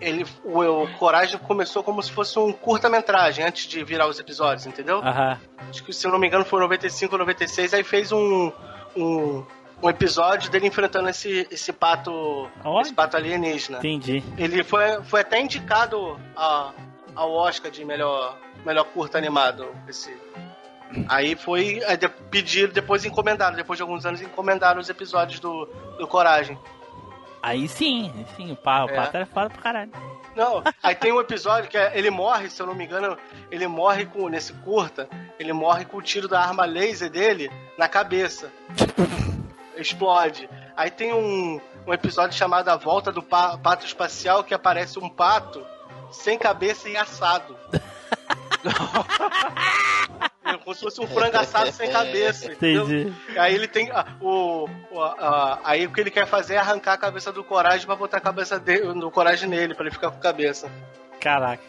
Ele, 0.00 0.26
o, 0.44 0.60
o 0.60 0.92
Coragem 0.98 1.38
começou 1.38 1.82
como 1.82 2.02
se 2.02 2.12
fosse 2.12 2.38
um 2.38 2.52
curta-metragem 2.52 3.44
antes 3.44 3.66
de 3.66 3.82
virar 3.82 4.06
os 4.06 4.18
episódios, 4.18 4.66
entendeu? 4.66 4.98
Aham. 4.98 5.38
Acho 5.68 5.82
que, 5.82 5.92
se 5.92 6.06
eu 6.06 6.10
não 6.10 6.18
me 6.18 6.26
engano, 6.26 6.44
foi 6.44 6.60
95 6.60 7.16
96. 7.16 7.74
Aí 7.74 7.82
fez 7.82 8.12
um, 8.12 8.52
um, 8.96 9.44
um 9.82 9.88
episódio 9.88 10.50
dele 10.50 10.66
enfrentando 10.66 11.08
esse, 11.08 11.46
esse 11.50 11.72
pato. 11.72 12.48
Olha. 12.64 12.82
Esse 12.82 12.94
pato 12.94 13.16
alienígena. 13.16 13.78
Entendi. 13.78 14.22
Ele 14.36 14.62
foi, 14.62 15.02
foi 15.04 15.20
até 15.20 15.40
indicado 15.40 16.18
a, 16.36 16.72
ao 17.14 17.32
Oscar 17.32 17.70
de 17.70 17.84
melhor, 17.84 18.38
melhor 18.64 18.84
curta 18.84 19.16
animado. 19.18 19.66
Esse. 19.88 20.14
Aí 21.08 21.34
foi 21.34 21.82
aí 21.84 21.96
de, 21.96 22.08
pediram, 22.08 22.72
depois 22.72 23.04
encomendaram, 23.04 23.56
depois 23.56 23.76
de 23.76 23.82
alguns 23.82 24.06
anos 24.06 24.20
encomendaram 24.22 24.80
os 24.80 24.88
episódios 24.88 25.40
do, 25.40 25.66
do 25.98 26.06
Coragem. 26.06 26.56
Aí 27.46 27.68
sim, 27.68 28.12
sim, 28.36 28.50
o, 28.50 28.56
pa, 28.56 28.84
o 28.84 28.90
É. 28.90 28.94
pato 28.96 29.16
era 29.16 29.26
foda 29.26 29.50
pra 29.50 29.62
caralho. 29.62 29.92
Não, 30.34 30.62
aí 30.82 30.94
tem 30.96 31.12
um 31.12 31.20
episódio 31.20 31.70
que 31.70 31.78
é- 31.78 31.96
ele 31.96 32.10
morre, 32.10 32.50
se 32.50 32.60
eu 32.60 32.66
não 32.66 32.74
me 32.74 32.84
engano, 32.84 33.16
ele 33.50 33.66
morre 33.68 34.04
com, 34.04 34.28
nesse 34.28 34.52
curta, 34.52 35.08
ele 35.38 35.52
morre 35.52 35.84
com 35.84 35.96
o 35.98 36.02
tiro 36.02 36.26
da 36.28 36.40
arma 36.40 36.64
laser 36.66 37.08
dele 37.08 37.48
na 37.78 37.88
cabeça. 37.88 38.50
Explode. 39.78 40.48
Aí 40.76 40.90
tem 40.90 41.12
um, 41.14 41.60
um 41.86 41.92
episódio 41.94 42.36
chamado 42.36 42.68
A 42.68 42.76
Volta 42.76 43.12
do 43.12 43.22
Pa- 43.22 43.56
Pato 43.58 43.86
Espacial 43.86 44.42
que 44.42 44.52
aparece 44.52 44.98
um 44.98 45.08
pato 45.08 45.64
sem 46.10 46.36
cabeça 46.38 46.88
e 46.88 46.96
assado. 46.96 47.56
É 50.46 50.56
Como 50.58 50.74
se 50.74 50.80
fosse 50.80 51.00
um 51.00 51.06
frango 51.06 51.36
assado 51.36 51.70
sem 51.72 51.90
cabeça. 51.90 52.52
entendeu? 52.52 52.84
Entendi. 52.84 53.12
Aí 53.38 53.54
ele 53.54 53.66
tem. 53.68 53.90
ah, 53.90 54.06
o, 54.20 54.68
o- 54.90 55.00
a- 55.02 55.60
aí 55.64 55.86
o 55.86 55.90
que 55.92 56.00
ele 56.00 56.10
quer 56.10 56.26
fazer 56.26 56.54
é 56.54 56.58
arrancar 56.58 56.92
a 56.94 56.98
cabeça 56.98 57.32
do 57.32 57.42
coragem 57.42 57.86
pra 57.86 57.96
botar 57.96 58.18
a 58.18 58.20
cabeça 58.20 58.58
dele, 58.58 58.92
do 58.94 59.10
coragem 59.10 59.48
nele, 59.48 59.74
pra 59.74 59.84
ele 59.84 59.92
ficar 59.94 60.10
com 60.10 60.18
a 60.18 60.20
cabeça. 60.20 60.70
Caraca. 61.20 61.62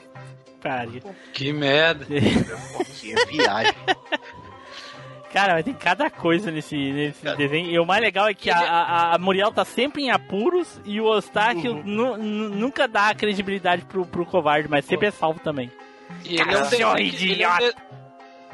Pariu. 0.62 1.02
Que 1.34 1.52
merda. 1.54 2.06
Que 3.00 3.14
viagem. 3.28 3.74
Cara, 5.32 5.54
mas 5.56 5.66
tem 5.66 5.74
cada 5.74 6.10
coisa 6.10 6.50
nesse, 6.50 6.76
nesse 6.76 7.24
desenho. 7.36 7.70
E 7.70 7.78
o 7.80 7.86
mais 7.86 8.02
legal 8.02 8.28
é 8.28 8.34
que 8.34 8.50
a, 8.50 8.58
a, 8.58 9.16
a 9.16 9.18
Muriel 9.20 9.52
tá 9.52 9.64
sempre 9.66 10.04
em 10.04 10.10
apuros 10.10 10.80
e 10.86 11.00
o 11.02 11.14
Eustáquio 11.14 11.74
Uhum. 11.74 11.84
nu- 11.84 12.18
nu- 12.18 12.50
nunca 12.50 12.88
dá 12.88 13.14
credibilidade 13.14 13.84
pro, 13.86 14.06
pro 14.06 14.26
covarde, 14.26 14.68
mas 14.70 14.86
sempre 14.86 15.08
é 15.08 15.12
salvo 15.12 15.40
também. 15.40 15.72
E 16.24 16.40
ele 16.40 16.54
é 16.54 16.58
um 16.58 16.62
desenho 16.62 16.96
que, 16.96 17.32
ele, 17.32 17.44
é 17.44 17.50
um 17.50 17.58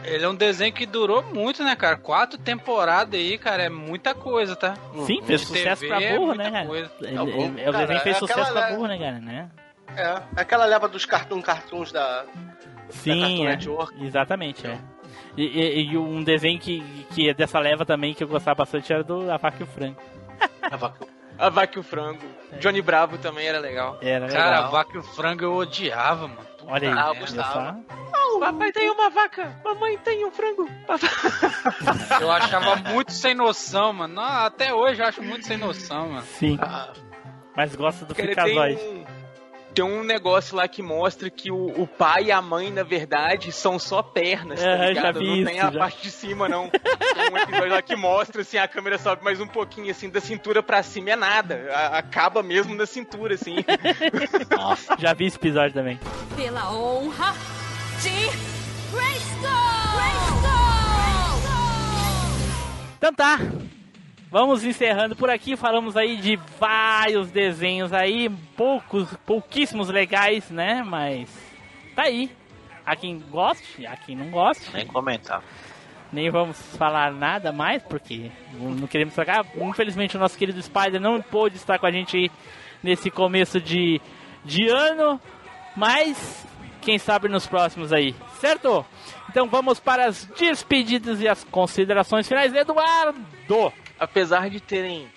ele 0.06 0.24
é 0.26 0.30
um 0.30 0.36
desenho 0.36 0.74
que 0.74 0.86
durou 0.86 1.22
muito, 1.24 1.64
né, 1.64 1.76
cara? 1.76 1.96
Quatro 1.98 2.38
temporadas 2.38 3.20
aí, 3.20 3.38
cara, 3.38 3.64
é 3.64 3.70
muita 3.70 4.14
coisa, 4.16 4.56
tá? 4.56 4.76
Sim, 5.06 5.22
fez 5.24 5.42
De 5.42 5.48
sucesso 5.48 5.82
TV 5.82 5.88
pra 5.96 6.02
é 6.04 6.14
burro, 6.16 6.28
muita 6.28 6.44
né, 6.44 6.52
cara? 6.52 6.66
coisa. 6.66 6.92
Ele- 7.02 7.18
bom. 7.18 7.26
ele- 7.28 7.62
o 7.70 7.72
Cara, 7.72 7.78
desenho 7.80 8.00
fez 8.02 8.16
é 8.16 8.20
sucesso 8.20 8.52
pra 8.54 8.70
burro, 8.72 8.88
né, 8.88 8.98
cara? 8.98 9.20
Né? 9.20 9.50
É, 9.96 10.22
aquela 10.36 10.66
leva 10.66 10.88
dos 10.88 11.06
cartoon 11.06 11.42
cartoons 11.42 11.92
da. 11.92 12.26
Sim, 12.90 13.20
Cartoon 13.22 13.44
é. 13.44 13.50
Network. 13.50 14.06
exatamente, 14.06 14.66
é. 14.68 14.78
E, 15.38 15.44
e- 15.46 15.84
e 15.92 15.98
um 15.98 16.24
desenho 16.24 16.60
que, 16.60 16.82
que 17.12 17.30
é 17.30 17.34
dessa 17.34 17.60
leva 17.60 17.86
também 17.86 18.14
que 18.14 18.24
eu 18.24 18.28
gostava 18.28 18.56
bastante 18.58 18.92
era 18.94 19.04
do 19.04 19.32
A 19.32 19.38
Vaca 19.38 19.58
e 19.60 19.64
o 19.64 19.68
Frango. 19.68 19.98
A 21.40 21.50
Vaca 21.50 21.78
e 21.78 21.80
o 21.80 21.84
Frango. 21.84 22.20
Johnny 22.60 22.82
Bravo 22.82 23.18
também 23.18 23.48
era 23.48 23.60
legal. 23.60 23.98
Era 24.02 24.28
Cara, 24.28 24.44
a 24.44 24.56
legal. 24.58 24.72
vaca 24.72 24.92
e 24.94 24.98
o 25.00 25.04
frango 25.04 25.44
eu 25.44 25.56
odiava, 25.56 26.28
mano. 26.28 26.40
Olha 26.68 26.90
aí, 26.92 26.96
Ah, 26.98 27.08
eu 27.08 27.12
viu 27.14 27.22
gostava. 27.22 27.78
Não! 28.40 28.54
Papai 28.54 28.72
tem 28.72 28.90
uma 28.90 29.10
vaca, 29.10 29.56
mamãe 29.64 29.98
tem 29.98 30.26
um 30.26 30.32
frango. 30.32 30.68
Eu 32.22 32.32
achava 32.32 32.76
muito 32.76 33.12
sem 33.12 33.34
noção, 33.34 33.94
mano. 33.94 34.14
Não, 34.16 34.24
até 34.24 34.74
hoje 34.74 35.02
eu 35.02 35.06
acho 35.08 35.22
muito 35.22 35.46
sem 35.46 35.58
noção, 35.58 36.10
mano. 36.10 36.26
Sim. 36.38 36.58
Mas 37.56 37.76
gosta 37.76 38.06
do 38.06 38.16
Frikazoid. 38.16 38.76
tem 38.76 38.90
um, 38.98 39.06
tem 39.74 39.86
um 39.86 40.04
negócio 40.04 40.56
lá 40.56 40.68
que 40.68 40.82
mostra 40.82 41.30
que 41.30 41.52
o, 41.52 41.82
o 41.82 41.88
pai 41.88 42.26
e 42.26 42.32
a 42.32 42.42
mãe, 42.42 42.72
na 42.72 42.84
verdade, 42.84 43.52
são 43.52 43.78
só 43.80 44.02
pernas, 44.04 44.60
tá 44.62 44.68
É, 44.68 44.78
já 44.78 44.86
ligado? 44.90 45.20
vi 45.20 45.28
não 45.28 45.36
isso, 45.38 45.46
tem 45.46 45.60
a 45.60 45.72
já. 45.72 45.80
parte 45.80 46.02
de 46.02 46.12
cima, 46.12 46.48
não. 46.50 46.70
Tem 46.70 47.32
um 47.32 47.38
episódio 47.38 47.70
lá 47.74 47.82
que 47.82 47.96
mostra, 47.96 48.42
assim, 48.42 48.58
a 48.58 48.68
câmera 48.68 48.98
sobe 48.98 49.24
mais 49.24 49.40
um 49.42 49.48
pouquinho, 49.48 49.90
assim, 49.92 50.10
da 50.10 50.22
cintura 50.22 50.62
pra 50.64 50.82
cima 50.84 51.12
é 51.12 51.16
nada. 51.16 51.70
A- 51.74 51.98
acaba 51.98 52.42
mesmo 52.44 52.76
na 52.76 52.86
cintura, 52.86 53.34
assim. 53.36 53.56
Já 55.00 55.14
vi 55.14 55.26
esse 55.26 55.38
episódio 55.38 55.74
também. 55.74 56.00
Pela 56.36 56.72
honra 56.72 57.34
de 58.04 58.44
Então 62.98 63.14
tá. 63.14 63.38
Vamos 64.30 64.64
encerrando 64.64 65.16
por 65.16 65.30
aqui. 65.30 65.56
Falamos 65.56 65.96
aí 65.96 66.18
de 66.18 66.38
vários 66.60 67.30
desenhos 67.32 67.92
aí, 67.94 68.30
poucos, 68.56 69.08
pouquíssimos 69.26 69.90
legais, 69.90 70.50
né? 70.50 70.84
Mas 70.84 71.30
tá 71.96 72.04
aí. 72.04 72.32
Há 72.86 72.96
quem 72.96 73.20
goste, 73.20 73.86
há 73.86 73.96
quem 73.96 74.16
não 74.16 74.30
goste. 74.30 74.70
Nem 74.74 74.88
comentar. 74.88 75.44
Nem 76.12 76.30
vamos 76.30 76.58
falar 76.78 77.12
nada 77.12 77.52
mais, 77.52 77.84
porque 77.84 78.32
não 78.60 78.88
queremos 78.88 79.14
trocar. 79.14 79.46
Infelizmente, 79.56 80.18
o 80.18 80.20
nosso 80.20 80.38
querido 80.38 80.62
Spider 80.62 81.00
não 81.00 81.22
pôde 81.22 81.56
estar 81.56 81.80
com 81.80 81.86
a 81.86 81.92
gente 81.92 82.18
aí 82.18 82.32
nesse 82.82 83.10
começo 83.10 83.60
de, 83.62 84.02
de 84.44 84.68
ano. 84.68 85.20
Mas, 85.76 86.46
quem 86.84 87.00
sabe 87.00 87.28
nos 87.28 87.48
próximos 87.48 87.92
aí, 87.94 88.16
certo? 88.40 88.86
Então 89.30 89.48
vamos 89.48 89.80
para 89.80 90.06
as 90.06 90.26
despedidas 90.26 91.20
e 91.22 91.28
as 91.28 91.44
considerações 91.46 92.28
finais. 92.28 92.54
Eduardo! 92.54 93.74
Apesar 94.00 94.50
de 94.50 94.60
terem 94.60 95.08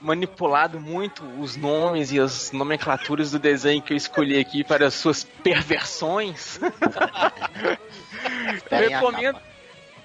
manipulado 0.00 0.80
muito 0.80 1.22
os 1.40 1.56
nomes 1.56 2.10
e 2.12 2.18
as 2.18 2.50
nomenclaturas 2.50 3.30
do 3.30 3.38
desenho 3.38 3.80
que 3.80 3.92
eu 3.92 3.96
escolhi 3.96 4.38
aqui 4.38 4.64
para 4.64 4.86
as 4.88 4.94
suas 4.94 5.22
perversões, 5.22 6.58
recomendo, 8.70 9.38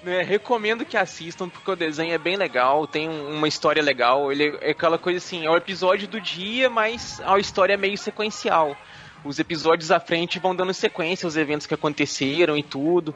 né, 0.04 0.22
recomendo 0.22 0.84
que 0.84 0.96
assistam 0.96 1.48
porque 1.48 1.70
o 1.70 1.76
desenho 1.76 2.14
é 2.14 2.18
bem 2.18 2.36
legal, 2.36 2.86
tem 2.86 3.08
um- 3.08 3.36
uma 3.38 3.48
história 3.48 3.82
legal. 3.82 4.30
Ele 4.30 4.56
é 4.60 4.70
aquela 4.70 4.98
coisa 4.98 5.18
assim, 5.18 5.44
é 5.44 5.50
o 5.50 5.56
episódio 5.56 6.06
do 6.06 6.20
dia, 6.20 6.70
mas 6.70 7.20
a 7.24 7.36
história 7.38 7.74
é 7.74 7.76
meio 7.76 7.98
sequencial. 7.98 8.76
Os 9.24 9.38
episódios 9.38 9.90
à 9.90 9.98
frente 10.00 10.38
vão 10.38 10.54
dando 10.54 10.72
sequência 10.72 11.26
aos 11.26 11.36
eventos 11.36 11.66
que 11.66 11.74
aconteceram 11.74 12.56
e 12.56 12.62
tudo. 12.62 13.14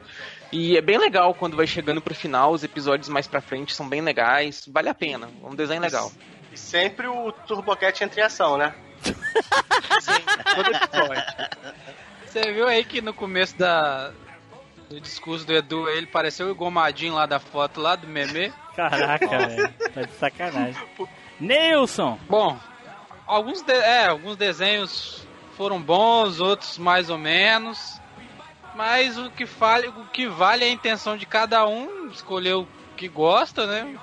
E 0.51 0.77
é 0.77 0.81
bem 0.81 0.97
legal 0.97 1.33
quando 1.33 1.55
vai 1.57 1.65
chegando 1.65 2.01
pro 2.01 2.13
final, 2.13 2.51
os 2.51 2.63
episódios 2.63 3.09
mais 3.09 3.25
pra 3.25 3.41
frente 3.41 3.73
são 3.73 3.87
bem 3.87 4.01
legais, 4.01 4.67
vale 4.71 4.89
a 4.89 4.93
pena. 4.93 5.29
É 5.43 5.47
um 5.47 5.55
desenho 5.55 5.81
legal. 5.81 6.11
E 6.51 6.57
sempre 6.57 7.07
o 7.07 7.31
Turbocat 7.31 8.03
entre 8.03 8.21
ação, 8.21 8.57
né? 8.57 8.75
Todo 10.55 10.69
episódio. 10.75 11.23
Você 12.25 12.51
viu 12.51 12.67
aí 12.67 12.83
que 12.83 13.01
no 13.01 13.13
começo 13.13 13.57
da, 13.57 14.11
do 14.89 14.99
discurso 14.99 15.45
do 15.45 15.53
Edu, 15.53 15.89
ele 15.89 16.05
pareceu 16.07 16.49
o 16.51 16.55
gomadinho 16.55 17.13
lá 17.13 17.25
da 17.25 17.39
foto 17.39 17.79
lá 17.81 17.95
do 17.95 18.07
meme? 18.07 18.53
Caraca, 18.75 19.27
velho. 19.47 19.73
Tá 19.93 20.01
de 20.01 20.13
sacanagem. 20.13 20.81
Nilson! 21.39 22.19
Bom, 22.29 22.57
alguns, 23.25 23.61
de- 23.61 23.71
é, 23.73 24.07
alguns 24.07 24.35
desenhos 24.35 25.27
foram 25.57 25.81
bons, 25.81 26.39
outros 26.39 26.77
mais 26.77 27.09
ou 27.09 27.17
menos. 27.17 27.99
Mas 28.75 29.17
o 29.17 29.29
que, 29.29 29.45
vale, 29.45 29.87
o 29.87 30.05
que 30.05 30.27
vale 30.27 30.65
é 30.65 30.67
a 30.67 30.71
intenção 30.71 31.15
de 31.15 31.25
cada 31.25 31.67
um, 31.67 32.07
escolher 32.07 32.53
o 32.53 32.67
que 32.97 33.07
gosta, 33.07 33.67
né? 33.67 33.95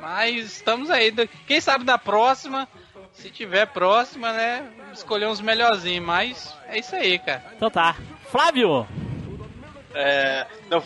Mas 0.00 0.46
estamos 0.46 0.90
aí. 0.90 1.12
Quem 1.46 1.60
sabe 1.60 1.84
na 1.84 1.96
próxima, 1.96 2.68
se 3.12 3.30
tiver 3.30 3.66
próxima, 3.66 4.32
né? 4.32 4.68
Escolher 4.92 5.28
uns 5.28 5.40
melhorzinhos. 5.40 6.04
Mas 6.04 6.54
é 6.66 6.78
isso 6.78 6.94
aí, 6.94 7.18
cara. 7.18 7.44
Então 7.56 7.70
tá. 7.70 7.96
Flávio! 8.30 8.86
É, 9.94 10.46
não, 10.68 10.82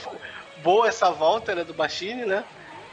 boa 0.62 0.86
essa 0.86 1.10
volta 1.10 1.55
né, 1.55 1.64
do 1.64 1.74
Bachini, 1.74 2.26
né? 2.26 2.44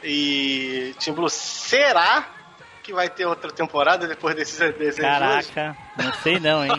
E 0.02 0.94
Tim 0.98 1.12
Blue, 1.12 1.28
será 1.28 2.26
que 2.88 2.92
vai 2.94 3.06
ter 3.10 3.26
outra 3.26 3.52
temporada 3.52 4.06
depois 4.08 4.34
desses 4.34 4.58
desenhos? 4.74 4.96
Caraca, 4.96 5.76
não 6.02 6.10
sei 6.22 6.40
não, 6.40 6.64
hein? 6.64 6.72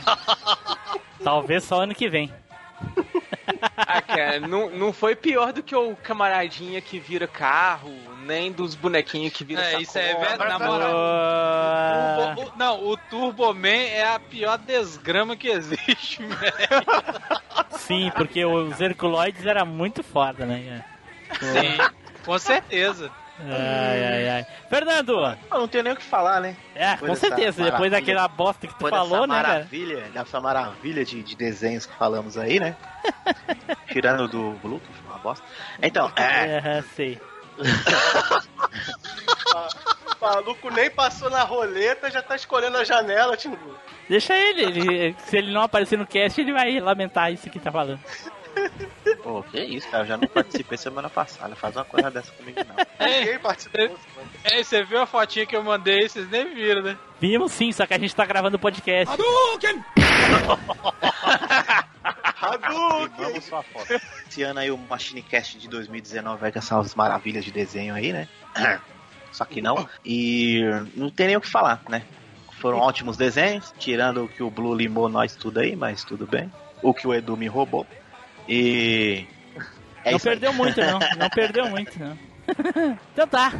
Talvez 1.23 1.63
só 1.63 1.83
ano 1.83 1.93
que 1.93 2.09
vem. 2.09 2.33
Ah, 3.77 4.01
cara, 4.01 4.39
não, 4.39 4.71
não 4.71 4.91
foi 4.91 5.15
pior 5.15 5.53
do 5.53 5.61
que 5.61 5.75
o 5.75 5.95
camaradinha 5.97 6.81
que 6.81 6.97
vira 6.99 7.27
carro, 7.27 7.93
nem 8.25 8.51
dos 8.51 8.73
bonequinhos 8.73 9.31
que 9.33 9.43
vira 9.43 9.61
É, 9.61 9.81
isso 9.81 9.99
é 9.99 10.07
sacola. 10.13 10.27
verdade. 10.29 10.49
Na 10.49 10.59
moral, 10.67 10.95
o 10.95 12.35
Turbo- 12.35 12.51
o- 12.55 12.57
não, 12.57 12.83
o 12.87 12.97
Turbo 12.97 13.53
Man 13.53 13.67
é 13.67 14.05
a 14.15 14.19
pior 14.19 14.57
desgrama 14.57 15.35
que 15.35 15.47
existe, 15.49 16.23
velho. 16.25 16.85
Sim, 17.71 18.11
porque 18.15 18.43
os 18.43 18.81
Herculoides 18.81 19.45
era 19.45 19.63
muito 19.63 20.01
foda, 20.03 20.43
né? 20.45 20.83
Sim, 21.39 21.77
com 22.25 22.39
certeza. 22.39 23.11
Ai, 23.41 24.05
ai, 24.05 24.29
ai. 24.29 24.45
Fernando! 24.69 25.13
Eu 25.51 25.59
não 25.59 25.67
tenho 25.67 25.83
nem 25.85 25.93
o 25.93 25.95
que 25.95 26.03
falar, 26.03 26.41
né? 26.41 26.57
É, 26.75 26.91
Depois 26.93 27.11
com 27.11 27.15
certeza. 27.27 27.63
Depois 27.63 27.89
daquela 27.91 28.27
bosta 28.27 28.67
que 28.67 28.73
tu 28.73 28.77
Depois 28.77 28.93
falou, 28.93 29.21
dessa 29.21 29.27
né, 29.27 29.35
cara? 29.35 29.47
maravilha, 29.53 30.01
dessa 30.13 30.41
maravilha 30.41 31.05
de, 31.05 31.23
de 31.23 31.35
desenhos 31.35 31.85
que 31.85 31.95
falamos 31.95 32.37
aí, 32.37 32.59
né? 32.59 32.75
Tirando 33.91 34.27
do 34.27 34.51
Blue, 34.61 34.79
que 34.79 34.93
foi 34.93 35.05
uma 35.09 35.19
bosta. 35.19 35.45
Então, 35.81 36.11
é. 36.15 36.77
É, 36.77 36.81
sei. 36.95 37.19
O 40.21 40.25
maluco 40.25 40.69
nem 40.69 40.89
passou 40.91 41.29
na 41.29 41.43
roleta, 41.43 42.11
já 42.11 42.21
tá 42.21 42.35
escolhendo 42.35 42.77
a 42.77 42.83
janela, 42.83 43.37
Tim 43.37 43.51
Blue. 43.51 43.75
Deixa 44.09 44.35
ele, 44.35 44.63
ele- 44.63 45.15
Se 45.19 45.37
ele 45.37 45.51
não 45.53 45.61
aparecer 45.61 45.97
no 45.97 46.05
cast, 46.05 46.39
ele 46.41 46.51
vai 46.51 46.77
lamentar 46.79 47.31
isso 47.31 47.49
que 47.49 47.59
tá 47.59 47.71
falando. 47.71 47.99
Pô, 49.23 49.43
que 49.43 49.59
isso, 49.59 49.87
cara. 49.89 50.03
Eu 50.03 50.07
já 50.07 50.17
não 50.17 50.27
participei 50.27 50.77
semana 50.77 51.09
passada. 51.09 51.55
Faz 51.55 51.75
uma 51.75 51.85
coisa 51.85 52.09
dessa 52.09 52.31
comigo, 52.31 52.59
não. 52.67 52.75
Ninguém 53.07 53.39
participou. 53.39 53.97
É, 54.43 54.63
você 54.63 54.83
viu 54.83 55.01
a 55.01 55.05
fotinha 55.05 55.45
que 55.45 55.55
eu 55.55 55.63
mandei, 55.63 56.07
vocês 56.07 56.29
nem 56.29 56.53
viram, 56.53 56.81
né? 56.81 56.97
Vimos 57.19 57.51
sim, 57.51 57.71
só 57.71 57.85
que 57.85 57.93
a 57.93 57.99
gente 57.99 58.15
tá 58.15 58.25
gravando 58.25 58.57
o 58.57 58.59
podcast. 58.59 59.15
Vamos 63.17 63.43
sua 63.43 63.61
foto. 63.63 63.93
Esse 64.27 64.43
ano 64.43 64.59
aí 64.59 64.71
o 64.71 64.77
Machine 64.77 65.21
Cast 65.21 65.57
de 65.57 65.67
2019 65.67 66.39
vai 66.39 66.51
com 66.51 66.59
essas 66.59 66.95
maravilhas 66.95 67.43
de 67.43 67.51
desenho 67.51 67.93
aí, 67.93 68.13
né? 68.13 68.27
Só 69.31 69.45
que 69.45 69.61
não. 69.61 69.87
E 70.03 70.61
não 70.95 71.09
tem 71.09 71.27
nem 71.27 71.37
o 71.37 71.41
que 71.41 71.49
falar, 71.49 71.81
né? 71.87 72.03
Foram 72.59 72.79
ótimos 72.79 73.15
desenhos, 73.15 73.73
tirando 73.77 74.25
o 74.25 74.27
que 74.27 74.43
o 74.43 74.49
Blue 74.49 74.75
limou 74.75 75.07
nós 75.07 75.35
tudo 75.35 75.59
aí, 75.59 75.75
mas 75.75 76.03
tudo 76.03 76.27
bem. 76.27 76.51
O 76.81 76.93
que 76.93 77.07
o 77.07 77.13
Edu 77.13 77.37
me 77.37 77.47
roubou. 77.47 77.85
E. 78.49 79.27
É 80.03 80.11
não 80.11 80.17
isso 80.17 80.27
aí. 80.27 80.35
perdeu 80.35 80.53
muito, 80.53 80.81
não. 80.81 80.99
Não 81.17 81.29
perdeu 81.29 81.69
muito, 81.69 81.99
não. 81.99 82.17
então 83.13 83.27
tá. 83.27 83.53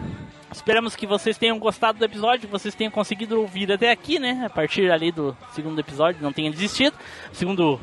Esperamos 0.52 0.96
que 0.96 1.06
vocês 1.06 1.38
tenham 1.38 1.60
gostado 1.60 2.00
do 2.00 2.06
episódio, 2.06 2.48
que 2.48 2.52
vocês 2.52 2.74
tenham 2.74 2.92
conseguido 2.92 3.40
ouvir 3.40 3.72
até 3.72 3.92
aqui, 3.92 4.18
né? 4.18 4.44
A 4.46 4.50
partir 4.50 4.90
ali 4.90 5.12
do 5.12 5.38
segundo 5.54 5.80
episódio, 5.80 6.24
não 6.24 6.34
tenha 6.34 6.50
desistido. 6.50 6.98
Segundo 7.32 7.80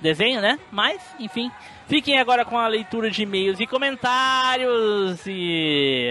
desenho, 0.00 0.40
né? 0.40 0.58
Mas, 0.72 1.02
enfim. 1.20 1.50
Fiquem 1.88 2.18
agora 2.18 2.44
com 2.44 2.58
a 2.58 2.66
leitura 2.66 3.10
de 3.10 3.22
e-mails 3.22 3.60
e 3.60 3.66
comentários 3.66 5.20
e. 5.26 6.10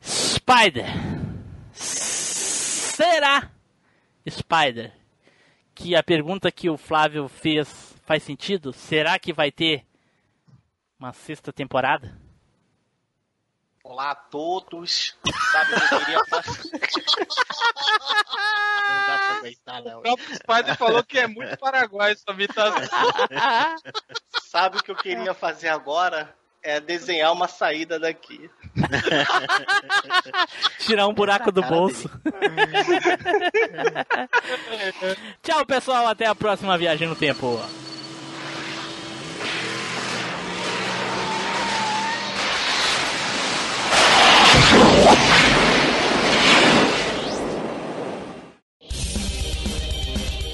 Spider. 0.00 0.86
Será, 1.72 3.50
Spider, 4.28 4.92
que 5.76 5.94
a 5.94 6.02
pergunta 6.02 6.50
que 6.50 6.70
o 6.70 6.78
Flávio 6.78 7.28
fez 7.28 7.94
faz 8.06 8.22
sentido? 8.22 8.72
Será 8.72 9.18
que 9.18 9.32
vai 9.32 9.52
ter 9.52 9.84
uma 10.98 11.12
sexta 11.12 11.52
temporada? 11.52 12.18
Olá 13.84 14.12
a 14.12 14.14
todos. 14.14 15.16
Sabe 15.52 15.74
o 15.74 15.76
que 15.76 15.94
eu 15.94 15.98
queria 16.00 16.24
fazer? 16.24 16.70
Não 18.88 19.06
dá 19.06 19.18
pra 19.18 19.36
aceitar, 19.38 19.82
não. 19.82 19.98
O 19.98 20.02
próprio 20.02 20.34
Spider 20.34 20.76
falou 20.76 21.04
que 21.04 21.18
é 21.18 21.26
muito 21.26 21.58
paraguai 21.58 22.12
essa 22.12 22.32
imitação. 22.32 22.74
Sabe 24.42 24.78
o 24.78 24.82
que 24.82 24.90
eu 24.90 24.96
queria 24.96 25.34
fazer 25.34 25.68
agora? 25.68 26.34
É 26.66 26.80
desenhar 26.80 27.32
uma 27.32 27.46
saída 27.46 27.96
daqui. 27.96 28.50
Tirar 30.80 31.06
um 31.06 31.14
buraco 31.14 31.52
do 31.52 31.62
bolso. 31.62 32.10
Tchau, 35.44 35.64
pessoal. 35.64 36.08
Até 36.08 36.26
a 36.26 36.34
próxima 36.34 36.76
viagem 36.76 37.06
no 37.06 37.14
tempo. 37.14 37.60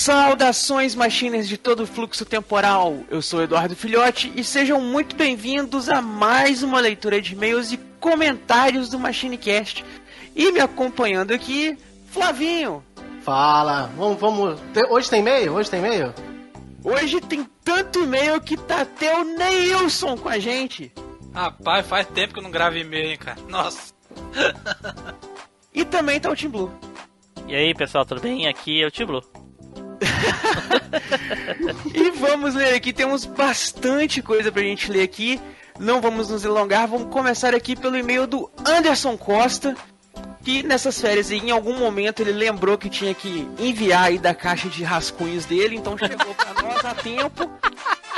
Saudações, 0.00 0.94
machines 0.94 1.46
de 1.46 1.58
todo 1.58 1.82
o 1.82 1.86
fluxo 1.86 2.24
temporal. 2.24 3.00
Eu 3.10 3.20
sou 3.20 3.42
Eduardo 3.42 3.76
Filhote 3.76 4.32
e 4.34 4.42
sejam 4.42 4.80
muito 4.80 5.14
bem-vindos 5.14 5.90
a 5.90 6.00
mais 6.00 6.62
uma 6.62 6.80
leitura 6.80 7.20
de 7.20 7.34
e-mails 7.34 7.70
e 7.70 7.76
comentários 8.00 8.88
do 8.88 8.98
MachineCast. 8.98 9.84
E 10.34 10.52
me 10.52 10.58
acompanhando 10.58 11.32
aqui, 11.32 11.76
Flavinho. 12.06 12.82
Fala, 13.22 13.90
vamos, 13.94 14.18
vamos. 14.18 14.58
Hoje 14.88 15.10
tem 15.10 15.20
e-mail? 15.20 15.52
Hoje 15.52 15.68
tem 15.68 15.80
e-mail? 15.80 16.14
Hoje 16.82 17.20
tem 17.20 17.46
tanto 17.62 18.02
e-mail 18.02 18.40
que 18.40 18.56
tá 18.56 18.80
até 18.80 19.14
o 19.14 19.22
Neilson 19.22 20.16
com 20.16 20.30
a 20.30 20.38
gente. 20.38 20.90
Rapaz, 21.34 21.86
faz 21.86 22.06
tempo 22.06 22.32
que 22.32 22.38
eu 22.38 22.42
não 22.42 22.50
gravo 22.50 22.78
e-mail, 22.78 23.10
hein, 23.10 23.18
cara. 23.18 23.38
Nossa. 23.46 23.92
E 25.72 25.84
também 25.84 26.18
tá 26.18 26.28
o 26.28 26.34
Tim 26.34 26.48
Blue. 26.48 26.72
E 27.46 27.54
aí, 27.54 27.72
pessoal, 27.74 28.04
tudo 28.04 28.20
bem? 28.20 28.48
Aqui 28.48 28.82
é 28.82 28.86
o 28.86 28.90
Tiblu. 28.90 29.22
E 31.94 32.10
vamos 32.10 32.54
ler 32.54 32.74
aqui, 32.74 32.92
temos 32.92 33.24
bastante 33.24 34.22
coisa 34.22 34.50
pra 34.50 34.62
gente 34.62 34.90
ler 34.90 35.02
aqui. 35.02 35.40
Não 35.78 36.00
vamos 36.00 36.28
nos 36.28 36.44
alongar, 36.44 36.88
vamos 36.88 37.12
começar 37.12 37.54
aqui 37.54 37.74
pelo 37.74 37.96
e-mail 37.96 38.26
do 38.26 38.50
Anderson 38.66 39.16
Costa, 39.16 39.74
que 40.42 40.62
nessas 40.62 41.00
férias 41.00 41.30
em 41.30 41.50
algum 41.50 41.78
momento 41.78 42.20
ele 42.20 42.32
lembrou 42.32 42.76
que 42.76 42.90
tinha 42.90 43.14
que 43.14 43.48
enviar 43.58 44.04
aí 44.04 44.18
da 44.18 44.34
caixa 44.34 44.68
de 44.68 44.82
rascunhos 44.84 45.46
dele, 45.46 45.76
então 45.76 45.96
chegou 45.96 46.34
pra 46.34 46.62
nós 46.62 46.84
a 46.84 46.94
tempo. 46.94 47.50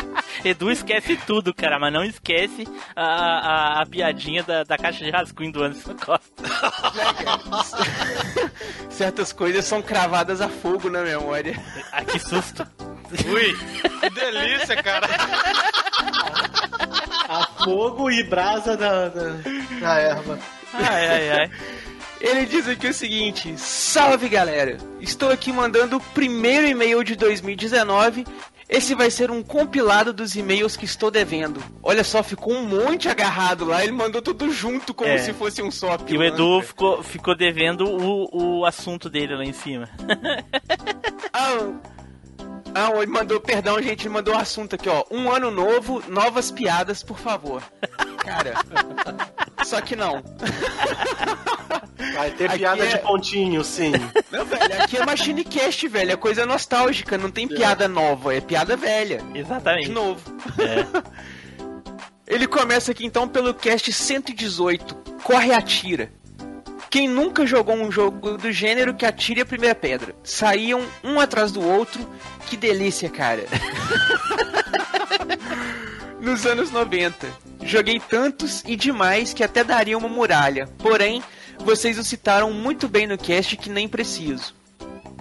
Edu 0.44 0.70
esquece 0.70 1.16
tudo, 1.26 1.54
cara, 1.54 1.78
mas 1.78 1.92
não 1.92 2.04
esquece 2.04 2.66
a, 2.96 3.04
a, 3.04 3.82
a 3.82 3.86
piadinha 3.86 4.42
da, 4.42 4.64
da 4.64 4.76
caixa 4.76 5.04
de 5.04 5.10
rascunho 5.10 5.52
do 5.52 5.62
Anderson 5.62 5.94
Costa. 5.94 6.42
Certas 8.90 9.32
coisas 9.32 9.64
são 9.64 9.82
cravadas 9.82 10.40
a 10.40 10.48
fogo 10.48 10.90
na 10.90 11.02
memória. 11.02 11.54
Ah, 11.92 12.04
que 12.04 12.18
susto. 12.18 12.66
Ui, 13.26 13.56
que 14.00 14.10
delícia, 14.10 14.82
cara. 14.82 15.06
A 17.28 17.46
fogo 17.64 18.10
e 18.10 18.22
brasa 18.24 18.76
da, 18.76 19.08
da, 19.08 19.28
da 19.80 19.98
erva. 19.98 20.38
Ai, 20.74 21.08
ai, 21.08 21.30
ai. 21.30 21.50
Ele 22.22 22.46
diz 22.46 22.68
aqui 22.68 22.86
o 22.86 22.94
seguinte: 22.94 23.52
Salve 23.58 24.28
galera! 24.28 24.78
Estou 25.00 25.30
aqui 25.30 25.52
mandando 25.52 25.96
o 25.96 26.00
primeiro 26.00 26.68
e-mail 26.68 27.02
de 27.02 27.16
2019. 27.16 28.24
Esse 28.72 28.94
vai 28.94 29.10
ser 29.10 29.30
um 29.30 29.42
compilado 29.42 30.14
dos 30.14 30.34
e-mails 30.34 30.76
que 30.78 30.86
estou 30.86 31.10
devendo. 31.10 31.62
Olha 31.82 32.02
só, 32.02 32.22
ficou 32.22 32.54
um 32.54 32.64
monte 32.66 33.06
agarrado 33.06 33.66
lá. 33.66 33.82
Ele 33.82 33.92
mandou 33.92 34.22
tudo 34.22 34.50
junto, 34.50 34.94
como 34.94 35.10
É. 35.10 35.18
se 35.18 35.34
fosse 35.34 35.62
um 35.62 35.70
só. 35.70 35.98
E 36.08 36.16
o 36.16 36.22
Edu 36.22 36.62
ficou, 36.62 37.02
ficou 37.02 37.36
devendo 37.36 37.84
o, 37.84 38.60
o 38.60 38.64
assunto 38.64 39.10
dele 39.10 39.36
lá 39.36 39.44
em 39.44 39.52
cima. 39.52 39.88
Ah, 42.74 42.90
ah, 42.90 42.90
ele 43.02 43.10
mandou, 43.10 43.40
perdão, 43.40 43.80
gente, 43.82 44.02
ele 44.06 44.14
mandou 44.14 44.34
o 44.34 44.38
assunto 44.38 44.74
aqui, 44.76 44.88
ó. 44.88 45.02
Um 45.10 45.30
ano 45.30 45.50
novo, 45.50 46.02
novas 46.08 46.50
piadas, 46.50 47.02
por 47.02 47.18
favor. 47.18 47.62
Cara, 48.18 48.54
só 49.64 49.80
que 49.80 49.96
não. 49.96 50.22
Vai 52.14 52.30
ter 52.30 52.46
Aqui 52.46 52.58
piada 52.58 52.84
é- 52.84 52.88
de 52.88 52.98
pontinho, 52.98 53.64
sim. 53.64 53.92
Não, 54.30 54.44
velho, 54.44 54.82
aqui 54.82 54.96
é 54.96 55.06
MachineCast, 55.06 55.88
velho. 55.88 56.12
É 56.12 56.16
coisa 56.16 56.46
nostálgica, 56.46 57.18
não 57.18 57.30
tem 57.30 57.46
piada 57.46 57.86
nova, 57.88 58.34
é 58.34 58.40
piada 58.40 58.76
velha. 58.76 59.20
Exatamente. 59.34 59.88
De 59.88 59.92
novo. 59.92 60.20
É. 60.58 61.02
Ele 62.26 62.46
começa 62.46 62.92
aqui 62.92 63.04
então 63.04 63.28
pelo 63.28 63.52
cast 63.52 63.92
118, 63.92 64.94
Corre 65.22 65.52
Atira. 65.52 66.10
Quem 66.88 67.08
nunca 67.08 67.46
jogou 67.46 67.74
um 67.74 67.90
jogo 67.90 68.36
do 68.36 68.52
gênero 68.52 68.94
que 68.94 69.06
atire 69.06 69.40
a 69.40 69.46
primeira 69.46 69.74
pedra? 69.74 70.14
Saíam 70.22 70.82
um 71.02 71.18
atrás 71.18 71.50
do 71.50 71.66
outro, 71.66 72.06
que 72.46 72.56
delícia, 72.56 73.08
cara. 73.08 73.44
Nos 76.20 76.46
anos 76.46 76.70
90. 76.70 77.26
Joguei 77.64 77.98
tantos 77.98 78.62
e 78.66 78.76
demais 78.76 79.32
que 79.32 79.42
até 79.42 79.64
daria 79.64 79.96
uma 79.96 80.08
muralha. 80.08 80.68
Porém, 80.78 81.22
vocês 81.62 81.98
o 81.98 82.04
citaram 82.04 82.52
muito 82.52 82.88
bem 82.88 83.06
no 83.06 83.18
cast 83.18 83.56
que 83.56 83.70
nem 83.70 83.88
preciso. 83.88 84.54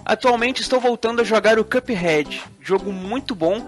Atualmente 0.04 0.62
estou 0.62 0.80
voltando 0.80 1.22
a 1.22 1.24
jogar 1.24 1.60
o 1.60 1.66
Cuphead, 1.66 2.42
jogo 2.62 2.92
muito 2.92 3.36
bom 3.36 3.66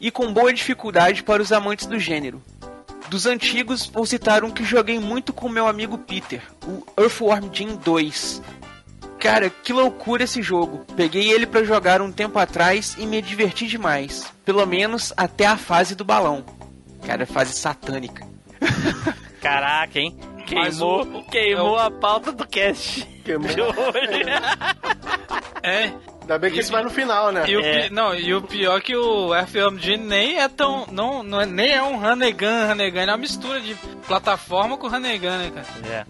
e 0.00 0.10
com 0.10 0.32
boa 0.32 0.52
dificuldade 0.52 1.22
para 1.22 1.42
os 1.42 1.52
amantes 1.52 1.86
do 1.86 1.98
gênero. 1.98 2.42
Dos 3.08 3.26
antigos, 3.26 3.86
vou 3.86 4.06
citar 4.06 4.44
um 4.44 4.50
que 4.50 4.64
joguei 4.64 4.98
muito 4.98 5.32
com 5.32 5.48
meu 5.48 5.66
amigo 5.66 5.98
Peter, 5.98 6.42
o 6.66 6.84
Earthworm 7.00 7.50
Jim 7.52 7.76
2. 7.76 8.42
Cara, 9.18 9.48
que 9.48 9.72
loucura 9.72 10.24
esse 10.24 10.42
jogo. 10.42 10.84
Peguei 10.96 11.30
ele 11.30 11.46
pra 11.46 11.64
jogar 11.64 12.02
um 12.02 12.12
tempo 12.12 12.38
atrás 12.38 12.94
e 12.98 13.06
me 13.06 13.22
diverti 13.22 13.66
demais. 13.66 14.32
Pelo 14.44 14.66
menos 14.66 15.12
até 15.16 15.46
a 15.46 15.56
fase 15.56 15.94
do 15.94 16.04
balão. 16.04 16.44
Cara, 17.06 17.24
fase 17.24 17.54
satânica. 17.54 18.26
Caraca, 19.40 19.98
hein? 19.98 20.18
Queimou, 20.46 21.04
o- 21.04 21.18
o- 21.18 21.24
queimou 21.24 21.78
a 21.78 21.90
pauta 21.90 22.32
do 22.32 22.46
cast. 22.46 23.04
Queimou. 23.24 23.48
De 23.48 23.60
hoje. 23.60 23.72
É. 25.62 25.92
Ainda 26.20 26.38
bem 26.38 26.52
que 26.52 26.60
isso 26.60 26.70
vai 26.70 26.82
no 26.82 26.90
final, 26.90 27.32
né? 27.32 27.44
E 27.48 27.56
o, 27.56 27.60
É. 27.64 27.88
não, 27.88 28.14
e 28.14 28.34
o 28.34 28.42
pior 28.42 28.76
é 28.76 28.80
que 28.82 28.94
o 28.94 29.30
FMG 29.46 29.96
nem 29.96 30.38
é 30.38 30.46
tão. 30.46 30.86
Não, 30.92 31.22
não 31.22 31.40
é, 31.40 31.46
nem 31.46 31.72
é 31.72 31.82
um 31.82 32.04
Hanegan, 32.04 32.70
Hanegan, 32.70 33.02
é 33.02 33.06
uma 33.06 33.16
mistura 33.16 33.60
de 33.62 33.74
plataforma 34.06 34.76
com 34.76 34.86
Hanegan, 34.86 35.38
né, 35.38 35.50
cara? 35.54 35.66
É. 35.90 36.04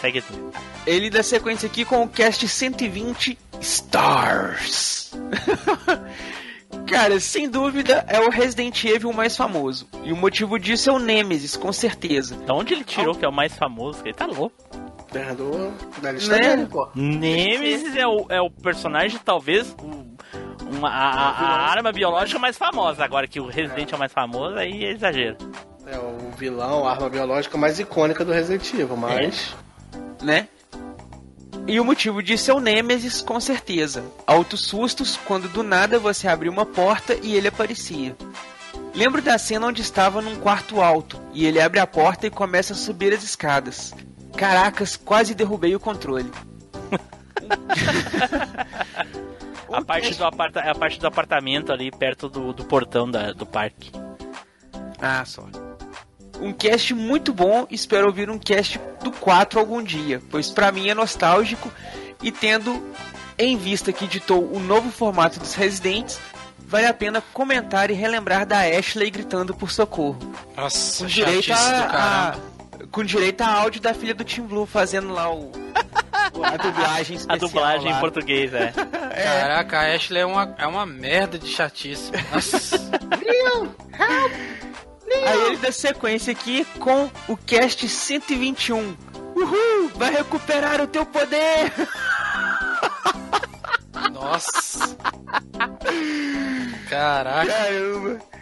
Segue 0.00 0.20
tu. 0.22 0.52
Ele 0.86 1.10
dá 1.10 1.24
sequência 1.24 1.66
aqui 1.66 1.84
com 1.84 2.02
o 2.04 2.08
cast 2.08 2.46
120 2.46 3.36
Stars. 3.60 5.10
Cara, 6.86 7.18
sem 7.18 7.48
dúvida 7.48 8.04
é 8.08 8.20
o 8.20 8.30
Resident 8.30 8.84
Evil 8.84 9.12
mais 9.12 9.36
famoso. 9.36 9.88
E 10.04 10.12
o 10.12 10.16
motivo 10.16 10.58
disso 10.58 10.90
é 10.90 10.92
o 10.92 10.98
Nemesis, 10.98 11.56
com 11.56 11.72
certeza. 11.72 12.36
Da 12.46 12.54
onde 12.54 12.74
ele 12.74 12.84
tirou 12.84 13.14
que 13.14 13.24
é 13.24 13.28
o 13.28 13.32
mais 13.32 13.56
famoso? 13.56 14.00
Ele 14.04 14.14
tá 14.14 14.26
louco. 14.26 14.52
Do, 15.36 16.00
da 16.02 16.10
lista 16.12 16.36
Né? 16.36 16.56
dele, 16.56 16.66
pô. 16.66 16.88
Nemesis 16.94 17.94
é 17.96 18.06
o, 18.06 18.26
é 18.28 18.40
o 18.40 18.50
personagem, 18.50 19.18
talvez, 19.24 19.74
o- 19.80 20.04
uma, 20.76 20.88
a, 20.88 21.08
a- 21.08 21.30
a 21.66 21.70
arma 21.70 21.92
biológica 21.92 22.38
mais 22.38 22.58
famosa. 22.58 23.04
Agora 23.04 23.26
que 23.28 23.38
o 23.40 23.46
Resident 23.46 23.92
é 23.92 23.96
o 23.96 23.98
mais 23.98 24.12
famoso, 24.12 24.56
aí 24.56 24.84
é 24.84 24.90
exagero. 24.92 25.36
É 25.86 25.96
o 25.98 26.30
vilão, 26.36 26.84
a 26.86 26.90
arma 26.90 27.08
biológica 27.08 27.56
mais 27.56 27.78
icônica 27.78 28.24
do 28.24 28.32
Resident 28.32 28.68
Evil, 28.74 28.96
mas. 28.96 29.54
né? 30.22 30.48
E 31.66 31.80
o 31.80 31.84
motivo 31.84 32.22
disso 32.22 32.50
é 32.50 32.54
o 32.54 32.60
Nemesis, 32.60 33.22
com 33.22 33.40
certeza. 33.40 34.04
Altos 34.26 34.66
sustos 34.66 35.16
quando 35.24 35.48
do 35.48 35.62
nada 35.62 35.98
você 35.98 36.28
abriu 36.28 36.52
uma 36.52 36.66
porta 36.66 37.14
e 37.22 37.34
ele 37.34 37.48
aparecia. 37.48 38.14
Lembro 38.94 39.22
da 39.22 39.38
cena 39.38 39.66
onde 39.66 39.80
estava 39.82 40.20
num 40.20 40.36
quarto 40.36 40.80
alto 40.80 41.20
e 41.32 41.46
ele 41.46 41.60
abre 41.60 41.80
a 41.80 41.86
porta 41.86 42.26
e 42.26 42.30
começa 42.30 42.74
a 42.74 42.76
subir 42.76 43.12
as 43.14 43.22
escadas. 43.24 43.94
Caracas, 44.36 44.96
quase 44.96 45.34
derrubei 45.34 45.74
o 45.74 45.80
controle. 45.80 46.30
A 49.72 49.82
parte, 49.82 50.14
do 50.14 50.24
aparta, 50.24 50.60
a 50.60 50.74
parte 50.74 51.00
do 51.00 51.06
apartamento 51.08 51.72
ali 51.72 51.90
perto 51.90 52.28
do, 52.28 52.52
do 52.52 52.64
portão 52.64 53.10
da- 53.10 53.32
do 53.32 53.44
parque. 53.44 53.90
Ah, 55.00 55.24
só. 55.24 55.48
Um 56.40 56.52
cast 56.52 56.92
muito 56.94 57.32
bom, 57.32 57.66
espero 57.70 58.06
ouvir 58.06 58.28
um 58.28 58.38
cast 58.38 58.78
do 59.02 59.10
4 59.12 59.58
algum 59.58 59.82
dia, 59.82 60.20
pois 60.30 60.50
pra 60.50 60.70
mim 60.72 60.88
é 60.88 60.94
nostálgico 60.94 61.70
e 62.22 62.30
tendo 62.32 62.82
em 63.38 63.56
vista 63.56 63.92
que 63.92 64.04
editou 64.04 64.44
o 64.52 64.58
novo 64.60 64.90
formato 64.90 65.38
dos 65.40 65.54
Residentes, 65.54 66.18
vale 66.66 66.86
a 66.86 66.94
pena 66.94 67.22
comentar 67.32 67.90
e 67.90 67.94
relembrar 67.94 68.46
da 68.46 68.60
Ashley 68.60 69.10
gritando 69.10 69.54
por 69.54 69.70
socorro. 69.70 70.18
Nossa, 70.56 71.04
Com 71.04 71.08
direito 71.08 71.52
a, 71.52 71.56
a- 72.32 72.54
com 72.90 73.02
direito 73.02 73.40
a 73.40 73.48
áudio 73.48 73.80
da 73.80 73.94
filha 73.94 74.14
do 74.14 74.22
Tim 74.24 74.42
Blue 74.42 74.66
fazendo 74.66 75.12
lá 75.12 75.32
o 75.32 75.50
a 76.42 76.56
dublagem 76.56 77.16
A 77.28 77.36
especial 77.36 77.38
dublagem 77.38 77.90
lá. 77.90 77.96
em 77.96 78.00
português, 78.00 78.52
é. 78.54 78.72
Caraca, 78.72 79.78
a 79.80 79.94
Ashley 79.94 80.20
é 80.22 80.26
uma, 80.26 80.54
é 80.58 80.66
uma 80.66 80.84
merda 80.84 81.38
de 81.38 81.48
chatice. 81.48 82.10
Nossa. 82.32 82.78
Aí 85.26 85.40
ele 85.46 85.56
dá 85.56 85.72
sequência 85.72 86.32
aqui 86.32 86.64
com 86.78 87.10
o 87.28 87.36
cast 87.36 87.88
121. 87.88 88.96
Uhul! 89.34 89.90
Vai 89.94 90.12
recuperar 90.12 90.80
o 90.80 90.86
teu 90.86 91.04
poder! 91.06 91.72
Nossa. 94.12 94.96
Caraca. 96.88 97.52
Caramba! 97.52 98.34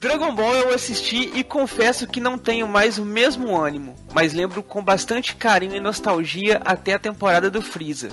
Dragon 0.00 0.34
Ball 0.34 0.54
eu 0.54 0.74
assisti 0.74 1.30
e 1.34 1.44
confesso 1.44 2.06
que 2.06 2.20
não 2.20 2.38
tenho 2.38 2.66
mais 2.66 2.96
o 2.96 3.04
mesmo 3.04 3.54
ânimo, 3.54 3.94
mas 4.14 4.32
lembro 4.32 4.62
com 4.62 4.82
bastante 4.82 5.36
carinho 5.36 5.76
e 5.76 5.80
nostalgia 5.80 6.58
até 6.64 6.94
a 6.94 6.98
temporada 6.98 7.50
do 7.50 7.60
Freeza. 7.60 8.08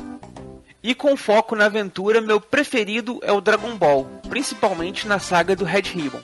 E 0.83 0.93
com 0.93 1.15
foco 1.15 1.55
na 1.55 1.65
aventura, 1.65 2.19
meu 2.19 2.41
preferido 2.41 3.19
é 3.23 3.31
o 3.31 3.39
Dragon 3.39 3.73
Ball, 3.77 4.05
principalmente 4.27 5.07
na 5.07 5.17
saga 5.17 5.55
do 5.55 5.63
Red 5.63 5.83
Ribbon. 5.93 6.19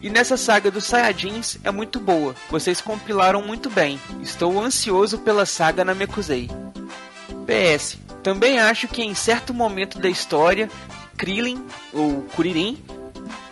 E 0.00 0.08
nessa 0.08 0.36
saga 0.36 0.70
dos 0.70 0.84
Saiyajins 0.84 1.58
é 1.64 1.70
muito 1.70 1.98
boa, 1.98 2.34
vocês 2.50 2.80
compilaram 2.80 3.42
muito 3.42 3.68
bem. 3.68 3.98
Estou 4.22 4.60
ansioso 4.60 5.18
pela 5.18 5.44
saga 5.44 5.84
Namekusei. 5.84 6.48
PS, 7.46 7.98
também 8.22 8.58
acho 8.60 8.86
que 8.88 9.02
em 9.02 9.14
certo 9.14 9.52
momento 9.52 9.98
da 9.98 10.08
história, 10.08 10.70
Krillin, 11.16 11.64
ou 11.92 12.22
Kuririn, 12.36 12.78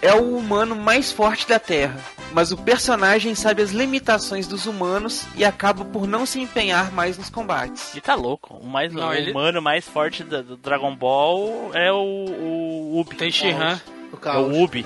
é 0.00 0.14
o 0.14 0.36
humano 0.36 0.76
mais 0.76 1.10
forte 1.10 1.48
da 1.48 1.58
Terra, 1.58 1.98
mas 2.32 2.52
o 2.52 2.56
personagem 2.56 3.34
sabe 3.34 3.62
as 3.62 3.70
limitações 3.72 4.46
dos 4.46 4.66
humanos 4.66 5.24
e 5.34 5.44
acaba 5.44 5.84
por 5.84 6.06
não 6.06 6.24
se 6.26 6.38
empenhar 6.40 6.92
mais 6.92 7.18
nos 7.18 7.28
combates. 7.30 7.94
E 7.94 8.00
tá 8.00 8.14
louco. 8.14 8.54
O, 8.54 8.66
mais, 8.66 8.92
Não, 8.92 9.08
o 9.08 9.14
ele- 9.14 9.32
humano 9.32 9.60
mais 9.60 9.84
forte 9.88 10.22
da- 10.22 10.42
do 10.42 10.56
Dragon 10.56 10.94
Ball 10.94 11.70
é 11.74 11.90
o, 11.90 11.96
o 11.96 13.00
Ubi. 13.00 13.16
Tem 13.16 13.30
Shihan. 13.32 13.80
É 14.24 14.36
o 14.38 14.62
Ubi. 14.62 14.84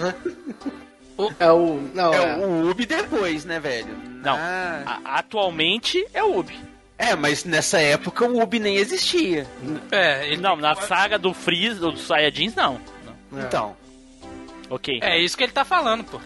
É 1.39 1.51
o. 1.51 1.81
Não, 1.95 2.13
é, 2.15 2.17
é. 2.33 2.37
o 2.37 2.71
Ubi 2.71 2.87
depois, 2.87 3.45
né, 3.45 3.59
velho? 3.61 3.97
Não, 4.23 4.37
a- 4.37 5.01
atualmente 5.19 6.05
é 6.15 6.23
o 6.23 6.39
Ubi. 6.39 6.59
É, 6.99 7.17
mas 7.17 7.45
nessa 7.45 7.81
época 7.81 8.27
o 8.27 8.43
Ubi 8.43 8.59
nem 8.59 8.77
existia. 8.77 9.47
É, 9.91 10.37
Não, 10.37 10.55
na 10.57 10.75
saga 10.75 11.19
do 11.19 11.33
Freeza, 11.33 11.81
dos 11.81 12.03
Saiyajins, 12.07 12.55
não. 12.55 12.79
não. 13.33 13.41
Então. 13.41 13.77
Ok. 14.69 15.01
É 15.03 15.19
isso 15.19 15.37
que 15.37 15.43
ele 15.43 15.53
tá 15.53 15.65
falando, 15.65 16.05
pô. 16.05 16.21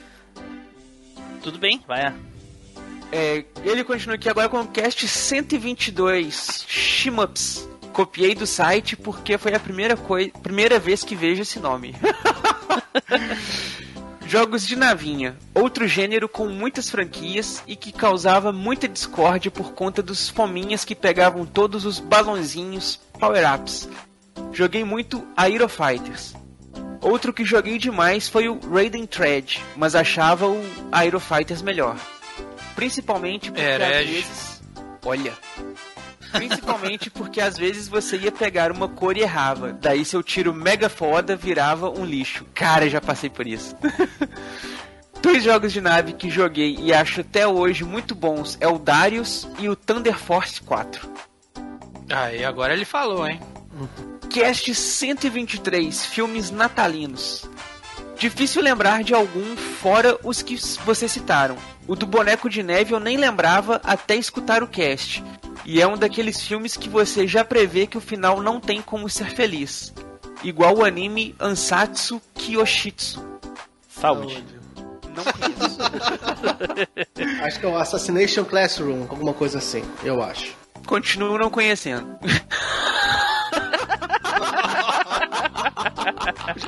Tudo 1.43 1.59
bem, 1.59 1.81
vai 1.87 2.03
lá. 2.05 2.15
É, 3.13 3.45
ele 3.63 3.85
continua 3.85 4.17
aqui 4.17 4.29
agora 4.29 4.49
com 4.49 4.61
o 4.61 4.67
cast 4.67 5.07
122, 5.07 6.65
Shimups. 6.67 7.69
Copiei 7.93 8.35
do 8.35 8.45
site 8.45 8.97
porque 8.97 9.39
foi 9.39 9.55
a 9.55 9.61
primeira, 9.61 9.97
coi 9.97 10.33
primeira 10.43 10.81
vez 10.81 11.05
que 11.05 11.15
vejo 11.15 11.43
esse 11.43 11.61
nome. 11.61 11.95
Jogos 14.27 14.67
de 14.67 14.75
navinha, 14.75 15.37
outro 15.55 15.87
gênero 15.87 16.29
com 16.29 16.47
muitas 16.49 16.89
franquias 16.91 17.63
e 17.67 17.77
que 17.77 17.93
causava 17.93 18.53
muita 18.53 18.89
discórdia 18.89 19.51
por 19.51 19.73
conta 19.73 20.03
dos 20.03 20.29
fominhas 20.29 20.85
que 20.85 20.95
pegavam 20.95 21.45
todos 21.47 21.85
os 21.85 22.01
balãozinhos 22.01 22.99
power-ups. 23.19 23.89
Joguei 24.53 24.83
muito 24.83 25.27
Aero 25.37 25.69
Fighters. 25.69 26.35
Outro 27.01 27.33
que 27.33 27.45
joguei 27.45 27.79
demais 27.79 28.29
foi 28.29 28.49
o 28.49 28.59
Raiden 28.59 29.07
Thread, 29.07 29.63
mas 29.77 29.95
achava 29.95 30.49
o 30.49 30.61
Aero 30.91 31.21
Fighters 31.21 31.61
melhor. 31.61 31.97
Principalmente 32.75 33.51
porque 33.51 33.63
às 33.63 33.81
Herege. 33.81 34.13
vezes. 34.13 34.63
Olha. 35.05 35.33
Principalmente 36.35 37.11
porque 37.11 37.41
às 37.41 37.57
vezes 37.57 37.89
você 37.89 38.17
ia 38.17 38.33
pegar 38.33 38.73
uma 38.73 38.89
cor 38.89 39.17
e 39.17 39.21
errava. 39.21 39.73
Daí 39.73 40.05
seu 40.05 40.23
tiro 40.23 40.53
mega 40.53 40.89
foda 40.89 41.37
virava 41.37 41.89
um 41.89 42.05
lixo. 42.05 42.45
Cara, 42.55 42.89
já 42.89 43.01
passei 43.01 43.31
por 43.31 43.47
isso. 43.47 43.77
Dois 45.23 45.43
jogos 45.43 45.73
de 45.73 45.81
nave 45.81 46.13
que 46.13 46.29
joguei 46.29 46.77
e 46.79 46.93
acho 46.93 47.23
até 47.23 47.47
hoje 47.49 47.83
muito 47.83 48.15
bons 48.15 48.59
é 48.61 48.69
o 48.69 48.79
Darius 48.79 49.49
e 49.59 49.69
o 49.69 49.77
Thunder 49.77 50.19
Force 50.19 50.61
4. 50.61 51.09
Aí, 52.11 52.45
agora 52.45 52.75
ele 52.75 52.85
falou, 52.85 53.27
hein? 53.27 53.41
Cast 54.29 54.75
123 54.75 56.05
Filmes 56.07 56.51
natalinos. 56.51 57.49
Difícil 58.19 58.63
lembrar 58.63 59.03
de 59.03 59.15
algum 59.15 59.57
fora 59.57 60.19
os 60.23 60.43
que 60.43 60.57
vocês 60.85 61.11
citaram. 61.11 61.57
O 61.87 61.95
do 61.95 62.07
Boneco 62.07 62.49
de 62.49 62.63
Neve 62.63 62.93
eu 62.95 63.01
nem 63.01 63.17
lembrava 63.17 63.81
até 63.85 64.17
escutar 64.17 64.63
o 64.63 64.67
cast. 64.69 65.23
E 65.67 65.81
é 65.81 65.87
um 65.87 65.97
daqueles 65.97 66.43
filmes 66.43 66.77
que 66.77 66.89
você 66.89 67.27
já 67.27 67.45
prevê 67.45 67.87
que 67.87 67.99
o 67.99 68.01
final 68.01 68.41
não 68.41 68.59
tem 68.61 68.81
como 68.83 69.09
ser 69.09 69.31
feliz. 69.31 69.93
Igual 70.43 70.79
o 70.79 70.85
anime 70.85 71.35
Ansatsu 71.41 72.21
Kyoshitsu. 72.35 73.23
Saúde. 73.89 74.45
Não 75.15 75.25
conheço. 75.25 75.79
Acho 77.45 77.61
que 77.61 77.67
é 77.67 77.69
o 77.69 77.77
Assassination 77.79 78.45
Classroom, 78.45 79.03
alguma 79.09 79.33
coisa 79.33 79.59
assim, 79.59 79.83
eu 80.03 80.23
acho. 80.23 80.53
Continuo 80.87 81.39
não 81.39 81.49
conhecendo. 81.51 82.19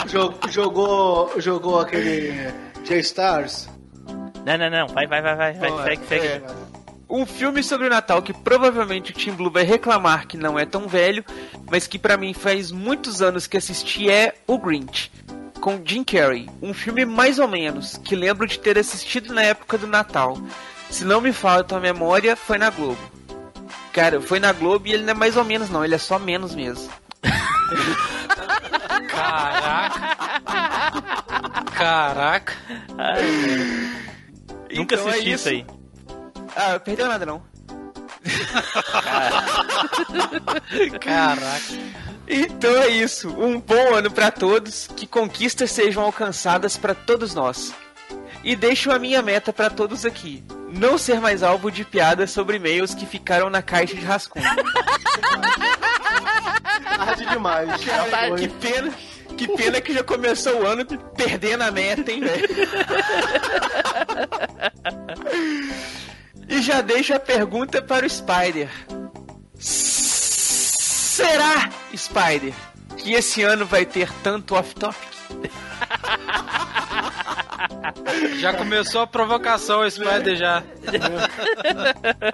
Jo- 0.08 0.34
jogou, 0.50 1.32
jogou 1.40 1.80
aquele 1.80 2.52
J-Stars? 2.84 3.68
Não, 4.46 4.56
não, 4.56 4.70
não. 4.70 4.86
Vai, 4.86 5.08
vai, 5.08 5.20
vai, 5.20 5.34
vai. 5.34 5.52
vai. 5.54 5.82
Segue, 5.82 6.06
segue. 6.06 6.26
É. 6.26 6.42
Um 7.10 7.26
filme 7.26 7.64
sobre 7.64 7.88
o 7.88 7.90
Natal 7.90 8.22
que 8.22 8.32
provavelmente 8.32 9.10
o 9.10 9.14
Tim 9.14 9.32
Blue 9.32 9.50
vai 9.50 9.64
reclamar 9.64 10.26
que 10.28 10.36
não 10.36 10.56
é 10.56 10.64
tão 10.64 10.86
velho, 10.86 11.24
mas 11.68 11.88
que 11.88 11.98
pra 11.98 12.16
mim 12.16 12.32
faz 12.32 12.70
muitos 12.70 13.20
anos 13.20 13.48
que 13.48 13.56
assisti 13.56 14.08
é 14.08 14.34
O 14.46 14.56
Grinch, 14.56 15.10
com 15.60 15.80
Jim 15.84 16.04
Carrey. 16.04 16.48
Um 16.62 16.72
filme 16.72 17.04
mais 17.04 17.40
ou 17.40 17.48
menos, 17.48 17.96
que 17.96 18.14
lembro 18.14 18.46
de 18.46 18.58
ter 18.58 18.78
assistido 18.78 19.34
na 19.34 19.42
época 19.42 19.76
do 19.78 19.86
Natal. 19.88 20.38
Se 20.90 21.04
não 21.04 21.20
me 21.20 21.32
falta 21.32 21.76
a 21.76 21.80
memória, 21.80 22.36
foi 22.36 22.58
na 22.58 22.70
Globo. 22.70 22.98
Cara, 23.92 24.20
foi 24.20 24.38
na 24.38 24.52
Globo 24.52 24.86
e 24.86 24.92
ele 24.92 25.02
não 25.02 25.10
é 25.10 25.14
mais 25.14 25.36
ou 25.36 25.44
menos 25.44 25.70
não, 25.70 25.84
ele 25.84 25.96
é 25.96 25.98
só 25.98 26.20
menos 26.20 26.54
mesmo. 26.54 26.88
Caraca. 29.08 30.16
Caraca. 31.76 32.52
Nunca 34.74 34.94
Então 34.96 35.08
é 35.08 35.10
assisti 35.10 35.32
isso. 35.32 35.48
isso 35.48 35.48
aí. 35.48 35.66
Ah, 36.56 36.78
perdeu 36.80 37.06
nada 37.08 37.24
não. 37.26 37.42
Caraca. 41.00 41.96
Então 42.28 42.76
é 42.82 42.88
isso. 42.88 43.28
Um 43.28 43.60
bom 43.60 43.94
ano 43.94 44.10
pra 44.10 44.32
todos, 44.32 44.88
que 44.96 45.06
conquistas 45.06 45.70
sejam 45.70 46.02
alcançadas 46.02 46.76
pra 46.76 46.92
todos 46.92 47.32
nós. 47.34 47.72
E 48.42 48.56
deixo 48.56 48.90
a 48.90 48.98
minha 48.98 49.22
meta 49.22 49.52
pra 49.52 49.70
todos 49.70 50.04
aqui: 50.04 50.42
não 50.68 50.98
ser 50.98 51.20
mais 51.20 51.44
alvo 51.44 51.70
de 51.70 51.84
piadas 51.84 52.32
sobre 52.32 52.56
e-mails 52.56 52.96
que 52.96 53.06
ficaram 53.06 53.48
na 53.48 53.62
caixa 53.62 53.94
de 53.94 54.04
rascunho. 54.04 54.44
Tarde 56.98 57.26
demais. 57.26 57.84
Cara, 57.84 58.34
que 58.34 58.48
pena. 58.48 58.92
Que 59.36 59.48
pena 59.56 59.80
que 59.80 59.92
já 59.92 60.02
começou 60.02 60.62
o 60.62 60.66
ano 60.66 60.84
perdendo 61.16 61.62
a 61.62 61.70
meta, 61.70 62.10
hein, 62.10 62.20
velho? 62.20 62.48
E 66.48 66.62
já 66.62 66.80
deixo 66.80 67.12
a 67.12 67.18
pergunta 67.18 67.82
para 67.82 68.06
o 68.06 68.08
Spider. 68.08 68.70
Será, 69.58 71.70
Spider, 71.94 72.54
que 72.96 73.14
esse 73.14 73.42
ano 73.42 73.66
vai 73.66 73.84
ter 73.84 74.08
tanto 74.22 74.54
off-topic? 74.54 75.06
Já 78.38 78.52
começou 78.54 79.02
a 79.02 79.06
provocação, 79.06 79.80
o 79.80 79.90
Spider 79.90 80.36
já. 80.36 80.62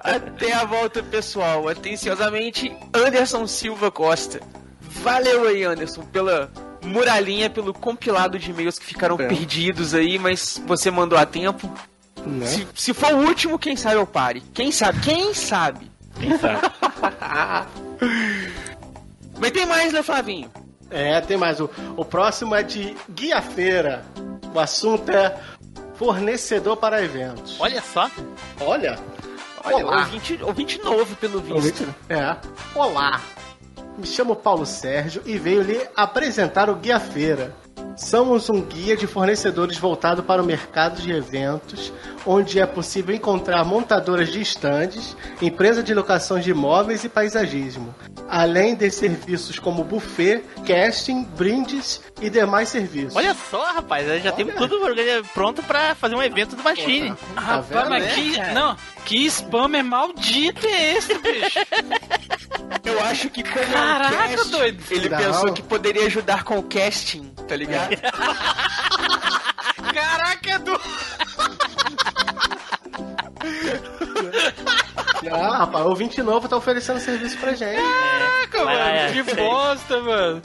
Até 0.02 0.52
a 0.52 0.64
volta, 0.64 1.02
pessoal. 1.02 1.68
Atenciosamente, 1.68 2.74
Anderson 2.94 3.46
Silva 3.46 3.90
Costa. 3.90 4.40
Valeu 4.80 5.46
aí, 5.46 5.64
Anderson, 5.64 6.02
pela 6.02 6.50
muralhinha, 6.84 7.48
pelo 7.50 7.72
compilado 7.72 8.38
de 8.38 8.50
e-mails 8.50 8.78
que 8.78 8.86
ficaram 8.86 9.16
É. 9.18 9.26
perdidos 9.28 9.94
aí, 9.94 10.18
mas 10.18 10.60
você 10.66 10.90
mandou 10.90 11.18
a 11.18 11.24
tempo. 11.26 11.72
Né? 12.24 12.46
Se, 12.46 12.68
se 12.74 12.94
for 12.94 13.12
o 13.14 13.18
último, 13.26 13.58
quem 13.58 13.76
sabe 13.76 13.96
eu 13.96 14.06
pare. 14.06 14.42
Quem 14.54 14.70
sabe? 14.70 15.00
Quem 15.00 15.34
sabe? 15.34 15.90
Quem 16.20 16.38
sabe? 16.38 16.60
Mas 19.38 19.50
tem 19.50 19.66
mais, 19.66 19.92
né, 19.92 20.02
Flavinho? 20.02 20.50
É, 20.90 21.20
tem 21.20 21.36
mais. 21.36 21.58
O, 21.60 21.68
o 21.96 22.04
próximo 22.04 22.54
é 22.54 22.62
de 22.62 22.94
Guia 23.10 23.40
Feira. 23.42 24.04
O 24.54 24.60
assunto 24.60 25.10
é 25.10 25.36
fornecedor 25.96 26.76
para 26.76 27.02
eventos. 27.02 27.56
Olha 27.58 27.82
só. 27.82 28.10
Olha. 28.60 28.98
Olha, 29.64 29.86
Olá. 29.86 29.98
ouvinte, 30.00 30.38
ouvinte 30.42 30.78
novo, 30.82 31.16
pelo 31.16 31.40
visto. 31.40 31.54
Ouvinte? 31.54 31.88
É. 32.08 32.36
Olá. 32.74 33.20
Me 33.98 34.06
chamo 34.06 34.34
Paulo 34.34 34.64
Sérgio 34.64 35.22
e 35.26 35.38
venho 35.38 35.62
lhe 35.62 35.88
apresentar 35.94 36.70
o 36.70 36.76
Guia 36.76 36.98
Feira. 36.98 37.54
Somos 37.96 38.48
um 38.48 38.60
guia 38.62 38.96
de 38.96 39.06
fornecedores 39.06 39.76
voltado 39.76 40.22
para 40.22 40.42
o 40.42 40.46
mercado 40.46 41.00
de 41.00 41.12
eventos, 41.12 41.92
onde 42.26 42.58
é 42.58 42.66
possível 42.66 43.14
encontrar 43.14 43.64
montadoras 43.64 44.30
de 44.30 44.40
estandes, 44.40 45.16
empresa 45.40 45.82
de 45.82 45.92
locação 45.94 46.38
de 46.40 46.50
imóveis 46.50 47.04
e 47.04 47.08
paisagismo, 47.08 47.94
além 48.28 48.74
de 48.74 48.90
serviços 48.90 49.58
como 49.58 49.84
buffet, 49.84 50.42
casting, 50.66 51.24
brindes 51.24 52.00
e 52.20 52.30
demais 52.30 52.68
serviços. 52.68 53.16
Olha 53.16 53.34
só, 53.50 53.62
rapaz. 53.72 54.22
Já 54.22 54.32
temos 54.32 54.54
tudo 54.54 54.80
pronto 55.34 55.62
pra 55.62 55.94
fazer 55.94 56.14
um 56.14 56.22
evento 56.22 56.56
do 56.56 56.62
Machine. 56.62 57.14
Rapaz, 57.36 57.88
mas 57.88 58.12
que, 58.14 58.38
não, 58.52 58.76
que 59.04 59.26
spammer 59.26 59.84
maldito 59.84 60.66
é 60.66 60.96
esse, 60.96 61.14
bicho? 61.18 61.58
Eu 62.84 63.00
acho 63.04 63.30
que 63.30 63.42
como 63.42 63.66
Caraca, 63.66 64.14
é 64.14 64.18
um 64.18 64.36
cast, 64.36 64.50
doido. 64.50 64.82
ele 64.90 65.08
Não. 65.08 65.18
pensou 65.18 65.52
que 65.52 65.62
poderia 65.62 66.06
ajudar 66.06 66.42
com 66.44 66.58
o 66.58 66.62
casting, 66.62 67.28
tá 67.46 67.54
ligado? 67.56 67.81
Caraca, 69.94 70.50
Edu! 70.50 70.80
Ah, 75.30 75.58
rapaz, 75.58 75.86
o 75.86 75.94
20 75.94 76.22
novo 76.22 76.48
tá 76.48 76.56
oferecendo 76.56 76.98
serviço 77.00 77.36
pra 77.38 77.52
gente. 77.52 77.80
Caraca, 77.80 78.64
Vai, 78.64 78.76
mano, 78.76 78.88
é, 78.96 79.12
que 79.12 79.24
sei. 79.24 79.34
bosta, 79.48 80.00
mano. 80.00 80.42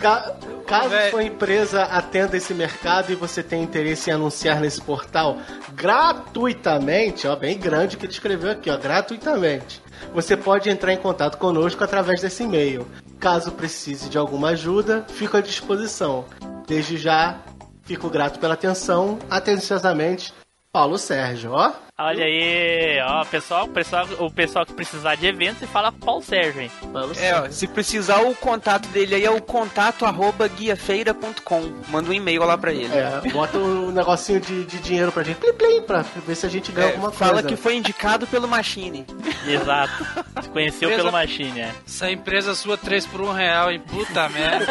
Ca- 0.00 0.34
caso 0.66 0.90
sua 1.10 1.24
empresa 1.24 1.84
atenda 1.84 2.36
esse 2.36 2.52
mercado 2.52 3.10
e 3.10 3.14
você 3.14 3.42
tenha 3.42 3.62
interesse 3.62 4.10
em 4.10 4.12
anunciar 4.12 4.60
nesse 4.60 4.80
portal 4.82 5.38
gratuitamente, 5.72 7.26
ó, 7.26 7.34
bem 7.36 7.56
grande 7.58 7.96
que 7.96 8.04
ele 8.04 8.12
escreveu 8.12 8.50
aqui, 8.50 8.68
ó, 8.70 8.76
gratuitamente. 8.76 9.80
Você 10.14 10.36
pode 10.36 10.68
entrar 10.70 10.92
em 10.92 10.98
contato 10.98 11.38
conosco 11.38 11.82
através 11.82 12.20
desse 12.20 12.42
e-mail. 12.42 12.86
Caso 13.18 13.52
precise 13.52 14.08
de 14.08 14.18
alguma 14.18 14.50
ajuda, 14.50 15.04
fico 15.08 15.36
à 15.36 15.40
disposição. 15.40 16.24
Desde 16.66 16.96
já, 16.96 17.40
fico 17.82 18.10
grato 18.10 18.38
pela 18.38 18.54
atenção. 18.54 19.18
Atenciosamente, 19.30 20.32
Paulo 20.72 20.98
Sérgio, 20.98 21.52
ó. 21.52 21.72
Olha 21.98 22.26
aí, 22.26 23.00
ó, 23.00 23.24
pessoal, 23.24 23.66
pessoal, 23.68 24.06
o 24.18 24.30
pessoal 24.30 24.66
que 24.66 24.74
precisar 24.74 25.14
de 25.14 25.26
evento, 25.26 25.60
você 25.60 25.66
fala 25.66 25.90
com 25.90 25.96
o 25.96 26.00
Paulo 26.04 26.22
Sérgio, 26.22 26.60
hein? 26.60 26.70
É, 27.18 27.34
ó, 27.40 27.50
se 27.50 27.66
precisar 27.66 28.18
o 28.20 28.34
contato 28.34 28.86
dele 28.88 29.14
aí 29.14 29.24
é 29.24 29.30
o 29.30 29.40
contato 29.40 30.04
arroba 30.04 30.46
guiafeira.com. 30.46 31.72
Manda 31.88 32.10
um 32.10 32.12
e-mail 32.12 32.44
lá 32.44 32.58
pra 32.58 32.70
ele. 32.70 32.94
É, 32.94 33.22
bota 33.32 33.56
um 33.56 33.90
negocinho 33.92 34.38
de, 34.42 34.66
de 34.66 34.78
dinheiro 34.80 35.10
pra 35.10 35.22
gente, 35.22 35.38
plim, 35.38 35.54
plim, 35.54 35.80
pra 35.82 36.04
ver 36.26 36.34
se 36.34 36.44
a 36.44 36.50
gente 36.50 36.70
ganha 36.70 36.88
É, 36.88 36.92
alguma 36.92 37.10
fala 37.10 37.32
coisa. 37.34 37.48
que 37.48 37.56
foi 37.56 37.76
indicado 37.76 38.26
pelo 38.26 38.46
Machine. 38.46 39.06
Exato. 39.48 40.04
Se 40.42 40.50
conheceu 40.50 40.90
Empresa- 40.90 41.02
pelo 41.02 41.12
Machine, 41.12 41.60
é. 41.60 41.72
Essa 41.86 42.10
empresa 42.10 42.54
sua 42.54 42.76
3 42.76 43.06
por 43.06 43.22
1 43.22 43.32
real, 43.32 43.70
hein? 43.72 43.80
Puta 43.80 44.28
merda. 44.28 44.66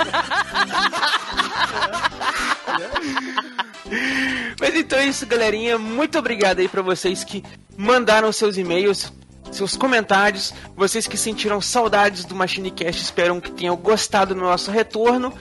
Mas 4.60 4.76
então 4.76 5.00
é 5.00 5.06
isso, 5.06 5.26
galerinha. 5.26 5.78
Muito 5.78 6.18
obrigado 6.18 6.60
aí 6.60 6.68
pra 6.68 6.82
vocês 6.82 7.24
que 7.24 7.44
mandaram 7.78 8.32
seus 8.32 8.58
e-mails, 8.58 9.12
seus 9.52 9.76
comentários, 9.76 10.54
vocês 10.76 11.08
que 11.08 11.18
sentiram 11.18 11.62
saudades 11.62 12.26
do 12.26 12.36
MachineCast, 12.36 13.02
espero 13.02 13.40
que 13.42 13.52
tenham 13.52 13.76
gostado 13.76 14.34
do 14.34 14.42
nosso 14.42 14.72
retorno. 14.72 15.34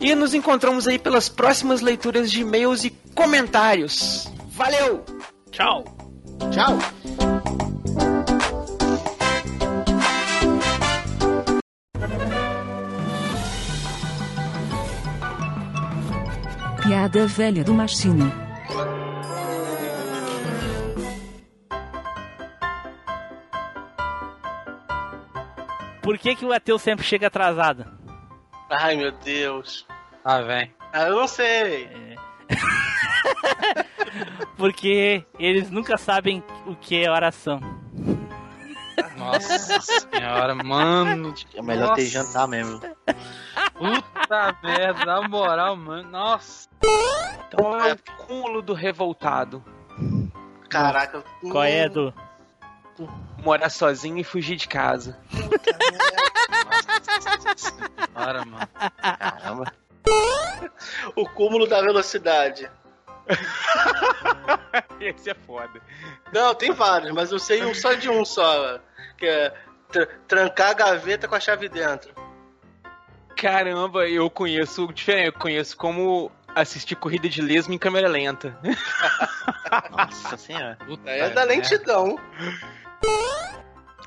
E 0.00 0.14
nos 0.14 0.32
encontramos 0.32 0.88
aí 0.88 0.98
pelas 0.98 1.28
próximas 1.28 1.82
leituras 1.82 2.30
de 2.30 2.40
e-mails 2.40 2.84
e 2.84 2.90
comentários. 3.14 4.30
Valeu! 4.52 5.04
Tchau! 5.50 5.84
Tchau! 6.50 7.79
Piada 16.82 17.26
velha 17.26 17.62
do 17.62 17.74
Machine. 17.74 18.32
Por 26.02 26.18
que, 26.18 26.34
que 26.34 26.44
o 26.44 26.52
ateu 26.52 26.78
sempre 26.78 27.04
chega 27.04 27.26
atrasado? 27.26 27.84
Ai, 28.70 28.96
meu 28.96 29.12
Deus. 29.12 29.86
Ah, 30.24 30.40
vem. 30.40 30.72
Ah, 30.92 31.08
eu 31.08 31.16
não 31.16 31.28
sei. 31.28 31.88
Porque 34.56 35.24
eles 35.38 35.70
nunca 35.70 35.96
sabem 35.96 36.42
o 36.66 36.74
que 36.74 37.04
é 37.04 37.10
oração. 37.10 37.60
Nossa 39.20 39.58
senhora, 40.10 40.54
mano. 40.54 41.34
É 41.54 41.62
melhor 41.62 41.88
Nossa. 41.88 41.96
ter 41.96 42.06
jantar 42.06 42.48
mesmo. 42.48 42.80
Puta 43.74 44.56
merda, 44.62 45.04
na 45.04 45.28
moral, 45.28 45.76
mano. 45.76 46.10
Nossa. 46.10 46.68
Então 47.46 47.78
é 47.84 47.92
o 47.92 48.24
cúmulo 48.26 48.62
do 48.62 48.72
revoltado. 48.72 49.62
Caraca. 50.70 51.22
Qual 51.42 51.64
é, 51.64 51.84
Edu? 51.84 52.14
Morar 53.38 53.70
sozinho 53.70 54.18
e 54.18 54.24
fugir 54.24 54.56
de 54.56 54.68
casa. 54.68 55.18
Para, 58.14 58.44
mano. 58.44 58.68
Caramba. 59.18 59.72
O 61.14 61.28
cúmulo 61.28 61.66
da 61.66 61.82
velocidade. 61.82 62.70
Esse 65.00 65.30
é 65.30 65.34
foda. 65.34 65.80
Não, 66.32 66.54
tem 66.54 66.72
vários, 66.72 67.12
mas 67.12 67.30
eu 67.30 67.38
sei 67.38 67.64
um 67.64 67.74
só 67.74 67.92
de 67.94 68.08
um 68.08 68.24
só. 68.24 68.78
Que 69.16 69.26
é 69.26 69.54
tr- 69.90 70.08
trancar 70.28 70.70
a 70.70 70.74
gaveta 70.74 71.26
com 71.28 71.34
a 71.34 71.40
chave 71.40 71.68
dentro. 71.68 72.12
Caramba, 73.36 74.06
eu 74.08 74.28
conheço 74.30 74.86
diferente. 74.92 75.26
Eu 75.26 75.32
conheço 75.32 75.76
como 75.76 76.30
assistir 76.54 76.94
corrida 76.96 77.28
de 77.28 77.40
lesma 77.40 77.74
em 77.74 77.78
câmera 77.78 78.08
lenta. 78.08 78.58
Nossa 79.90 80.36
senhora. 80.36 80.76
É 81.06 81.30
da 81.30 81.44
lentidão. 81.44 82.18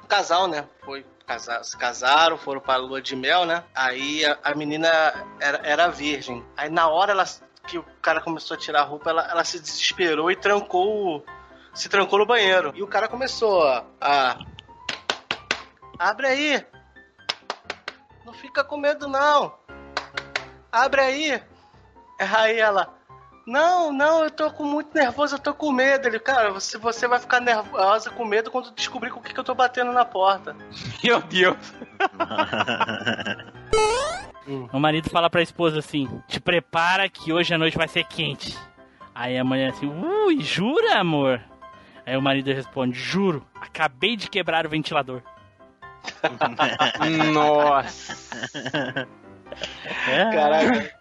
O 0.03 0.07
casal, 0.07 0.47
né? 0.47 0.65
Foi 0.83 1.05
casar, 1.25 1.63
se 1.63 1.75
casaram, 1.77 2.37
foram 2.37 2.59
pra 2.61 2.75
lua 2.75 3.01
de 3.01 3.15
mel, 3.15 3.45
né? 3.45 3.63
Aí 3.73 4.25
a, 4.25 4.37
a 4.43 4.53
menina 4.55 4.87
era, 5.39 5.59
era 5.63 5.87
virgem. 5.87 6.43
Aí 6.57 6.69
na 6.69 6.87
hora 6.87 7.11
ela, 7.13 7.23
que 7.65 7.77
o 7.77 7.83
cara 8.01 8.19
começou 8.21 8.55
a 8.55 8.59
tirar 8.59 8.81
a 8.81 8.85
roupa, 8.85 9.09
ela, 9.09 9.27
ela 9.31 9.43
se 9.43 9.59
desesperou 9.59 10.29
e 10.29 10.35
trancou. 10.35 11.17
o- 11.17 11.23
Se 11.73 11.89
trancou 11.89 12.19
no 12.19 12.25
banheiro. 12.25 12.71
E 12.75 12.83
o 12.83 12.87
cara 12.87 13.07
começou 13.07 13.63
a. 13.99 14.37
Abre 15.99 16.27
aí! 16.27 16.65
Não 18.25 18.33
fica 18.33 18.63
com 18.63 18.77
medo, 18.77 19.07
não! 19.07 19.53
Abre 20.71 21.01
aí! 21.01 21.43
Aí 22.19 22.59
ela. 22.59 22.93
Não, 23.45 23.91
não, 23.91 24.23
eu 24.23 24.31
tô 24.31 24.49
com 24.51 24.63
muito 24.63 24.95
nervoso, 24.95 25.35
eu 25.35 25.39
tô 25.39 25.53
com 25.53 25.71
medo. 25.71 26.07
Ele, 26.07 26.19
cara, 26.19 26.51
você, 26.51 26.77
você 26.77 27.07
vai 27.07 27.19
ficar 27.19 27.41
nervosa 27.41 28.09
com 28.09 28.23
medo 28.23 28.49
quando 28.49 28.71
descobrir 28.71 29.11
com 29.11 29.19
o 29.19 29.23
que, 29.23 29.33
que 29.33 29.39
eu 29.39 29.43
tô 29.43 29.53
batendo 29.53 29.91
na 29.91 30.05
porta. 30.05 30.55
Meu 31.03 31.21
Deus. 31.21 31.57
O 34.73 34.79
marido 34.79 35.09
fala 35.09 35.29
pra 35.29 35.41
esposa 35.41 35.79
assim: 35.79 36.21
Te 36.27 36.37
prepara 36.37 37.07
que 37.07 37.31
hoje 37.31 37.53
a 37.53 37.57
noite 37.57 37.77
vai 37.77 37.87
ser 37.87 38.03
quente. 38.03 38.57
Aí 39.15 39.37
a 39.37 39.43
mulher 39.43 39.69
assim: 39.69 39.87
Ui, 39.87 40.41
jura, 40.41 40.99
amor? 40.99 41.41
Aí 42.05 42.17
o 42.17 42.21
marido 42.21 42.51
responde: 42.51 42.99
Juro, 42.99 43.47
acabei 43.55 44.17
de 44.17 44.29
quebrar 44.29 44.65
o 44.65 44.69
ventilador. 44.69 45.21
Nossa. 47.33 48.17
É. 50.07 50.31
Caraca. 50.31 50.99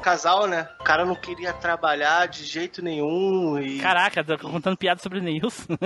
Casal, 0.00 0.46
né? 0.46 0.68
O 0.80 0.84
cara 0.84 1.04
não 1.04 1.14
queria 1.14 1.52
trabalhar 1.52 2.26
de 2.26 2.44
jeito 2.44 2.82
nenhum 2.82 3.58
e. 3.58 3.78
Caraca, 3.80 4.24
tô 4.24 4.36
contando 4.38 4.76
piada 4.76 5.00
sobre 5.00 5.20
Nilson. 5.20 5.76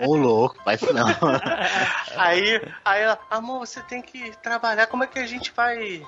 Ô 0.00 0.16
louco, 0.16 0.56
faz 0.64 0.82
isso 0.82 0.92
não. 0.92 1.06
Aí, 2.16 2.60
aí 2.84 3.02
ela, 3.02 3.18
amor, 3.30 3.60
você 3.60 3.80
tem 3.82 4.02
que 4.02 4.36
trabalhar, 4.38 4.86
como 4.88 5.04
é 5.04 5.06
que 5.06 5.18
a 5.18 5.26
gente 5.26 5.52
vai. 5.54 6.02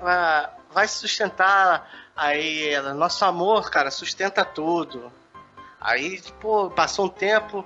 Vai, 0.00 0.48
vai 0.72 0.88
se 0.88 0.98
sustentar? 0.98 1.88
Aí 2.16 2.68
ela, 2.68 2.94
nosso 2.94 3.24
amor, 3.24 3.70
cara, 3.70 3.90
sustenta 3.90 4.44
tudo. 4.44 5.10
Aí, 5.80 6.22
pô, 6.40 6.70
passou 6.70 7.06
um 7.06 7.10
tempo. 7.10 7.64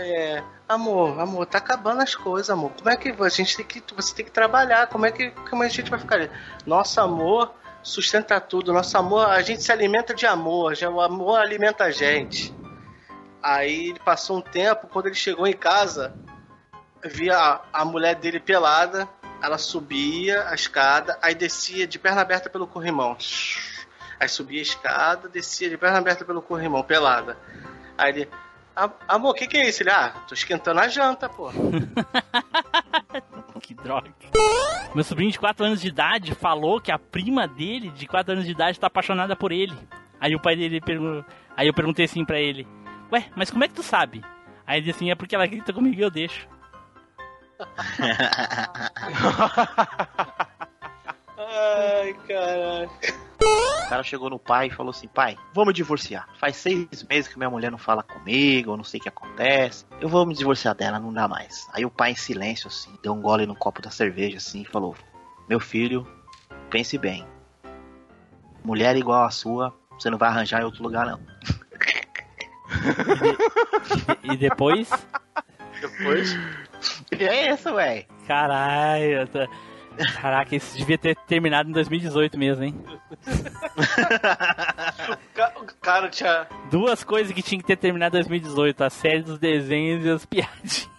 É, 0.00 0.44
amor, 0.68 1.18
amor, 1.18 1.44
tá 1.44 1.58
acabando 1.58 2.00
as 2.02 2.14
coisas, 2.14 2.48
amor. 2.50 2.70
Como 2.70 2.88
é 2.88 2.96
que 2.96 3.08
a 3.20 3.28
gente 3.28 3.56
tem 3.56 3.66
que. 3.66 3.82
Você 3.96 4.14
tem 4.14 4.24
que 4.24 4.30
trabalhar, 4.30 4.86
como 4.86 5.04
é 5.04 5.10
que 5.10 5.32
como 5.50 5.64
a 5.64 5.68
gente 5.68 5.90
vai 5.90 5.98
ficar 5.98 6.14
ali? 6.14 6.30
Nosso 6.64 7.00
amor 7.00 7.52
sustenta 7.82 8.40
tudo. 8.40 8.72
Nosso 8.72 8.96
amor, 8.96 9.26
a 9.26 9.42
gente 9.42 9.60
se 9.60 9.72
alimenta 9.72 10.14
de 10.14 10.24
amor, 10.24 10.76
já, 10.76 10.88
o 10.88 11.00
amor 11.00 11.40
alimenta 11.40 11.84
a 11.84 11.90
gente. 11.90 12.54
Aí 13.42 13.88
ele 13.90 13.98
passou 13.98 14.38
um 14.38 14.40
tempo, 14.40 14.86
quando 14.86 15.06
ele 15.06 15.16
chegou 15.16 15.48
em 15.48 15.52
casa, 15.52 16.14
via 17.04 17.36
a, 17.36 17.60
a 17.72 17.84
mulher 17.84 18.14
dele 18.14 18.38
pelada, 18.38 19.08
ela 19.42 19.58
subia 19.58 20.48
a 20.48 20.54
escada, 20.54 21.18
aí 21.20 21.34
descia 21.34 21.88
de 21.88 21.98
perna 21.98 22.20
aberta 22.20 22.48
pelo 22.48 22.68
corrimão. 22.68 23.16
Aí 24.20 24.28
subia 24.28 24.60
a 24.60 24.62
escada, 24.62 25.28
descia 25.28 25.68
de 25.68 25.76
perna 25.76 25.98
aberta 25.98 26.24
pelo 26.24 26.40
corrimão, 26.42 26.82
pelada. 26.84 27.36
Aí 27.96 28.10
ele, 28.10 28.28
"A- 28.30 28.47
amor, 29.08 29.30
o 29.30 29.34
que, 29.34 29.46
que 29.46 29.56
é 29.56 29.68
isso? 29.68 29.82
Ele, 29.82 29.90
ah, 29.90 30.12
tô 30.26 30.34
esquentando 30.34 30.80
a 30.80 30.88
janta, 30.88 31.28
pô. 31.28 31.50
que 33.60 33.74
droga. 33.74 34.10
Meu 34.94 35.04
sobrinho 35.04 35.30
de 35.30 35.38
4 35.38 35.66
anos 35.66 35.80
de 35.80 35.88
idade 35.88 36.34
falou 36.34 36.80
que 36.80 36.90
a 36.90 36.98
prima 36.98 37.46
dele, 37.46 37.90
de 37.90 38.06
4 38.06 38.32
anos 38.32 38.46
de 38.46 38.52
idade, 38.52 38.80
tá 38.80 38.86
apaixonada 38.86 39.36
por 39.36 39.52
ele. 39.52 39.76
Aí 40.20 40.34
o 40.34 40.40
pai 40.40 40.56
dele 40.56 40.80
perguntou. 40.80 41.24
Aí 41.56 41.66
eu 41.66 41.74
perguntei 41.74 42.04
assim 42.04 42.24
pra 42.24 42.40
ele: 42.40 42.66
Ué, 43.12 43.26
mas 43.36 43.50
como 43.50 43.64
é 43.64 43.68
que 43.68 43.74
tu 43.74 43.82
sabe? 43.82 44.22
Aí 44.66 44.78
ele 44.78 44.86
disse 44.86 44.96
assim: 44.96 45.10
É 45.10 45.14
porque 45.14 45.34
ela 45.34 45.46
grita 45.46 45.72
comigo 45.72 45.98
e 45.98 46.02
eu 46.02 46.10
deixo. 46.10 46.48
Ai, 51.58 52.14
caraca. 52.26 53.28
O 53.40 53.88
cara 53.88 54.02
chegou 54.02 54.28
no 54.28 54.38
pai 54.38 54.66
e 54.66 54.70
falou 54.70 54.90
assim: 54.90 55.08
pai, 55.08 55.36
vamos 55.54 55.72
divorciar. 55.74 56.28
Faz 56.38 56.56
seis 56.56 56.86
meses 57.08 57.26
que 57.28 57.38
minha 57.38 57.48
mulher 57.50 57.70
não 57.70 57.78
fala 57.78 58.02
comigo, 58.02 58.72
eu 58.72 58.76
não 58.76 58.84
sei 58.84 59.00
o 59.00 59.02
que 59.02 59.08
acontece. 59.08 59.84
Eu 60.00 60.08
vou 60.08 60.26
me 60.26 60.34
divorciar 60.34 60.74
dela, 60.74 60.98
não 60.98 61.12
dá 61.12 61.26
mais. 61.26 61.66
Aí 61.72 61.84
o 61.86 61.90
pai, 61.90 62.10
em 62.12 62.16
silêncio, 62.16 62.68
assim, 62.68 62.92
deu 63.02 63.12
um 63.14 63.20
gole 63.22 63.46
no 63.46 63.56
copo 63.56 63.80
da 63.80 63.90
cerveja, 63.90 64.36
assim, 64.36 64.60
e 64.62 64.64
falou: 64.66 64.94
Meu 65.48 65.58
filho, 65.58 66.06
pense 66.70 66.98
bem. 66.98 67.26
Mulher 68.62 68.96
igual 68.96 69.24
a 69.24 69.30
sua 69.30 69.74
Você 69.98 70.10
não 70.10 70.18
vai 70.18 70.28
arranjar 70.28 70.60
em 70.60 70.64
outro 70.64 70.82
lugar, 70.82 71.06
não. 71.06 71.20
E 74.24 74.36
depois? 74.36 74.90
Depois. 75.80 76.36
E 77.18 77.24
é 77.24 77.52
isso, 77.54 77.74
véi. 77.74 78.06
Caralho, 78.26 79.04
eu 79.04 79.26
tô- 79.28 79.48
Caraca, 80.20 80.54
isso 80.54 80.76
devia 80.76 80.96
ter 80.96 81.16
terminado 81.26 81.68
em 81.68 81.72
2018 81.72 82.38
mesmo, 82.38 82.64
hein? 82.64 82.74
Cara, 85.80 86.08
tinha. 86.08 86.46
Duas 86.70 87.02
coisas 87.02 87.32
que 87.32 87.42
tinha 87.42 87.60
que 87.60 87.66
ter 87.66 87.76
terminado 87.76 88.16
em 88.16 88.20
2018: 88.20 88.84
a 88.84 88.90
série 88.90 89.22
dos 89.22 89.38
desenhos 89.38 90.04
e 90.04 90.10
as 90.10 90.24
piadinhas. 90.24 90.90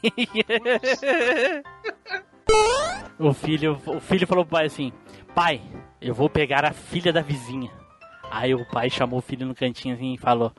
o 3.17 3.33
filho, 3.33 3.81
o 3.85 3.99
filho 3.99 4.27
falou 4.27 4.45
pro 4.45 4.57
pai 4.57 4.65
assim: 4.65 4.91
Pai, 5.33 5.61
eu 6.01 6.13
vou 6.13 6.29
pegar 6.29 6.65
a 6.65 6.73
filha 6.73 7.13
da 7.13 7.21
vizinha. 7.21 7.71
Aí 8.31 8.53
o 8.53 8.65
pai 8.65 8.89
chamou 8.89 9.19
o 9.19 9.23
filho 9.23 9.45
no 9.45 9.55
cantinho 9.55 9.95
assim 9.95 10.13
e 10.13 10.17
falou: 10.17 10.51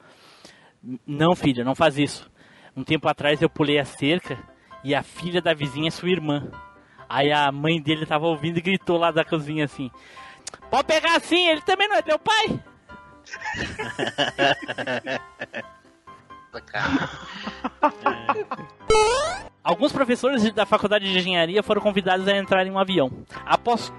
Não, 1.07 1.37
filho, 1.37 1.65
não 1.65 1.75
faz 1.75 1.99
isso. 1.99 2.31
Um 2.77 2.85
tempo 2.85 3.09
atrás 3.09 3.43
eu 3.43 3.51
pulei 3.51 3.79
a 3.79 3.85
cerca 3.85 4.39
e 4.83 4.95
a 4.95 5.03
filha 5.03 5.43
da 5.43 5.53
vizinha 5.53 5.89
é 5.89 5.91
sua 5.91 6.11
irmã. 6.11 6.51
Aí 7.11 7.31
a 7.33 7.51
mãe 7.51 7.83
dele 7.83 8.07
tava 8.07 8.29
ouvindo 8.29 8.59
e 8.59 8.61
gritou 8.61 8.97
lá 8.97 9.11
da 9.11 9.25
cozinha 9.25 9.65
assim: 9.65 9.91
Pode 10.71 10.85
pegar 10.85 11.17
assim, 11.17 11.49
ele 11.49 11.61
também 11.63 11.89
não 11.89 11.97
é 11.97 12.03
teu 12.03 12.21
pai? 12.21 12.61
Alguns 19.63 19.93
professores 19.93 20.51
da 20.53 20.65
faculdade 20.65 21.11
de 21.11 21.19
engenharia 21.19 21.65
foram 21.65 21.83
convidados 21.83 22.29
a 22.29 22.37
entrar 22.37 22.65
em 22.65 22.71
um 22.71 22.79
avião. 22.79 23.11
Após 23.45 23.93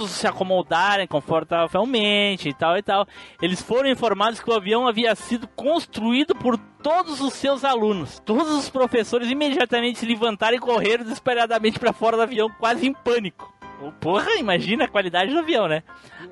todos 0.00 0.12
se 0.12 0.26
acomodarem 0.26 1.06
confortavelmente 1.06 2.48
e 2.48 2.54
tal 2.54 2.76
e 2.78 2.82
tal, 2.82 3.06
eles 3.42 3.60
foram 3.60 3.90
informados 3.90 4.40
que 4.40 4.48
o 4.48 4.54
avião 4.54 4.88
havia 4.88 5.14
sido 5.14 5.46
construído 5.48 6.34
por 6.34 6.56
todos 6.82 7.20
os 7.20 7.34
seus 7.34 7.64
alunos. 7.64 8.18
Todos 8.24 8.50
os 8.50 8.70
professores 8.70 9.30
imediatamente 9.30 9.98
se 9.98 10.06
levantaram 10.06 10.56
e 10.56 10.60
correram 10.60 11.04
desesperadamente 11.04 11.78
para 11.78 11.92
fora 11.92 12.16
do 12.16 12.22
avião, 12.22 12.48
quase 12.58 12.86
em 12.88 12.94
pânico. 12.94 13.52
Porra, 14.00 14.36
imagina 14.36 14.84
a 14.84 14.88
qualidade 14.88 15.32
do 15.32 15.38
avião, 15.40 15.68
né? 15.68 15.82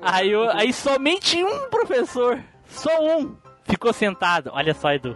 Aí, 0.01 0.35
o- 0.35 0.49
aí 0.51 0.73
somente 0.73 1.43
um 1.43 1.69
professor, 1.69 2.43
só 2.65 2.89
um, 3.17 3.35
ficou 3.65 3.93
sentado. 3.93 4.49
Olha 4.53 4.73
só, 4.73 4.91
Edu. 4.91 5.15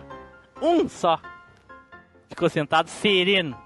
Um 0.62 0.88
só. 0.88 1.20
Ficou 2.30 2.50
sentado 2.50 2.88
sereno. 2.88 3.58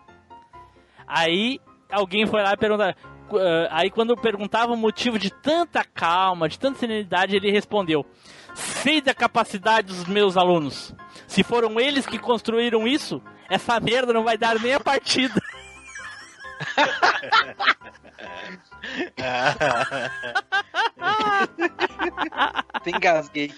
Aí 1.05 1.59
alguém 1.91 2.25
foi 2.25 2.41
lá 2.41 2.53
e 2.53 2.57
perguntou. 2.57 2.93
Ah, 3.33 3.67
Aí 3.71 3.89
quando 3.89 4.15
perguntava 4.15 4.73
o 4.73 4.77
motivo 4.77 5.19
de 5.19 5.29
tanta 5.29 5.83
calma, 5.83 6.47
de 6.47 6.57
tanta 6.59 6.79
serenidade, 6.79 7.35
ele 7.35 7.51
respondeu: 7.51 8.05
Sei 8.53 9.01
da 9.01 9.13
capacidade 9.13 9.87
dos 9.87 10.05
meus 10.05 10.37
alunos. 10.37 10.93
Se 11.27 11.43
foram 11.43 11.79
eles 11.79 12.05
que 12.05 12.17
construíram 12.17 12.87
isso, 12.87 13.21
essa 13.49 13.79
merda 13.79 14.13
não 14.13 14.23
vai 14.23 14.37
dar 14.37 14.59
nem 14.59 14.73
a 14.73 14.79
partida. 14.79 15.41
Tem 22.83 22.99
gasguei. 22.99 23.53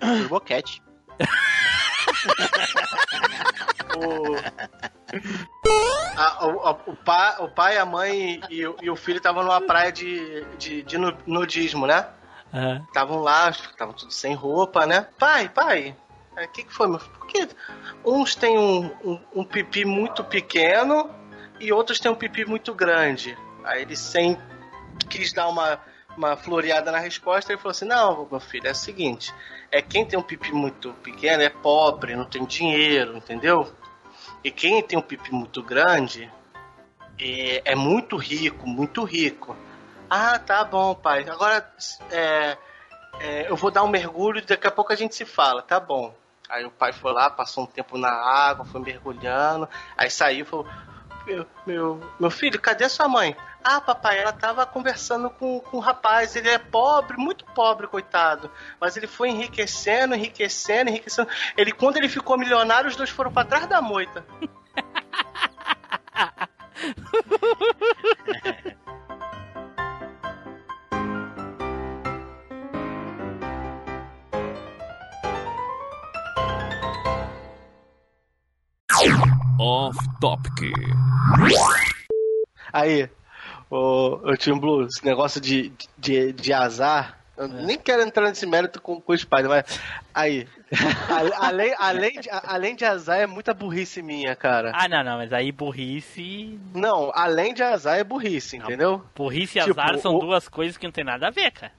Turbocat. 0.00 0.82
O, 3.94 4.34
a- 6.16 6.46
o, 6.46 6.60
a- 6.66 6.78
o 6.86 6.96
pai, 6.96 7.34
o 7.40 7.48
pai, 7.48 7.78
a 7.78 7.84
mãe 7.84 8.40
e, 8.50 8.66
o- 8.66 8.76
e 8.82 8.90
o 8.90 8.96
filho 8.96 9.18
estavam 9.18 9.42
numa 9.42 9.60
praia 9.60 9.92
de, 9.92 10.44
de, 10.58 10.82
de 10.82 10.98
nu- 10.98 11.16
nudismo, 11.26 11.86
né? 11.86 12.06
Estavam 12.86 13.20
lá, 13.20 13.48
estavam 13.50 13.94
tudo 13.94 14.12
sem 14.12 14.34
roupa, 14.34 14.84
né? 14.86 15.06
Pai, 15.18 15.48
pai, 15.48 15.96
o 16.36 16.48
que, 16.48 16.64
que 16.64 16.72
foi, 16.72 16.86
meu 16.86 16.98
filho? 16.98 17.12
Por 17.14 17.26
que 17.26 17.48
uns 18.04 18.34
têm 18.34 18.58
um, 18.58 18.90
um, 19.04 19.20
um 19.36 19.44
pipi 19.44 19.84
muito 19.84 20.22
pequeno 20.24 21.08
e 21.58 21.72
outros 21.72 21.98
têm 21.98 22.10
um 22.10 22.14
pipi 22.14 22.44
muito 22.44 22.74
grande? 22.74 23.36
Aí 23.64 23.82
ele 23.82 23.96
sem 23.96 24.36
quis 25.08 25.32
dar 25.32 25.48
uma, 25.48 25.78
uma 26.16 26.36
floreada 26.36 26.90
na 26.92 26.98
resposta 26.98 27.52
e 27.52 27.56
falou 27.56 27.70
assim: 27.70 27.86
Não, 27.86 28.28
meu 28.30 28.40
filho, 28.40 28.66
é 28.68 28.72
o 28.72 28.74
seguinte: 28.74 29.32
é 29.70 29.80
quem 29.80 30.04
tem 30.04 30.18
um 30.18 30.22
pipi 30.22 30.52
muito 30.52 30.92
pequeno 31.02 31.42
é 31.42 31.48
pobre, 31.48 32.14
não 32.14 32.24
tem 32.26 32.44
dinheiro, 32.44 33.16
entendeu? 33.16 33.72
E 34.44 34.50
quem 34.50 34.82
tem 34.82 34.98
um 34.98 35.02
pipi 35.02 35.32
muito 35.32 35.62
grande 35.62 36.30
é, 37.18 37.72
é 37.72 37.74
muito 37.74 38.16
rico, 38.16 38.66
muito 38.66 39.04
rico. 39.04 39.56
Ah, 40.10 40.38
tá 40.38 40.64
bom, 40.64 40.94
pai. 40.94 41.24
Agora 41.28 41.66
é, 42.10 42.56
é, 43.20 43.50
eu 43.50 43.56
vou 43.56 43.70
dar 43.70 43.82
um 43.82 43.88
mergulho 43.88 44.38
e 44.38 44.42
daqui 44.42 44.66
a 44.66 44.70
pouco 44.70 44.92
a 44.92 44.96
gente 44.96 45.14
se 45.14 45.24
fala, 45.24 45.62
tá 45.62 45.78
bom. 45.78 46.14
Aí 46.48 46.64
o 46.66 46.70
pai 46.70 46.92
foi 46.92 47.12
lá, 47.12 47.30
passou 47.30 47.64
um 47.64 47.66
tempo 47.66 47.96
na 47.96 48.10
água, 48.10 48.64
foi 48.64 48.80
mergulhando, 48.80 49.68
aí 49.96 50.10
saiu 50.10 50.42
e 50.42 50.44
falou: 50.44 50.66
meu, 51.24 51.46
meu, 51.66 52.00
meu 52.20 52.30
filho, 52.30 52.60
cadê 52.60 52.88
sua 52.88 53.08
mãe? 53.08 53.34
Ah, 53.64 53.80
papai, 53.80 54.18
ela 54.18 54.32
tava 54.32 54.66
conversando 54.66 55.30
com, 55.30 55.60
com 55.60 55.76
um 55.76 55.80
rapaz, 55.80 56.34
ele 56.34 56.48
é 56.48 56.58
pobre, 56.58 57.16
muito 57.16 57.44
pobre, 57.46 57.86
coitado. 57.86 58.50
Mas 58.80 58.96
ele 58.96 59.06
foi 59.06 59.30
enriquecendo, 59.30 60.14
enriquecendo, 60.14 60.90
enriquecendo. 60.90 61.28
Ele, 61.56 61.72
quando 61.72 61.96
ele 61.96 62.08
ficou 62.08 62.36
milionário, 62.36 62.88
os 62.88 62.96
dois 62.96 63.10
foram 63.10 63.32
pra 63.32 63.44
trás 63.44 63.66
da 63.66 63.80
moita. 63.80 64.24
Off 79.58 79.96
Topic. 80.20 80.72
Aí, 82.72 83.08
o, 83.74 84.30
o 84.30 84.36
Tim 84.36 84.58
Blue, 84.58 84.84
esse 84.86 85.04
negócio 85.04 85.40
de, 85.40 85.72
de, 85.98 86.32
de 86.32 86.52
azar, 86.52 87.18
eu 87.36 87.48
nem 87.48 87.78
quero 87.78 88.02
entrar 88.02 88.28
nesse 88.28 88.44
mérito 88.46 88.80
com, 88.80 89.00
com 89.00 89.12
o 89.12 89.16
Spider, 89.18 89.48
mas 89.48 89.80
aí, 90.14 90.46
a- 91.40 91.46
além, 91.46 91.74
além, 91.78 92.20
de, 92.20 92.28
além 92.30 92.76
de 92.76 92.84
azar 92.84 93.18
é 93.20 93.26
muita 93.26 93.54
burrice 93.54 94.02
minha, 94.02 94.36
cara. 94.36 94.72
Ah, 94.74 94.86
não, 94.88 95.02
não, 95.02 95.16
mas 95.16 95.32
aí 95.32 95.50
burrice. 95.50 96.60
Não, 96.74 97.10
além 97.14 97.54
de 97.54 97.62
azar 97.62 97.98
é 97.98 98.04
burrice, 98.04 98.56
entendeu? 98.58 99.02
Burrice 99.16 99.58
e 99.58 99.62
Tipo, 99.64 99.80
azar 99.80 99.98
são 99.98 100.16
o- 100.16 100.20
duas 100.20 100.48
coisas 100.48 100.76
que 100.76 100.86
não 100.86 100.92
tem 100.92 101.04
nada 101.04 101.28
a 101.28 101.30
ver, 101.30 101.50
cara. 101.52 101.72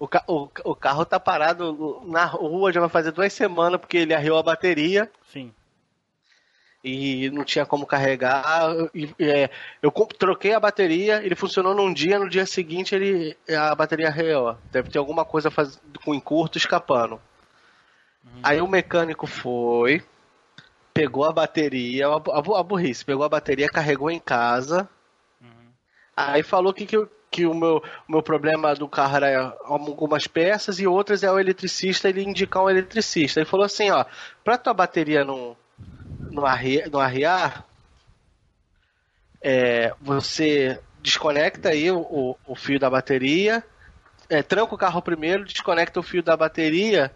O, 0.00 0.06
ca- 0.06 0.24
o, 0.28 0.48
o 0.64 0.74
carro 0.76 1.04
tá 1.04 1.18
parado 1.18 2.02
na 2.06 2.24
rua 2.24 2.72
já 2.72 2.78
vai 2.80 2.88
fazer 2.88 3.10
duas 3.10 3.32
semanas 3.32 3.80
porque 3.80 3.96
ele 3.98 4.14
arriou 4.14 4.38
a 4.38 4.42
bateria. 4.44 5.10
Sim. 5.32 5.52
E 6.82 7.28
não 7.30 7.44
tinha 7.44 7.66
como 7.66 7.86
carregar. 7.86 8.68
E, 8.94 9.12
é, 9.18 9.50
eu 9.82 9.90
troquei 9.90 10.52
a 10.54 10.60
bateria, 10.60 11.22
ele 11.24 11.34
funcionou 11.34 11.74
num 11.74 11.92
dia, 11.92 12.18
no 12.18 12.28
dia 12.28 12.46
seguinte 12.46 12.94
ele 12.94 13.36
a 13.50 13.74
bateria 13.74 14.08
arreou. 14.08 14.56
Deve 14.70 14.88
ter 14.90 14.98
alguma 14.98 15.24
coisa 15.24 15.50
faz, 15.50 15.80
com 16.04 16.14
encurto 16.14 16.56
escapando. 16.56 17.20
Aí 18.42 18.60
o 18.60 18.68
mecânico 18.68 19.26
foi, 19.26 20.02
pegou 20.94 21.24
a 21.24 21.32
bateria, 21.32 22.06
a, 22.06 22.14
a, 22.16 22.60
a 22.60 22.62
burrice, 22.62 23.04
pegou 23.04 23.24
a 23.24 23.28
bateria, 23.28 23.68
carregou 23.68 24.10
em 24.10 24.20
casa. 24.20 24.88
Aí 26.16 26.42
falou 26.42 26.72
que, 26.72 26.86
que, 26.86 26.96
eu- 26.96 27.10
que 27.30 27.46
o, 27.46 27.54
meu, 27.54 27.82
o 28.08 28.12
meu 28.12 28.22
problema 28.22 28.74
do 28.74 28.88
carro 28.88 29.16
era 29.16 29.56
algumas 29.64 30.26
peças 30.26 30.78
e 30.80 30.86
outras 30.86 31.22
é 31.22 31.30
o 31.30 31.38
eletricista, 31.38 32.08
ele 32.08 32.22
indicar 32.22 32.62
um 32.62 32.70
eletricista. 32.70 33.40
Ele 33.40 33.48
falou 33.48 33.66
assim, 33.66 33.90
ó, 33.90 34.04
pra 34.44 34.58
tua 34.58 34.72
bateria 34.74 35.24
não, 35.24 35.56
não, 36.30 36.44
arre, 36.44 36.88
não 36.90 37.00
arriar, 37.00 37.66
é, 39.40 39.94
você 40.00 40.80
desconecta 41.00 41.70
aí 41.70 41.90
o, 41.90 42.00
o, 42.00 42.36
o 42.46 42.54
fio 42.56 42.78
da 42.78 42.90
bateria, 42.90 43.64
é, 44.28 44.42
tranca 44.42 44.74
o 44.74 44.78
carro 44.78 45.00
primeiro, 45.00 45.44
desconecta 45.44 46.00
o 46.00 46.02
fio 46.02 46.22
da 46.22 46.36
bateria 46.36 47.14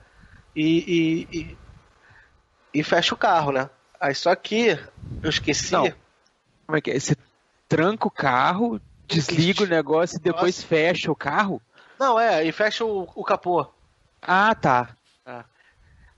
e, 0.55 1.27
e, 1.33 1.39
e, 1.39 1.59
e 2.75 2.83
fecha 2.83 3.15
o 3.15 3.19
carro, 3.19 3.53
né? 3.53 3.69
Aí 4.01 4.15
só 4.15 4.35
que 4.35 4.79
eu 5.23 5.31
esqueci. 5.31 5.73
Não. 5.73 5.93
Como 6.67 6.79
é 6.79 6.81
que 6.81 6.91
é? 6.91 6.99
Você 6.99 7.17
tranca 7.69 8.07
o 8.07 8.11
carro, 8.11 8.81
desliga 9.07 9.65
o 9.65 9.69
negócio 9.69 10.17
e 10.17 10.23
depois 10.23 10.63
fecha 10.63 11.11
o 11.11 11.17
carro? 11.17 11.61
Não, 11.99 12.19
é, 12.19 12.45
e 12.45 12.53
fecha 12.53 12.85
o, 12.85 13.09
o 13.15 13.25
capô. 13.25 13.67
Ah, 14.21 14.55
tá. 14.55 14.97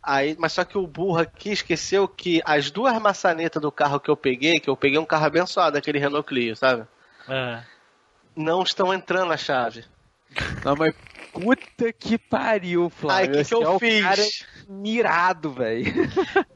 Aí, 0.06 0.36
mas 0.38 0.52
só 0.52 0.64
que 0.64 0.76
o 0.76 0.86
burro 0.86 1.18
aqui 1.18 1.50
esqueceu 1.50 2.06
que 2.06 2.42
as 2.44 2.70
duas 2.70 2.96
maçanetas 3.00 3.60
do 3.62 3.72
carro 3.72 3.98
que 3.98 4.10
eu 4.10 4.16
peguei, 4.16 4.60
que 4.60 4.68
eu 4.68 4.76
peguei 4.76 4.98
um 4.98 5.04
carro 5.06 5.24
abençoado, 5.24 5.78
aquele 5.78 5.98
Renault 5.98 6.26
Clio, 6.28 6.54
sabe? 6.54 6.86
É. 7.28 7.62
Não 8.36 8.62
estão 8.62 8.92
entrando 8.92 9.28
na 9.28 9.36
chave. 9.36 9.84
Não, 10.64 10.76
mas 10.76 10.94
puta 11.32 11.92
que 11.92 12.18
pariu, 12.18 12.90
Flávio. 12.90 13.30
Aí, 13.34 13.40
o 13.40 13.44
que, 13.44 13.48
que 13.48 13.54
eu 13.54 13.62
é 13.62 13.68
o 13.68 13.78
fiz? 13.78 14.02
cara 14.02 14.22
mirado, 14.68 15.52
velho. 15.52 15.84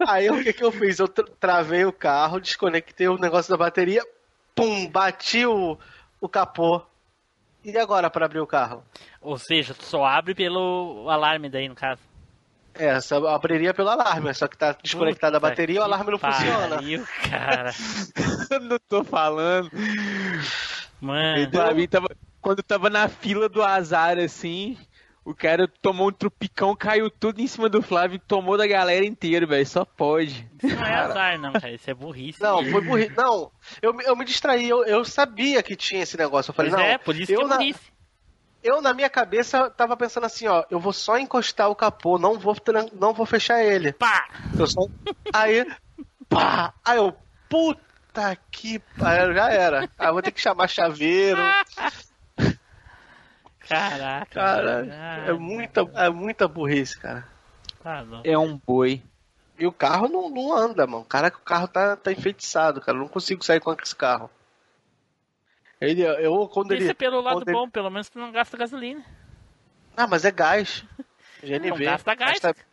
Aí, 0.07 0.31
o 0.31 0.43
que, 0.43 0.53
que 0.53 0.65
eu 0.65 0.73
fiz? 0.73 0.99
Eu 0.99 1.09
tra- 1.09 1.25
travei 1.41 1.85
o 1.85 1.93
carro, 1.93 2.41
desconectei 2.41 3.09
o 3.09 3.17
negócio 3.19 3.51
da 3.51 3.57
bateria, 3.57 4.05
pum, 4.55 4.87
bati 4.89 5.47
o, 5.47 5.79
o 6.21 6.29
capô. 6.29 6.83
E 7.65 7.77
agora 7.79 8.11
pra 8.11 8.27
abrir 8.27 8.41
o 8.41 8.47
carro? 8.47 8.85
Ou 9.21 9.39
seja, 9.39 9.75
tu 9.75 9.85
só 9.85 10.05
abre 10.05 10.35
pelo 10.35 11.07
alarme 11.09 11.49
daí, 11.49 11.69
no 11.69 11.75
caso. 11.75 12.01
É, 12.79 13.01
só 13.01 13.27
abriria 13.29 13.75
pelo 13.75 13.89
alarme, 13.91 14.33
só 14.35 14.47
que 14.49 14.57
tá 14.57 14.77
desconectada 14.83 15.37
a 15.37 15.41
bateria 15.41 15.77
e 15.77 15.79
o 15.81 15.83
alarme 15.83 16.13
não 16.13 16.19
funciona. 16.19 16.77
pariu, 16.77 17.05
cara. 17.29 17.71
Eu 18.51 18.61
não 18.61 18.79
tô 18.89 19.03
falando. 19.05 19.71
Mano. 21.01 21.51
Pra 21.51 21.75
mim, 21.75 21.87
tava, 21.87 22.09
quando 22.41 22.63
tava 22.63 22.89
na 22.91 23.09
fila 23.09 23.49
do 23.49 23.63
azar, 23.63 24.19
assim, 24.19 24.77
o 25.25 25.35
cara 25.35 25.69
tomou 25.81 26.09
um 26.09 26.13
trupicão, 26.13 26.75
caiu 26.75 27.11
tudo 27.11 27.41
em 27.41 27.47
cima 27.47 27.69
do 27.69 27.83
Flávio 27.83 28.17
e 28.17 28.19
tomou 28.19 28.57
da 28.57 28.67
galera 28.67 29.05
inteira, 29.05 29.47
velho. 29.47 29.67
Só 29.67 29.85
pode. 29.85 30.49
Isso 30.63 30.75
não 30.77 30.85
é 30.87 30.95
azar, 30.95 31.39
não, 31.39 31.53
cara. 31.53 31.71
Isso 31.73 31.91
é 31.91 31.95
burrice. 31.95 32.43
Não, 32.43 32.65
foi 32.65 32.81
burrice. 32.81 33.13
Não, 33.17 33.51
eu, 33.83 33.95
me- 33.95 34.05
eu 34.05 34.17
me 34.17 34.25
distraí, 34.25 34.69
eu, 34.69 34.85
eu 34.85 35.05
sabia 35.05 35.63
que 35.63 35.77
tinha 35.77 36.03
esse 36.03 36.17
negócio. 36.17 36.51
Eu 36.51 36.55
falei, 36.55 36.71
Pois 36.71 36.83
não, 36.83 36.89
é, 36.89 36.99
por 36.99 37.15
isso 37.15 37.31
eu 37.33 37.39
que 37.41 37.45
é 37.45 37.49
na, 37.49 37.57
burrice. 37.57 37.81
Eu 38.63 38.83
na 38.83 38.93
minha 38.93 39.09
cabeça 39.09 39.71
tava 39.71 39.97
pensando 39.97 40.25
assim, 40.25 40.47
ó, 40.47 40.65
eu 40.71 40.81
vou 40.81 40.93
só 40.93 41.19
encostar 41.19 41.71
o 41.71 41.77
capô, 41.77 42.19
não 42.19 42.39
vou, 42.39 42.57
não 42.93 43.13
vou 43.15 43.27
fechar 43.27 43.63
ele. 43.63 43.93
Pá! 43.93 44.29
Eu 44.59 44.67
só... 44.67 44.81
Aí, 45.33 45.67
pá! 46.29 46.75
Aí 46.85 46.99
eu, 46.99 47.15
puta 47.49 48.37
que. 48.51 48.83
Aí 49.01 49.35
já 49.35 49.51
era. 49.51 49.89
Aí 49.99 50.09
eu 50.09 50.13
vou 50.13 50.23
ter 50.23 50.33
que 50.33 50.41
chamar 50.41 50.69
chaveiro. 50.69 51.41
Caraca. 53.69 54.35
Cara, 54.35 54.87
é 55.27 55.33
muita, 55.33 55.83
é 55.95 56.09
muita 56.09 56.49
burrice, 56.49 56.99
cara. 56.99 57.27
Tá. 57.83 58.05
É 58.25 58.37
um 58.37 58.57
boi. 58.67 59.03
E 59.59 59.67
o 59.67 59.73
carro 59.73 60.09
não, 60.09 60.31
não 60.31 60.57
anda, 60.57 60.87
mano. 60.87 61.05
Cara, 61.05 61.29
o 61.29 61.45
carro 61.45 61.69
tá, 61.69 61.97
tá 61.97 62.13
enfeitiçado, 62.13 62.81
cara. 62.81 62.97
Eu 62.97 63.03
não 63.03 63.09
consigo 63.09 63.45
sair 63.45 63.61
com 63.61 63.73
esse 63.73 63.95
carro. 63.95 64.31
Ele, 65.81 66.03
eu, 66.03 66.49
quando 66.49 66.73
Isso 66.75 66.83
ele. 66.85 66.91
é 66.91 66.95
pelo 66.95 67.21
lado 67.21 67.37
quando 67.37 67.49
ele- 67.49 67.57
bom, 67.57 67.71
pelo 67.71 67.91
menos 67.91 68.09
tu 68.09 68.19
não 68.19 68.33
gasta 68.33 68.57
gasolina. 68.57 69.05
Ah, 69.97 70.07
mas 70.07 70.25
é 70.25 70.31
gás. 70.31 70.85
GNV. 71.43 71.71
Não 71.71 71.79
gasta 71.79 72.15
gás. 72.15 72.39
Gasta- 72.41 72.65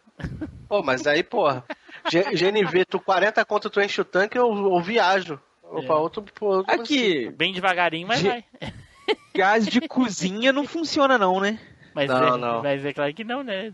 Pô, 0.68 0.82
mas 0.82 1.06
aí, 1.06 1.22
porra. 1.24 1.64
G- 2.10 2.24
GNV, 2.36 2.86
tu 2.86 3.00
40 3.00 3.44
conto, 3.46 3.70
tu 3.70 3.80
enche 3.82 4.02
o 4.02 4.06
tanque, 4.06 4.38
eu, 4.38 4.48
eu 4.52 4.80
viajo. 4.82 5.40
Eu 5.64 5.80
É. 5.80 5.86
pra 5.86 5.96
outro, 5.98 6.24
outro 6.42 6.74
Aqui, 6.74 7.30
Bem 7.32 7.54
devagarinho, 7.54 8.08
mas 8.08 8.20
Ge- 8.20 8.30
vai. 8.30 8.46
gás 9.36 9.68
de 9.68 9.82
cozinha 9.82 10.54
não 10.54 10.66
funciona 10.66 11.18
não, 11.18 11.40
né? 11.40 11.60
Mas 11.94 12.10
Não, 12.10 12.36
é, 12.36 12.38
não. 12.38 12.64
Mas 12.64 12.86
é 12.86 12.94
claro 12.94 13.14
que 13.14 13.24
não, 13.24 13.44
né? 13.44 13.72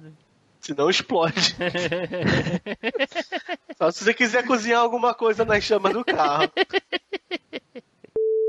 Senão 0.59 0.89
explode. 0.89 1.55
Só 3.77 3.91
se 3.91 4.03
você 4.03 4.13
quiser 4.13 4.45
cozinhar 4.45 4.81
alguma 4.81 5.13
coisa 5.13 5.43
nas 5.45 5.63
chamas 5.63 5.93
do 5.93 6.03
carro. 6.05 6.51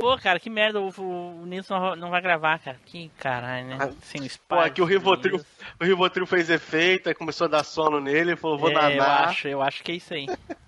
Pô, 0.03 0.19
cara, 0.19 0.41
que 0.41 0.51
merda, 0.51 0.81
o, 0.81 0.89
o 0.89 1.47
Nilson 1.47 1.75
não 1.75 1.81
vai- 1.81 1.97
não 1.97 2.11
vai 2.11 2.21
gravar, 2.21 2.59
cara. 2.59 2.77
Que 2.85 3.09
caralho, 3.11 3.69
né? 3.69 3.93
Sem 4.03 4.21
Pô, 4.21 4.27
espaço. 4.27 4.67
aqui 4.67 4.83
o 4.83 4.85
Rivotril, 4.85 5.41
o 5.81 5.85
Rivotril 5.85 6.27
fez 6.27 6.51
efeito, 6.51 7.09
aí 7.09 7.15
começou 7.15 7.45
a 7.45 7.49
dar 7.49 7.63
sono 7.63 8.01
nele, 8.01 8.35
falou, 8.35 8.59
vou 8.59 8.71
é, 8.71 8.99
eu 8.99 9.03
danar. 9.03 9.29
acho, 9.29 9.47
eu 9.47 9.63
acho 9.63 9.81
que 9.85 9.93
é 9.93 9.95
isso 9.95 10.13
aí. 10.13 10.27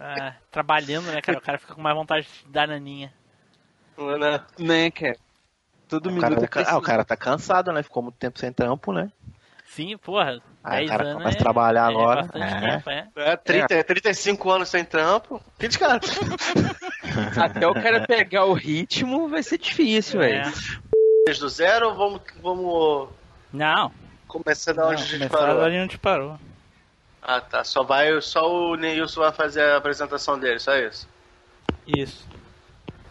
Ah, 0.00 0.34
trabalhando, 0.52 1.06
né, 1.06 1.20
cara? 1.20 1.38
O 1.38 1.42
cara 1.42 1.58
fica 1.58 1.74
com 1.74 1.80
mais 1.82 1.96
vontade 1.96 2.28
de 2.44 2.52
dar 2.52 2.68
naninha. 2.68 3.12
Né? 3.96 4.40
Né, 4.58 4.90
cara? 4.92 5.16
Todo 5.88 6.06
O 6.06 6.12
minuto 6.12 6.30
cara, 6.34 6.44
é 6.44 6.46
tá, 6.46 6.72
ah, 6.72 6.76
o 6.78 6.82
cara 6.82 7.04
tá 7.04 7.16
cansado, 7.16 7.72
né? 7.72 7.82
Ficou 7.82 8.02
muito 8.02 8.16
tempo 8.16 8.38
sem 8.38 8.52
trampo, 8.52 8.92
né? 8.92 9.10
Sim, 9.66 9.96
porra. 9.96 10.40
Aí 10.70 10.86
10 10.86 10.88
o 10.88 10.90
cara 10.92 11.02
anos 11.04 11.14
começa 11.14 11.36
é, 11.36 11.40
a 11.40 11.42
trabalhar 11.42 11.80
é 11.90 11.94
agora. 11.94 12.28
É. 12.34 12.76
tempo, 12.78 12.90
é. 12.90 13.08
É, 13.32 13.36
30, 13.36 13.84
35 13.84 14.50
anos 14.50 14.68
sem 14.68 14.84
trampo. 14.84 15.42
Que 15.58 15.68
de 15.68 15.78
cara. 15.78 16.00
Até 17.42 17.66
o 17.66 17.74
cara 17.74 18.06
pegar 18.06 18.44
o 18.44 18.52
ritmo 18.52 19.28
vai 19.28 19.42
ser 19.42 19.58
difícil, 19.58 20.22
É. 20.22 20.42
velho. 20.42 20.52
Desde 21.26 21.44
o 21.44 21.48
zero 21.48 21.88
ou 21.90 21.94
vamos, 21.94 22.20
vamos 22.42 23.08
Não, 23.52 23.92
começar 24.26 24.72
da 24.72 24.82
não 24.84 24.90
onde 24.92 25.02
a 25.02 25.06
gente 25.06 25.28
parou? 25.28 25.62
ali 25.62 25.78
onde 25.78 25.98
parou. 25.98 26.38
Ah, 27.22 27.40
tá. 27.40 27.64
Só 27.64 27.82
vai, 27.82 28.20
só 28.20 28.50
o 28.50 28.76
Neilson 28.76 29.20
vai 29.20 29.32
fazer 29.32 29.62
a 29.62 29.76
apresentação 29.76 30.38
dele, 30.38 30.58
só 30.58 30.74
isso. 30.76 31.08
Isso. 31.86 32.26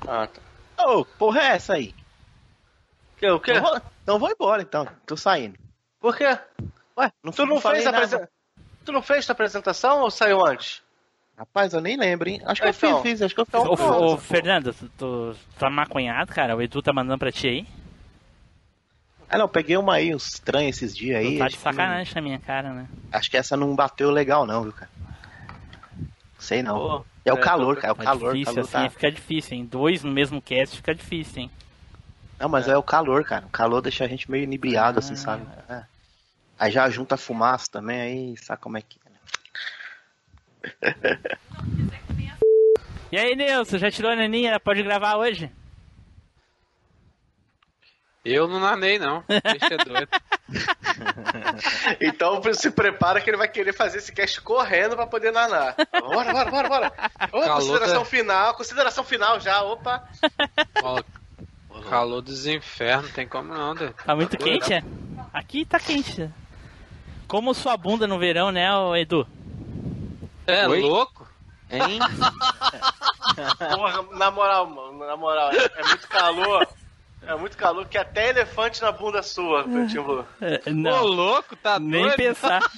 Ah, 0.08 0.28
tá. 0.28 0.42
Ô, 0.86 1.04
porra 1.06 1.42
é 1.42 1.48
essa 1.56 1.74
aí? 1.74 1.94
Que, 3.18 3.30
o 3.30 3.40
quê? 3.40 3.52
Então 3.52 3.64
vou, 3.64 3.82
então 4.04 4.20
vou 4.20 4.30
embora, 4.32 4.62
então. 4.62 4.88
Tô 5.06 5.18
saindo. 5.18 5.58
Por 6.00 6.16
quê? 6.16 6.38
Ué, 6.98 7.12
não, 7.24 7.32
Tu 7.32 7.46
não, 7.46 7.62
falei 7.62 7.82
fez 7.82 7.88
a 7.94 7.98
apresen- 7.98 8.28
Tu 8.86 8.92
não 8.92 9.02
fez 9.02 9.26
tua 9.26 9.34
apresentação 9.34 10.02
ou 10.02 10.10
saiu 10.12 10.46
antes? 10.46 10.82
Rapaz, 11.38 11.74
eu 11.74 11.82
nem 11.82 11.96
lembro, 11.98 12.28
hein? 12.30 12.42
Acho 12.46 12.62
que 12.62 12.68
Então. 12.70 12.90
eu 12.90 12.96
fiz, 13.02 13.12
fiz. 13.12 13.22
Acho 13.22 13.36
que 13.36 13.42
eu 13.42 13.46
fiz. 13.46 13.54
Ô, 13.56 14.14
ô, 14.14 14.18
Fernando, 14.18 14.74
tu, 14.74 14.90
tu 14.98 15.36
tá 15.60 15.70
maconhado, 15.70 16.34
cara? 16.34 16.56
O 16.56 16.62
Edu 16.62 16.82
tá 16.82 16.92
mandando 16.92 17.20
pra 17.20 17.32
ti 17.32 17.48
aí? 17.48 17.68
Ah, 19.30 19.38
não, 19.38 19.48
peguei 19.48 19.76
uma 19.78 19.96
aí, 19.96 20.16
uns 20.16 20.26
estranhos 20.36 20.78
esses 20.78 20.96
dias 20.96 21.18
aí. 21.20 21.34
Tu 21.34 21.38
tá 21.40 21.46
acho 21.46 21.52
de 21.52 21.58
que 21.58 21.64
sacanagem 21.64 22.16
na 22.16 22.22
minha 22.22 22.40
cara, 22.40 22.70
né? 22.74 22.88
não- 22.90 23.20
acho 23.20 23.30
que 23.30 23.38
essa 23.38 23.56
não 23.58 23.76
bateu 23.76 24.10
legal, 24.10 24.46
não, 24.48 24.64
viu, 24.64 24.72
cara? 24.72 24.90
Sei 26.40 26.64
não. 26.64 26.78
Pô, 26.80 27.06
é 27.26 27.34
o 27.34 27.38
é, 27.38 27.42
calor, 27.42 27.76
tô- 27.76 27.82
cara. 27.82 27.92
É 27.92 27.94
o 27.94 27.96
Tá 27.98 28.04
calor, 28.04 28.34
difícil, 28.34 28.54
calor 28.56 28.62
assim, 28.66 28.72
tá... 28.86 28.90
fica 28.90 29.12
difícil, 29.12 29.58
hein? 29.58 29.66
Dois 29.66 30.04
no 30.04 30.12
mesmo 30.12 30.42
cast 30.42 30.76
fica 30.78 30.96
difícil, 30.96 31.44
hein? 31.44 31.52
Não, 32.40 32.48
mas 32.48 32.68
é. 32.68 32.78
o 32.78 32.84
calor, 32.84 33.24
cara. 33.26 33.46
O 33.46 33.50
calor 33.50 33.82
deixa 33.82 34.06
a 34.06 34.08
gente 34.08 34.30
meio 34.32 34.44
inebriado, 34.46 35.00
assim, 35.00 35.16
sabe? 35.16 35.46
É. 35.68 35.84
Aí 36.60 36.72
já 36.72 36.90
junta 36.90 37.16
a 37.16 37.18
fumaça 37.18 37.68
também, 37.72 38.00
aí 38.02 38.38
sabe 38.38 38.62
como 38.62 38.78
é 38.78 38.82
que 38.82 39.00
é, 39.06 39.10
né? 39.10 39.18
E 43.10 43.18
aí, 43.18 43.36
Nilson, 43.38 43.78
já 43.78 43.90
tirou 43.90 44.12
a 44.12 44.16
naninha? 44.18 44.60
Pode 44.60 44.84
gravar 44.84 45.16
hoje? 45.16 45.50
Eu 48.26 48.46
não 48.50 48.60
nanei, 48.60 49.00
não. 49.00 49.24
Deixa 49.28 49.74
é 49.74 49.78
doido. 49.78 50.10
Então 52.00 52.42
se 52.54 52.72
prepara 52.72 53.20
que 53.22 53.30
ele 53.30 53.38
vai 53.38 53.48
querer 53.48 53.74
fazer 53.74 53.98
esse 54.00 54.12
cast 54.14 54.40
correndo 54.42 54.96
pra 54.96 55.06
poder 55.08 55.32
nanar. 55.32 55.76
Bora, 55.92 56.32
bora, 56.34 56.52
bora, 56.52 56.70
bora. 56.70 56.94
Ô, 57.32 57.42
Calor 57.42 57.56
consideração 57.60 58.00
da- 58.00 58.06
final, 58.06 58.54
consideração 58.56 59.04
final 59.04 59.40
já, 59.40 59.62
opa. 59.64 60.08
Ó, 60.82 61.02
calor 61.90 62.22
dos 62.22 62.46
infernos, 62.48 63.12
tem 63.12 63.28
como 63.28 63.54
não, 63.54 63.76
doido. 63.76 63.94
Tá 64.06 64.16
muito 64.16 64.38
quente, 64.38 64.74
é? 64.74 64.82
Aqui 65.34 65.66
tá 65.66 65.80
quente. 65.80 66.30
Como 67.28 67.54
sua 67.54 67.76
bunda 67.78 68.08
no 68.08 68.18
verão, 68.18 68.52
né, 68.52 68.68
Edu? 69.00 69.28
É 70.46 70.68
Oi? 70.68 70.82
louco? 70.82 71.28
Hein? 71.70 72.00
Porra, 73.76 74.04
na 74.14 74.32
moral, 74.32 74.68
mano, 74.68 75.06
na 75.06 75.18
moral, 75.18 75.52
é, 75.52 75.58
é 75.58 75.84
muito 75.88 76.08
calor. 76.08 76.68
É 77.24 77.36
muito 77.36 77.58
calor 77.58 77.86
que 77.88 77.98
até 77.98 78.30
elefante 78.30 78.82
na 78.82 78.92
bunda 78.92 79.22
sua, 79.22 79.64
Timbu. 79.90 80.26
É, 80.40 80.62
Ô, 80.92 81.04
louco, 81.06 81.56
tá 81.58 81.78
nem 81.78 82.04
doido? 82.04 82.16
pensar. 82.16 82.62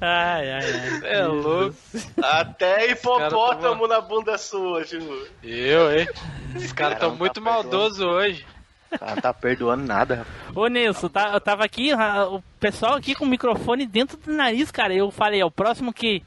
ai, 0.00 0.52
ai, 0.52 0.62
ai. 0.62 1.00
É 1.04 1.26
louco. 1.26 1.74
Até 2.22 2.90
hipopótamo 2.92 3.60
tamo- 3.60 3.86
na 3.88 4.00
bunda 4.00 4.38
sua, 4.38 4.84
Timbu. 4.84 5.26
Eu, 5.42 5.98
hein? 5.98 6.06
Os 6.54 6.70
caras 6.72 6.94
estão 6.94 7.10
não 7.10 7.16
muito 7.16 7.34
tá 7.34 7.40
maldosos 7.40 8.00
hoje. 8.00 8.46
Não 8.90 9.16
tá 9.16 9.32
perdoando 9.34 9.84
nada, 9.84 10.16
rapaz. 10.16 10.56
Ô 10.56 10.66
Nilson, 10.68 11.08
tá, 11.08 11.32
eu 11.32 11.40
tava 11.40 11.64
aqui, 11.64 11.90
o 12.30 12.42
pessoal 12.60 12.94
aqui 12.94 13.14
com 13.14 13.24
o 13.24 13.28
microfone 13.28 13.86
dentro 13.86 14.16
do 14.16 14.32
nariz, 14.32 14.70
cara. 14.70 14.94
Eu 14.94 15.10
falei, 15.10 15.40
é 15.40 15.44
o 15.44 15.50
próximo 15.50 15.92
que 15.92 16.22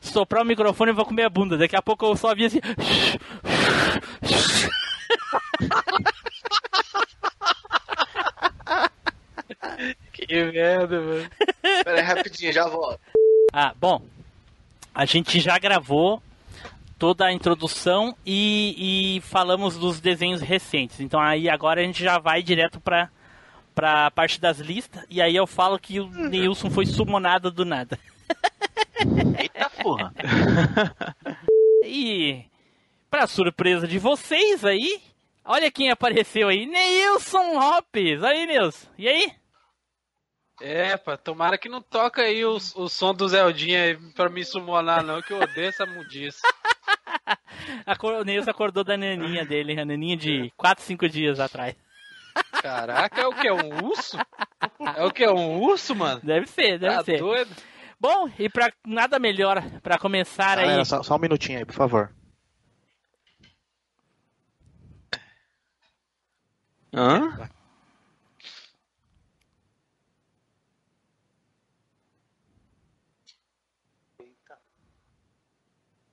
soprar 0.00 0.42
o 0.42 0.46
microfone 0.46 0.90
eu 0.90 0.96
vou 0.96 1.04
comer 1.04 1.24
a 1.24 1.30
bunda. 1.30 1.58
Daqui 1.58 1.76
a 1.76 1.82
pouco 1.82 2.06
eu 2.06 2.16
só 2.16 2.34
vi 2.34 2.46
assim. 2.46 2.60
Que 10.12 10.44
merda, 10.44 11.00
mano. 11.00 11.30
Pera 11.84 12.00
aí, 12.00 12.02
rapidinho, 12.02 12.52
já 12.52 12.68
volto. 12.68 13.00
Ah, 13.52 13.72
bom. 13.78 14.02
A 14.94 15.04
gente 15.04 15.40
já 15.40 15.58
gravou 15.58 16.22
toda 17.00 17.24
a 17.24 17.32
introdução 17.32 18.14
e, 18.26 19.16
e 19.16 19.20
falamos 19.22 19.78
dos 19.78 20.00
desenhos 20.00 20.42
recentes. 20.42 21.00
Então 21.00 21.18
aí 21.18 21.48
agora 21.48 21.80
a 21.80 21.84
gente 21.84 22.04
já 22.04 22.18
vai 22.18 22.42
direto 22.42 22.78
pra, 22.78 23.08
pra 23.74 24.10
parte 24.10 24.38
das 24.38 24.58
listas. 24.58 25.02
E 25.08 25.22
aí 25.22 25.34
eu 25.34 25.46
falo 25.46 25.78
que 25.78 25.98
o 25.98 26.06
Nilson 26.06 26.70
foi 26.70 26.84
sumonado 26.84 27.50
do 27.50 27.64
nada. 27.64 27.98
Eita 29.40 29.70
porra. 29.82 30.12
E 31.82 32.44
pra 33.10 33.26
surpresa 33.26 33.88
de 33.88 33.98
vocês 33.98 34.66
aí, 34.66 35.00
olha 35.42 35.72
quem 35.72 35.90
apareceu 35.90 36.48
aí, 36.48 36.66
Neilson 36.66 37.58
Hopes. 37.58 38.22
Aí, 38.22 38.46
Nilson. 38.46 38.86
E 38.98 39.08
aí? 39.08 39.32
É, 40.60 40.94
pá, 40.98 41.16
tomara 41.16 41.56
que 41.56 41.70
não 41.70 41.80
toca 41.80 42.20
aí 42.20 42.44
o, 42.44 42.58
o 42.76 42.88
som 42.88 43.14
do 43.14 43.26
Zeldinha 43.26 43.82
aí 43.82 43.96
pra 44.12 44.28
me 44.28 44.44
summonar, 44.44 45.02
não, 45.02 45.22
que 45.22 45.32
eu 45.32 45.40
odeio 45.40 45.70
essa 45.70 45.86
mudiça. 45.86 46.46
O 48.02 48.24
Neus 48.24 48.48
acordou 48.48 48.84
da 48.84 48.96
naninha 48.96 49.44
dele, 49.44 49.78
a 49.80 49.84
naninha 49.84 50.16
de 50.16 50.46
é. 50.46 50.50
4, 50.56 50.84
5 50.84 51.08
dias 51.08 51.40
atrás. 51.40 51.76
Caraca, 52.62 53.20
é 53.20 53.26
o 53.26 53.34
que? 53.34 53.48
É 53.48 53.52
um 53.52 53.84
urso? 53.84 54.16
É 54.96 55.04
o 55.04 55.10
que? 55.10 55.24
É 55.24 55.30
um 55.30 55.60
urso, 55.60 55.94
mano? 55.94 56.20
Deve 56.22 56.46
ser, 56.46 56.78
deve 56.78 56.96
tá 56.96 57.04
ser. 57.04 57.18
doido? 57.18 57.50
Bom, 57.98 58.30
e 58.38 58.48
pra 58.48 58.72
nada 58.86 59.18
melhor, 59.18 59.62
pra 59.82 59.98
começar 59.98 60.56
Galera, 60.56 60.78
aí... 60.78 60.86
Só, 60.86 61.02
só 61.02 61.16
um 61.16 61.18
minutinho 61.18 61.58
aí, 61.58 61.64
por 61.64 61.74
favor. 61.74 62.10
Hã? 66.92 67.50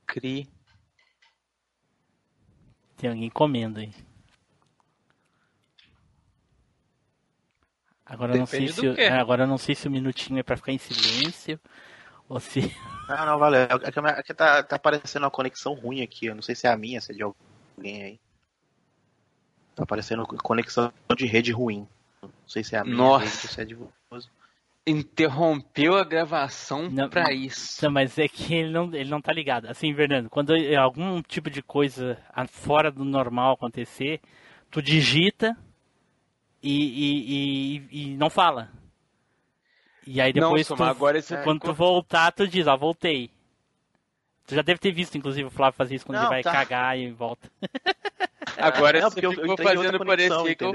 Cri. 0.05 0.49
Tem 2.97 3.09
alguém 3.09 3.29
comendo 3.29 3.79
aí. 3.79 3.93
Agora 8.05 8.33
eu 8.33 8.39
não 8.39 8.45
sei 8.45 8.67
se 8.67 8.87
é, 8.87 9.09
agora 9.09 9.43
eu 9.43 9.47
não 9.47 9.57
sei 9.57 9.75
se 9.75 9.87
o 9.87 9.91
minutinho 9.91 10.39
é 10.39 10.43
pra 10.43 10.57
ficar 10.57 10.71
em 10.71 10.77
silêncio 10.77 11.59
ou 12.27 12.39
se 12.39 12.61
Não, 13.07 13.25
não, 13.25 13.37
valeu. 13.37 13.61
É 13.61 13.91
que, 13.91 13.99
a 13.99 14.01
minha- 14.01 14.15
é 14.15 14.33
tá, 14.33 14.63
tá 14.63 14.75
aparecendo 14.77 15.23
uma 15.23 15.31
conexão 15.31 15.73
ruim 15.73 16.01
aqui. 16.01 16.25
Eu 16.25 16.35
não 16.35 16.41
sei 16.41 16.55
se 16.55 16.65
é 16.65 16.71
a 16.71 16.77
minha, 16.77 16.99
se 17.01 17.11
é 17.11 17.15
de 17.15 17.21
alguém 17.23 18.03
aí. 18.03 18.19
Tá 19.75 19.83
aparecendo 19.83 20.25
conexão 20.25 20.91
de 21.15 21.25
rede 21.27 21.51
ruim. 21.51 21.87
Não 22.23 22.31
sei 22.47 22.63
se 22.63 22.75
é 22.75 22.79
a 22.79 22.83
minha 22.83 22.95
Nossa. 22.95 23.25
rede 23.25 23.37
ou 23.43 23.49
se 23.49 23.61
é 23.61 23.65
de 23.65 23.75
você. 23.75 24.29
Interrompeu 24.89 25.97
a 25.97 26.03
gravação 26.05 26.89
pra 27.09 27.33
isso. 27.33 27.83
Não, 27.83 27.91
mas 27.91 28.17
é 28.17 28.25
que 28.27 28.55
ele 28.55 28.71
não, 28.71 28.85
ele 28.93 29.09
não 29.09 29.19
tá 29.19 29.33
ligado. 29.33 29.65
Assim, 29.67 29.93
Fernando, 29.93 30.29
quando 30.29 30.55
é 30.55 30.75
algum 30.75 31.21
tipo 31.21 31.49
de 31.49 31.61
coisa 31.61 32.17
fora 32.47 32.89
do 32.89 33.03
normal 33.03 33.53
acontecer, 33.55 34.21
tu 34.71 34.81
digita 34.81 35.57
e, 36.63 36.71
e, 36.71 37.77
e, 37.91 38.13
e 38.13 38.17
não 38.17 38.29
fala. 38.29 38.69
E 40.05 40.21
aí 40.21 40.31
Não, 40.33 40.49
depois, 40.49 40.65
Soma, 40.67 40.85
tu, 40.85 40.89
agora 40.89 41.21
você 41.21 41.35
quando 41.43 41.59
tu 41.59 41.73
voltar, 41.73 42.31
tu 42.31 42.47
diz, 42.47 42.65
ó, 42.65 42.77
voltei. 42.77 43.29
Tu 44.47 44.55
já 44.55 44.61
deve 44.61 44.79
ter 44.79 44.93
visto, 44.93 45.17
inclusive, 45.17 45.47
o 45.49 45.51
Flávio 45.51 45.75
fazer 45.77 45.95
isso 45.95 46.05
quando 46.05 46.15
Não, 46.15 46.23
ele 46.23 46.29
vai 46.29 46.43
tá. 46.43 46.51
cagar 46.53 46.97
e 46.97 47.11
volta. 47.11 47.51
Agora 48.57 49.01
Não, 49.01 49.09
você 49.09 49.15
porque 49.21 49.25
eu- 49.25 49.33
eu 49.33 49.41
ficou 49.41 49.57
fazendo 49.57 49.97
conexão, 49.97 50.37
parecer 50.43 50.55
que 50.55 50.63
eu... 50.63 50.73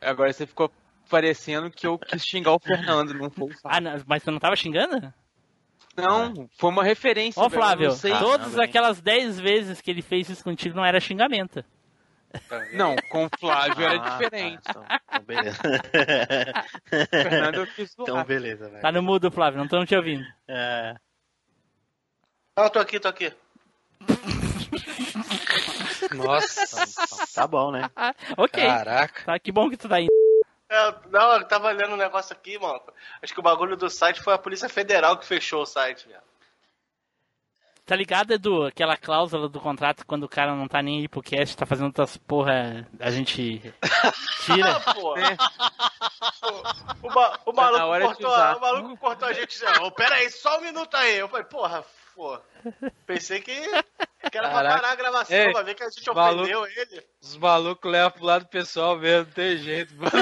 Agora 0.00 0.32
você 0.32 0.46
ficou 0.46 0.72
parecendo 1.10 1.70
que 1.70 1.86
eu 1.86 1.98
quis 1.98 2.24
xingar 2.24 2.52
o 2.52 2.58
Fernando, 2.58 3.12
não 3.12 3.28
foi 3.30 3.48
o 3.50 3.58
Flávio. 3.58 3.78
Ah, 3.78 3.80
não, 3.80 4.04
mas 4.06 4.22
tu 4.22 4.30
não 4.30 4.38
tava 4.38 4.56
xingando? 4.56 5.12
Não, 5.96 6.48
foi 6.56 6.70
uma 6.70 6.84
referência. 6.84 7.42
Ó, 7.42 7.48
velho, 7.48 7.58
eu 7.58 7.62
Flávio, 7.62 7.88
não 7.88 7.96
sei. 7.96 8.12
todas 8.16 8.56
aquelas 8.58 9.00
10 9.00 9.40
vezes 9.40 9.80
que 9.80 9.90
ele 9.90 10.00
fez 10.02 10.28
isso 10.30 10.42
contigo 10.44 10.76
não 10.76 10.84
era 10.84 11.00
xingamento. 11.00 11.64
Não, 12.72 12.94
com 13.10 13.26
o 13.26 13.30
Flávio 13.40 13.84
era 13.84 14.00
Ah, 14.00 14.10
diferente. 14.18 14.62
Então, 14.68 14.84
então 14.88 15.22
beleza. 15.24 15.58
Fernando, 17.10 17.54
eu 17.56 17.66
quis 17.66 17.90
zoar. 17.90 18.08
Então 18.08 18.24
beleza, 18.24 18.68
velho. 18.68 18.80
Tá 18.80 18.92
no 18.92 19.02
mudo, 19.02 19.32
Flávio, 19.32 19.58
não 19.58 19.64
estamos 19.64 19.88
te 19.88 19.96
ouvindo. 19.96 20.24
É. 20.46 20.94
Não, 22.56 22.68
tô 22.68 22.78
aqui, 22.78 23.00
tô 23.00 23.08
aqui. 23.08 23.32
Nossa. 26.14 26.86
Tá 27.34 27.46
bom, 27.46 27.72
né? 27.72 27.90
Ah, 27.96 28.14
ok. 28.36 28.64
Caraca. 28.64 29.24
Tá, 29.24 29.38
que 29.38 29.50
bom 29.52 29.68
que 29.68 29.76
tu 29.76 29.88
tá 29.88 30.00
indo. 30.00 30.08
É, 30.70 30.94
não, 31.10 31.32
eu 31.32 31.48
tava 31.48 31.72
lendo 31.72 31.94
um 31.94 31.98
negócio 31.98 32.32
aqui, 32.32 32.56
mano. 32.56 32.80
Acho 33.20 33.34
que 33.34 33.40
o 33.40 33.42
bagulho 33.42 33.76
do 33.76 33.90
site 33.90 34.22
foi 34.22 34.32
a 34.32 34.38
Polícia 34.38 34.68
Federal 34.68 35.18
que 35.18 35.26
fechou 35.26 35.62
o 35.62 35.66
site, 35.66 36.06
velho. 36.06 36.22
Tá 37.84 37.96
ligado, 37.96 38.32
Edu? 38.32 38.66
Aquela 38.66 38.96
cláusula 38.96 39.48
do 39.48 39.58
contrato 39.58 40.06
quando 40.06 40.22
o 40.22 40.28
cara 40.28 40.54
não 40.54 40.68
tá 40.68 40.80
nem 40.80 41.00
aí 41.00 41.08
pro 41.08 41.20
cast, 41.20 41.56
tá 41.56 41.66
fazendo 41.66 41.86
outras 41.86 42.16
porra, 42.16 42.86
a 43.00 43.10
gente 43.10 43.60
tira. 44.46 44.78
Pô. 44.94 45.14
O, 47.02 47.50
o 47.50 47.52
maluco 47.52 47.78
na 47.78 47.86
hora 47.86 48.08
de 48.08 48.14
cortou, 48.14 48.30
o 48.30 48.60
maluco 48.60 48.96
cortou 48.96 49.26
a 49.26 49.32
gente 49.32 49.58
já. 49.58 49.82
Ô, 49.82 49.90
pera 49.90 50.14
aí, 50.14 50.30
só 50.30 50.58
um 50.58 50.60
minuto 50.60 50.96
aí. 50.96 51.16
Eu 51.16 51.28
falei, 51.28 51.46
porra, 51.46 51.84
pô. 52.14 52.38
Pensei 53.06 53.40
que, 53.40 53.60
que 54.30 54.36
era 54.38 54.48
pra 54.48 54.56
Caraca. 54.58 54.74
parar 54.80 54.92
a 54.92 54.96
gravação, 54.96 55.36
Ei, 55.36 55.52
pra 55.52 55.62
ver 55.62 55.74
que 55.74 55.82
a 55.82 55.88
gente 55.90 56.06
maluco. 56.12 56.42
ofendeu 56.42 56.66
ele. 56.66 57.06
Os 57.22 57.36
malucos 57.36 57.90
levam 57.90 58.10
pro 58.10 58.24
lado 58.24 58.46
pessoal 58.46 58.96
mesmo, 58.98 59.26
não 59.26 59.32
tem 59.32 59.56
jeito, 59.58 59.94
mano. 59.96 60.10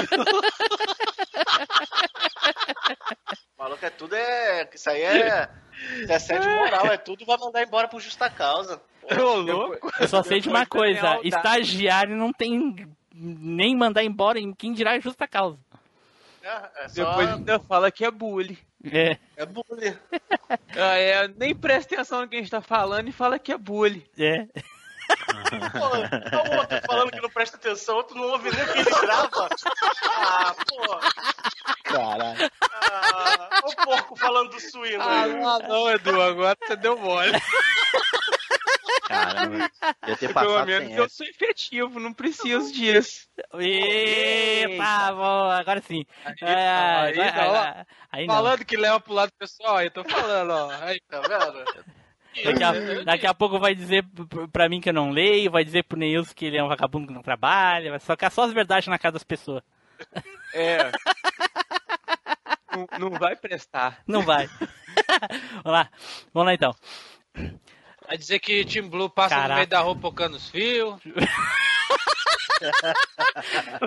O 3.57 3.61
maluco 3.63 3.85
é 3.85 3.89
tudo, 3.89 4.15
é. 4.15 4.69
Isso 4.73 4.89
aí 4.89 5.01
é. 5.01 5.49
É 6.07 6.15
assédio 6.15 6.49
moral, 6.55 6.85
é 6.87 6.97
tudo 6.97 7.25
vai 7.25 7.37
mandar 7.37 7.61
embora 7.61 7.87
por 7.87 7.99
justa 7.99 8.29
causa. 8.29 8.81
Ô, 9.03 9.35
louco. 9.35 9.91
Eu 9.99 10.07
só 10.07 10.23
sei 10.23 10.39
de 10.39 10.47
uma 10.49 10.65
coisa, 10.65 11.19
estagiário 11.23 12.15
não 12.15 12.31
tem 12.31 12.87
nem 13.13 13.75
mandar 13.75 14.03
embora 14.03 14.39
em 14.39 14.53
quem 14.53 14.71
dirá 14.71 14.97
justa 14.99 15.27
causa. 15.27 15.59
É, 16.41 16.85
é 16.85 16.87
só. 16.89 17.03
Depois 17.09 17.29
ainda 17.29 17.59
fala 17.59 17.91
que 17.91 18.05
é 18.05 18.11
bullying. 18.11 18.57
É. 18.85 19.17
É 19.37 19.45
bullying. 19.45 19.95
Ah, 20.75 20.97
é, 20.97 21.27
nem 21.27 21.53
presta 21.53 21.93
atenção 21.95 22.21
no 22.21 22.27
que 22.27 22.35
a 22.35 22.39
gente 22.39 22.49
tá 22.49 22.61
falando 22.61 23.07
e 23.07 23.11
fala 23.11 23.37
que 23.37 23.51
é 23.51 23.57
bullying. 23.57 24.03
É. 24.17 24.45
Pô, 24.45 26.29
tá 26.29 26.43
o 26.43 26.57
outro 26.57 26.81
falando 26.87 27.11
que 27.11 27.21
não 27.21 27.29
presta 27.29 27.57
atenção, 27.57 27.95
outro 27.97 28.15
não 28.15 28.29
ouve 28.29 28.49
nem 28.51 28.63
o 28.63 28.73
que 28.73 28.79
ele 28.79 28.89
grava. 29.01 29.49
Ah, 30.07 30.55
pô. 30.67 30.99
Caralho. 31.83 32.51
Ah, 32.61 33.61
o 33.65 33.75
porco 33.83 34.15
falando 34.15 34.51
do 34.51 34.59
suíno 34.59 35.03
Ah, 35.03 35.23
aí. 35.23 35.33
não, 35.67 35.89
Edu, 35.91 36.21
agora 36.21 36.57
você 36.65 36.75
deu 36.75 36.97
mole. 36.97 37.31
Caramba. 39.07 39.71
Ia 40.07 40.17
ter 40.17 40.31
Pelo 40.33 40.65
menos 40.65 40.91
eu 40.91 41.05
essa. 41.05 41.15
sou 41.15 41.25
efetivo, 41.27 41.99
não 41.99 42.13
preciso 42.13 42.71
disso. 42.73 43.27
Epa, 43.59 45.11
bom, 45.13 45.49
agora 45.51 45.81
sim. 45.81 46.05
É, 46.41 46.67
aí, 46.69 47.19
agora- 47.19 47.31
não, 47.31 47.41
ó. 47.41 47.55
agora- 47.57 47.87
aí 48.11 48.27
não. 48.27 48.35
Falando 48.35 48.65
que 48.65 48.77
leva 48.77 48.99
pro 48.99 49.13
lado 49.13 49.31
pessoal, 49.37 49.77
aí 49.77 49.89
tô 49.89 50.03
falando, 50.03 50.51
ó. 50.51 50.71
Aí, 50.83 50.99
Tá 51.09 51.21
vendo? 51.21 51.63
Daqui 52.43 52.63
a, 52.63 53.03
daqui 53.03 53.25
a 53.27 53.33
pouco 53.33 53.59
vai 53.59 53.73
dizer 53.73 54.05
pra 54.53 54.69
mim 54.69 54.79
que 54.79 54.89
eu 54.89 54.93
não 54.93 55.09
leio, 55.09 55.49
vai 55.49 55.63
dizer 55.65 55.83
pro 55.83 55.97
Neilson 55.97 56.31
que 56.35 56.45
ele 56.45 56.57
é 56.57 56.63
um 56.63 56.67
vagabundo 56.69 57.07
que 57.07 57.13
não 57.13 57.23
trabalha, 57.23 57.89
vai 57.89 57.99
socar 57.99 58.31
só 58.31 58.43
as 58.43 58.53
verdades 58.53 58.87
na 58.87 58.99
cara 58.99 59.13
das 59.13 59.23
pessoas. 59.23 59.63
É. 60.53 60.91
não, 62.71 63.09
não 63.09 63.19
vai 63.19 63.35
prestar. 63.35 63.99
Não 64.07 64.21
vai. 64.21 64.47
Vamos 65.63 65.71
lá. 65.79 65.89
Vamos 66.31 66.45
lá 66.45 66.53
então. 66.53 66.75
Vai 68.09 68.17
dizer 68.17 68.39
que 68.39 68.65
Team 68.65 68.89
Blue 68.89 69.07
passa 69.07 69.35
Caraca. 69.35 69.49
no 69.49 69.55
meio 69.57 69.67
da 69.67 69.79
rua 69.81 69.95
pocando 69.95 70.33
os 70.35 70.49
fios. 70.49 70.99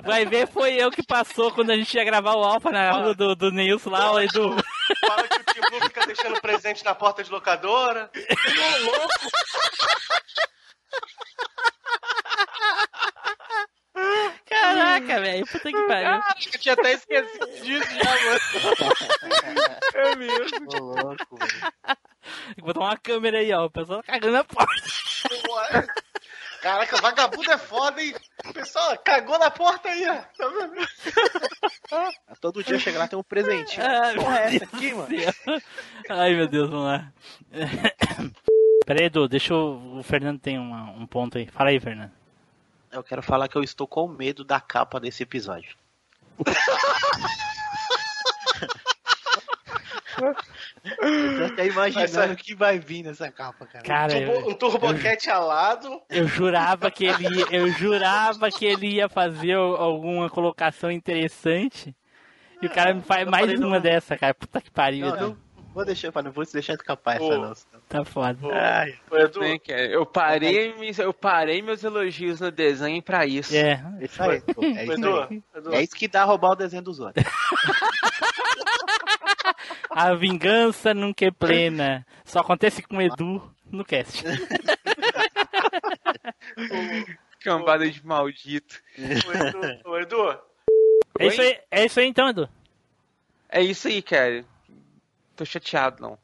Vai 0.03 0.25
ver, 0.25 0.47
foi 0.47 0.73
eu 0.73 0.89
que 0.89 1.03
passou 1.03 1.51
quando 1.51 1.69
a 1.69 1.75
gente 1.75 1.93
ia 1.95 2.03
gravar 2.03 2.33
o 2.33 2.43
Alpha 2.43 2.71
na 2.71 2.91
rua 2.91 3.13
do, 3.13 3.35
do 3.35 3.51
Neilson 3.51 3.91
lá, 3.91 4.11
o 4.11 4.19
Edu. 4.19 4.55
Fala 5.05 5.27
que 5.27 5.35
o 5.35 5.43
Tim 5.53 5.61
Blue 5.69 5.81
fica 5.83 6.07
deixando 6.07 6.41
presente 6.41 6.83
na 6.83 6.95
porta 6.95 7.23
de 7.23 7.29
locadora. 7.29 8.09
Ô, 8.15 8.85
louco. 8.85 9.29
Caraca, 14.45 15.21
velho, 15.21 15.45
puta 15.45 15.71
que 15.71 15.87
pariu. 15.87 16.09
Caraca, 16.09 16.35
eu 16.53 16.59
tinha 16.59 16.73
até 16.73 16.93
esquecido 16.93 17.47
disso 17.61 17.89
já, 18.03 18.11
mano. 18.25 18.39
É 19.93 20.15
mesmo. 20.15 20.67
Ô, 20.75 20.79
louco, 20.79 21.37
velho. 21.37 21.73
Tem 22.47 22.55
que 22.55 22.61
botar 22.61 22.79
uma 22.81 22.97
câmera 22.97 23.39
aí, 23.39 23.51
ó. 23.53 23.65
O 23.65 23.69
pessoal 23.69 24.01
tá 24.03 24.13
cagando 24.13 24.33
na 24.33 24.43
porta. 24.43 24.73
Caraca, 26.61 26.95
vagabundo 27.01 27.51
é 27.51 27.57
foda, 27.57 28.01
hein? 28.01 28.15
O 28.45 28.53
pessoal 28.53 28.97
cagou 28.99 29.37
na 29.37 29.51
porta 29.51 29.89
aí, 29.89 30.07
ó. 30.09 30.15
Tá 30.37 30.47
vendo? 30.47 30.87
Todo 32.39 32.63
dia 32.63 32.79
chega 32.79 32.99
lá 32.99 33.07
tem 33.07 33.19
um 33.19 33.23
presente. 33.23 33.81
Ah, 33.81 34.13
Porra, 34.15 34.39
é 34.39 34.55
essa 34.55 34.63
aqui, 34.65 34.93
mano? 34.93 35.07
Deus. 35.09 35.35
Ai, 36.09 36.33
meu 36.35 36.47
Deus, 36.47 36.69
vamos 36.69 36.85
lá. 36.85 37.11
Peraí, 38.85 39.05
Edu, 39.07 39.27
deixa 39.27 39.53
o, 39.53 39.99
o 39.99 40.03
Fernando 40.03 40.39
tem 40.39 40.57
uma- 40.57 40.91
um 40.91 41.05
ponto 41.05 41.37
aí. 41.37 41.47
Fala 41.47 41.69
aí, 41.69 41.79
Fernando. 41.81 42.11
Eu 42.91 43.03
quero 43.03 43.21
falar 43.21 43.47
que 43.49 43.57
eu 43.57 43.63
estou 43.63 43.85
com 43.87 44.07
medo 44.07 44.43
da 44.45 44.61
capa 44.61 44.99
desse 45.01 45.23
episódio. 45.23 45.75
eu 50.21 51.37
tô 51.47 51.53
até 51.53 51.67
imaginando 51.67 52.33
o 52.33 52.35
que 52.37 52.55
vai 52.55 52.79
vir 52.79 53.03
nessa 53.03 53.31
capa, 53.31 53.65
cara. 53.65 53.83
Cara, 53.83 54.13
Turbo- 54.13 54.33
eu, 54.33 54.47
um 54.49 54.53
turboquete 54.53 55.29
alado. 55.29 56.01
eu 56.09 56.27
jurava 56.27 56.89
que 56.91 57.05
ele 57.05 57.27
ia, 57.39 57.45
eu 57.51 57.67
jurava 57.69 58.51
que 58.51 58.65
ele 58.65 58.87
ia 58.95 59.09
fazer 59.09 59.53
al- 59.53 59.75
alguma 59.75 60.29
colocação 60.29 60.91
interessante. 60.91 61.95
E 62.61 62.65
o 62.67 62.69
cara 62.69 62.93
me 62.93 63.01
faz 63.01 63.25
eu 63.25 63.31
mais 63.31 63.45
falei, 63.45 63.57
uma 63.57 63.75
não. 63.75 63.81
dessa, 63.81 64.15
cara. 64.17 64.33
Puta 64.33 64.61
que 64.61 64.71
pariu. 64.71 65.07
Não, 65.07 65.15
não 65.29 65.37
vou 65.73 65.83
deixar, 65.85 66.11
não 66.23 66.31
vou 66.31 66.45
deixar 66.45 66.73
escapar 66.73 67.15
essa 67.17 67.37
não. 67.37 67.53
Tá 67.89 68.05
foda. 68.05 68.37
Ai, 68.53 68.95
Ô, 69.11 69.17
Edu, 69.17 69.39
Bem, 69.41 69.59
eu 69.67 70.05
parei, 70.05 70.73
eu 70.97 71.13
parei 71.13 71.61
meus 71.61 71.83
elogios 71.83 72.39
no 72.39 72.49
desenho 72.51 73.01
pra 73.03 73.25
isso. 73.25 73.53
É. 73.55 73.83
isso 73.99 74.23
aí, 74.23 74.39
pô, 74.41 74.63
é 74.63 74.83
isso 74.83 74.93
Edu, 74.93 75.19
aí. 75.29 75.43
Edu, 75.55 75.73
É 75.73 75.81
isso 75.83 75.95
que 75.95 76.07
dá 76.07 76.23
roubar 76.23 76.51
o 76.51 76.55
desenho 76.55 76.81
dos 76.83 76.99
outros. 76.99 77.25
A 79.95 80.13
vingança 80.15 80.93
nunca 80.93 81.25
é 81.25 81.31
plena. 81.31 82.05
Só 82.25 82.39
acontece 82.39 82.81
com 82.81 82.97
o 82.97 83.01
Edu 83.01 83.41
no 83.71 83.85
cast. 83.85 84.23
Cambada 87.39 87.89
de 87.89 88.05
maldito. 88.05 88.81
ô, 88.97 89.31
Edu, 89.31 89.81
ô, 89.85 89.97
Edu, 89.99 90.39
É 91.19 91.27
isso 91.27 91.41
aí, 91.41 91.59
é 91.69 91.85
isso 91.85 91.99
aí 91.99 92.07
então, 92.07 92.29
Edu. 92.29 92.49
É 93.49 93.61
isso 93.61 93.87
aí, 93.87 94.01
cara. 94.01 94.43
Tô 95.35 95.45
chateado, 95.45 96.01
não. 96.01 96.17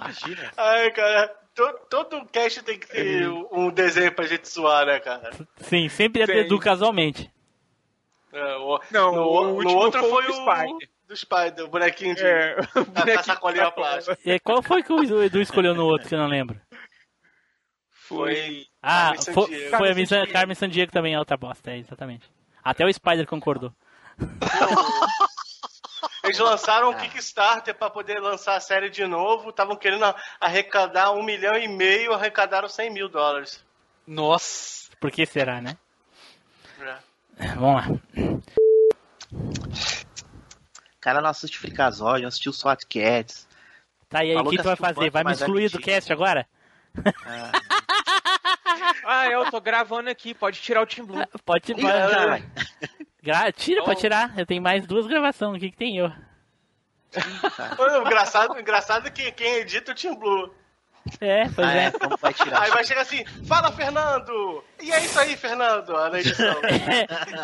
Imagina. 0.00 0.52
Ai, 0.56 0.90
cara. 0.92 1.34
todo, 1.54 1.78
todo 1.88 2.26
cast 2.26 2.62
tem 2.62 2.78
que 2.78 2.86
ter 2.86 3.28
um 3.28 3.70
desenho 3.70 4.12
pra 4.12 4.26
gente 4.26 4.48
zoar, 4.48 4.86
né, 4.86 5.00
cara? 5.00 5.30
Sim, 5.56 5.88
sempre 5.88 6.24
ter 6.26 6.44
Edu 6.46 6.58
casualmente. 6.58 7.30
É, 8.32 8.56
o, 8.56 8.80
Não, 8.90 9.12
no, 9.14 9.22
o 9.22 9.44
no 9.44 9.54
último 9.54 9.78
outro 9.78 10.02
foi 10.04 10.26
o 10.26 10.32
Spider. 10.32 10.88
Do 11.06 11.16
Spider, 11.16 11.64
o 11.64 11.68
bonequinho 11.68 12.14
de 12.14 12.24
É, 12.24 12.56
da- 12.92 13.04
da 13.04 13.22
sacolinha 13.22 13.70
plástica. 13.70 14.18
E 14.24 14.38
qual 14.40 14.62
foi 14.62 14.82
que 14.82 14.92
o 14.92 15.22
Edu 15.22 15.40
escolheu 15.40 15.74
no 15.74 15.84
outro 15.86 16.08
que 16.08 16.14
eu 16.14 16.18
não 16.18 16.26
lembro? 16.28 16.60
Foi. 17.90 18.66
Ah, 18.82 19.12
Carmen 19.14 19.24
foi, 19.34 19.44
Sandiego. 19.44 19.76
foi 19.78 19.90
a 19.90 19.94
Miss 19.94 20.10
Carmen 20.32 20.54
Sandiego 20.54 20.92
também 20.92 21.14
é 21.14 21.18
outra 21.18 21.36
bosta, 21.36 21.70
é, 21.72 21.78
exatamente. 21.78 22.28
Até 22.62 22.84
o 22.84 22.92
Spider 22.92 23.26
concordou. 23.26 23.72
Eles 26.24 26.38
lançaram 26.38 26.90
um 26.90 26.94
Kickstarter 26.94 27.74
pra 27.74 27.88
poder 27.88 28.18
lançar 28.20 28.56
a 28.56 28.60
série 28.60 28.90
de 28.90 29.06
novo. 29.06 29.50
Estavam 29.50 29.76
querendo 29.76 30.04
arrecadar 30.40 31.12
um 31.12 31.22
milhão 31.22 31.54
e 31.56 31.68
meio, 31.68 32.12
arrecadaram 32.12 32.68
100 32.68 32.90
mil 32.90 33.08
dólares. 33.08 33.64
Nossa. 34.06 34.90
Por 35.00 35.10
que 35.12 35.24
será, 35.24 35.60
né? 35.60 35.76
É. 37.38 37.46
Vamos 37.54 37.86
lá. 37.86 38.35
Cara 41.06 41.20
não 41.20 41.30
assiste 41.30 41.56
Freakazoid, 41.56 42.22
não 42.22 42.28
assistiu 42.28 42.52
SWAT 42.52 42.84
Cats. 42.84 43.46
Tá, 44.08 44.24
e 44.24 44.32
aí, 44.32 44.36
o 44.36 44.42
que, 44.44 44.56
que 44.56 44.62
tu 44.62 44.64
vai 44.64 44.74
fazer? 44.74 45.08
Vai 45.08 45.22
me 45.22 45.30
é 45.30 45.34
excluir 45.34 45.70
do 45.70 45.78
cast 45.78 46.12
agora? 46.12 46.46
Ah, 49.04 49.28
eu 49.28 49.50
tô 49.50 49.60
gravando 49.60 50.10
aqui, 50.10 50.34
pode 50.34 50.60
tirar 50.60 50.82
o 50.82 50.86
Team 50.86 51.06
Blue. 51.06 51.24
Pode, 51.44 51.74
caralho. 51.74 52.44
Gra- 53.22 53.50
Tira, 53.50 53.82
pode 53.82 54.00
tirar. 54.00 54.38
Eu 54.38 54.44
tenho 54.44 54.62
mais 54.62 54.86
duas 54.86 55.06
gravações. 55.06 55.56
O 55.56 55.60
que, 55.60 55.70
que 55.70 55.76
tem 55.76 55.96
eu? 55.96 56.12
O 57.78 58.06
engraçado, 58.06 58.58
engraçado 58.58 59.08
é 59.08 59.10
que 59.10 59.32
quem 59.32 59.56
edita 59.56 59.92
é 59.92 59.94
o 59.94 59.96
Team 59.96 60.16
Blue. 60.16 60.52
É, 61.20 61.48
pois 61.48 61.66
Ah, 61.68 61.74
é. 61.74 61.84
é, 61.86 61.90
como 61.92 62.16
vai 62.16 62.34
tirar? 62.34 62.62
Aí 62.62 62.70
vai 62.70 62.84
chegar 62.84 63.02
assim, 63.02 63.24
fala 63.46 63.70
Fernando! 63.72 64.62
E 64.82 64.92
é 64.92 65.04
isso 65.04 65.18
aí, 65.18 65.36
Fernando, 65.36 65.92
na 65.92 66.18
edição. 66.20 66.54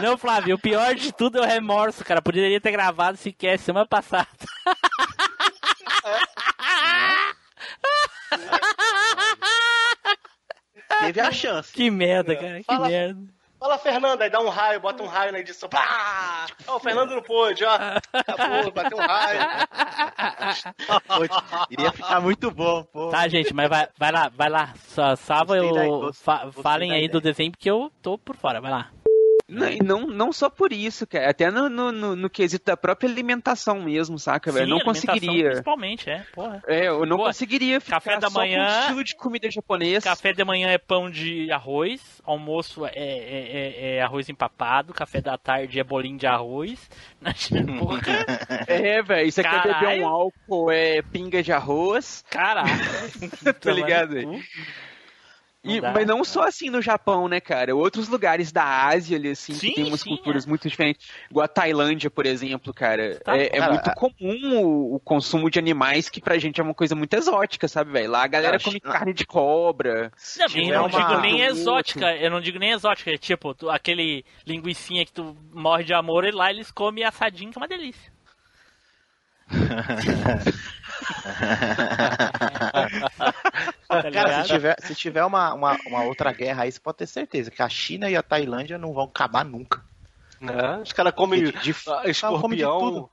Não, 0.01 0.18
Flávio, 0.18 0.56
o 0.56 0.59
pior 0.59 0.94
de 0.94 1.12
tudo 1.12 1.39
é 1.39 1.40
o 1.43 1.47
remorso, 1.47 2.05
cara. 2.05 2.20
Poderia 2.22 2.60
ter 2.60 2.70
gravado 2.72 3.14
esse 3.14 3.32
cast 3.32 3.64
semana 3.64 3.86
passada. 3.86 4.28
Teve 11.01 11.20
a 11.20 11.32
chance. 11.32 11.72
Que 11.72 11.90
merda, 11.90 12.36
cara. 12.36 12.59
Que 12.59 12.64
Fala- 12.64 12.89
merda. 12.89 13.20
Fala 13.62 13.78
Fernando, 13.78 14.20
aí 14.22 14.28
dá 14.28 14.40
um 14.40 14.48
raio, 14.48 14.80
bota 14.80 15.05
um 15.05 15.06
raio 15.06 15.30
na 15.30 15.39
edição. 15.39 15.68
Pá! 15.68 16.47
Ó, 16.66 16.78
o 16.78 16.80
Fernando 16.80 17.10
não 17.14 17.22
pôde, 17.22 17.64
ó. 17.64 17.70
Acabou, 18.12 18.72
bateu 18.72 18.98
um 18.98 19.01
raio. 19.01 19.40
Iria 21.70 21.93
ficar 21.93 22.20
muito 22.20 22.51
bom, 22.51 22.82
pô. 22.82 23.10
Tá, 23.10 23.28
gente, 23.28 23.55
mas 23.55 23.68
vai, 23.68 23.86
vai 23.97 24.10
lá, 24.10 24.28
vai 24.34 24.48
lá. 24.51 24.74
Salva 25.16 25.56
eu. 25.56 26.12
fa- 26.12 26.51
falem 26.60 26.90
aí 26.90 27.05
ideia. 27.05 27.12
do 27.12 27.20
desenho, 27.20 27.52
porque 27.52 27.70
eu 27.70 27.89
tô 28.02 28.18
por 28.18 28.34
fora. 28.34 28.60
Vai 28.60 28.72
lá. 28.72 28.90
Não, 29.53 29.69
e 29.69 29.79
não, 29.83 30.07
não 30.07 30.33
só 30.33 30.49
por 30.49 30.73
isso, 30.73 31.07
cara. 31.07 31.31
Até 31.31 31.51
no, 31.51 31.69
no, 31.69 31.93
no, 31.93 32.16
no 32.16 32.31
quesito 32.31 32.65
da 32.66 32.77
própria 32.77 33.09
alimentação 33.09 33.81
mesmo, 33.83 34.19
saca, 34.19 34.51
velho? 34.51 34.69
Não 34.69 34.81
conseguiria. 34.81 35.51
Principalmente, 35.51 36.09
é, 36.09 36.24
porra. 36.35 36.62
É, 36.66 36.89
eu 36.89 37.05
não 37.07 37.16
conseguiria 37.19 37.81
ficar 37.81 37.97
café 37.97 38.19
da 38.19 38.31
manhã- 38.31 38.66
com 38.66 38.81
estilo 38.81 39.05
de 39.05 39.16
comida 39.16 39.51
japonês. 39.51 40.05
Café 40.05 40.33
de 40.33 40.45
manhã 40.45 40.69
é 40.69 40.79
pão 40.79 41.11
de 41.11 41.51
arroz, 41.53 42.01
almoço 42.24 42.87
é, 42.87 42.91
é- 42.95 42.97
é- 42.97 43.97
é 43.97 44.03
arroz 44.03 44.29
empapado, 44.29 44.93
café 44.95 45.20
da 45.20 45.37
tarde 45.37 45.79
é 45.79 45.85
bolinho 45.85 46.19
de 46.19 46.27
arroz. 46.27 46.89
Porra, 47.79 48.01
É, 48.66 49.03
velho. 49.03 49.29
Isso 49.29 49.41
aqui 49.41 49.55
é 49.69 49.74
beber 49.74 50.03
um 50.03 50.09
álcool, 50.09 50.70
é 50.70 51.03
pinga 51.03 51.43
de 51.43 51.53
arroz. 51.53 52.24
Caraca. 52.31 52.70
tá 53.61 53.73
ligado? 53.73 54.16
E, 55.64 55.80
dá, 55.80 55.93
mas 55.93 56.05
não 56.06 56.24
só 56.24 56.43
assim 56.43 56.70
no 56.70 56.82
Japão, 56.82 57.28
né, 57.28 57.40
cara? 57.40 57.74
Outros 57.76 58.09
lugares 58.09 58.51
da 58.51 58.64
Ásia, 58.86 59.16
ali, 59.16 59.28
assim, 59.30 59.55
Sim, 59.55 59.68
que 59.68 59.74
tem 59.76 59.84
umas 59.84 60.01
sim, 60.01 60.10
culturas 60.10 60.44
muito 60.44 60.68
diferentes. 60.68 61.06
Igual 61.30 61.44
a 61.44 61.48
Tailândia, 61.48 62.10
por 62.10 62.26
exemplo, 62.26 62.74
cara. 62.74 63.20
Tá. 63.24 63.36
é 63.39 63.47
é 63.47 63.59
Cara, 63.59 63.72
muito 63.72 63.90
comum 63.94 64.60
o, 64.60 64.94
o 64.97 65.01
consumo 65.01 65.48
de 65.48 65.59
animais 65.60 66.09
que 66.09 66.20
pra 66.20 66.36
gente 66.39 66.60
é 66.60 66.64
uma 66.64 66.74
coisa 66.74 66.97
muito 66.97 67.14
exótica, 67.14 67.68
sabe, 67.68 67.93
velho? 67.93 68.10
Lá 68.10 68.24
a 68.24 68.26
galera 68.26 68.59
Cara, 68.59 68.64
come 68.64 68.80
não. 68.84 68.93
carne 68.93 69.14
de 69.14 69.24
cobra. 69.24 70.10
Não, 70.39 70.47
eu 70.62 70.74
não 70.74 70.86
uma- 70.86 70.98
digo 71.09 71.20
nem 71.20 71.40
exótica, 71.43 72.16
eu 72.16 72.30
não 72.30 72.40
digo 72.40 72.59
nem 72.59 72.72
exótica, 72.72 73.12
é 73.12 73.16
tipo, 73.16 73.55
tu- 73.55 73.70
aquele 73.70 74.24
linguicinha 74.44 75.05
que 75.06 75.12
tu 75.12 75.36
morre 75.52 75.84
de 75.84 75.94
amor 75.94 76.24
e 76.24 76.32
lá 76.32 76.51
eles 76.51 76.70
comem 76.72 77.05
assadinho, 77.05 77.52
que 77.52 77.59
é 77.59 77.60
uma 77.60 77.68
delícia. 77.68 78.10
Tá 83.89 84.03
Cara, 84.11 84.43
se 84.43 84.49
tiver, 84.49 84.77
se 84.81 84.95
tiver 84.95 85.24
uma, 85.24 85.53
uma, 85.55 85.77
uma 85.87 86.03
outra 86.05 86.33
guerra 86.33 86.62
aí, 86.65 86.73
você 86.73 86.81
pode 86.81 86.99
ter 86.99 87.07
certeza 87.07 87.51
que 87.51 87.62
a 87.62 87.69
China 87.69 88.09
e 88.11 88.16
a 88.16 88.23
Tailândia 88.23 88.79
não 88.79 88.93
vão 88.93 89.05
acabar 89.05 89.45
nunca. 89.45 89.83
Né? 90.41 90.79
Os 90.79 90.93
caras 90.93 91.12
comem 91.15 91.45
De- 91.45 91.53
de- 91.53 91.74
ah, 91.89 91.95
come 92.01 92.03
de 92.05 92.11
escorpião, 92.11 92.79
tudo. 92.81 93.11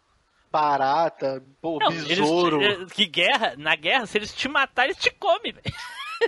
barata, 0.52 1.44
pô, 1.62 1.78
Não, 1.80 1.90
besouro. 1.92 2.62
eles- 2.62 2.82
eh, 2.92 2.94
que 2.94 3.06
guerra, 3.06 3.54
na 3.58 3.76
guerra, 3.76 4.06
se 4.06 4.18
eles 4.18 4.34
te 4.34 4.48
matarem, 4.48 4.92
eles 4.92 5.02
te 5.04 5.12
comem, 5.12 5.54
velho. 5.54 5.76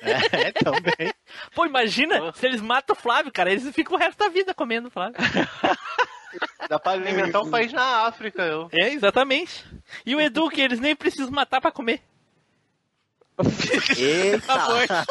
É, 0.04 0.52
também. 0.54 1.14
Pô, 1.54 1.66
imagina, 1.66 2.32
se 2.34 2.46
eles 2.46 2.62
matam 2.62 2.96
o 2.96 3.00
Flávio, 3.00 3.32
cara, 3.32 3.52
eles 3.52 3.68
ficam 3.76 3.96
o 3.96 4.00
resto 4.00 4.20
da 4.20 4.30
vida 4.30 4.54
comendo 4.54 4.88
o 4.88 4.92
Flávio. 4.92 5.16
Dá 6.70 6.80
pra 6.80 6.94
alimentar 6.94 7.41
um 7.41 7.49
país 7.49 7.72
na 7.74 8.08
África, 8.08 8.44
eu. 8.44 8.70
É, 8.72 8.90
exatamente. 8.94 9.66
E 10.06 10.16
o 10.16 10.22
Edu, 10.22 10.49
que 10.49 10.62
eles 10.62 10.80
nem 10.80 10.95
precisam 10.95 11.32
matar 11.32 11.60
pra 11.62 11.72
comer. 11.72 12.02
Eita! 13.98 14.48
Tá. 14.88 15.06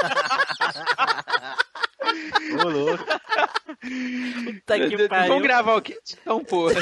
Ô, 2.64 2.68
louco. 2.68 3.05
Puta 3.05 4.78
que 4.88 5.09
pariu. 5.09 5.28
Vamos 5.28 5.42
gravar 5.42 5.76
o 5.76 5.82
quê? 5.82 5.98
Então, 6.20 6.44
porra. 6.44 6.80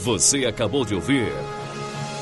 Você 0.00 0.46
acabou 0.46 0.84
de 0.84 0.94
ouvir 0.94 1.30